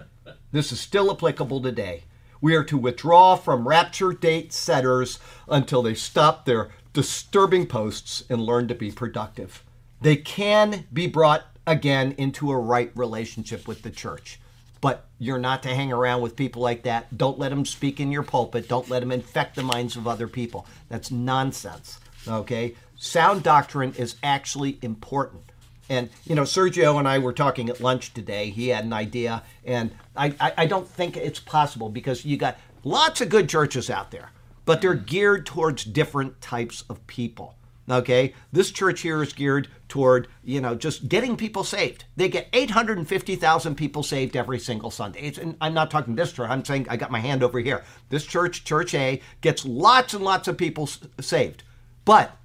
This 0.52 0.70
is 0.70 0.80
still 0.80 1.10
applicable 1.10 1.62
today. 1.62 2.02
We 2.42 2.54
are 2.54 2.64
to 2.64 2.76
withdraw 2.76 3.36
from 3.36 3.66
rapture 3.66 4.12
date 4.12 4.52
setters 4.52 5.18
until 5.48 5.80
they 5.80 5.94
stop 5.94 6.44
their 6.44 6.68
disturbing 6.92 7.66
posts 7.66 8.22
and 8.28 8.42
learn 8.42 8.68
to 8.68 8.74
be 8.74 8.92
productive. 8.92 9.64
They 10.02 10.16
can 10.16 10.84
be 10.92 11.06
brought 11.06 11.46
again 11.66 12.14
into 12.18 12.50
a 12.50 12.58
right 12.58 12.92
relationship 12.94 13.66
with 13.66 13.80
the 13.80 13.90
church. 13.90 14.40
But 14.86 15.04
you're 15.18 15.40
not 15.40 15.64
to 15.64 15.74
hang 15.74 15.90
around 15.90 16.20
with 16.20 16.36
people 16.36 16.62
like 16.62 16.84
that. 16.84 17.18
Don't 17.18 17.40
let 17.40 17.48
them 17.48 17.64
speak 17.66 17.98
in 17.98 18.12
your 18.12 18.22
pulpit. 18.22 18.68
Don't 18.68 18.88
let 18.88 19.00
them 19.00 19.10
infect 19.10 19.56
the 19.56 19.64
minds 19.64 19.96
of 19.96 20.06
other 20.06 20.28
people. 20.28 20.64
That's 20.88 21.10
nonsense. 21.10 21.98
Okay? 22.28 22.76
Sound 22.94 23.42
doctrine 23.42 23.94
is 23.94 24.14
actually 24.22 24.78
important. 24.82 25.42
And, 25.88 26.08
you 26.22 26.36
know, 26.36 26.42
Sergio 26.42 27.00
and 27.00 27.08
I 27.08 27.18
were 27.18 27.32
talking 27.32 27.68
at 27.68 27.80
lunch 27.80 28.14
today. 28.14 28.50
He 28.50 28.68
had 28.68 28.84
an 28.84 28.92
idea, 28.92 29.42
and 29.64 29.90
I, 30.14 30.32
I, 30.38 30.52
I 30.58 30.66
don't 30.66 30.86
think 30.86 31.16
it's 31.16 31.40
possible 31.40 31.88
because 31.88 32.24
you 32.24 32.36
got 32.36 32.56
lots 32.84 33.20
of 33.20 33.28
good 33.28 33.48
churches 33.48 33.90
out 33.90 34.12
there, 34.12 34.30
but 34.66 34.82
they're 34.82 34.94
geared 34.94 35.46
towards 35.46 35.82
different 35.82 36.40
types 36.40 36.84
of 36.88 37.04
people. 37.08 37.55
Okay, 37.88 38.34
this 38.52 38.70
church 38.72 39.00
here 39.02 39.22
is 39.22 39.32
geared 39.32 39.68
toward 39.88 40.26
you 40.42 40.60
know 40.60 40.74
just 40.74 41.08
getting 41.08 41.36
people 41.36 41.64
saved. 41.64 42.04
They 42.16 42.28
get 42.28 42.48
850,000 42.52 43.74
people 43.76 44.02
saved 44.02 44.36
every 44.36 44.58
single 44.58 44.90
Sunday. 44.90 45.20
It's, 45.20 45.38
and 45.38 45.56
I'm 45.60 45.74
not 45.74 45.90
talking 45.90 46.16
this 46.16 46.32
church. 46.32 46.50
I'm 46.50 46.64
saying 46.64 46.86
I 46.88 46.96
got 46.96 47.10
my 47.10 47.20
hand 47.20 47.42
over 47.42 47.60
here. 47.60 47.84
This 48.08 48.24
church, 48.24 48.64
Church 48.64 48.94
A, 48.94 49.20
gets 49.40 49.64
lots 49.64 50.14
and 50.14 50.24
lots 50.24 50.48
of 50.48 50.58
people 50.58 50.88
saved, 51.20 51.62
but 52.04 52.36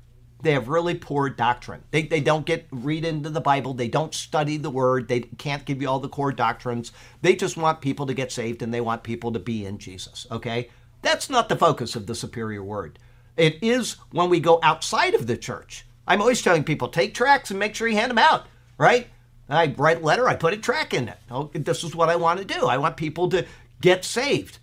they 0.41 0.53
have 0.53 0.67
really 0.67 0.95
poor 0.95 1.29
doctrine. 1.29 1.83
They, 1.91 2.03
they 2.03 2.19
don't 2.19 2.45
get 2.45 2.67
read 2.71 3.05
into 3.05 3.29
the 3.29 3.41
Bible. 3.41 3.73
They 3.73 3.87
don't 3.87 4.13
study 4.13 4.57
the 4.57 4.71
Word. 4.71 5.07
They 5.07 5.21
can't 5.21 5.65
give 5.65 5.81
you 5.81 5.87
all 5.87 5.99
the 5.99 6.09
core 6.09 6.31
doctrines. 6.31 6.91
They 7.21 7.35
just 7.35 7.57
want 7.57 7.81
people 7.81 8.07
to 8.07 8.13
get 8.13 8.31
saved 8.31 8.61
and 8.61 8.73
they 8.73 8.81
want 8.81 9.03
people 9.03 9.31
to 9.33 9.39
be 9.39 9.65
in 9.65 9.77
Jesus. 9.77 10.25
Okay, 10.31 10.69
that's 11.01 11.29
not 11.29 11.49
the 11.49 11.55
focus 11.55 11.95
of 11.95 12.07
the 12.07 12.15
superior 12.15 12.63
word. 12.63 12.99
It 13.37 13.59
is 13.61 13.97
when 14.11 14.29
we 14.29 14.39
go 14.39 14.59
outside 14.61 15.13
of 15.13 15.27
the 15.27 15.37
church. 15.37 15.85
I'm 16.07 16.21
always 16.21 16.41
telling 16.41 16.63
people 16.63 16.87
take 16.87 17.13
tracts 17.13 17.51
and 17.51 17.59
make 17.59 17.75
sure 17.75 17.87
you 17.87 17.97
hand 17.97 18.11
them 18.11 18.17
out, 18.17 18.47
right? 18.77 19.07
I 19.49 19.73
write 19.77 20.01
a 20.01 20.05
letter, 20.05 20.29
I 20.29 20.35
put 20.35 20.53
a 20.53 20.57
track 20.57 20.93
in 20.93 21.09
it. 21.09 21.17
Oh, 21.29 21.49
this 21.53 21.83
is 21.83 21.95
what 21.95 22.09
I 22.09 22.15
want 22.15 22.39
to 22.39 22.45
do. 22.45 22.67
I 22.67 22.77
want 22.77 22.97
people 22.97 23.29
to 23.29 23.45
get 23.81 24.05
saved. 24.05 24.59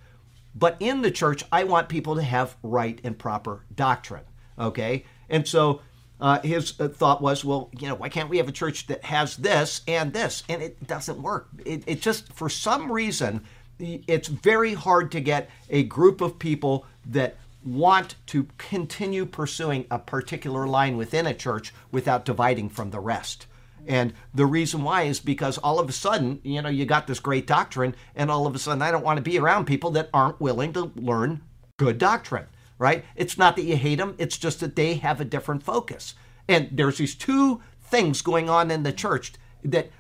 But 0.55 0.77
in 0.81 1.03
the 1.03 1.11
church, 1.11 1.45
I 1.53 1.65
want 1.65 1.89
people 1.89 2.17
to 2.17 2.23
have 2.23 2.57
right 2.63 2.99
and 3.05 3.19
proper 3.19 3.65
doctrine, 3.75 4.25
okay? 4.59 5.05
And 5.29 5.47
so 5.47 5.83
uh, 6.21 6.41
his 6.41 6.79
uh, 6.81 6.89
thought 6.89 7.21
was, 7.21 7.45
well, 7.45 7.71
you 7.79 7.87
know, 7.87 7.95
why 7.95 8.09
can't 8.09 8.29
we 8.29 8.39
have 8.39 8.49
a 8.49 8.53
church 8.53 8.87
that 8.89 9.05
has 9.05 9.37
this 9.37 9.83
and 9.87 10.13
this? 10.13 10.43
And 10.49 10.63
it 10.63 10.87
doesn't 10.87 11.23
work. 11.23 11.49
It, 11.65 11.85
it 11.87 12.01
just, 12.01 12.33
for 12.33 12.49
some 12.49 12.91
reason, 12.91 13.45
it's 13.79 14.29
very 14.29 14.75
hard 14.75 15.13
to 15.13 15.21
get 15.21 15.51
a 15.71 15.85
group 15.85 16.21
of 16.21 16.39
people 16.39 16.87
that 17.07 17.37
want 17.75 18.15
to 18.27 18.47
continue 18.57 19.27
pursuing 19.27 19.87
a 19.91 19.99
particular 19.99 20.67
line 20.67 20.97
within 20.97 21.27
a 21.27 21.35
church 21.35 21.73
without 21.91 22.25
dividing 22.25 22.69
from 22.69 22.91
the 22.91 23.01
rest. 23.01 23.47
And 23.87 24.13
the 24.35 24.47
reason 24.47 24.83
why 24.83 25.03
is 25.03 25.19
because 25.19 25.57
all 25.59 25.79
of 25.79 25.89
a 25.89 25.93
sudden, 25.93 26.41
you 26.43 26.61
know, 26.61 26.69
you 26.69 26.85
got 26.85 27.07
this 27.07 27.21
great 27.21 27.47
doctrine, 27.47 27.95
and 28.15 28.31
all 28.31 28.47
of 28.47 28.55
a 28.55 28.59
sudden, 28.59 28.83
I 28.83 28.91
don't 28.91 29.05
want 29.05 29.17
to 29.17 29.23
be 29.23 29.39
around 29.39 29.67
people 29.67 29.91
that 29.93 30.11
aren't 30.13 30.41
willing 30.41 30.73
to 30.75 30.93
learn 30.95 31.41
good 31.79 31.97
doctrine, 31.97 32.47
right? 32.79 33.05
It's 33.17 33.39
not 33.39 33.57
that 33.57 33.65
you 33.65 33.77
hate 33.77 33.97
them, 33.97 34.15
it's 34.19 34.37
just 34.37 34.61
that 34.61 34.77
they 34.77 34.95
have 34.95 35.21
a 35.21 35.25
different 35.25 35.63
focus. 35.63 36.15
And 36.49 36.69
there's 36.73 36.99
these 36.99 37.15
two 37.15 37.63
things 37.81 38.21
going 38.21 38.51
on 38.51 38.71
in 38.71 38.83
the 38.83 38.93
church 38.93 39.33
that 39.65 39.91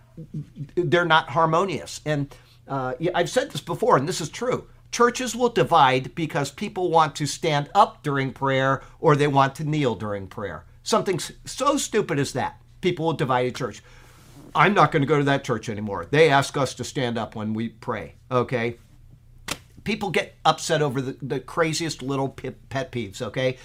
they're 0.74 1.04
not 1.04 1.30
harmonious. 1.30 2.00
And 2.04 2.34
uh, 2.66 2.94
I've 3.14 3.30
said 3.30 3.50
this 3.50 3.60
before, 3.60 3.96
and 3.96 4.08
this 4.08 4.20
is 4.20 4.28
true. 4.28 4.66
Churches 4.90 5.36
will 5.36 5.50
divide 5.50 6.14
because 6.14 6.50
people 6.50 6.90
want 6.90 7.14
to 7.16 7.26
stand 7.26 7.68
up 7.74 8.02
during 8.02 8.32
prayer 8.32 8.82
or 9.00 9.14
they 9.14 9.26
want 9.26 9.54
to 9.56 9.64
kneel 9.64 9.94
during 9.94 10.26
prayer. 10.26 10.64
Something 10.82 11.18
so 11.18 11.76
stupid 11.76 12.18
as 12.18 12.32
that. 12.32 12.60
People 12.80 13.06
will 13.06 13.12
divide 13.12 13.46
a 13.46 13.52
church. 13.52 13.82
I'm 14.54 14.74
not 14.74 14.90
going 14.90 15.02
to 15.02 15.06
go 15.06 15.18
to 15.18 15.24
that 15.24 15.44
church 15.44 15.68
anymore. 15.68 16.06
They 16.10 16.30
ask 16.30 16.56
us 16.56 16.74
to 16.74 16.84
stand 16.84 17.18
up 17.18 17.34
when 17.36 17.52
we 17.52 17.68
pray, 17.68 18.14
okay? 18.30 18.78
People 19.84 20.10
get 20.10 20.36
upset 20.44 20.80
over 20.80 21.00
the, 21.00 21.16
the 21.20 21.40
craziest 21.40 22.02
little 22.02 22.28
pet 22.28 22.90
peeves, 22.90 23.20
okay? 23.20 23.58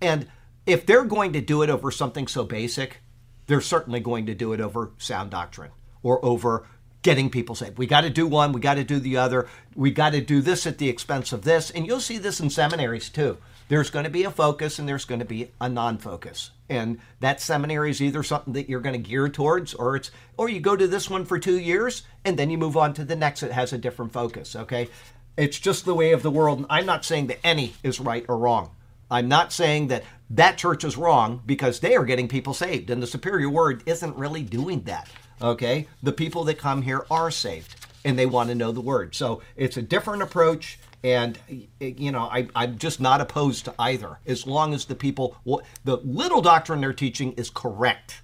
And 0.00 0.28
if 0.66 0.84
they're 0.84 1.04
going 1.04 1.32
to 1.32 1.40
do 1.40 1.62
it 1.62 1.70
over 1.70 1.90
something 1.90 2.26
so 2.26 2.44
basic, 2.44 2.98
they're 3.46 3.60
certainly 3.60 4.00
going 4.00 4.26
to 4.26 4.34
do 4.34 4.52
it 4.52 4.60
over 4.60 4.92
sound 4.98 5.30
doctrine 5.30 5.70
or 6.02 6.22
over 6.24 6.66
getting 7.06 7.30
people 7.30 7.54
saved. 7.54 7.78
We 7.78 7.86
got 7.86 8.00
to 8.00 8.10
do 8.10 8.26
one, 8.26 8.50
we 8.50 8.60
got 8.60 8.74
to 8.74 8.82
do 8.82 8.98
the 8.98 9.16
other, 9.16 9.46
we 9.76 9.92
got 9.92 10.10
to 10.10 10.20
do 10.20 10.42
this 10.42 10.66
at 10.66 10.78
the 10.78 10.88
expense 10.88 11.32
of 11.32 11.42
this. 11.42 11.70
And 11.70 11.86
you'll 11.86 12.00
see 12.00 12.18
this 12.18 12.40
in 12.40 12.50
seminaries 12.50 13.08
too. 13.08 13.38
There's 13.68 13.90
going 13.90 14.06
to 14.06 14.10
be 14.10 14.24
a 14.24 14.30
focus 14.32 14.80
and 14.80 14.88
there's 14.88 15.04
going 15.04 15.20
to 15.20 15.24
be 15.24 15.52
a 15.60 15.68
non-focus. 15.68 16.50
And 16.68 16.98
that 17.20 17.40
seminary 17.40 17.90
is 17.92 18.02
either 18.02 18.24
something 18.24 18.54
that 18.54 18.68
you're 18.68 18.80
going 18.80 19.00
to 19.00 19.08
gear 19.08 19.28
towards 19.28 19.72
or 19.72 19.94
it's 19.94 20.10
or 20.36 20.48
you 20.48 20.58
go 20.58 20.74
to 20.74 20.88
this 20.88 21.08
one 21.08 21.24
for 21.24 21.38
2 21.38 21.60
years 21.60 22.02
and 22.24 22.36
then 22.36 22.50
you 22.50 22.58
move 22.58 22.76
on 22.76 22.92
to 22.94 23.04
the 23.04 23.14
next 23.14 23.38
that 23.38 23.52
has 23.52 23.72
a 23.72 23.78
different 23.78 24.12
focus, 24.12 24.56
okay? 24.56 24.88
It's 25.36 25.60
just 25.60 25.84
the 25.84 25.94
way 25.94 26.10
of 26.10 26.24
the 26.24 26.30
world. 26.32 26.58
And 26.58 26.66
I'm 26.68 26.86
not 26.86 27.04
saying 27.04 27.28
that 27.28 27.38
any 27.44 27.74
is 27.84 28.00
right 28.00 28.26
or 28.28 28.36
wrong. 28.36 28.70
I'm 29.08 29.28
not 29.28 29.52
saying 29.52 29.88
that 29.88 30.02
that 30.30 30.58
church 30.58 30.82
is 30.82 30.96
wrong 30.96 31.40
because 31.46 31.78
they 31.78 31.94
are 31.94 32.04
getting 32.04 32.26
people 32.26 32.52
saved 32.52 32.90
and 32.90 33.00
the 33.00 33.06
superior 33.06 33.48
word 33.48 33.84
isn't 33.86 34.16
really 34.16 34.42
doing 34.42 34.80
that. 34.82 35.08
Okay? 35.40 35.88
The 36.02 36.12
people 36.12 36.44
that 36.44 36.58
come 36.58 36.82
here 36.82 37.06
are 37.10 37.30
saved 37.30 37.74
and 38.04 38.18
they 38.18 38.26
want 38.26 38.48
to 38.48 38.54
know 38.54 38.72
the 38.72 38.80
word. 38.80 39.14
So 39.14 39.42
it's 39.56 39.76
a 39.76 39.82
different 39.82 40.22
approach. 40.22 40.78
And, 41.04 41.38
you 41.80 42.10
know, 42.10 42.22
I, 42.22 42.48
I'm 42.54 42.78
just 42.78 43.00
not 43.00 43.20
opposed 43.20 43.64
to 43.66 43.74
either 43.78 44.18
as 44.26 44.46
long 44.46 44.74
as 44.74 44.86
the 44.86 44.94
people, 44.94 45.36
the 45.84 45.96
little 45.98 46.40
doctrine 46.40 46.80
they're 46.80 46.92
teaching 46.92 47.32
is 47.32 47.50
correct. 47.50 48.22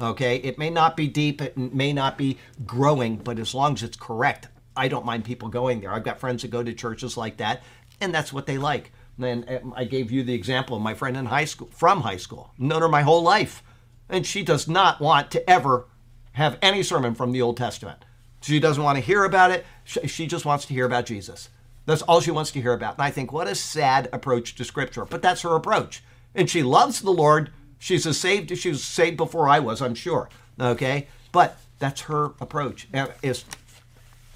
Okay? 0.00 0.36
It 0.36 0.58
may 0.58 0.70
not 0.70 0.96
be 0.96 1.08
deep, 1.08 1.40
it 1.40 1.56
may 1.56 1.92
not 1.92 2.18
be 2.18 2.38
growing, 2.66 3.16
but 3.16 3.38
as 3.38 3.54
long 3.54 3.74
as 3.74 3.82
it's 3.82 3.96
correct, 3.96 4.48
I 4.76 4.88
don't 4.88 5.06
mind 5.06 5.24
people 5.24 5.48
going 5.48 5.80
there. 5.80 5.92
I've 5.92 6.04
got 6.04 6.20
friends 6.20 6.42
that 6.42 6.50
go 6.50 6.62
to 6.62 6.72
churches 6.72 7.16
like 7.16 7.38
that. 7.38 7.62
and 8.00 8.14
that's 8.14 8.32
what 8.32 8.46
they 8.46 8.58
like. 8.58 8.92
And 9.20 9.48
uh, 9.48 9.58
I 9.74 9.84
gave 9.84 10.10
you 10.10 10.22
the 10.22 10.34
example 10.34 10.76
of 10.76 10.82
my 10.82 10.94
friend 10.94 11.16
in 11.16 11.26
high 11.26 11.44
school, 11.44 11.68
from 11.72 12.02
high 12.02 12.16
school, 12.16 12.52
known 12.58 12.82
her 12.82 12.88
my 12.88 13.02
whole 13.02 13.22
life, 13.22 13.62
and 14.08 14.24
she 14.24 14.42
does 14.42 14.68
not 14.68 15.00
want 15.00 15.30
to 15.32 15.50
ever 15.50 15.86
have 16.32 16.58
any 16.62 16.82
sermon 16.82 17.14
from 17.14 17.32
the 17.32 17.42
Old 17.42 17.56
Testament. 17.56 18.04
She 18.40 18.60
doesn't 18.60 18.82
want 18.82 18.96
to 18.96 19.02
hear 19.02 19.24
about 19.24 19.50
it. 19.50 19.66
She 19.84 20.26
just 20.26 20.44
wants 20.44 20.64
to 20.66 20.74
hear 20.74 20.86
about 20.86 21.06
Jesus. 21.06 21.48
That's 21.86 22.02
all 22.02 22.20
she 22.20 22.30
wants 22.30 22.50
to 22.52 22.60
hear 22.60 22.74
about. 22.74 22.94
And 22.94 23.02
I 23.02 23.10
think 23.10 23.32
what 23.32 23.48
a 23.48 23.54
sad 23.54 24.08
approach 24.12 24.54
to 24.56 24.64
Scripture, 24.64 25.04
but 25.04 25.22
that's 25.22 25.42
her 25.42 25.56
approach. 25.56 26.02
And 26.34 26.48
she 26.48 26.62
loves 26.62 27.00
the 27.00 27.10
Lord. 27.10 27.50
She's 27.78 28.06
as 28.06 28.18
saved 28.18 28.56
she 28.58 28.68
was 28.68 28.84
saved 28.84 29.16
before 29.16 29.48
I 29.48 29.58
was, 29.58 29.80
I'm 29.80 29.94
sure. 29.94 30.28
Okay, 30.60 31.08
but 31.32 31.58
that's 31.78 32.02
her 32.02 32.32
approach. 32.40 32.88
As 32.92 33.44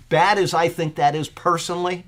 bad 0.08 0.38
as 0.38 0.54
I 0.54 0.68
think 0.68 0.94
that 0.94 1.14
is 1.14 1.28
personally, 1.28 2.04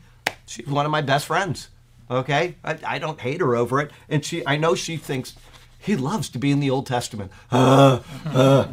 she's 0.46 0.66
one 0.66 0.86
of 0.86 0.92
my 0.92 1.02
best 1.02 1.26
friends. 1.26 1.68
Okay, 2.10 2.56
I, 2.64 2.78
I 2.86 2.98
don't 2.98 3.20
hate 3.20 3.40
her 3.40 3.54
over 3.54 3.80
it, 3.80 3.90
and 4.08 4.24
she 4.24 4.46
I 4.46 4.56
know 4.56 4.74
she 4.74 4.96
thinks 4.96 5.34
he 5.78 5.96
loves 5.96 6.28
to 6.30 6.38
be 6.38 6.50
in 6.50 6.60
the 6.60 6.70
Old 6.70 6.86
Testament. 6.86 7.30
Uh, 7.50 8.00
uh. 8.26 8.68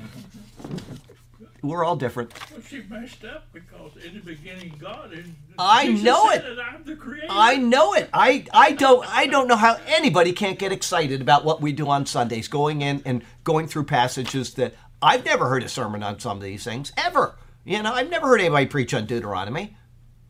We're 1.64 1.84
all 1.84 1.96
different. 1.96 2.34
Well, 2.52 2.62
she 2.62 2.82
messed 2.90 3.24
up 3.24 3.46
because 3.54 3.92
in 4.04 4.16
the 4.16 4.22
beginning, 4.22 4.74
God 4.80 5.14
is. 5.14 5.28
I 5.60 5.86
Jesus 5.88 6.04
know 6.04 6.30
said 6.32 6.46
it. 6.46 6.60
I'm 6.60 6.84
the 6.84 6.96
creator. 6.96 7.28
I 7.30 7.58
know 7.58 7.94
it. 7.94 8.10
I, 8.14 8.46
I 8.52 8.72
don't 8.72 9.08
I 9.08 9.28
don't 9.28 9.48
know 9.48 9.56
how 9.56 9.78
anybody 9.86 10.34
can't 10.34 10.58
get 10.58 10.72
excited 10.72 11.22
about 11.22 11.46
what 11.46 11.62
we 11.62 11.72
do 11.72 11.88
on 11.88 12.08
Sundays, 12.08 12.48
going 12.48 12.82
in 12.82 13.04
and 13.06 13.24
going 13.44 13.68
through 13.68 13.84
passages 13.84 14.56
that 14.56 14.74
I've 15.04 15.24
never 15.24 15.50
heard 15.50 15.64
a 15.64 15.70
sermon 15.70 16.02
on 16.02 16.20
some 16.20 16.38
of 16.38 16.44
these 16.44 16.64
things 16.64 16.92
ever. 16.98 17.36
You 17.64 17.84
know, 17.84 17.94
I've 17.94 18.10
never 18.10 18.28
heard 18.28 18.40
anybody 18.40 18.66
preach 18.66 18.94
on 18.94 19.06
Deuteronomy. 19.06 19.78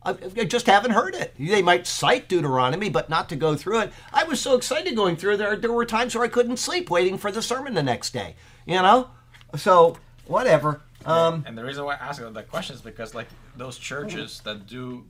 I, 0.03 0.15
I 0.37 0.43
just 0.45 0.65
haven't 0.65 0.91
heard 0.91 1.15
it. 1.15 1.33
They 1.39 1.61
might 1.61 1.87
cite 1.87 2.27
Deuteronomy, 2.27 2.89
but 2.89 3.09
not 3.09 3.29
to 3.29 3.35
go 3.35 3.55
through 3.55 3.81
it. 3.81 3.93
I 4.11 4.23
was 4.23 4.41
so 4.41 4.55
excited 4.55 4.95
going 4.95 5.15
through 5.15 5.37
there. 5.37 5.55
There 5.55 5.71
were 5.71 5.85
times 5.85 6.15
where 6.15 6.23
I 6.23 6.29
couldn't 6.29 6.57
sleep 6.57 6.89
waiting 6.89 7.17
for 7.17 7.31
the 7.31 7.41
sermon 7.41 7.73
the 7.73 7.83
next 7.83 8.11
day. 8.11 8.35
You 8.65 8.81
know, 8.81 9.11
so 9.55 9.97
whatever. 10.25 10.81
Um, 11.05 11.43
and 11.47 11.57
the 11.57 11.63
reason 11.63 11.83
why 11.83 11.95
I 11.95 11.97
ask 11.97 12.21
that 12.21 12.49
question 12.49 12.75
is 12.75 12.81
because 12.81 13.15
like 13.15 13.27
those 13.57 13.77
churches 13.77 14.41
that 14.45 14.67
do 14.67 15.05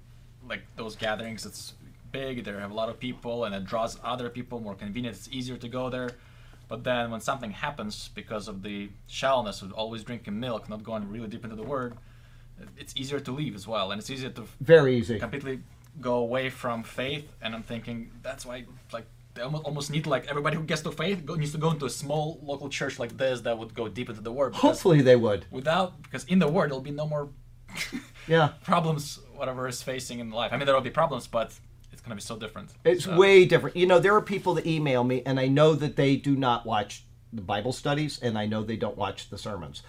like 0.48 0.62
those 0.76 0.96
gatherings, 0.96 1.46
it's 1.46 1.74
big. 2.12 2.44
They 2.44 2.52
have 2.52 2.72
a 2.72 2.74
lot 2.74 2.90
of 2.90 3.00
people, 3.00 3.46
and 3.46 3.56
it 3.56 3.66
draws 3.66 3.98
other 4.04 4.30
people. 4.30 4.60
More 4.60 4.76
convenient. 4.76 5.16
It's 5.16 5.30
easier 5.32 5.58
to 5.58 5.68
go 5.68 5.90
there. 5.90 6.12
But 6.68 6.86
then 6.86 7.12
when 7.12 7.20
something 7.20 7.52
happens 7.52 8.10
because 8.16 8.48
of 8.48 8.64
the 8.64 8.90
shallowness 9.08 9.62
of 9.62 9.74
always 9.74 10.04
drinking 10.04 10.40
milk, 10.40 10.70
not 10.70 10.84
going 10.84 11.12
really 11.12 11.28
deep 11.28 11.44
into 11.44 11.58
the 11.58 11.64
word, 11.64 11.98
it's 12.78 12.96
easier 12.96 13.20
to 13.20 13.32
leave 13.32 13.56
as 13.56 13.68
well, 13.68 13.92
and 13.92 14.00
it's 14.00 14.10
easier 14.10 14.30
to 14.30 14.46
very 14.62 14.96
easy 14.98 15.20
completely 15.20 15.60
go 16.00 16.16
away 16.16 16.50
from 16.50 16.84
faith. 16.84 17.34
And 17.42 17.54
I'm 17.54 17.64
thinking 17.64 18.12
that's 18.22 18.46
why 18.46 18.66
like 18.94 19.06
they 19.34 19.42
almost, 19.42 19.64
almost 19.64 19.92
need 19.92 20.06
like 20.08 20.28
everybody 20.28 20.58
who 20.58 20.64
gets 20.64 20.82
to 20.82 20.92
faith 20.92 21.26
go, 21.26 21.36
needs 21.36 21.52
to 21.54 21.58
go 21.58 21.72
into 21.72 21.86
a 21.86 21.90
small 21.90 22.40
local 22.44 22.70
church 22.70 23.00
like 23.00 23.18
this 23.18 23.42
that 23.42 23.58
would 23.58 23.74
go 23.74 23.88
deep 23.88 24.10
into 24.10 24.22
the 24.22 24.32
word. 24.32 24.54
hopefully 24.56 25.02
they 25.02 25.16
would. 25.16 25.46
Without 25.52 26.02
because 26.04 26.24
in 26.26 26.40
the 26.40 26.48
word 26.48 26.70
there'll 26.70 26.82
be 26.82 26.92
no 26.92 27.08
more 27.08 27.30
Yeah. 28.28 28.50
problems 28.64 29.20
whatever 29.36 29.68
is 29.68 29.82
facing 29.82 30.20
in 30.20 30.30
life. 30.32 30.52
I 30.54 30.58
mean 30.58 30.66
there 30.66 30.76
will 30.76 30.82
be 30.82 30.90
problems, 30.90 31.28
but 31.28 31.54
it's 31.92 32.02
gonna 32.02 32.16
be 32.16 32.22
so 32.22 32.38
different. 32.38 32.72
It's 32.84 33.06
So- 33.06 33.16
way 33.18 33.46
different. 33.46 33.76
You 33.76 33.86
know, 33.88 34.00
there 34.00 34.16
are 34.16 34.22
people 34.22 34.54
that 34.56 34.66
email 34.68 35.04
me, 35.04 35.24
and 35.26 35.40
I 35.40 35.48
know 35.48 35.74
that 35.76 35.96
they 35.96 36.16
do 36.16 36.36
not 36.36 36.66
watch 36.66 37.06
the 37.34 37.42
Bible 37.42 37.72
studies, 37.72 38.20
and 38.22 38.38
I 38.38 38.46
know 38.46 38.64
they 38.64 38.76
don't 38.76 38.98
watch 38.98 39.30
the 39.30 39.38
sermons. 39.38 39.82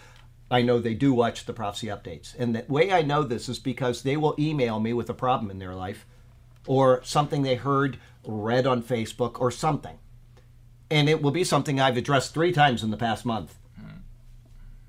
I 0.51 0.63
know 0.63 0.79
they 0.79 0.95
do 0.95 1.13
watch 1.15 1.47
the 1.47 1.53
prophecy 1.53 1.87
updates. 1.89 2.35
And 2.39 2.55
the 2.55 2.65
way 2.69 2.93
I 2.93 3.03
know 3.03 3.23
this 3.25 3.49
is 3.49 3.59
because 3.59 4.03
they 4.03 4.17
will 4.19 4.35
email 4.39 4.79
me 4.81 4.93
with 4.93 5.09
a 5.11 5.15
problem 5.15 5.51
in 5.51 5.59
their 5.59 5.75
life 5.75 6.07
or 6.67 7.01
something 7.03 7.43
they 7.43 7.55
heard, 7.57 7.99
read 8.25 8.67
on 8.67 8.83
Facebook, 8.83 9.41
or 9.41 9.51
something. 9.51 9.99
And 10.91 11.09
it 11.09 11.23
will 11.23 11.31
be 11.31 11.45
something 11.45 11.81
I've 11.81 11.97
addressed 11.97 12.35
three 12.35 12.53
times 12.53 12.83
in 12.83 12.91
the 12.91 12.97
past 12.97 13.25
month. 13.25 13.55
Hmm. 13.79 14.01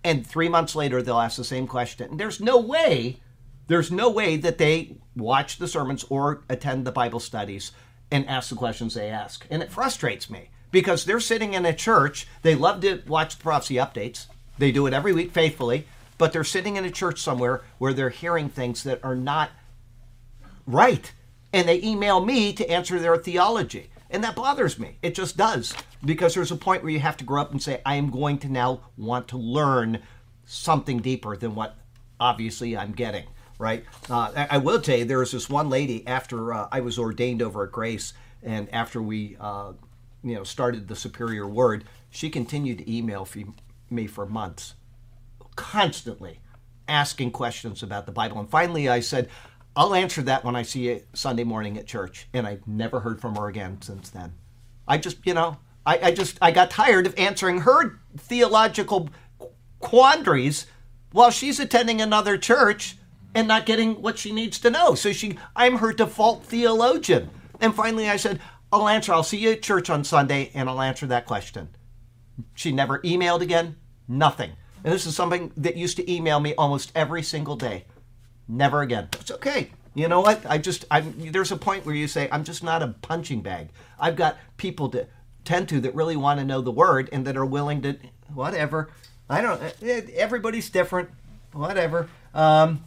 And 0.03 0.27
three 0.27 0.49
months 0.49 0.75
later, 0.75 1.01
they'll 1.01 1.19
ask 1.19 1.38
the 1.38 1.43
same 1.43 1.67
question. 1.67 2.11
And 2.11 2.19
there's 2.19 2.41
no 2.41 2.57
way, 2.59 3.19
there's 3.67 3.91
no 3.91 4.09
way 4.09 4.38
that 4.38 4.57
they 4.57 4.97
watch 5.15 5.57
the 5.57 5.67
sermons 5.67 6.03
or 6.09 6.43
attend 6.49 6.86
the 6.86 6.91
Bible 6.91 7.19
studies 7.19 7.71
and 8.11 8.27
ask 8.27 8.49
the 8.49 8.55
questions 8.55 8.93
they 8.93 9.09
ask. 9.09 9.45
And 9.49 9.63
it 9.63 9.71
frustrates 9.71 10.29
me 10.29 10.49
because 10.71 11.05
they're 11.05 11.19
sitting 11.19 11.53
in 11.53 11.65
a 11.65 11.73
church. 11.73 12.27
They 12.41 12.55
love 12.55 12.81
to 12.81 13.01
watch 13.07 13.38
the 13.38 13.43
prophecy 13.43 13.75
updates, 13.75 14.27
they 14.57 14.71
do 14.71 14.86
it 14.86 14.93
every 14.93 15.13
week 15.13 15.31
faithfully, 15.31 15.88
but 16.17 16.31
they're 16.31 16.43
sitting 16.43 16.75
in 16.75 16.86
a 16.86 16.91
church 16.91 17.19
somewhere 17.19 17.61
where 17.79 17.93
they're 17.93 18.09
hearing 18.09 18.49
things 18.49 18.84
that 18.84 19.03
are 19.03 19.15
not 19.15 19.51
right. 20.67 21.11
And 21.54 21.68
they 21.68 21.82
email 21.82 22.26
me 22.26 22.51
to 22.54 22.70
answer 22.70 22.99
their 22.99 23.16
theology. 23.16 23.89
And 24.10 24.24
that 24.24 24.36
bothers 24.36 24.78
me. 24.78 24.97
It 25.01 25.16
just 25.16 25.38
does. 25.38 25.74
Because 26.04 26.34
there's 26.34 26.51
a 26.51 26.56
point 26.56 26.84
where 26.84 26.91
you 26.91 26.99
have 26.99 27.18
to 27.18 27.24
grow 27.24 27.41
up 27.41 27.51
and 27.51 27.62
say, 27.62 27.82
I 27.86 27.95
am 27.95 28.10
going 28.12 28.39
to 28.39 28.51
now 28.51 28.82
want 28.97 29.28
to 29.30 29.38
learn 29.38 30.01
something 30.45 30.99
deeper 30.99 31.38
than 31.38 31.56
what 31.56 31.78
obviously 32.20 32.76
I'm 32.76 32.91
getting, 32.91 33.26
right? 33.58 33.86
Uh, 34.10 34.32
I, 34.36 34.47
I 34.51 34.58
will 34.58 34.82
tell 34.82 34.97
you, 34.97 35.06
there 35.06 35.20
was 35.20 35.32
this 35.32 35.49
one 35.49 35.70
lady 35.70 36.06
after 36.06 36.54
uh, 36.54 36.68
I 36.72 36.82
was 36.82 36.99
ordained 36.99 37.41
over 37.41 37.64
at 37.64 37.72
Grace, 37.72 38.14
and 38.43 38.72
after 38.74 39.01
we, 39.01 39.38
uh, 39.39 39.74
you 40.24 40.36
know, 40.36 40.43
started 40.43 40.88
the 40.88 40.95
Superior 40.95 41.47
Word, 41.47 41.86
she 42.10 42.30
continued 42.30 42.80
to 42.80 42.95
email 42.95 43.28
me 43.89 44.08
for 44.08 44.26
months 44.26 44.76
constantly 45.56 46.39
asking 46.88 47.32
questions 47.32 47.82
about 47.82 48.06
the 48.06 48.12
Bible. 48.12 48.39
And 48.39 48.49
finally, 48.49 48.89
I 48.89 48.99
said, 48.99 49.30
I'll 49.76 49.95
answer 49.95 50.21
that 50.24 50.43
when 50.43 50.55
I 50.55 50.61
see 50.61 50.89
you 50.89 51.01
Sunday 51.13 51.43
morning 51.43 51.78
at 51.78 51.88
church. 51.88 52.28
And 52.34 52.45
I've 52.45 52.67
never 52.67 52.99
heard 52.99 53.19
from 53.19 53.36
her 53.36 53.47
again 53.47 53.82
since 53.82 54.09
then. 54.09 54.34
I 54.88 54.97
just, 54.97 55.26
you 55.26 55.34
know, 55.34 55.57
I, 55.86 55.99
I 56.03 56.11
just, 56.11 56.38
I 56.41 56.51
got 56.51 56.69
tired 56.69 57.07
of 57.07 57.17
answering 57.17 57.61
her 57.61 57.99
theological 58.17 59.09
quandaries 59.80 60.67
while 61.11 61.32
she's 61.32 61.59
attending 61.59 62.01
another 62.01 62.38
church 62.38 62.97
and 63.36 63.47
not 63.47 63.65
getting 63.65 64.01
what 64.01 64.17
she 64.17 64.32
needs 64.32 64.59
to 64.59 64.69
know. 64.69 64.95
So 64.95 65.11
she, 65.11 65.38
I'm 65.55 65.78
her 65.78 65.91
default 65.91 66.43
theologian. 66.43 67.30
And 67.59 67.74
finally, 67.74 68.09
I 68.09 68.17
said, 68.17 68.39
I'll 68.71 68.88
answer. 68.88 69.13
I'll 69.13 69.24
see 69.24 69.38
you 69.38 69.51
at 69.51 69.61
church 69.61 69.89
on 69.89 70.03
Sunday, 70.03 70.51
and 70.53 70.67
I'll 70.67 70.82
answer 70.82 71.05
that 71.07 71.26
question. 71.26 71.69
She 72.55 72.71
never 72.71 72.99
emailed 72.99 73.41
again. 73.41 73.76
Nothing. 74.07 74.51
And 74.84 74.93
this 74.93 75.05
is 75.05 75.15
something 75.15 75.51
that 75.57 75.78
used 75.78 75.97
to 75.97 76.11
email 76.11 76.39
me 76.39 76.55
almost 76.55 76.91
every 76.95 77.24
single 77.24 77.55
day. 77.55 77.86
Never 78.54 78.82
again. 78.82 79.10
It's 79.20 79.32
okay. 79.32 79.72
You 79.95 80.08
know 80.08 80.22
what? 80.22 80.45
I 80.45 80.60
just 80.60 80.86
I'm 80.91 81.32
there's 81.32 81.51
a 81.51 81.58
point 81.58 81.86
where 81.86 81.95
you 81.95 82.08
say 82.08 82.30
I'm 82.32 82.43
just 82.43 82.64
not 82.64 82.84
a 82.84 82.89
punching 83.01 83.41
bag. 83.41 83.70
I've 83.99 84.16
got 84.16 84.38
people 84.58 84.89
to 84.89 85.08
tend 85.43 85.70
to 85.70 85.80
that 85.82 85.95
really 85.95 86.16
want 86.16 86.39
to 86.39 86.45
know 86.45 86.62
the 86.62 86.72
word 86.72 87.10
and 87.12 87.26
that 87.26 87.36
are 87.36 87.45
willing 87.45 87.82
to 87.82 87.97
whatever. 88.34 88.89
I 89.28 89.41
don't 89.41 89.62
eh, 89.82 90.01
everybody's 90.16 90.70
different. 90.70 91.10
Whatever. 91.51 92.09
Um 92.34 92.86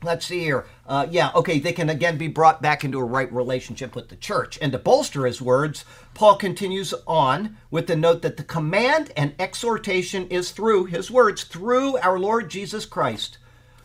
Let's 0.00 0.26
see 0.26 0.40
here. 0.40 0.64
Uh, 0.86 1.08
yeah, 1.10 1.32
okay, 1.34 1.58
they 1.58 1.72
can 1.72 1.90
again 1.90 2.18
be 2.18 2.28
brought 2.28 2.62
back 2.62 2.84
into 2.84 3.00
a 3.00 3.04
right 3.04 3.32
relationship 3.32 3.96
with 3.96 4.08
the 4.08 4.16
church. 4.16 4.56
And 4.62 4.70
to 4.70 4.78
bolster 4.78 5.26
his 5.26 5.42
words, 5.42 5.84
Paul 6.14 6.36
continues 6.36 6.94
on 7.04 7.56
with 7.68 7.88
the 7.88 7.96
note 7.96 8.22
that 8.22 8.36
the 8.36 8.44
command 8.44 9.12
and 9.16 9.34
exhortation 9.40 10.28
is 10.28 10.52
through 10.52 10.84
his 10.84 11.10
words, 11.10 11.42
through 11.42 11.98
our 11.98 12.16
Lord 12.16 12.48
Jesus 12.48 12.86
Christ. 12.86 13.38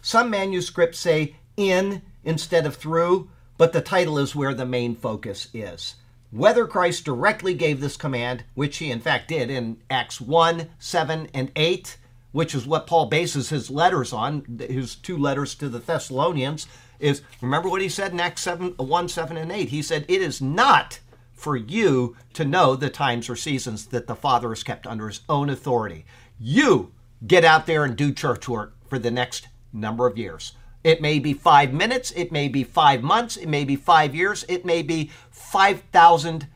Some 0.06 0.30
manuscripts 0.30 1.00
say 1.00 1.38
in 1.56 2.02
instead 2.26 2.66
of 2.66 2.76
through, 2.76 3.30
but 3.58 3.72
the 3.72 3.80
title 3.80 4.20
is 4.20 4.36
where 4.36 4.54
the 4.54 4.66
main 4.66 4.96
focus 4.96 5.48
is. 5.54 5.96
Whether 6.30 6.68
Christ 6.68 7.06
directly 7.06 7.54
gave 7.54 7.80
this 7.80 7.96
command, 7.96 8.44
which 8.54 8.78
he 8.78 8.92
in 8.92 9.00
fact 9.00 9.30
did 9.30 9.50
in 9.50 9.78
Acts 9.90 10.20
1, 10.20 10.68
7, 10.78 11.30
and 11.34 11.52
8, 11.56 11.98
which 12.34 12.54
is 12.54 12.68
what 12.68 12.86
Paul 12.86 13.06
bases 13.06 13.48
his 13.48 13.70
letters 13.70 14.12
on, 14.12 14.60
his 14.60 14.96
two 14.96 15.18
letters 15.18 15.56
to 15.56 15.70
the 15.70 15.80
Thessalonians, 15.80 16.68
is 17.00 17.22
remember 17.40 17.70
what 17.70 17.82
he 17.82 17.88
said 17.88 18.12
in 18.12 18.20
Acts 18.20 18.42
7, 18.42 18.74
1, 18.76 19.08
7, 19.08 19.38
and 19.38 19.54
8. 19.54 19.70
He 19.70 19.82
said, 19.82 20.04
It 20.10 20.22
is 20.22 20.42
not 20.42 21.00
for 21.32 21.56
you 21.56 22.18
to 22.34 22.44
know 22.44 22.76
the 22.76 22.90
times 22.90 23.30
or 23.30 23.38
seasons 23.38 23.86
that 23.86 24.08
the 24.08 24.16
Father 24.16 24.50
has 24.50 24.64
kept 24.64 24.86
under 24.86 25.08
his 25.08 25.22
own 25.30 25.50
authority. 25.50 26.06
You 26.38 26.92
get 27.26 27.46
out 27.46 27.68
there 27.68 27.86
and 27.86 27.96
do 27.96 28.12
church 28.12 28.50
work 28.50 28.76
for 28.90 29.00
the 29.00 29.10
next 29.10 29.48
number 29.74 30.08
of 30.08 30.18
years. 30.18 30.54
It 30.84 31.02
may 31.02 31.20
be 31.20 31.34
five 31.34 31.74
minutes, 31.74 32.12
it 32.12 32.32
may 32.32 32.48
be 32.48 32.64
five 32.64 33.02
months, 33.02 33.38
it 33.38 33.48
may 33.48 33.64
be 33.64 33.76
five 33.76 34.14
years, 34.14 34.46
it 34.50 34.66
may 34.66 34.82
be 34.82 35.12
5,000 35.32 36.48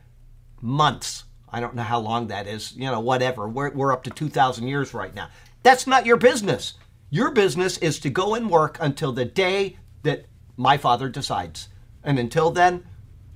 months. 0.60 1.24
I 1.50 1.60
don't 1.60 1.74
know 1.74 1.82
how 1.82 1.98
long 1.98 2.26
that 2.28 2.46
is, 2.46 2.74
you 2.76 2.90
know, 2.90 3.00
whatever. 3.00 3.48
We're, 3.48 3.70
we're 3.70 3.92
up 3.92 4.02
to 4.04 4.10
2,000 4.10 4.68
years 4.68 4.92
right 4.92 5.14
now. 5.14 5.28
That's 5.62 5.86
not 5.86 6.04
your 6.04 6.18
business. 6.18 6.74
Your 7.10 7.30
business 7.30 7.78
is 7.78 7.98
to 8.00 8.10
go 8.10 8.34
and 8.34 8.50
work 8.50 8.76
until 8.80 9.12
the 9.12 9.24
day 9.24 9.78
that 10.02 10.26
my 10.58 10.76
father 10.76 11.08
decides. 11.08 11.68
And 12.04 12.18
until 12.18 12.50
then, 12.50 12.84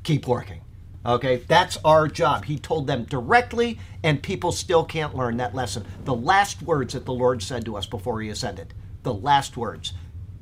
keep 0.03 0.27
working. 0.27 0.61
Okay, 1.05 1.37
that's 1.49 1.79
our 1.85 2.07
job. 2.07 2.45
He 2.45 2.59
told 2.59 2.87
them 2.87 3.05
directly, 3.05 3.79
and 4.05 4.23
people 4.23 4.53
still 4.53 4.85
can't 4.85 5.17
learn 5.17 5.37
that 5.39 5.55
lesson. 5.55 5.85
The 6.05 6.15
last 6.15 6.63
words 6.63 6.93
that 6.95 7.07
the 7.07 7.13
Lord 7.13 7.43
said 7.43 7.65
to 7.65 7.77
us 7.77 7.87
before 7.87 8.21
He 8.21 8.29
ascended, 8.29 8.73
the 9.03 9.15
last 9.15 9.57
words. 9.57 9.93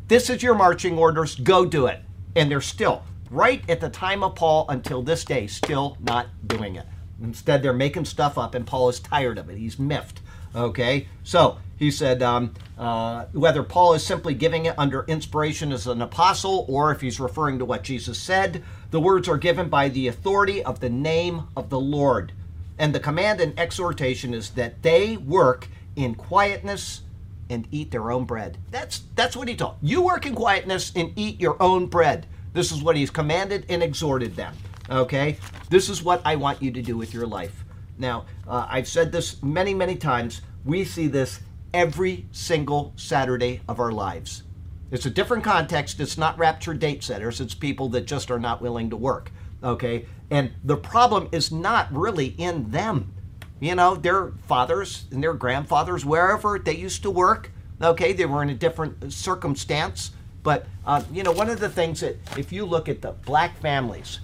This 0.08 0.28
is 0.28 0.42
your 0.42 0.54
marching 0.54 0.98
orders, 0.98 1.36
go 1.36 1.64
do 1.64 1.86
it. 1.86 2.00
And 2.36 2.50
they're 2.50 2.60
still 2.60 3.04
right 3.30 3.62
at 3.68 3.80
the 3.80 3.88
time 3.88 4.22
of 4.22 4.34
Paul 4.34 4.66
until 4.68 5.02
this 5.02 5.24
day, 5.24 5.46
still 5.46 5.96
not 6.00 6.26
doing 6.46 6.76
it. 6.76 6.86
Instead, 7.22 7.62
they're 7.62 7.72
making 7.72 8.06
stuff 8.06 8.38
up, 8.38 8.54
and 8.54 8.66
Paul 8.66 8.88
is 8.88 8.98
tired 8.98 9.38
of 9.38 9.48
it. 9.50 9.58
He's 9.58 9.78
miffed. 9.78 10.20
Okay? 10.54 11.06
So, 11.22 11.58
he 11.76 11.90
said 11.90 12.22
um, 12.22 12.54
uh, 12.78 13.26
whether 13.32 13.62
Paul 13.62 13.94
is 13.94 14.04
simply 14.04 14.34
giving 14.34 14.66
it 14.66 14.74
under 14.76 15.04
inspiration 15.04 15.72
as 15.72 15.86
an 15.86 16.02
apostle 16.02 16.66
or 16.68 16.92
if 16.92 17.00
he's 17.00 17.20
referring 17.20 17.58
to 17.58 17.64
what 17.64 17.84
Jesus 17.84 18.18
said, 18.18 18.62
the 18.90 19.00
words 19.00 19.28
are 19.28 19.38
given 19.38 19.68
by 19.68 19.88
the 19.88 20.08
authority 20.08 20.62
of 20.62 20.80
the 20.80 20.90
name 20.90 21.44
of 21.56 21.70
the 21.70 21.80
Lord. 21.80 22.32
And 22.78 22.94
the 22.94 23.00
command 23.00 23.40
and 23.40 23.58
exhortation 23.58 24.34
is 24.34 24.50
that 24.50 24.82
they 24.82 25.16
work 25.16 25.68
in 25.96 26.14
quietness 26.14 27.02
and 27.50 27.68
eat 27.70 27.90
their 27.90 28.10
own 28.10 28.24
bread. 28.24 28.56
That's 28.70 29.02
that's 29.14 29.36
what 29.36 29.48
he 29.48 29.56
taught. 29.56 29.76
You 29.82 30.00
work 30.00 30.24
in 30.24 30.34
quietness 30.34 30.92
and 30.96 31.12
eat 31.16 31.40
your 31.40 31.60
own 31.62 31.86
bread. 31.86 32.26
This 32.52 32.72
is 32.72 32.82
what 32.82 32.96
he's 32.96 33.10
commanded 33.10 33.66
and 33.68 33.82
exhorted 33.82 34.36
them. 34.36 34.56
Okay? 34.88 35.36
This 35.68 35.88
is 35.88 36.02
what 36.02 36.22
I 36.24 36.36
want 36.36 36.62
you 36.62 36.70
to 36.72 36.82
do 36.82 36.96
with 36.96 37.14
your 37.14 37.26
life. 37.26 37.64
Now, 37.98 38.24
uh, 38.48 38.66
I've 38.68 38.88
said 38.88 39.12
this 39.12 39.42
many, 39.42 39.74
many 39.74 39.96
times. 39.96 40.40
We 40.64 40.84
see 40.84 41.06
this 41.06 41.40
every 41.72 42.26
single 42.32 42.92
Saturday 42.96 43.60
of 43.68 43.78
our 43.78 43.92
lives. 43.92 44.42
It's 44.90 45.06
a 45.06 45.10
different 45.10 45.44
context. 45.44 46.00
It's 46.00 46.18
not 46.18 46.38
rapture 46.38 46.74
date 46.74 47.04
setters, 47.04 47.40
it's 47.40 47.54
people 47.54 47.88
that 47.90 48.06
just 48.06 48.30
are 48.30 48.40
not 48.40 48.60
willing 48.60 48.90
to 48.90 48.96
work. 48.96 49.30
Okay? 49.62 50.06
And 50.30 50.52
the 50.64 50.76
problem 50.76 51.28
is 51.32 51.52
not 51.52 51.92
really 51.92 52.34
in 52.38 52.70
them. 52.70 53.12
You 53.60 53.74
know, 53.74 53.94
their 53.94 54.32
fathers 54.46 55.04
and 55.10 55.22
their 55.22 55.34
grandfathers, 55.34 56.04
wherever 56.04 56.58
they 56.58 56.74
used 56.74 57.02
to 57.02 57.10
work, 57.10 57.52
okay, 57.80 58.14
they 58.14 58.24
were 58.24 58.42
in 58.42 58.48
a 58.48 58.54
different 58.54 59.12
circumstance. 59.12 60.12
But, 60.42 60.66
uh, 60.86 61.02
you 61.12 61.22
know, 61.22 61.32
one 61.32 61.50
of 61.50 61.60
the 61.60 61.68
things 61.68 62.00
that, 62.00 62.16
if 62.38 62.52
you 62.52 62.64
look 62.64 62.88
at 62.88 63.02
the 63.02 63.12
black 63.12 63.60
families, 63.60 64.20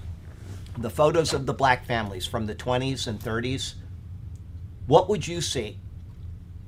the 0.79 0.89
photos 0.89 1.35
of 1.35 1.45
the 1.45 1.53
black 1.53 1.85
families 1.85 2.27
from 2.27 2.47
the 2.47 2.55
20s 2.55 3.07
and 3.07 3.21
30s, 3.21 3.75
what 4.87 5.09
would 5.11 5.29
you 5.29 5.43
see? 5.43 5.79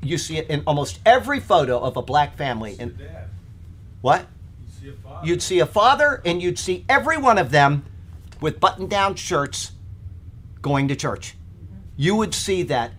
You 0.03 0.19
see 0.19 0.37
it 0.37 0.49
in 0.51 0.63
almost 0.67 1.01
every 1.07 1.41
photo 1.41 1.79
of 1.79 1.97
a 1.97 2.03
black 2.03 2.37
family. 2.37 2.77
And 2.79 2.99
what? 4.03 4.27
You 4.61 4.69
see 4.71 4.89
a 4.89 4.93
father. 4.93 5.27
You'd 5.27 5.43
see 5.43 5.59
a 5.61 5.67
father, 5.67 6.23
and 6.27 6.43
you'd 6.43 6.59
see 6.59 6.85
every 6.89 7.17
one 7.17 7.39
of 7.39 7.51
them 7.51 7.87
with 8.43 8.61
button-down 8.61 9.15
shirts 9.15 9.73
going 10.61 10.89
to 10.89 10.97
church. 10.97 11.35
You 12.01 12.15
would 12.15 12.33
see 12.33 12.63
that 12.63 12.93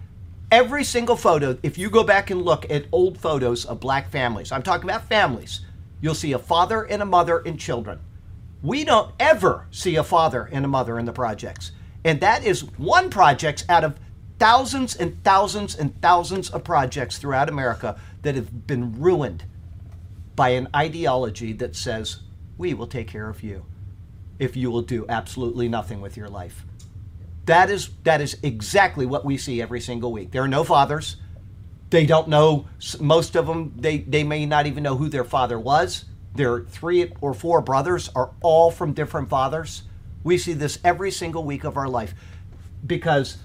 every 0.52 0.84
single 0.84 1.16
photo. 1.16 1.58
If 1.64 1.78
you 1.78 1.90
go 1.90 2.04
back 2.04 2.32
and 2.32 2.42
look 2.42 2.70
at 2.70 2.86
old 2.92 3.18
photos 3.18 3.64
of 3.64 3.80
black 3.80 4.12
families, 4.12 4.52
I'm 4.52 4.62
talking 4.62 4.90
about 4.90 5.08
families. 5.08 5.62
You'll 6.02 6.16
see 6.16 6.34
a 6.34 6.38
father 6.38 6.84
and 6.84 7.02
a 7.02 7.06
mother 7.06 7.40
and 7.40 7.58
children. 7.58 8.02
We 8.62 8.84
don't 8.84 9.14
ever 9.18 9.68
see 9.72 9.96
a 9.96 10.04
father 10.04 10.50
and 10.52 10.66
a 10.66 10.68
mother 10.68 11.00
in 11.00 11.06
the 11.06 11.14
projects. 11.14 11.72
And 12.04 12.20
that 12.20 12.44
is 12.44 12.66
one 12.78 13.10
project 13.10 13.66
out 13.70 13.86
of 13.86 13.98
thousands 14.38 14.98
and 14.98 15.24
thousands 15.24 15.78
and 15.78 16.02
thousands 16.02 16.50
of 16.50 16.66
projects 16.66 17.18
throughout 17.18 17.48
America 17.48 17.98
that 18.24 18.36
have 18.36 18.68
been 18.68 19.00
ruined 19.00 19.46
by 20.36 20.50
an 20.50 20.68
ideology 20.76 21.54
that 21.54 21.74
says, 21.74 22.18
we 22.58 22.74
will 22.74 22.88
take 22.88 23.08
care 23.08 23.30
of 23.30 23.44
you 23.44 23.66
if 24.40 24.58
you 24.58 24.70
will 24.70 24.82
do 24.82 25.06
absolutely 25.08 25.70
nothing 25.70 26.02
with 26.02 26.18
your 26.18 26.28
life. 26.28 26.66
That 27.50 27.72
is, 27.72 27.90
that 28.04 28.22
is 28.22 28.38
exactly 28.44 29.08
what 29.08 29.26
we 29.26 29.36
see 29.36 29.60
every 29.60 29.82
single 29.82 30.12
week. 30.12 30.30
There 30.30 30.44
are 30.44 30.48
no 30.48 30.64
fathers. 30.64 31.16
They 31.90 32.06
don't 32.06 32.28
know, 32.28 32.68
most 33.00 33.36
of 33.36 33.48
them, 33.48 33.74
they, 33.76 33.98
they 33.98 34.24
may 34.24 34.46
not 34.46 34.68
even 34.68 34.84
know 34.84 34.96
who 34.96 35.10
their 35.10 35.24
father 35.24 35.60
was. 35.60 36.06
Their 36.36 36.60
three 36.62 37.12
or 37.22 37.34
four 37.34 37.62
brothers 37.62 38.08
are 38.16 38.30
all 38.44 38.70
from 38.70 38.94
different 38.94 39.30
fathers. 39.30 39.82
We 40.24 40.38
see 40.38 40.54
this 40.54 40.78
every 40.84 41.10
single 41.10 41.44
week 41.44 41.64
of 41.64 41.76
our 41.76 41.88
life 41.88 42.14
because 42.86 43.38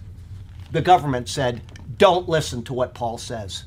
the 0.71 0.83
government 0.83 1.31
said, 1.31 1.63
don't 1.97 2.29
listen 2.29 2.63
to 2.65 2.75
what 2.75 2.93
Paul 2.93 3.17
says. 3.17 3.65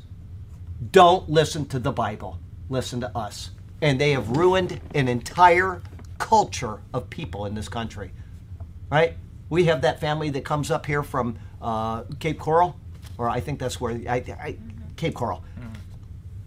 Don't 0.91 1.27
listen 1.27 1.65
to 1.69 1.79
the 1.79 1.91
Bible. 1.91 2.37
Listen 2.69 3.01
to 3.01 3.17
us. 3.17 3.49
And 3.81 3.99
they 3.99 4.11
have 4.11 4.29
ruined 4.29 4.81
an 4.93 5.07
entire 5.07 5.81
culture 6.19 6.79
of 6.93 7.09
people 7.09 7.47
in 7.47 7.55
this 7.55 7.69
country. 7.69 8.11
Right? 8.91 9.17
We 9.49 9.65
have 9.65 9.81
that 9.81 9.99
family 9.99 10.29
that 10.31 10.43
comes 10.43 10.71
up 10.71 10.85
here 10.85 11.03
from 11.03 11.37
uh, 11.61 12.03
Cape 12.19 12.39
Coral, 12.39 12.75
or 13.17 13.29
I 13.29 13.39
think 13.39 13.59
that's 13.59 13.79
where 13.79 13.93
I, 14.07 14.15
I, 14.15 14.57
Cape 14.95 15.13
Coral. 15.13 15.43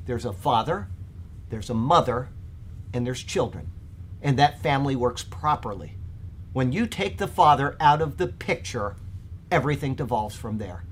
There's 0.06 0.24
a 0.24 0.32
father, 0.32 0.88
there's 1.48 1.70
a 1.70 1.74
mother, 1.74 2.28
and 2.92 3.06
there's 3.06 3.22
children. 3.22 3.70
And 4.22 4.38
that 4.38 4.60
family 4.60 4.96
works 4.96 5.22
properly. 5.22 5.96
When 6.52 6.72
you 6.72 6.86
take 6.86 7.18
the 7.18 7.28
father 7.28 7.76
out 7.80 8.02
of 8.02 8.16
the 8.18 8.26
picture, 8.26 8.96
everything 9.50 9.94
devolves 9.94 10.34
from 10.34 10.58
there 10.58 10.84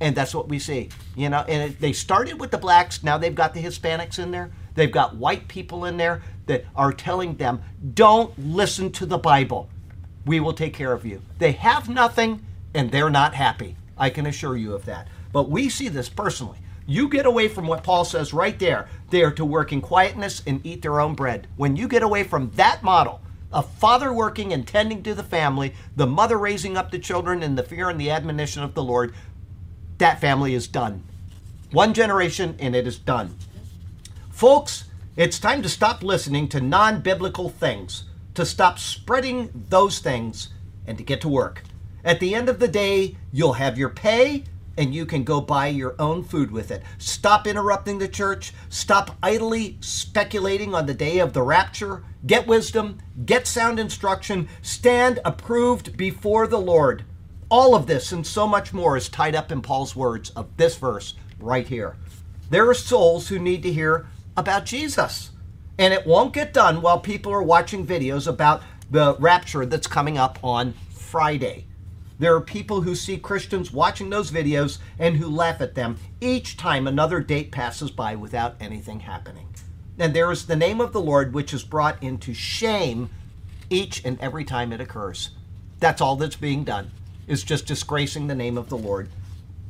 and 0.00 0.16
that's 0.16 0.34
what 0.34 0.48
we 0.48 0.58
see 0.58 0.88
you 1.16 1.28
know 1.28 1.44
and 1.48 1.70
it, 1.70 1.80
they 1.80 1.92
started 1.92 2.40
with 2.40 2.50
the 2.50 2.58
blacks 2.58 3.02
now 3.02 3.18
they've 3.18 3.34
got 3.34 3.54
the 3.54 3.62
hispanics 3.62 4.18
in 4.18 4.30
there 4.30 4.50
they've 4.74 4.92
got 4.92 5.16
white 5.16 5.48
people 5.48 5.84
in 5.84 5.96
there 5.96 6.22
that 6.46 6.64
are 6.76 6.92
telling 6.92 7.36
them 7.36 7.60
don't 7.94 8.36
listen 8.38 8.90
to 8.90 9.06
the 9.06 9.18
bible 9.18 9.68
we 10.26 10.40
will 10.40 10.52
take 10.52 10.74
care 10.74 10.92
of 10.92 11.06
you. 11.06 11.22
They 11.38 11.52
have 11.52 11.88
nothing 11.88 12.44
and 12.74 12.90
they're 12.90 13.10
not 13.10 13.34
happy. 13.34 13.76
I 13.96 14.10
can 14.10 14.26
assure 14.26 14.56
you 14.56 14.74
of 14.74 14.84
that. 14.84 15.08
But 15.32 15.50
we 15.50 15.68
see 15.68 15.88
this 15.88 16.08
personally. 16.08 16.58
You 16.86 17.08
get 17.08 17.26
away 17.26 17.48
from 17.48 17.66
what 17.66 17.82
paul 17.82 18.04
says 18.04 18.32
right 18.32 18.58
there. 18.58 18.88
They 19.10 19.22
are 19.22 19.32
to 19.32 19.44
work 19.44 19.72
in 19.72 19.80
quietness 19.80 20.42
and 20.46 20.64
eat 20.64 20.82
their 20.82 21.00
own 21.00 21.14
bread. 21.14 21.46
When 21.56 21.76
you 21.76 21.88
get 21.88 22.02
away 22.02 22.24
from 22.24 22.50
that 22.52 22.82
model 22.82 23.20
a 23.52 23.62
father 23.62 24.12
working 24.12 24.52
and 24.52 24.66
tending 24.66 25.02
to 25.02 25.14
the 25.14 25.22
family, 25.22 25.74
the 25.96 26.06
mother 26.06 26.38
raising 26.38 26.76
up 26.76 26.90
the 26.90 26.98
children 26.98 27.42
in 27.42 27.54
the 27.54 27.62
fear 27.62 27.88
and 27.88 28.00
the 28.00 28.10
admonition 28.10 28.62
of 28.62 28.74
the 28.74 28.82
Lord, 28.82 29.14
that 29.98 30.20
family 30.20 30.54
is 30.54 30.68
done. 30.68 31.02
One 31.72 31.94
generation 31.94 32.56
and 32.58 32.74
it 32.76 32.86
is 32.86 32.98
done. 32.98 33.36
Folks, 34.30 34.84
it's 35.16 35.38
time 35.38 35.62
to 35.62 35.68
stop 35.68 36.02
listening 36.02 36.48
to 36.48 36.60
non 36.60 37.00
biblical 37.00 37.48
things, 37.48 38.04
to 38.38 38.46
stop 38.46 38.78
spreading 38.78 39.50
those 39.68 39.98
things, 39.98 40.50
and 40.86 40.96
to 40.96 41.04
get 41.04 41.20
to 41.20 41.28
work. 41.28 41.62
At 42.04 42.20
the 42.20 42.34
end 42.34 42.48
of 42.48 42.60
the 42.60 42.68
day, 42.68 43.16
you'll 43.32 43.54
have 43.54 43.76
your 43.76 43.90
pay 43.90 44.44
and 44.76 44.94
you 44.94 45.04
can 45.04 45.24
go 45.24 45.40
buy 45.40 45.66
your 45.66 45.96
own 45.98 46.22
food 46.22 46.52
with 46.52 46.70
it. 46.70 46.84
Stop 46.98 47.48
interrupting 47.48 47.98
the 47.98 48.06
church. 48.06 48.52
Stop 48.68 49.16
idly 49.24 49.76
speculating 49.80 50.72
on 50.72 50.86
the 50.86 50.94
day 50.94 51.18
of 51.18 51.32
the 51.32 51.42
rapture. 51.42 52.04
Get 52.26 52.46
wisdom, 52.46 52.98
get 53.26 53.48
sound 53.48 53.80
instruction, 53.80 54.48
stand 54.62 55.18
approved 55.24 55.96
before 55.96 56.46
the 56.46 56.60
Lord. 56.60 57.04
All 57.50 57.74
of 57.74 57.88
this 57.88 58.12
and 58.12 58.24
so 58.24 58.46
much 58.46 58.72
more 58.72 58.96
is 58.96 59.08
tied 59.08 59.34
up 59.34 59.50
in 59.50 59.62
Paul's 59.62 59.96
words 59.96 60.30
of 60.30 60.56
this 60.56 60.76
verse 60.76 61.14
right 61.40 61.66
here. 61.66 61.96
There 62.50 62.70
are 62.70 62.74
souls 62.74 63.28
who 63.28 63.40
need 63.40 63.64
to 63.64 63.72
hear 63.72 64.06
about 64.36 64.64
Jesus. 64.64 65.32
And 65.78 65.94
it 65.94 66.06
won't 66.06 66.34
get 66.34 66.52
done 66.52 66.82
while 66.82 66.98
people 66.98 67.32
are 67.32 67.42
watching 67.42 67.86
videos 67.86 68.26
about 68.26 68.62
the 68.90 69.16
rapture 69.18 69.64
that's 69.64 69.86
coming 69.86 70.18
up 70.18 70.38
on 70.42 70.74
Friday. 70.90 71.66
There 72.18 72.34
are 72.34 72.40
people 72.40 72.80
who 72.80 72.96
see 72.96 73.16
Christians 73.16 73.72
watching 73.72 74.10
those 74.10 74.32
videos 74.32 74.78
and 74.98 75.16
who 75.16 75.28
laugh 75.28 75.60
at 75.60 75.76
them 75.76 75.98
each 76.20 76.56
time 76.56 76.88
another 76.88 77.20
date 77.20 77.52
passes 77.52 77.92
by 77.92 78.16
without 78.16 78.56
anything 78.60 79.00
happening. 79.00 79.46
And 80.00 80.14
there 80.14 80.32
is 80.32 80.46
the 80.46 80.56
name 80.56 80.80
of 80.80 80.92
the 80.92 81.00
Lord 81.00 81.32
which 81.32 81.54
is 81.54 81.62
brought 81.62 82.02
into 82.02 82.34
shame 82.34 83.10
each 83.70 84.04
and 84.04 84.18
every 84.20 84.44
time 84.44 84.72
it 84.72 84.80
occurs. 84.80 85.30
That's 85.78 86.00
all 86.00 86.16
that's 86.16 86.36
being 86.36 86.64
done, 86.64 86.90
is 87.28 87.44
just 87.44 87.66
disgracing 87.66 88.26
the 88.26 88.34
name 88.34 88.58
of 88.58 88.68
the 88.68 88.76
Lord. 88.76 89.10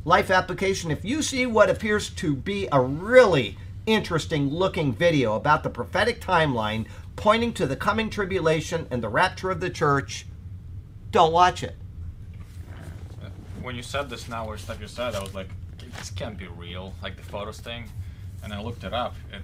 Life 0.04 0.30
application 0.30 0.90
if 0.90 1.04
you 1.04 1.20
see 1.20 1.44
what 1.44 1.68
appears 1.68 2.08
to 2.10 2.34
be 2.34 2.66
a 2.72 2.80
really 2.80 3.58
interesting 3.88 4.50
looking 4.50 4.92
video 4.92 5.34
about 5.34 5.62
the 5.62 5.70
prophetic 5.70 6.20
timeline 6.20 6.86
pointing 7.16 7.52
to 7.54 7.66
the 7.66 7.76
coming 7.76 8.10
tribulation 8.10 8.86
and 8.90 9.02
the 9.02 9.08
rapture 9.08 9.50
of 9.50 9.60
the 9.60 9.70
church, 9.70 10.26
don't 11.10 11.32
watch 11.32 11.62
it. 11.62 11.74
When 13.62 13.74
you 13.74 13.82
said 13.82 14.08
this 14.08 14.28
now, 14.28 14.46
or 14.46 14.56
stuff 14.56 14.80
you 14.80 14.86
said, 14.86 15.14
I 15.14 15.20
was 15.20 15.34
like, 15.34 15.48
this 15.98 16.10
can't 16.10 16.38
be 16.38 16.46
real, 16.46 16.94
like 17.02 17.16
the 17.16 17.22
photos 17.22 17.58
thing. 17.60 17.84
And 18.44 18.52
I 18.52 18.60
looked 18.60 18.84
it 18.84 18.92
up. 18.92 19.16
It, 19.32 19.42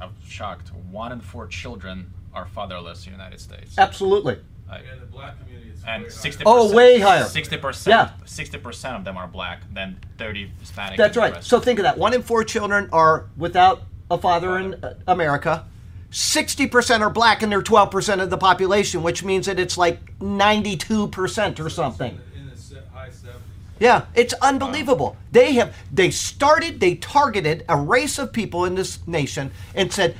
I 0.00 0.06
was 0.06 0.14
shocked. 0.26 0.70
One 0.90 1.12
in 1.12 1.20
four 1.20 1.46
children 1.46 2.12
are 2.34 2.46
fatherless 2.46 3.06
in 3.06 3.12
the 3.12 3.18
United 3.18 3.40
States. 3.40 3.78
Absolutely. 3.78 4.38
Like, 4.72 4.84
Yeah, 4.86 4.94
in 4.94 5.00
the 5.00 5.06
black 5.06 5.38
community, 5.38 5.70
it's 5.70 5.84
and 5.84 6.04
way 6.04 6.08
60 6.08 6.42
Oh, 6.46 6.74
way 6.74 6.98
higher. 6.98 7.24
60%, 7.24 7.86
yeah. 7.86 8.10
Sixty 8.24 8.56
percent 8.58 8.96
of 8.96 9.04
them 9.04 9.16
are 9.18 9.26
black. 9.26 9.62
Then 9.72 9.98
thirty 10.16 10.50
Hispanic. 10.60 10.96
That's 10.96 11.16
and 11.16 11.26
the 11.26 11.32
right. 11.34 11.44
So 11.44 11.60
think 11.60 11.78
of 11.78 11.82
that. 11.82 11.98
One 11.98 12.14
in 12.14 12.22
four 12.22 12.42
children 12.42 12.88
are 12.92 13.26
without 13.36 13.82
a 14.10 14.16
father 14.16 14.58
in 14.58 14.74
uh, 14.82 14.94
America. 15.06 15.66
60% 16.10 17.00
are 17.00 17.08
black 17.08 17.42
and 17.42 17.50
they're 17.50 17.62
12% 17.62 18.20
of 18.22 18.28
the 18.28 18.36
population, 18.36 19.02
which 19.02 19.24
means 19.24 19.46
that 19.46 19.58
it's 19.58 19.78
like 19.78 20.18
92% 20.18 21.58
or 21.58 21.70
something. 21.70 22.20
In 22.36 22.50
the 22.50 22.56
se- 22.56 22.82
high 22.92 23.08
70s. 23.08 23.32
Yeah, 23.80 24.04
it's 24.14 24.34
unbelievable. 24.34 25.16
They 25.32 25.54
have 25.54 25.74
they 25.90 26.10
started, 26.10 26.80
they 26.80 26.96
targeted 26.96 27.64
a 27.68 27.76
race 27.78 28.18
of 28.18 28.32
people 28.32 28.66
in 28.66 28.74
this 28.74 29.04
nation 29.06 29.50
and 29.74 29.90
said, 29.92 30.16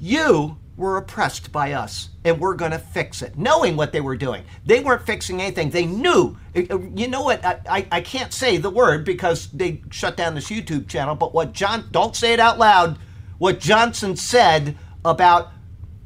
"You 0.00 0.58
were 0.80 0.96
oppressed 0.96 1.52
by 1.52 1.72
us 1.72 2.08
and 2.24 2.40
we're 2.40 2.54
going 2.54 2.72
to 2.72 2.78
fix 2.78 3.22
it, 3.22 3.38
knowing 3.38 3.76
what 3.76 3.92
they 3.92 4.00
were 4.00 4.16
doing. 4.16 4.42
They 4.66 4.80
weren't 4.80 5.06
fixing 5.06 5.40
anything. 5.40 5.70
They 5.70 5.86
knew. 5.86 6.36
Uh, 6.56 6.78
You 6.96 7.06
know 7.06 7.22
what? 7.22 7.44
I, 7.44 7.60
I, 7.68 7.86
I 7.92 8.00
can't 8.00 8.32
say 8.32 8.56
the 8.56 8.70
word 8.70 9.04
because 9.04 9.48
they 9.48 9.82
shut 9.90 10.16
down 10.16 10.34
this 10.34 10.50
YouTube 10.50 10.88
channel, 10.88 11.14
but 11.14 11.32
what 11.34 11.52
John, 11.52 11.88
don't 11.92 12.16
say 12.16 12.32
it 12.32 12.40
out 12.40 12.58
loud, 12.58 12.98
what 13.38 13.60
Johnson 13.60 14.16
said 14.16 14.76
about 15.04 15.52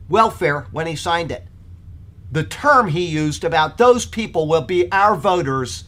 welfare 0.08 0.66
when 0.72 0.86
he 0.86 0.96
signed 0.96 1.30
it. 1.32 1.46
The 2.32 2.44
term 2.44 2.88
he 2.88 3.06
used 3.06 3.44
about 3.44 3.78
those 3.78 4.04
people 4.04 4.48
will 4.48 4.62
be 4.62 4.90
our 4.90 5.14
voters 5.16 5.84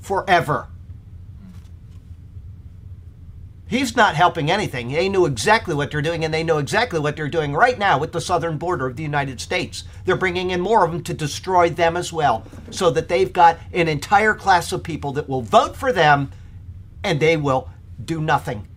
forever. 0.00 0.68
He's 3.72 3.96
not 3.96 4.16
helping 4.16 4.50
anything. 4.50 4.88
They 4.92 5.08
knew 5.08 5.24
exactly 5.24 5.74
what 5.74 5.90
they're 5.90 6.02
doing, 6.02 6.26
and 6.26 6.34
they 6.34 6.44
know 6.44 6.58
exactly 6.58 7.00
what 7.00 7.16
they're 7.16 7.26
doing 7.26 7.54
right 7.54 7.78
now 7.78 7.98
with 7.98 8.12
the 8.12 8.20
southern 8.20 8.58
border 8.58 8.86
of 8.86 8.96
the 8.96 9.02
United 9.02 9.40
States. 9.40 9.84
They're 10.04 10.14
bringing 10.14 10.50
in 10.50 10.60
more 10.60 10.84
of 10.84 10.92
them 10.92 11.02
to 11.04 11.14
destroy 11.14 11.70
them 11.70 11.96
as 11.96 12.12
well, 12.12 12.44
so 12.70 12.90
that 12.90 13.08
they've 13.08 13.32
got 13.32 13.58
an 13.72 13.88
entire 13.88 14.34
class 14.34 14.72
of 14.72 14.82
people 14.82 15.12
that 15.12 15.26
will 15.26 15.40
vote 15.40 15.74
for 15.74 15.90
them, 15.90 16.30
and 17.02 17.18
they 17.18 17.38
will 17.38 17.70
do 18.04 18.20
nothing 18.20 18.68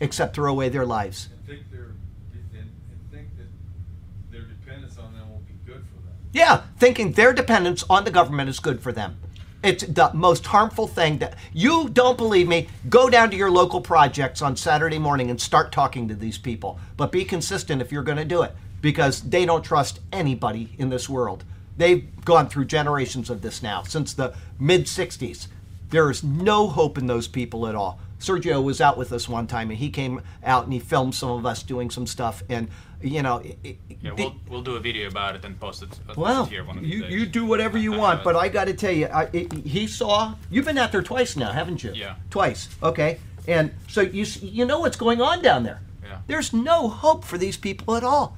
except 0.00 0.36
throw 0.36 0.52
away 0.52 0.68
their 0.68 0.86
lives. 0.86 1.30
And 1.32 1.44
think 1.44 1.62
and, 1.72 2.70
and 2.92 3.10
think 3.10 3.36
that 3.38 4.30
their 4.30 4.42
dependence 4.42 4.98
on 4.98 5.14
them 5.14 5.32
will 5.32 5.42
be 5.48 5.54
good 5.66 5.82
for 5.82 6.00
them. 6.06 6.14
Yeah, 6.32 6.62
thinking 6.76 7.10
their 7.10 7.32
dependence 7.32 7.82
on 7.90 8.04
the 8.04 8.12
government 8.12 8.48
is 8.48 8.60
good 8.60 8.80
for 8.80 8.92
them. 8.92 9.18
It's 9.62 9.82
the 9.84 10.12
most 10.14 10.46
harmful 10.46 10.86
thing 10.86 11.18
that 11.18 11.34
you 11.52 11.88
don't 11.88 12.16
believe 12.16 12.46
me. 12.46 12.68
Go 12.88 13.10
down 13.10 13.28
to 13.30 13.36
your 13.36 13.50
local 13.50 13.80
projects 13.80 14.40
on 14.40 14.54
Saturday 14.54 14.98
morning 14.98 15.30
and 15.30 15.40
start 15.40 15.72
talking 15.72 16.06
to 16.06 16.14
these 16.14 16.38
people. 16.38 16.78
But 16.96 17.10
be 17.10 17.24
consistent 17.24 17.82
if 17.82 17.90
you're 17.90 18.04
going 18.04 18.18
to 18.18 18.24
do 18.24 18.42
it 18.42 18.54
because 18.80 19.20
they 19.22 19.44
don't 19.44 19.64
trust 19.64 19.98
anybody 20.12 20.74
in 20.78 20.90
this 20.90 21.08
world. 21.08 21.42
They've 21.76 22.08
gone 22.24 22.48
through 22.48 22.66
generations 22.66 23.30
of 23.30 23.42
this 23.42 23.60
now 23.60 23.82
since 23.82 24.12
the 24.12 24.32
mid 24.60 24.84
60s. 24.84 25.48
There 25.90 26.08
is 26.08 26.22
no 26.22 26.68
hope 26.68 26.96
in 26.96 27.08
those 27.08 27.26
people 27.26 27.66
at 27.66 27.74
all. 27.74 27.98
Sergio 28.20 28.62
was 28.62 28.80
out 28.80 28.96
with 28.96 29.12
us 29.12 29.28
one 29.28 29.48
time 29.48 29.70
and 29.70 29.78
he 29.78 29.90
came 29.90 30.20
out 30.44 30.64
and 30.64 30.72
he 30.72 30.78
filmed 30.78 31.14
some 31.16 31.30
of 31.30 31.46
us 31.46 31.64
doing 31.64 31.90
some 31.90 32.06
stuff. 32.06 32.44
And, 32.48 32.68
you 33.02 33.22
know, 33.22 33.38
it- 33.62 33.78
Yeah, 34.02 34.12
we'll, 34.16 34.34
we'll 34.48 34.62
do 34.62 34.76
a 34.76 34.80
video 34.80 35.08
about 35.08 35.34
it 35.36 35.44
and 35.44 35.58
post 35.58 35.82
it, 35.82 35.90
post 36.06 36.18
well, 36.18 36.44
it 36.44 36.50
here 36.50 36.64
one 36.64 36.78
of 36.78 36.84
you, 36.84 37.02
days. 37.02 37.12
you 37.12 37.26
do 37.26 37.44
whatever 37.44 37.76
you 37.78 37.92
want, 37.92 38.22
but 38.22 38.36
I 38.36 38.48
got 38.48 38.66
to 38.66 38.74
tell 38.74 38.92
you, 38.92 39.06
I, 39.06 39.28
it, 39.32 39.52
he 39.52 39.86
saw. 39.86 40.34
You've 40.50 40.64
been 40.66 40.78
out 40.78 40.92
there 40.92 41.02
twice 41.02 41.36
now, 41.36 41.50
haven't 41.52 41.82
you? 41.82 41.92
Yeah. 41.94 42.14
Twice. 42.30 42.68
Okay. 42.82 43.18
And 43.48 43.72
so 43.88 44.02
you 44.02 44.24
you 44.42 44.64
know 44.66 44.80
what's 44.80 44.96
going 44.96 45.20
on 45.20 45.42
down 45.42 45.62
there. 45.64 45.80
Yeah. 46.04 46.18
There's 46.26 46.52
no 46.52 46.88
hope 46.88 47.24
for 47.24 47.38
these 47.38 47.56
people 47.56 47.96
at 47.96 48.04
all, 48.04 48.36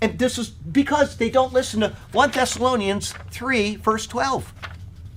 and 0.00 0.18
this 0.18 0.38
is 0.38 0.48
because 0.50 1.16
they 1.16 1.28
don't 1.28 1.52
listen 1.52 1.80
to 1.80 1.88
one 2.12 2.30
Thessalonians 2.30 3.12
three 3.30 3.76
verse 3.76 4.06
twelve. 4.06 4.52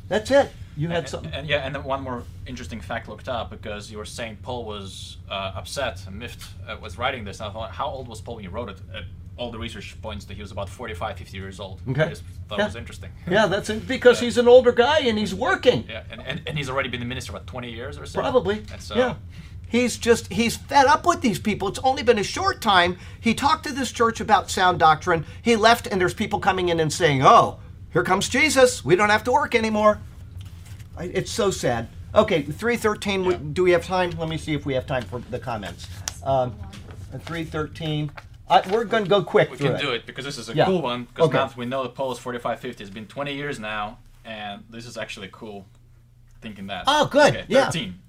That's 0.09 0.31
it. 0.31 0.51
You 0.77 0.87
had 0.89 0.97
And- 0.99 1.09
something. 1.09 1.33
And, 1.33 1.47
yeah, 1.49 1.65
and 1.65 1.73
then 1.75 1.83
one 1.83 2.01
more 2.03 2.23
interesting 2.45 2.79
fact 2.79 3.09
looked 3.09 3.27
up 3.27 3.49
because 3.49 3.91
you 3.91 3.97
were 3.97 4.05
saying 4.05 4.37
Paul 4.43 4.63
was 4.65 5.17
uh, 5.29 5.53
upset 5.55 6.05
and 6.07 6.17
miffed 6.19 6.47
uh, 6.67 6.77
was 6.81 6.97
writing 6.97 7.23
this. 7.25 7.39
And 7.39 7.49
I 7.49 7.51
thought, 7.53 7.71
how 7.71 7.87
old 7.87 8.07
was 8.07 8.21
Paul 8.21 8.35
when 8.35 8.43
he 8.43 8.47
wrote 8.47 8.69
it? 8.69 8.77
Uh, 8.93 9.01
all 9.37 9.51
the 9.51 9.59
research 9.59 9.95
points 10.01 10.25
that 10.25 10.33
he 10.35 10.41
was 10.41 10.51
about 10.51 10.67
45, 10.67 11.17
50 11.17 11.37
years 11.37 11.59
old. 11.59 11.79
Okay. 11.89 12.03
I 12.03 12.09
just 12.09 12.23
thought 12.47 12.57
Yeah. 12.57 12.65
it 12.65 12.67
was 12.69 12.75
interesting. 12.75 13.11
yeah, 13.29 13.45
that's 13.45 13.69
it. 13.69 13.87
Because 13.87 14.19
he's 14.19 14.37
an 14.39 14.47
older 14.47 14.71
guy 14.71 14.99
and 15.01 15.17
he's 15.17 15.35
working. 15.35 15.85
Yeah, 15.87 16.03
and, 16.09 16.21
and, 16.25 16.41
and 16.47 16.57
he's 16.57 16.69
already 16.71 16.89
been 16.89 16.99
the 17.01 17.05
minister, 17.05 17.33
what, 17.33 17.45
20 17.45 17.71
years 17.71 17.99
or 17.99 18.05
so? 18.07 18.19
Probably. 18.19 18.63
And 18.71 18.81
so, 18.81 18.95
yeah. 18.95 19.15
He's 19.69 19.97
just 19.97 20.31
he's 20.31 20.55
fed 20.55 20.85
up 20.87 21.05
with 21.05 21.19
these 21.21 21.39
people. 21.39 21.67
It's 21.67 21.77
only 21.83 22.01
been 22.01 22.17
a 22.17 22.23
short 22.23 22.61
time. 22.61 22.97
He 23.19 23.33
talked 23.33 23.65
to 23.65 23.73
this 23.73 23.91
church 23.91 24.21
about 24.21 24.49
sound 24.49 24.79
doctrine. 24.79 25.25
He 25.41 25.55
left 25.57 25.87
and 25.87 25.99
there's 25.99 26.13
people 26.13 26.39
coming 26.39 26.69
in 26.69 26.79
and 26.79 26.91
saying, 26.91 27.21
"Oh, 27.21 27.59
here 27.91 28.03
comes 28.03 28.29
Jesus. 28.29 28.85
We 28.85 28.95
don't 28.95 29.09
have 29.09 29.25
to 29.25 29.31
work 29.33 29.53
anymore." 29.55 29.99
It's 30.99 31.31
so 31.31 31.51
sad. 31.51 31.87
Okay, 32.15 32.41
313 32.41 33.23
Yeah. 33.23 33.37
do 33.53 33.63
we 33.63 33.71
have 33.71 33.85
time? 33.85 34.11
Let 34.17 34.29
me 34.29 34.37
see 34.37 34.53
if 34.53 34.65
we 34.65 34.73
have 34.73 34.87
time 34.87 35.03
for 35.03 35.19
the 35.29 35.39
comments. 35.39 35.87
Um, 36.23 36.55
313 37.11 38.11
I, 38.49 38.61
we're 38.71 38.85
going 38.85 39.03
to 39.03 39.09
go 39.09 39.21
quick 39.23 39.51
we 39.51 39.57
can 39.57 39.77
do 39.77 39.91
it 39.91 40.05
because 40.05 40.23
this 40.23 40.37
is 40.37 40.47
a 40.47 40.55
Yeah. 40.55 40.65
cool 40.65 40.81
one. 40.81 41.03
Because 41.03 41.27
Okay. 41.27 41.37
now 41.37 41.51
we 41.57 41.65
know 41.65 41.83
that 41.83 41.95
Paul 41.95 42.13
is 42.13 42.17
45, 42.19 42.59
50. 42.61 42.81
It's 42.81 42.89
been 42.93 43.05
20 43.05 43.33
years 43.33 43.59
now, 43.59 43.97
and 44.23 44.63
this 44.69 44.85
is 44.85 44.97
actually 44.97 45.27
cool 45.33 45.65
thinking 46.41 46.67
that. 46.67 46.85
Oh, 46.87 47.07
good. 47.07 47.35
Okay, 47.35 47.45
Yeah. 47.49 47.65
13. 47.65 47.99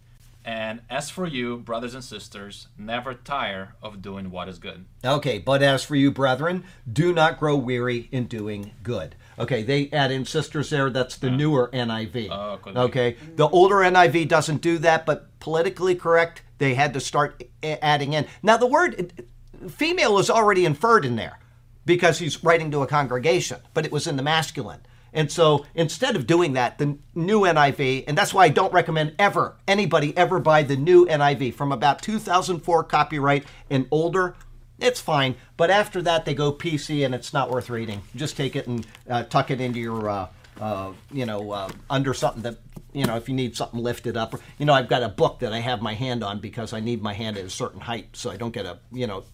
And 0.45 0.81
as 0.89 1.11
for 1.11 1.27
you, 1.27 1.57
brothers 1.59 1.93
and 1.93 2.05
sisters, 2.05 2.69
never 2.79 3.15
tire 3.15 3.75
of 3.83 4.01
doing 4.01 4.31
what 4.31 4.49
is 4.49 4.59
good. 4.61 4.85
Okay, 5.05 5.39
but 5.41 5.61
as 5.61 5.85
for 5.85 5.97
you, 5.97 6.13
brethren, 6.13 6.63
do 6.91 7.13
not 7.13 7.39
grow 7.39 7.57
weary 7.57 8.09
in 8.13 8.27
doing 8.27 8.71
good. 8.85 9.17
Okay, 9.39 9.63
they 9.63 9.89
add 9.91 10.11
in 10.11 10.25
sisters 10.25 10.71
there. 10.71 10.91
That's 10.91 11.17
the 11.17 11.29
ah. 11.29 11.37
newer 11.37 11.71
NIV. 11.73 12.29
Oh, 12.31 12.59
could 12.63 12.75
be. 12.75 12.81
okay, 12.81 13.17
the 13.37 13.49
older 13.49 13.77
NIV 13.77 14.29
doesn't 14.29 14.61
do 14.61 14.79
that, 14.79 15.07
but 15.07 15.39
politically 15.41 15.95
correct, 15.95 16.43
they 16.59 16.75
had 16.75 16.93
to 16.95 17.01
start 17.01 17.43
a- 17.63 17.85
adding 17.85 18.13
in. 18.13 18.27
Now, 18.43 18.57
the 18.57 18.67
word 18.67 19.25
female 19.69 20.19
is 20.19 20.31
already 20.31 20.65
inferred 20.65 21.05
in 21.05 21.17
there 21.17 21.39
because 21.85 22.19
he's 22.19 22.45
writing 22.45 22.71
to 22.71 22.83
a 22.83 22.87
congregation, 22.87 23.61
but 23.75 23.87
it 23.87 23.93
was 23.93 24.07
in 24.07 24.17
the 24.17 24.23
masculine. 24.23 24.81
And 25.13 25.33
so 25.33 25.65
instead 25.75 26.17
of 26.17 26.27
doing 26.27 26.53
that, 26.53 26.79
the 26.79 26.99
new 27.15 27.41
NIV, 27.41 28.05
and 28.07 28.17
that's 28.17 28.35
why 28.35 28.45
I 28.45 28.49
don't 28.51 28.73
recommend 28.73 29.15
ever, 29.19 29.57
anybody 29.67 30.17
ever 30.17 30.39
buy 30.39 30.63
the 30.63 30.77
new 30.77 31.07
NIV 31.07 31.55
from 31.55 31.73
about 31.73 32.03
2004 32.03 32.85
copyright 32.85 33.45
and 33.71 33.87
older. 33.91 34.37
It's 34.79 35.01
fine, 35.01 35.35
but 35.57 35.71
after 35.71 36.01
that 36.03 36.25
they 36.25 36.35
go 36.35 36.53
PC 36.53 37.05
and 37.05 37.15
it's 37.15 37.33
not 37.33 37.51
worth 37.51 37.69
reading. 37.69 38.03
Just 38.15 38.37
take 38.37 38.55
it 38.55 38.67
and 38.67 38.87
uh, 39.11 39.25
tuck 39.25 39.51
it 39.51 39.61
into 39.61 39.81
your, 39.81 40.09
uh, 40.09 40.29
uh, 40.61 40.93
you 41.11 41.27
know, 41.27 41.51
uh, 41.51 41.69
under 41.91 42.15
something 42.15 42.43
that, 42.43 42.59
you 42.93 43.05
know, 43.05 43.17
if 43.17 43.29
you 43.29 43.35
need 43.35 43.57
something 43.57 43.81
lifted 43.81 44.17
up. 44.17 44.35
You 44.59 44.67
know, 44.67 44.73
I've 44.73 44.89
got 44.89 45.03
a 45.03 45.09
book 45.09 45.41
that 45.41 45.53
I 45.53 45.59
have 45.59 45.83
my 45.83 45.95
hand 45.95 46.23
on 46.23 46.39
because 46.41 46.73
I 46.73 46.81
need 46.81 47.03
my 47.03 47.13
hand 47.13 47.37
at 47.37 47.45
a 47.45 47.51
certain 47.51 47.81
height 47.81 48.11
so 48.13 48.31
I 48.31 48.37
don't 48.37 48.53
get 48.53 48.67
a, 48.67 48.79
you 48.93 49.07
know, 49.07 49.25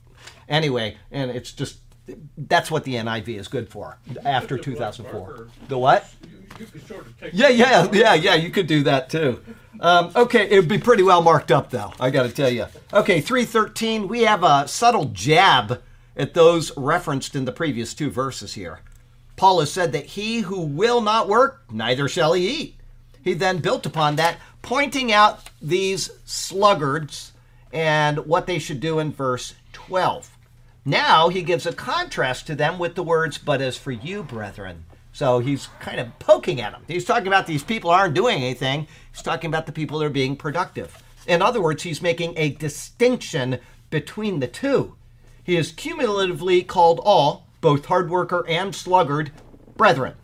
anyway. 0.49 0.97
And 1.11 1.31
it's 1.31 1.53
just 1.53 1.79
that's 2.37 2.71
what 2.71 2.85
the 2.85 2.95
NIV 2.95 3.29
is 3.39 3.49
good 3.49 3.69
for 3.69 3.99
after 4.25 4.57
Put 4.57 4.65
the 4.65 4.75
black 4.77 4.95
2004. 4.95 5.49
The 5.69 5.79
what? 5.79 6.11
You, 6.23 6.31
you 6.61 6.66
can 6.66 6.87
sort 6.87 7.07
of 7.07 7.21
take. 7.21 7.31
Yeah, 7.33 7.49
yeah, 7.49 7.89
yeah, 7.93 8.15
yeah. 8.15 8.35
You 8.35 8.51
could 8.51 8.66
do 8.66 8.83
that 8.85 9.11
too. 9.11 9.43
Um, 9.81 10.13
okay, 10.15 10.45
it'd 10.45 10.69
be 10.69 10.79
pretty 10.79 11.03
well 11.03 11.23
marked 11.23 11.51
up 11.51 11.71
though. 11.71 11.93
I 11.99 12.11
got 12.11 12.25
to 12.25 12.33
tell 12.33 12.51
you. 12.51 12.67
Okay, 12.93 13.21
three 13.21 13.45
thirteen. 13.45 14.09
We 14.09 14.23
have 14.23 14.43
a 14.43 14.69
subtle 14.69 15.07
jab 15.07 15.83
at 16.17 16.35
those 16.35 16.77
referenced 16.77 17.35
in 17.35 17.45
the 17.45 17.53
previous 17.53 17.95
two 17.95 18.11
verses 18.11 18.55
here. 18.55 18.81
Paul 19.37 19.61
has 19.61 19.73
said 19.73 19.93
that 19.93 20.07
he 20.07 20.41
who 20.41 20.61
will 20.61 21.01
not 21.01 21.29
work, 21.29 21.65
neither 21.71 22.09
shall 22.09 22.35
he 22.35 22.49
eat. 22.49 22.77
He 23.23 23.35
then 23.35 23.59
built 23.59 23.85
upon 23.85 24.17
that, 24.17 24.39
pointing 24.63 25.11
out 25.11 25.51
these 25.61 26.11
sluggards 26.25 27.33
and 27.73 28.19
what 28.27 28.47
they 28.47 28.59
should 28.59 28.81
do 28.81 28.99
in 29.01 29.11
verse 29.13 29.55
12. 29.73 30.31
Now 30.85 31.31
he 31.31 31.43
gives 31.43 31.67
a 31.67 31.73
contrast 31.73 32.47
to 32.47 32.55
them 32.55 32.79
with 32.79 32.95
the 32.95 33.03
words, 33.03 33.39
but 33.39 33.61
as 33.61 33.77
for 33.77 33.91
you, 33.91 34.23
brethren. 34.23 34.85
So 35.15 35.39
he's 35.39 35.69
kind 35.78 36.01
of 36.01 36.19
poking 36.19 36.61
at 36.61 36.73
them. 36.73 36.82
He's 36.89 37.05
talking 37.05 37.28
about 37.28 37.47
these 37.47 37.62
people 37.62 37.89
aren't 37.89 38.15
doing 38.15 38.43
anything. 38.43 38.89
He's 39.12 39.23
talking 39.23 39.49
about 39.49 39.65
the 39.66 39.73
people 39.73 40.01
that 40.01 40.07
are 40.07 40.11
being 40.11 40.35
productive. 40.35 41.03
In 41.28 41.41
other 41.41 41.62
words, 41.62 41.85
he's 41.85 42.03
making 42.03 42.35
a 42.36 42.51
distinction 42.51 43.61
between 43.91 44.41
the 44.41 44.49
two. 44.49 44.97
He 45.45 45.55
has 45.55 45.70
cumulatively 45.70 46.65
called 46.65 47.01
all, 47.05 47.47
both 47.61 47.86
hard 47.86 48.11
worker 48.11 48.45
and 48.49 48.74
sluggard, 48.74 49.31
brethren, 49.77 50.15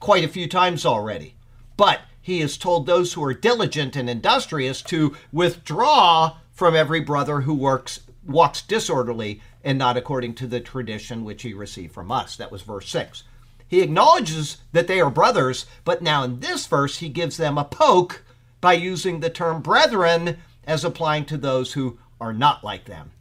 quite 0.00 0.24
a 0.24 0.28
few 0.28 0.48
times 0.48 0.84
already. 0.84 1.36
But 1.76 2.00
he 2.20 2.40
has 2.40 2.58
told 2.58 2.86
those 2.86 3.12
who 3.12 3.22
are 3.22 3.32
diligent 3.32 3.94
and 3.94 4.10
industrious 4.10 4.82
to 4.82 5.16
withdraw 5.32 6.38
from 6.50 6.74
every 6.74 7.00
brother 7.00 7.42
who 7.42 7.54
works 7.54 8.00
walks 8.26 8.62
disorderly 8.62 9.40
and 9.62 9.78
not 9.78 9.96
according 9.96 10.34
to 10.34 10.46
the 10.48 10.60
tradition 10.60 11.24
which 11.24 11.42
he 11.42 11.54
received 11.54 11.94
from 11.94 12.10
us. 12.10 12.36
That 12.36 12.50
was 12.50 12.62
verse 12.62 12.88
6. 12.88 13.22
He 13.70 13.82
acknowledges 13.82 14.56
that 14.72 14.88
they 14.88 15.00
are 15.00 15.10
brothers, 15.10 15.64
but 15.84 16.02
now 16.02 16.24
in 16.24 16.40
this 16.40 16.66
verse 16.66 16.98
he 16.98 17.08
gives 17.08 17.36
them 17.36 17.56
a 17.56 17.62
poke 17.62 18.24
by 18.60 18.72
using 18.72 19.20
the 19.20 19.30
term 19.30 19.62
brethren 19.62 20.38
as 20.66 20.84
applying 20.84 21.24
to 21.26 21.36
those 21.36 21.74
who 21.74 21.96
are 22.20 22.32
not 22.32 22.64
like 22.64 22.86
them. 22.86 23.12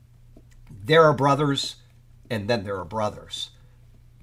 There 0.83 1.03
are 1.03 1.13
brothers, 1.13 1.75
and 2.31 2.49
then 2.49 2.63
there 2.63 2.79
are 2.79 2.85
brothers. 2.85 3.51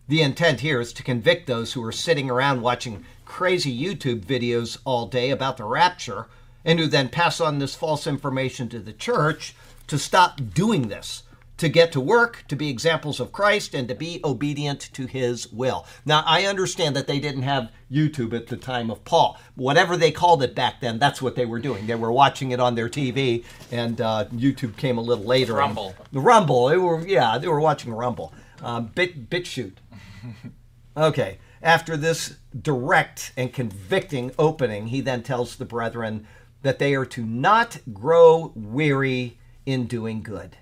The 0.09 0.21
intent 0.21 0.61
here 0.61 0.81
is 0.81 0.93
to 0.95 1.05
convict 1.05 1.47
those 1.47 1.75
who 1.75 1.85
are 1.85 1.93
sitting 1.93 2.29
around 2.29 2.61
watching 2.61 3.05
crazy 3.25 3.73
YouTube 3.73 4.25
videos 4.25 4.79
all 4.85 5.07
day 5.07 5.31
about 5.31 5.59
the 5.59 5.65
rapture 5.65 6.27
and 6.65 6.81
who 6.81 6.89
then 6.89 7.09
pass 7.09 7.41
on 7.41 7.61
this 7.61 7.77
false 7.77 8.05
information 8.05 8.69
to 8.71 8.81
the 8.81 8.93
church 8.93 9.55
to 9.87 9.97
stop 9.97 10.41
doing 10.55 10.89
this, 10.89 11.23
to 11.59 11.69
get 11.69 11.93
to 11.93 12.01
work, 12.01 12.45
to 12.49 12.57
be 12.57 12.69
examples 12.69 13.19
of 13.19 13.33
Christ, 13.33 13.75
and 13.75 13.89
to 13.89 13.95
be 13.95 14.21
obedient 14.25 14.81
to 14.93 15.07
his 15.07 15.51
will. 15.51 15.87
Now, 16.05 16.23
I 16.27 16.45
understand 16.45 16.95
that 16.97 17.07
they 17.07 17.19
didn't 17.19 17.43
have 17.43 17.71
YouTube 17.91 18.35
at 18.35 18.49
the 18.49 18.57
time 18.57 18.91
of 18.91 19.05
Paul. 19.05 19.39
Whatever 19.55 19.97
they 19.97 20.11
called 20.11 20.43
it 20.43 20.55
back 20.55 20.81
then, 20.81 20.99
that's 20.99 21.23
what 21.23 21.35
they 21.35 21.47
were 21.47 21.59
doing. 21.59 21.87
They 21.87 21.95
were 21.95 22.13
watching 22.13 22.51
it 22.51 22.61
on 22.61 22.75
their 22.75 22.89
TV, 22.89 23.45
and 23.71 24.01
uh, 24.01 24.27
YouTube 24.33 24.77
came 24.77 24.99
a 24.99 25.03
little 25.03 25.25
later. 25.25 25.55
Rumble. 25.55 25.95
The 26.13 26.21
Rumble. 26.21 26.69
They 26.69 26.77
were, 26.77 27.07
yeah, 27.07 27.39
they 27.39 27.49
were 27.49 27.61
watching 27.61 27.93
Rumble. 27.93 28.35
Um, 28.63 28.87
bit 28.95 29.31
BitChute. 29.31 29.77
Okay. 30.97 31.39
After 31.63 31.97
this 31.97 32.37
direct 32.59 33.33
and 33.37 33.53
convicting 33.53 34.33
opening, 34.39 34.87
he 34.87 35.01
then 35.01 35.23
tells 35.23 35.57
the 35.57 35.65
brethren 35.65 36.27
that 36.63 36.79
they 36.79 36.95
are 36.95 37.05
to 37.07 37.23
not 37.23 37.79
grow 37.93 38.53
weary 38.55 39.39
in 39.67 39.87
doing 39.87 40.23
good. 40.23 40.57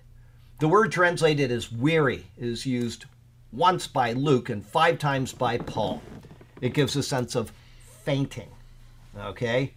The 0.60 0.68
word 0.68 0.92
translated 0.92 1.50
as 1.50 1.72
weary 1.72 2.26
is 2.38 2.64
used 2.64 3.06
once 3.52 3.88
by 3.88 4.12
Luke 4.12 4.48
and 4.48 4.64
five 4.64 4.98
times 5.00 5.32
by 5.32 5.58
Paul. 5.58 6.00
It 6.60 6.74
gives 6.74 6.94
a 6.94 7.02
sense 7.02 7.34
of 7.34 7.52
fainting. 8.04 8.48
Okay? 9.18 9.72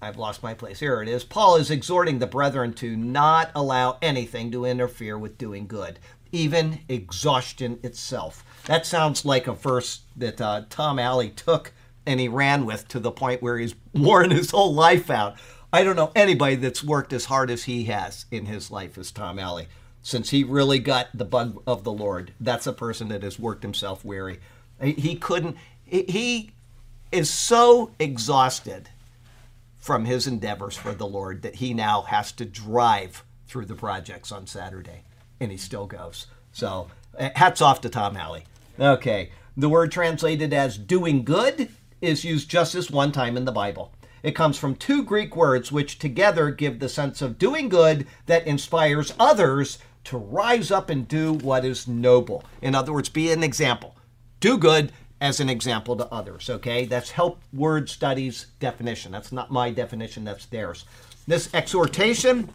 I've 0.00 0.18
lost 0.18 0.42
my 0.42 0.54
place. 0.54 0.80
Here 0.80 1.00
it 1.02 1.08
is. 1.08 1.22
Paul 1.22 1.54
is 1.54 1.70
exhorting 1.70 2.18
the 2.18 2.26
brethren 2.26 2.72
to 2.74 2.96
not 2.96 3.52
allow 3.54 3.98
anything 4.02 4.50
to 4.50 4.64
interfere 4.64 5.16
with 5.16 5.38
doing 5.38 5.68
good, 5.68 6.00
even 6.32 6.80
exhaustion 6.88 7.78
itself. 7.84 8.44
That 8.66 8.84
sounds 8.84 9.24
like 9.24 9.46
a 9.46 9.52
verse 9.52 10.00
that 10.16 10.40
uh, 10.40 10.62
Tom 10.68 10.98
Alley 10.98 11.30
took 11.30 11.72
and 12.04 12.18
he 12.18 12.26
ran 12.26 12.66
with 12.66 12.88
to 12.88 12.98
the 12.98 13.12
point 13.12 13.40
where 13.40 13.56
he's 13.56 13.76
worn 13.94 14.32
his 14.32 14.50
whole 14.50 14.74
life 14.74 15.10
out. 15.10 15.36
I 15.72 15.84
don't 15.84 15.96
know 15.96 16.10
anybody 16.16 16.56
that's 16.56 16.82
worked 16.82 17.12
as 17.12 17.26
hard 17.26 17.50
as 17.50 17.64
he 17.64 17.84
has 17.84 18.26
in 18.32 18.46
his 18.46 18.72
life 18.72 18.98
as 18.98 19.12
Tom 19.12 19.38
Alley. 19.38 19.68
Since 20.02 20.30
he 20.30 20.42
really 20.42 20.80
got 20.80 21.08
the 21.14 21.24
bug 21.24 21.62
of 21.66 21.84
the 21.84 21.92
Lord, 21.92 22.32
that's 22.40 22.66
a 22.66 22.72
person 22.72 23.08
that 23.08 23.22
has 23.22 23.38
worked 23.38 23.62
himself 23.62 24.04
weary. 24.04 24.40
He 24.80 25.14
couldn't, 25.14 25.56
he 25.84 26.50
is 27.12 27.30
so 27.30 27.92
exhausted 27.98 28.88
from 29.78 30.04
his 30.04 30.26
endeavors 30.26 30.76
for 30.76 30.92
the 30.92 31.06
Lord 31.06 31.42
that 31.42 31.56
he 31.56 31.74
now 31.74 32.02
has 32.02 32.32
to 32.32 32.44
drive 32.44 33.24
through 33.46 33.66
the 33.66 33.74
projects 33.74 34.32
on 34.32 34.46
Saturday, 34.46 35.02
and 35.38 35.50
he 35.50 35.56
still 35.56 35.86
goes. 35.86 36.26
So, 36.52 36.88
eh, 37.18 37.30
hats 37.36 37.60
off 37.60 37.80
to 37.82 37.88
Tom 37.88 38.16
Alley. 38.16 38.44
Okay, 38.80 39.30
the 39.56 39.68
word 39.68 39.92
translated 39.92 40.52
as 40.52 40.78
doing 40.78 41.24
good 41.24 41.68
is 42.00 42.24
used 42.24 42.48
just 42.48 42.72
this 42.72 42.90
one 42.90 43.12
time 43.12 43.36
in 43.36 43.44
the 43.44 43.52
Bible. 43.52 43.92
It 44.22 44.36
comes 44.36 44.56
from 44.56 44.76
two 44.76 45.02
Greek 45.02 45.36
words 45.36 45.72
which 45.72 45.98
together 45.98 46.50
give 46.50 46.78
the 46.78 46.88
sense 46.88 47.20
of 47.20 47.38
doing 47.38 47.68
good 47.68 48.06
that 48.26 48.46
inspires 48.46 49.12
others 49.18 49.78
to 50.04 50.18
rise 50.18 50.70
up 50.70 50.90
and 50.90 51.06
do 51.08 51.34
what 51.34 51.64
is 51.64 51.88
noble. 51.88 52.44
In 52.60 52.74
other 52.74 52.92
words, 52.92 53.08
be 53.08 53.30
an 53.32 53.42
example. 53.42 53.96
Do 54.40 54.58
good 54.58 54.92
as 55.20 55.38
an 55.38 55.48
example 55.48 55.96
to 55.96 56.12
others, 56.12 56.50
okay? 56.50 56.84
That's 56.84 57.12
Help 57.12 57.40
Word 57.52 57.88
Studies 57.88 58.46
definition. 58.58 59.12
That's 59.12 59.30
not 59.30 59.52
my 59.52 59.70
definition, 59.70 60.24
that's 60.24 60.46
theirs. 60.46 60.84
This 61.28 61.48
exhortation 61.54 62.50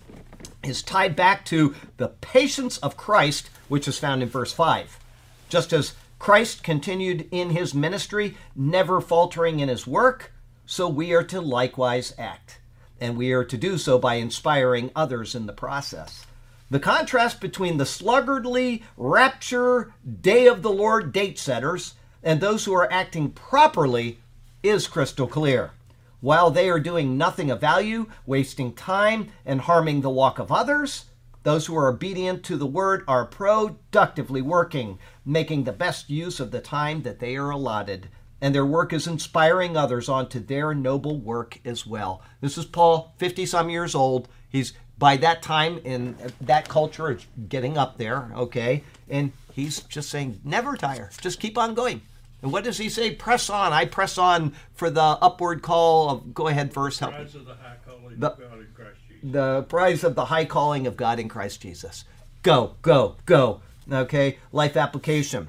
is 0.63 0.83
tied 0.83 1.15
back 1.15 1.45
to 1.45 1.73
the 1.95 2.09
patience 2.09 2.77
of 2.79 2.97
Christ, 2.97 3.49
which 3.69 3.87
is 3.87 3.97
found 3.97 4.21
in 4.21 4.27
verse 4.27 4.51
5. 4.51 4.99
Just 5.47 5.71
as 5.71 5.93
Christ 6.19 6.63
continued 6.63 7.29
in 7.31 7.51
his 7.51 7.73
ministry, 7.73 8.35
never 8.53 8.99
faltering 8.99 9.61
in 9.61 9.69
his 9.69 9.87
work, 9.87 10.33
so 10.65 10.89
we 10.89 11.13
are 11.13 11.23
to 11.23 11.39
likewise 11.39 12.13
act. 12.17 12.59
And 12.99 13.15
we 13.15 13.31
are 13.31 13.45
to 13.45 13.57
do 13.57 13.77
so 13.77 13.97
by 13.97 14.15
inspiring 14.15 14.91
others 14.93 15.35
in 15.35 15.45
the 15.45 15.53
process. 15.53 16.26
The 16.69 16.79
contrast 16.79 17.39
between 17.39 17.77
the 17.77 17.85
sluggardly, 17.85 18.83
rapture, 18.97 19.93
day 20.21 20.47
of 20.47 20.61
the 20.61 20.71
Lord 20.71 21.13
date 21.13 21.39
setters 21.39 21.93
and 22.21 22.41
those 22.41 22.65
who 22.65 22.73
are 22.73 22.91
acting 22.91 23.31
properly 23.31 24.19
is 24.61 24.87
crystal 24.87 25.27
clear. 25.27 25.71
While 26.19 26.51
they 26.51 26.69
are 26.69 26.79
doing 26.79 27.17
nothing 27.17 27.49
of 27.49 27.61
value, 27.61 28.07
wasting 28.25 28.73
time, 28.73 29.29
and 29.45 29.61
harming 29.61 30.01
the 30.01 30.09
walk 30.09 30.39
of 30.39 30.51
others, 30.51 31.05
those 31.43 31.67
who 31.67 31.77
are 31.77 31.87
obedient 31.87 32.43
to 32.43 32.57
the 32.57 32.65
word 32.65 33.05
are 33.07 33.23
productively 33.23 34.41
working, 34.41 34.99
making 35.23 35.63
the 35.63 35.71
best 35.71 36.09
use 36.09 36.41
of 36.41 36.51
the 36.51 36.59
time 36.59 37.03
that 37.03 37.19
they 37.19 37.37
are 37.37 37.49
allotted. 37.49 38.09
And 38.39 38.53
their 38.53 38.65
work 38.65 38.93
is 38.93 39.07
inspiring 39.07 39.75
others 39.75 40.07
onto 40.09 40.39
their 40.39 40.73
noble 40.75 41.17
work 41.17 41.59
as 41.65 41.87
well. 41.87 42.21
This 42.39 42.57
is 42.57 42.65
Paul, 42.65 43.13
50 43.17 43.45
some 43.47 43.69
years 43.69 43.95
old. 43.95 44.27
He's 44.49 44.73
by 44.97 45.17
that 45.17 45.41
time 45.41 45.79
in 45.83 46.15
that 46.41 46.67
culture 46.69 47.09
it's 47.11 47.25
getting 47.49 47.77
up 47.77 47.97
there 47.97 48.31
okay? 48.35 48.83
And 49.09 49.31
he's 49.53 49.81
just 49.81 50.09
saying 50.09 50.39
never 50.43 50.75
tire. 50.75 51.09
Just 51.19 51.39
keep 51.39 51.57
on 51.57 51.73
going. 51.73 52.01
And 52.43 52.51
what 52.51 52.63
does 52.63 52.77
he 52.77 52.89
say? 52.89 53.11
Press 53.15 53.49
on. 53.49 53.73
I 53.73 53.85
press 53.85 54.17
on 54.19 54.53
for 54.75 54.89
the 54.91 55.01
upward 55.01 55.61
call 55.63 56.09
of 56.09 56.33
go 56.33 56.47
ahead 56.47 56.71
verse 56.73 56.99
help 56.99 57.13
Prize 57.15 57.33
of 57.35 57.45
the 57.45 57.55
high 57.55 57.77
calling 57.85 58.19
The- 58.19 58.31
of 58.31 58.39
God 58.39 58.59
in 58.59 58.67
Christ 58.75 58.97
Jesus. 59.07 59.31
the 59.31 59.63
prize 59.63 60.03
of 60.03 60.15
the 60.15 60.25
high 60.25 60.45
calling 60.45 60.85
of 60.87 60.95
god 60.95 61.19
in 61.19 61.27
christ 61.27 61.61
jesus. 61.61 62.05
Go 62.43 62.75
go 62.83 63.15
go. 63.25 63.61
Okay? 63.91 64.37
Life 64.51 64.77
application. 64.77 65.47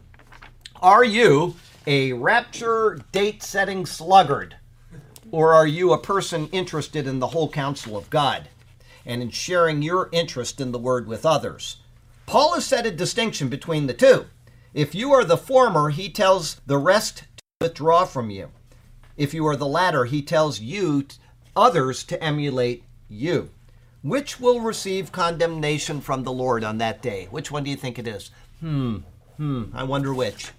Are 0.81 1.05
you 1.05 1.55
a 1.87 2.13
rapture 2.13 2.99
date 3.13 3.43
setting 3.43 3.87
sluggard 3.87 4.57
or 5.31 5.55
are 5.55 5.67
you 5.67 5.93
a 5.93 5.99
person 5.99 6.49
interested 6.53 7.07
in 7.07 7.19
the 7.19 7.29
whole 7.29 7.49
counsel 7.49 7.97
of 7.97 8.11
god 8.11 8.49
and 9.09 9.23
in 9.23 9.31
sharing 9.31 9.81
your 9.81 10.11
interest 10.13 10.61
in 10.61 10.71
the 10.71 10.79
word 10.79 11.09
with 11.09 11.25
others. 11.25 11.79
Paul 12.27 12.55
has 12.55 12.67
set 12.67 12.87
a 12.87 12.91
distinction 12.91 13.49
between 13.49 13.87
the 13.87 13.95
two. 13.95 14.27
If 14.75 14.95
you 14.95 15.13
are 15.13 15.25
the 15.25 15.39
former, 15.39 15.89
he 15.89 16.11
tells 16.11 16.61
the 16.67 16.77
rest 16.77 17.25
to 17.39 17.45
withdraw 17.63 18.05
from 18.05 18.29
you. 18.29 18.51
If 19.17 19.33
you 19.33 19.47
are 19.47 19.57
the 19.57 19.67
latter, 19.67 20.05
he 20.05 20.21
tells 20.21 20.61
you 20.61 21.07
others 21.57 22.05
to 22.05 22.23
emulate 22.23 22.85
you. 23.09 23.51
Which 24.03 24.39
will 24.39 24.61
receive 24.61 25.11
condemnation 25.11 26.03
from 26.03 26.23
the 26.23 26.33
Lord 26.33 26.63
on 26.63 26.77
that 26.79 27.01
day? 27.03 27.29
Which 27.31 27.51
one 27.51 27.65
do 27.65 27.71
you 27.71 27.77
think 27.77 27.99
it 27.99 28.07
is? 28.07 28.31
Hmm, 28.61 28.99
hmm, 29.39 29.65
I 29.73 29.85
wonder 29.85 30.13
which. 30.13 30.51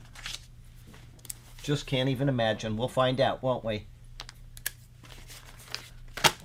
Just 1.69 1.85
can't 1.85 2.09
even 2.09 2.29
imagine. 2.29 2.77
We'll 2.77 2.87
find 2.87 3.21
out, 3.21 3.43
won't 3.43 3.63
we? 3.63 3.85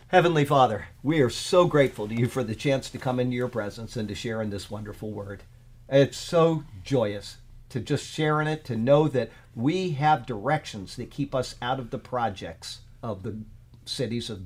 Heavenly 0.08 0.44
Father, 0.44 0.88
we 1.02 1.22
are 1.22 1.30
so 1.30 1.64
grateful 1.64 2.06
to 2.08 2.14
you 2.14 2.28
for 2.28 2.44
the 2.44 2.54
chance 2.54 2.90
to 2.90 2.98
come 2.98 3.18
into 3.18 3.34
your 3.34 3.48
presence 3.48 3.96
and 3.96 4.06
to 4.08 4.14
share 4.14 4.42
in 4.42 4.50
this 4.50 4.70
wonderful 4.70 5.12
word. 5.12 5.42
It's 5.88 6.18
so 6.18 6.64
joyous 6.82 7.38
to 7.70 7.80
just 7.80 8.04
share 8.04 8.38
in 8.42 8.46
it, 8.46 8.66
to 8.66 8.76
know 8.76 9.08
that 9.08 9.30
we 9.54 9.92
have 9.92 10.26
directions 10.26 10.94
that 10.96 11.10
keep 11.10 11.34
us 11.34 11.54
out 11.62 11.80
of 11.80 11.88
the 11.88 11.96
projects 11.96 12.80
of 13.02 13.22
the 13.22 13.38
cities 13.86 14.28
of 14.28 14.44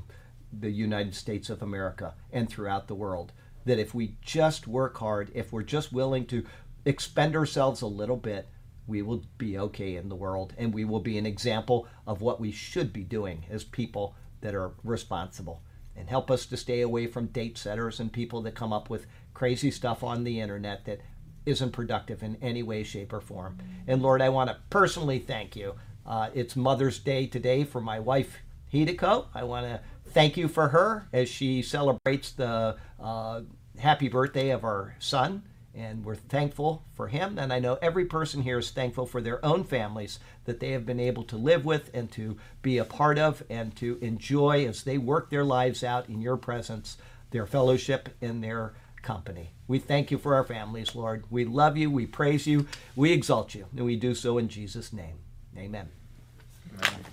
the 0.52 0.70
United 0.70 1.16
States 1.16 1.50
of 1.50 1.60
America 1.60 2.14
and 2.32 2.48
throughout 2.48 2.86
the 2.86 2.94
world. 2.94 3.32
That 3.64 3.80
if 3.80 3.94
we 3.94 4.14
just 4.22 4.68
work 4.68 4.98
hard, 4.98 5.32
if 5.34 5.52
we're 5.52 5.64
just 5.64 5.92
willing 5.92 6.24
to 6.26 6.44
expend 6.84 7.34
ourselves 7.34 7.82
a 7.82 7.88
little 7.88 8.16
bit, 8.16 8.46
we 8.88 9.02
will 9.02 9.22
be 9.36 9.58
okay 9.58 9.94
in 9.96 10.08
the 10.08 10.16
world 10.16 10.54
and 10.58 10.74
we 10.74 10.84
will 10.84 11.00
be 11.00 11.18
an 11.18 11.26
example 11.26 11.86
of 12.06 12.22
what 12.22 12.40
we 12.40 12.50
should 12.50 12.92
be 12.92 13.04
doing 13.04 13.44
as 13.50 13.62
people 13.62 14.16
that 14.40 14.54
are 14.54 14.72
responsible 14.82 15.62
and 15.96 16.08
help 16.08 16.30
us 16.30 16.46
to 16.46 16.56
stay 16.56 16.80
away 16.80 17.06
from 17.06 17.26
date 17.26 17.58
setters 17.58 18.00
and 18.00 18.12
people 18.12 18.40
that 18.42 18.54
come 18.54 18.72
up 18.72 18.88
with 18.88 19.06
crazy 19.34 19.70
stuff 19.70 20.02
on 20.02 20.24
the 20.24 20.40
internet 20.40 20.84
that 20.84 21.00
isn't 21.44 21.72
productive 21.72 22.22
in 22.22 22.36
any 22.40 22.62
way, 22.62 22.82
shape, 22.82 23.12
or 23.12 23.20
form. 23.20 23.58
And 23.86 24.02
Lord, 24.02 24.22
I 24.22 24.28
want 24.28 24.50
to 24.50 24.56
personally 24.70 25.18
thank 25.18 25.56
you. 25.56 25.74
Uh, 26.06 26.30
it's 26.34 26.56
Mother's 26.56 26.98
Day 26.98 27.26
today 27.26 27.64
for 27.64 27.80
my 27.80 27.98
wife, 27.98 28.38
Hideko. 28.72 29.26
I 29.34 29.44
want 29.44 29.66
to 29.66 29.80
thank 30.10 30.36
you 30.36 30.46
for 30.46 30.68
her 30.68 31.08
as 31.12 31.28
she 31.28 31.62
celebrates 31.62 32.32
the 32.32 32.76
uh, 33.00 33.40
happy 33.78 34.08
birthday 34.08 34.50
of 34.50 34.64
our 34.64 34.94
son 34.98 35.42
and 35.78 36.04
we're 36.04 36.16
thankful 36.16 36.82
for 36.94 37.08
him. 37.08 37.38
And 37.38 37.52
I 37.52 37.60
know 37.60 37.78
every 37.80 38.04
person 38.04 38.42
here 38.42 38.58
is 38.58 38.70
thankful 38.70 39.06
for 39.06 39.20
their 39.20 39.44
own 39.44 39.64
families 39.64 40.18
that 40.44 40.60
they 40.60 40.72
have 40.72 40.84
been 40.84 41.00
able 41.00 41.22
to 41.24 41.36
live 41.36 41.64
with 41.64 41.90
and 41.94 42.10
to 42.12 42.36
be 42.60 42.78
a 42.78 42.84
part 42.84 43.18
of 43.18 43.42
and 43.48 43.74
to 43.76 43.98
enjoy 44.02 44.66
as 44.66 44.82
they 44.82 44.98
work 44.98 45.30
their 45.30 45.44
lives 45.44 45.84
out 45.84 46.08
in 46.08 46.20
your 46.20 46.36
presence, 46.36 46.98
their 47.30 47.46
fellowship 47.46 48.08
in 48.20 48.40
their 48.40 48.74
company. 49.02 49.50
We 49.68 49.78
thank 49.78 50.10
you 50.10 50.18
for 50.18 50.34
our 50.34 50.44
families, 50.44 50.94
Lord. 50.94 51.24
We 51.30 51.44
love 51.44 51.76
you, 51.76 51.90
we 51.90 52.06
praise 52.06 52.46
you, 52.46 52.66
we 52.96 53.12
exalt 53.12 53.54
you, 53.54 53.66
and 53.76 53.86
we 53.86 53.96
do 53.96 54.14
so 54.14 54.36
in 54.36 54.48
Jesus' 54.48 54.92
name. 54.92 55.18
Amen. 55.56 55.88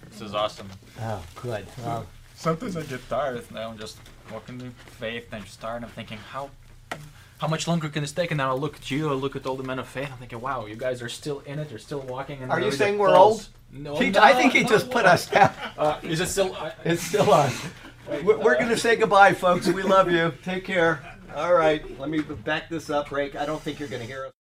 This 0.10 0.22
is 0.22 0.34
awesome. 0.34 0.70
Oh, 1.00 1.24
good. 1.42 1.66
Well, 1.84 2.08
Sometimes 2.36 2.76
I 2.76 2.84
get 2.84 3.08
tired. 3.10 3.50
Now 3.52 3.70
I'm 3.70 3.78
just 3.78 3.98
walking 4.32 4.60
in 4.60 4.72
faith, 4.72 5.28
and 5.32 5.36
I'm 5.36 5.44
just 5.44 5.62
tired. 5.62 5.84
I'm 5.84 5.90
thinking, 5.90 6.18
how 6.18 6.50
how 7.38 7.48
much 7.48 7.68
longer 7.68 7.90
can 7.90 8.02
this 8.02 8.12
take? 8.12 8.32
And 8.32 8.38
now 8.38 8.52
I 8.52 8.56
look 8.56 8.76
at 8.78 8.90
you, 8.92 9.10
I 9.10 9.14
look 9.14 9.36
at 9.36 9.46
all 9.46 9.56
the 9.56 9.64
men 9.64 9.80
of 9.80 9.88
faith. 9.88 10.10
I'm 10.12 10.18
thinking, 10.18 10.42
wow, 10.42 10.66
you 10.66 10.76
guys 10.76 11.02
are 11.02 11.10
still 11.10 11.40
in 11.42 11.60
it. 11.60 11.70
You're 11.70 11.80
still 11.80 12.02
walking. 12.02 12.42
And 12.42 12.52
Are 12.52 12.60
you 12.62 12.72
saying 12.72 12.96
the 12.96 13.00
we're 13.02 13.10
pulse- 13.10 13.46
old? 13.46 13.50
No, 13.72 13.96
he, 13.98 14.10
no, 14.12 14.22
I 14.22 14.34
think 14.34 14.54
he 14.54 14.64
no, 14.64 14.70
just 14.70 14.86
no. 14.88 14.92
put 14.94 15.06
us 15.06 15.28
down. 15.28 15.52
Uh, 15.78 16.00
is 16.04 16.22
it 16.22 16.28
still? 16.28 16.56
I, 16.56 16.72
It's 16.86 17.02
still 17.02 17.30
on. 17.30 17.52
We're, 18.24 18.38
we're 18.38 18.56
going 18.56 18.70
to 18.70 18.78
say 18.78 18.96
goodbye, 18.96 19.34
folks. 19.34 19.68
We 19.68 19.84
love 19.84 20.10
you. 20.10 20.34
Take 20.44 20.64
care. 20.64 21.02
All 21.36 21.54
right. 21.54 21.84
Let 22.00 22.10
me 22.10 22.22
back 22.22 22.70
this 22.70 22.90
up, 22.90 23.12
Rake. 23.12 23.36
I 23.36 23.46
don't 23.46 23.62
think 23.62 23.80
you're 23.80 23.90
going 23.90 24.02
to 24.02 24.08
hear 24.08 24.26
us. 24.28 24.32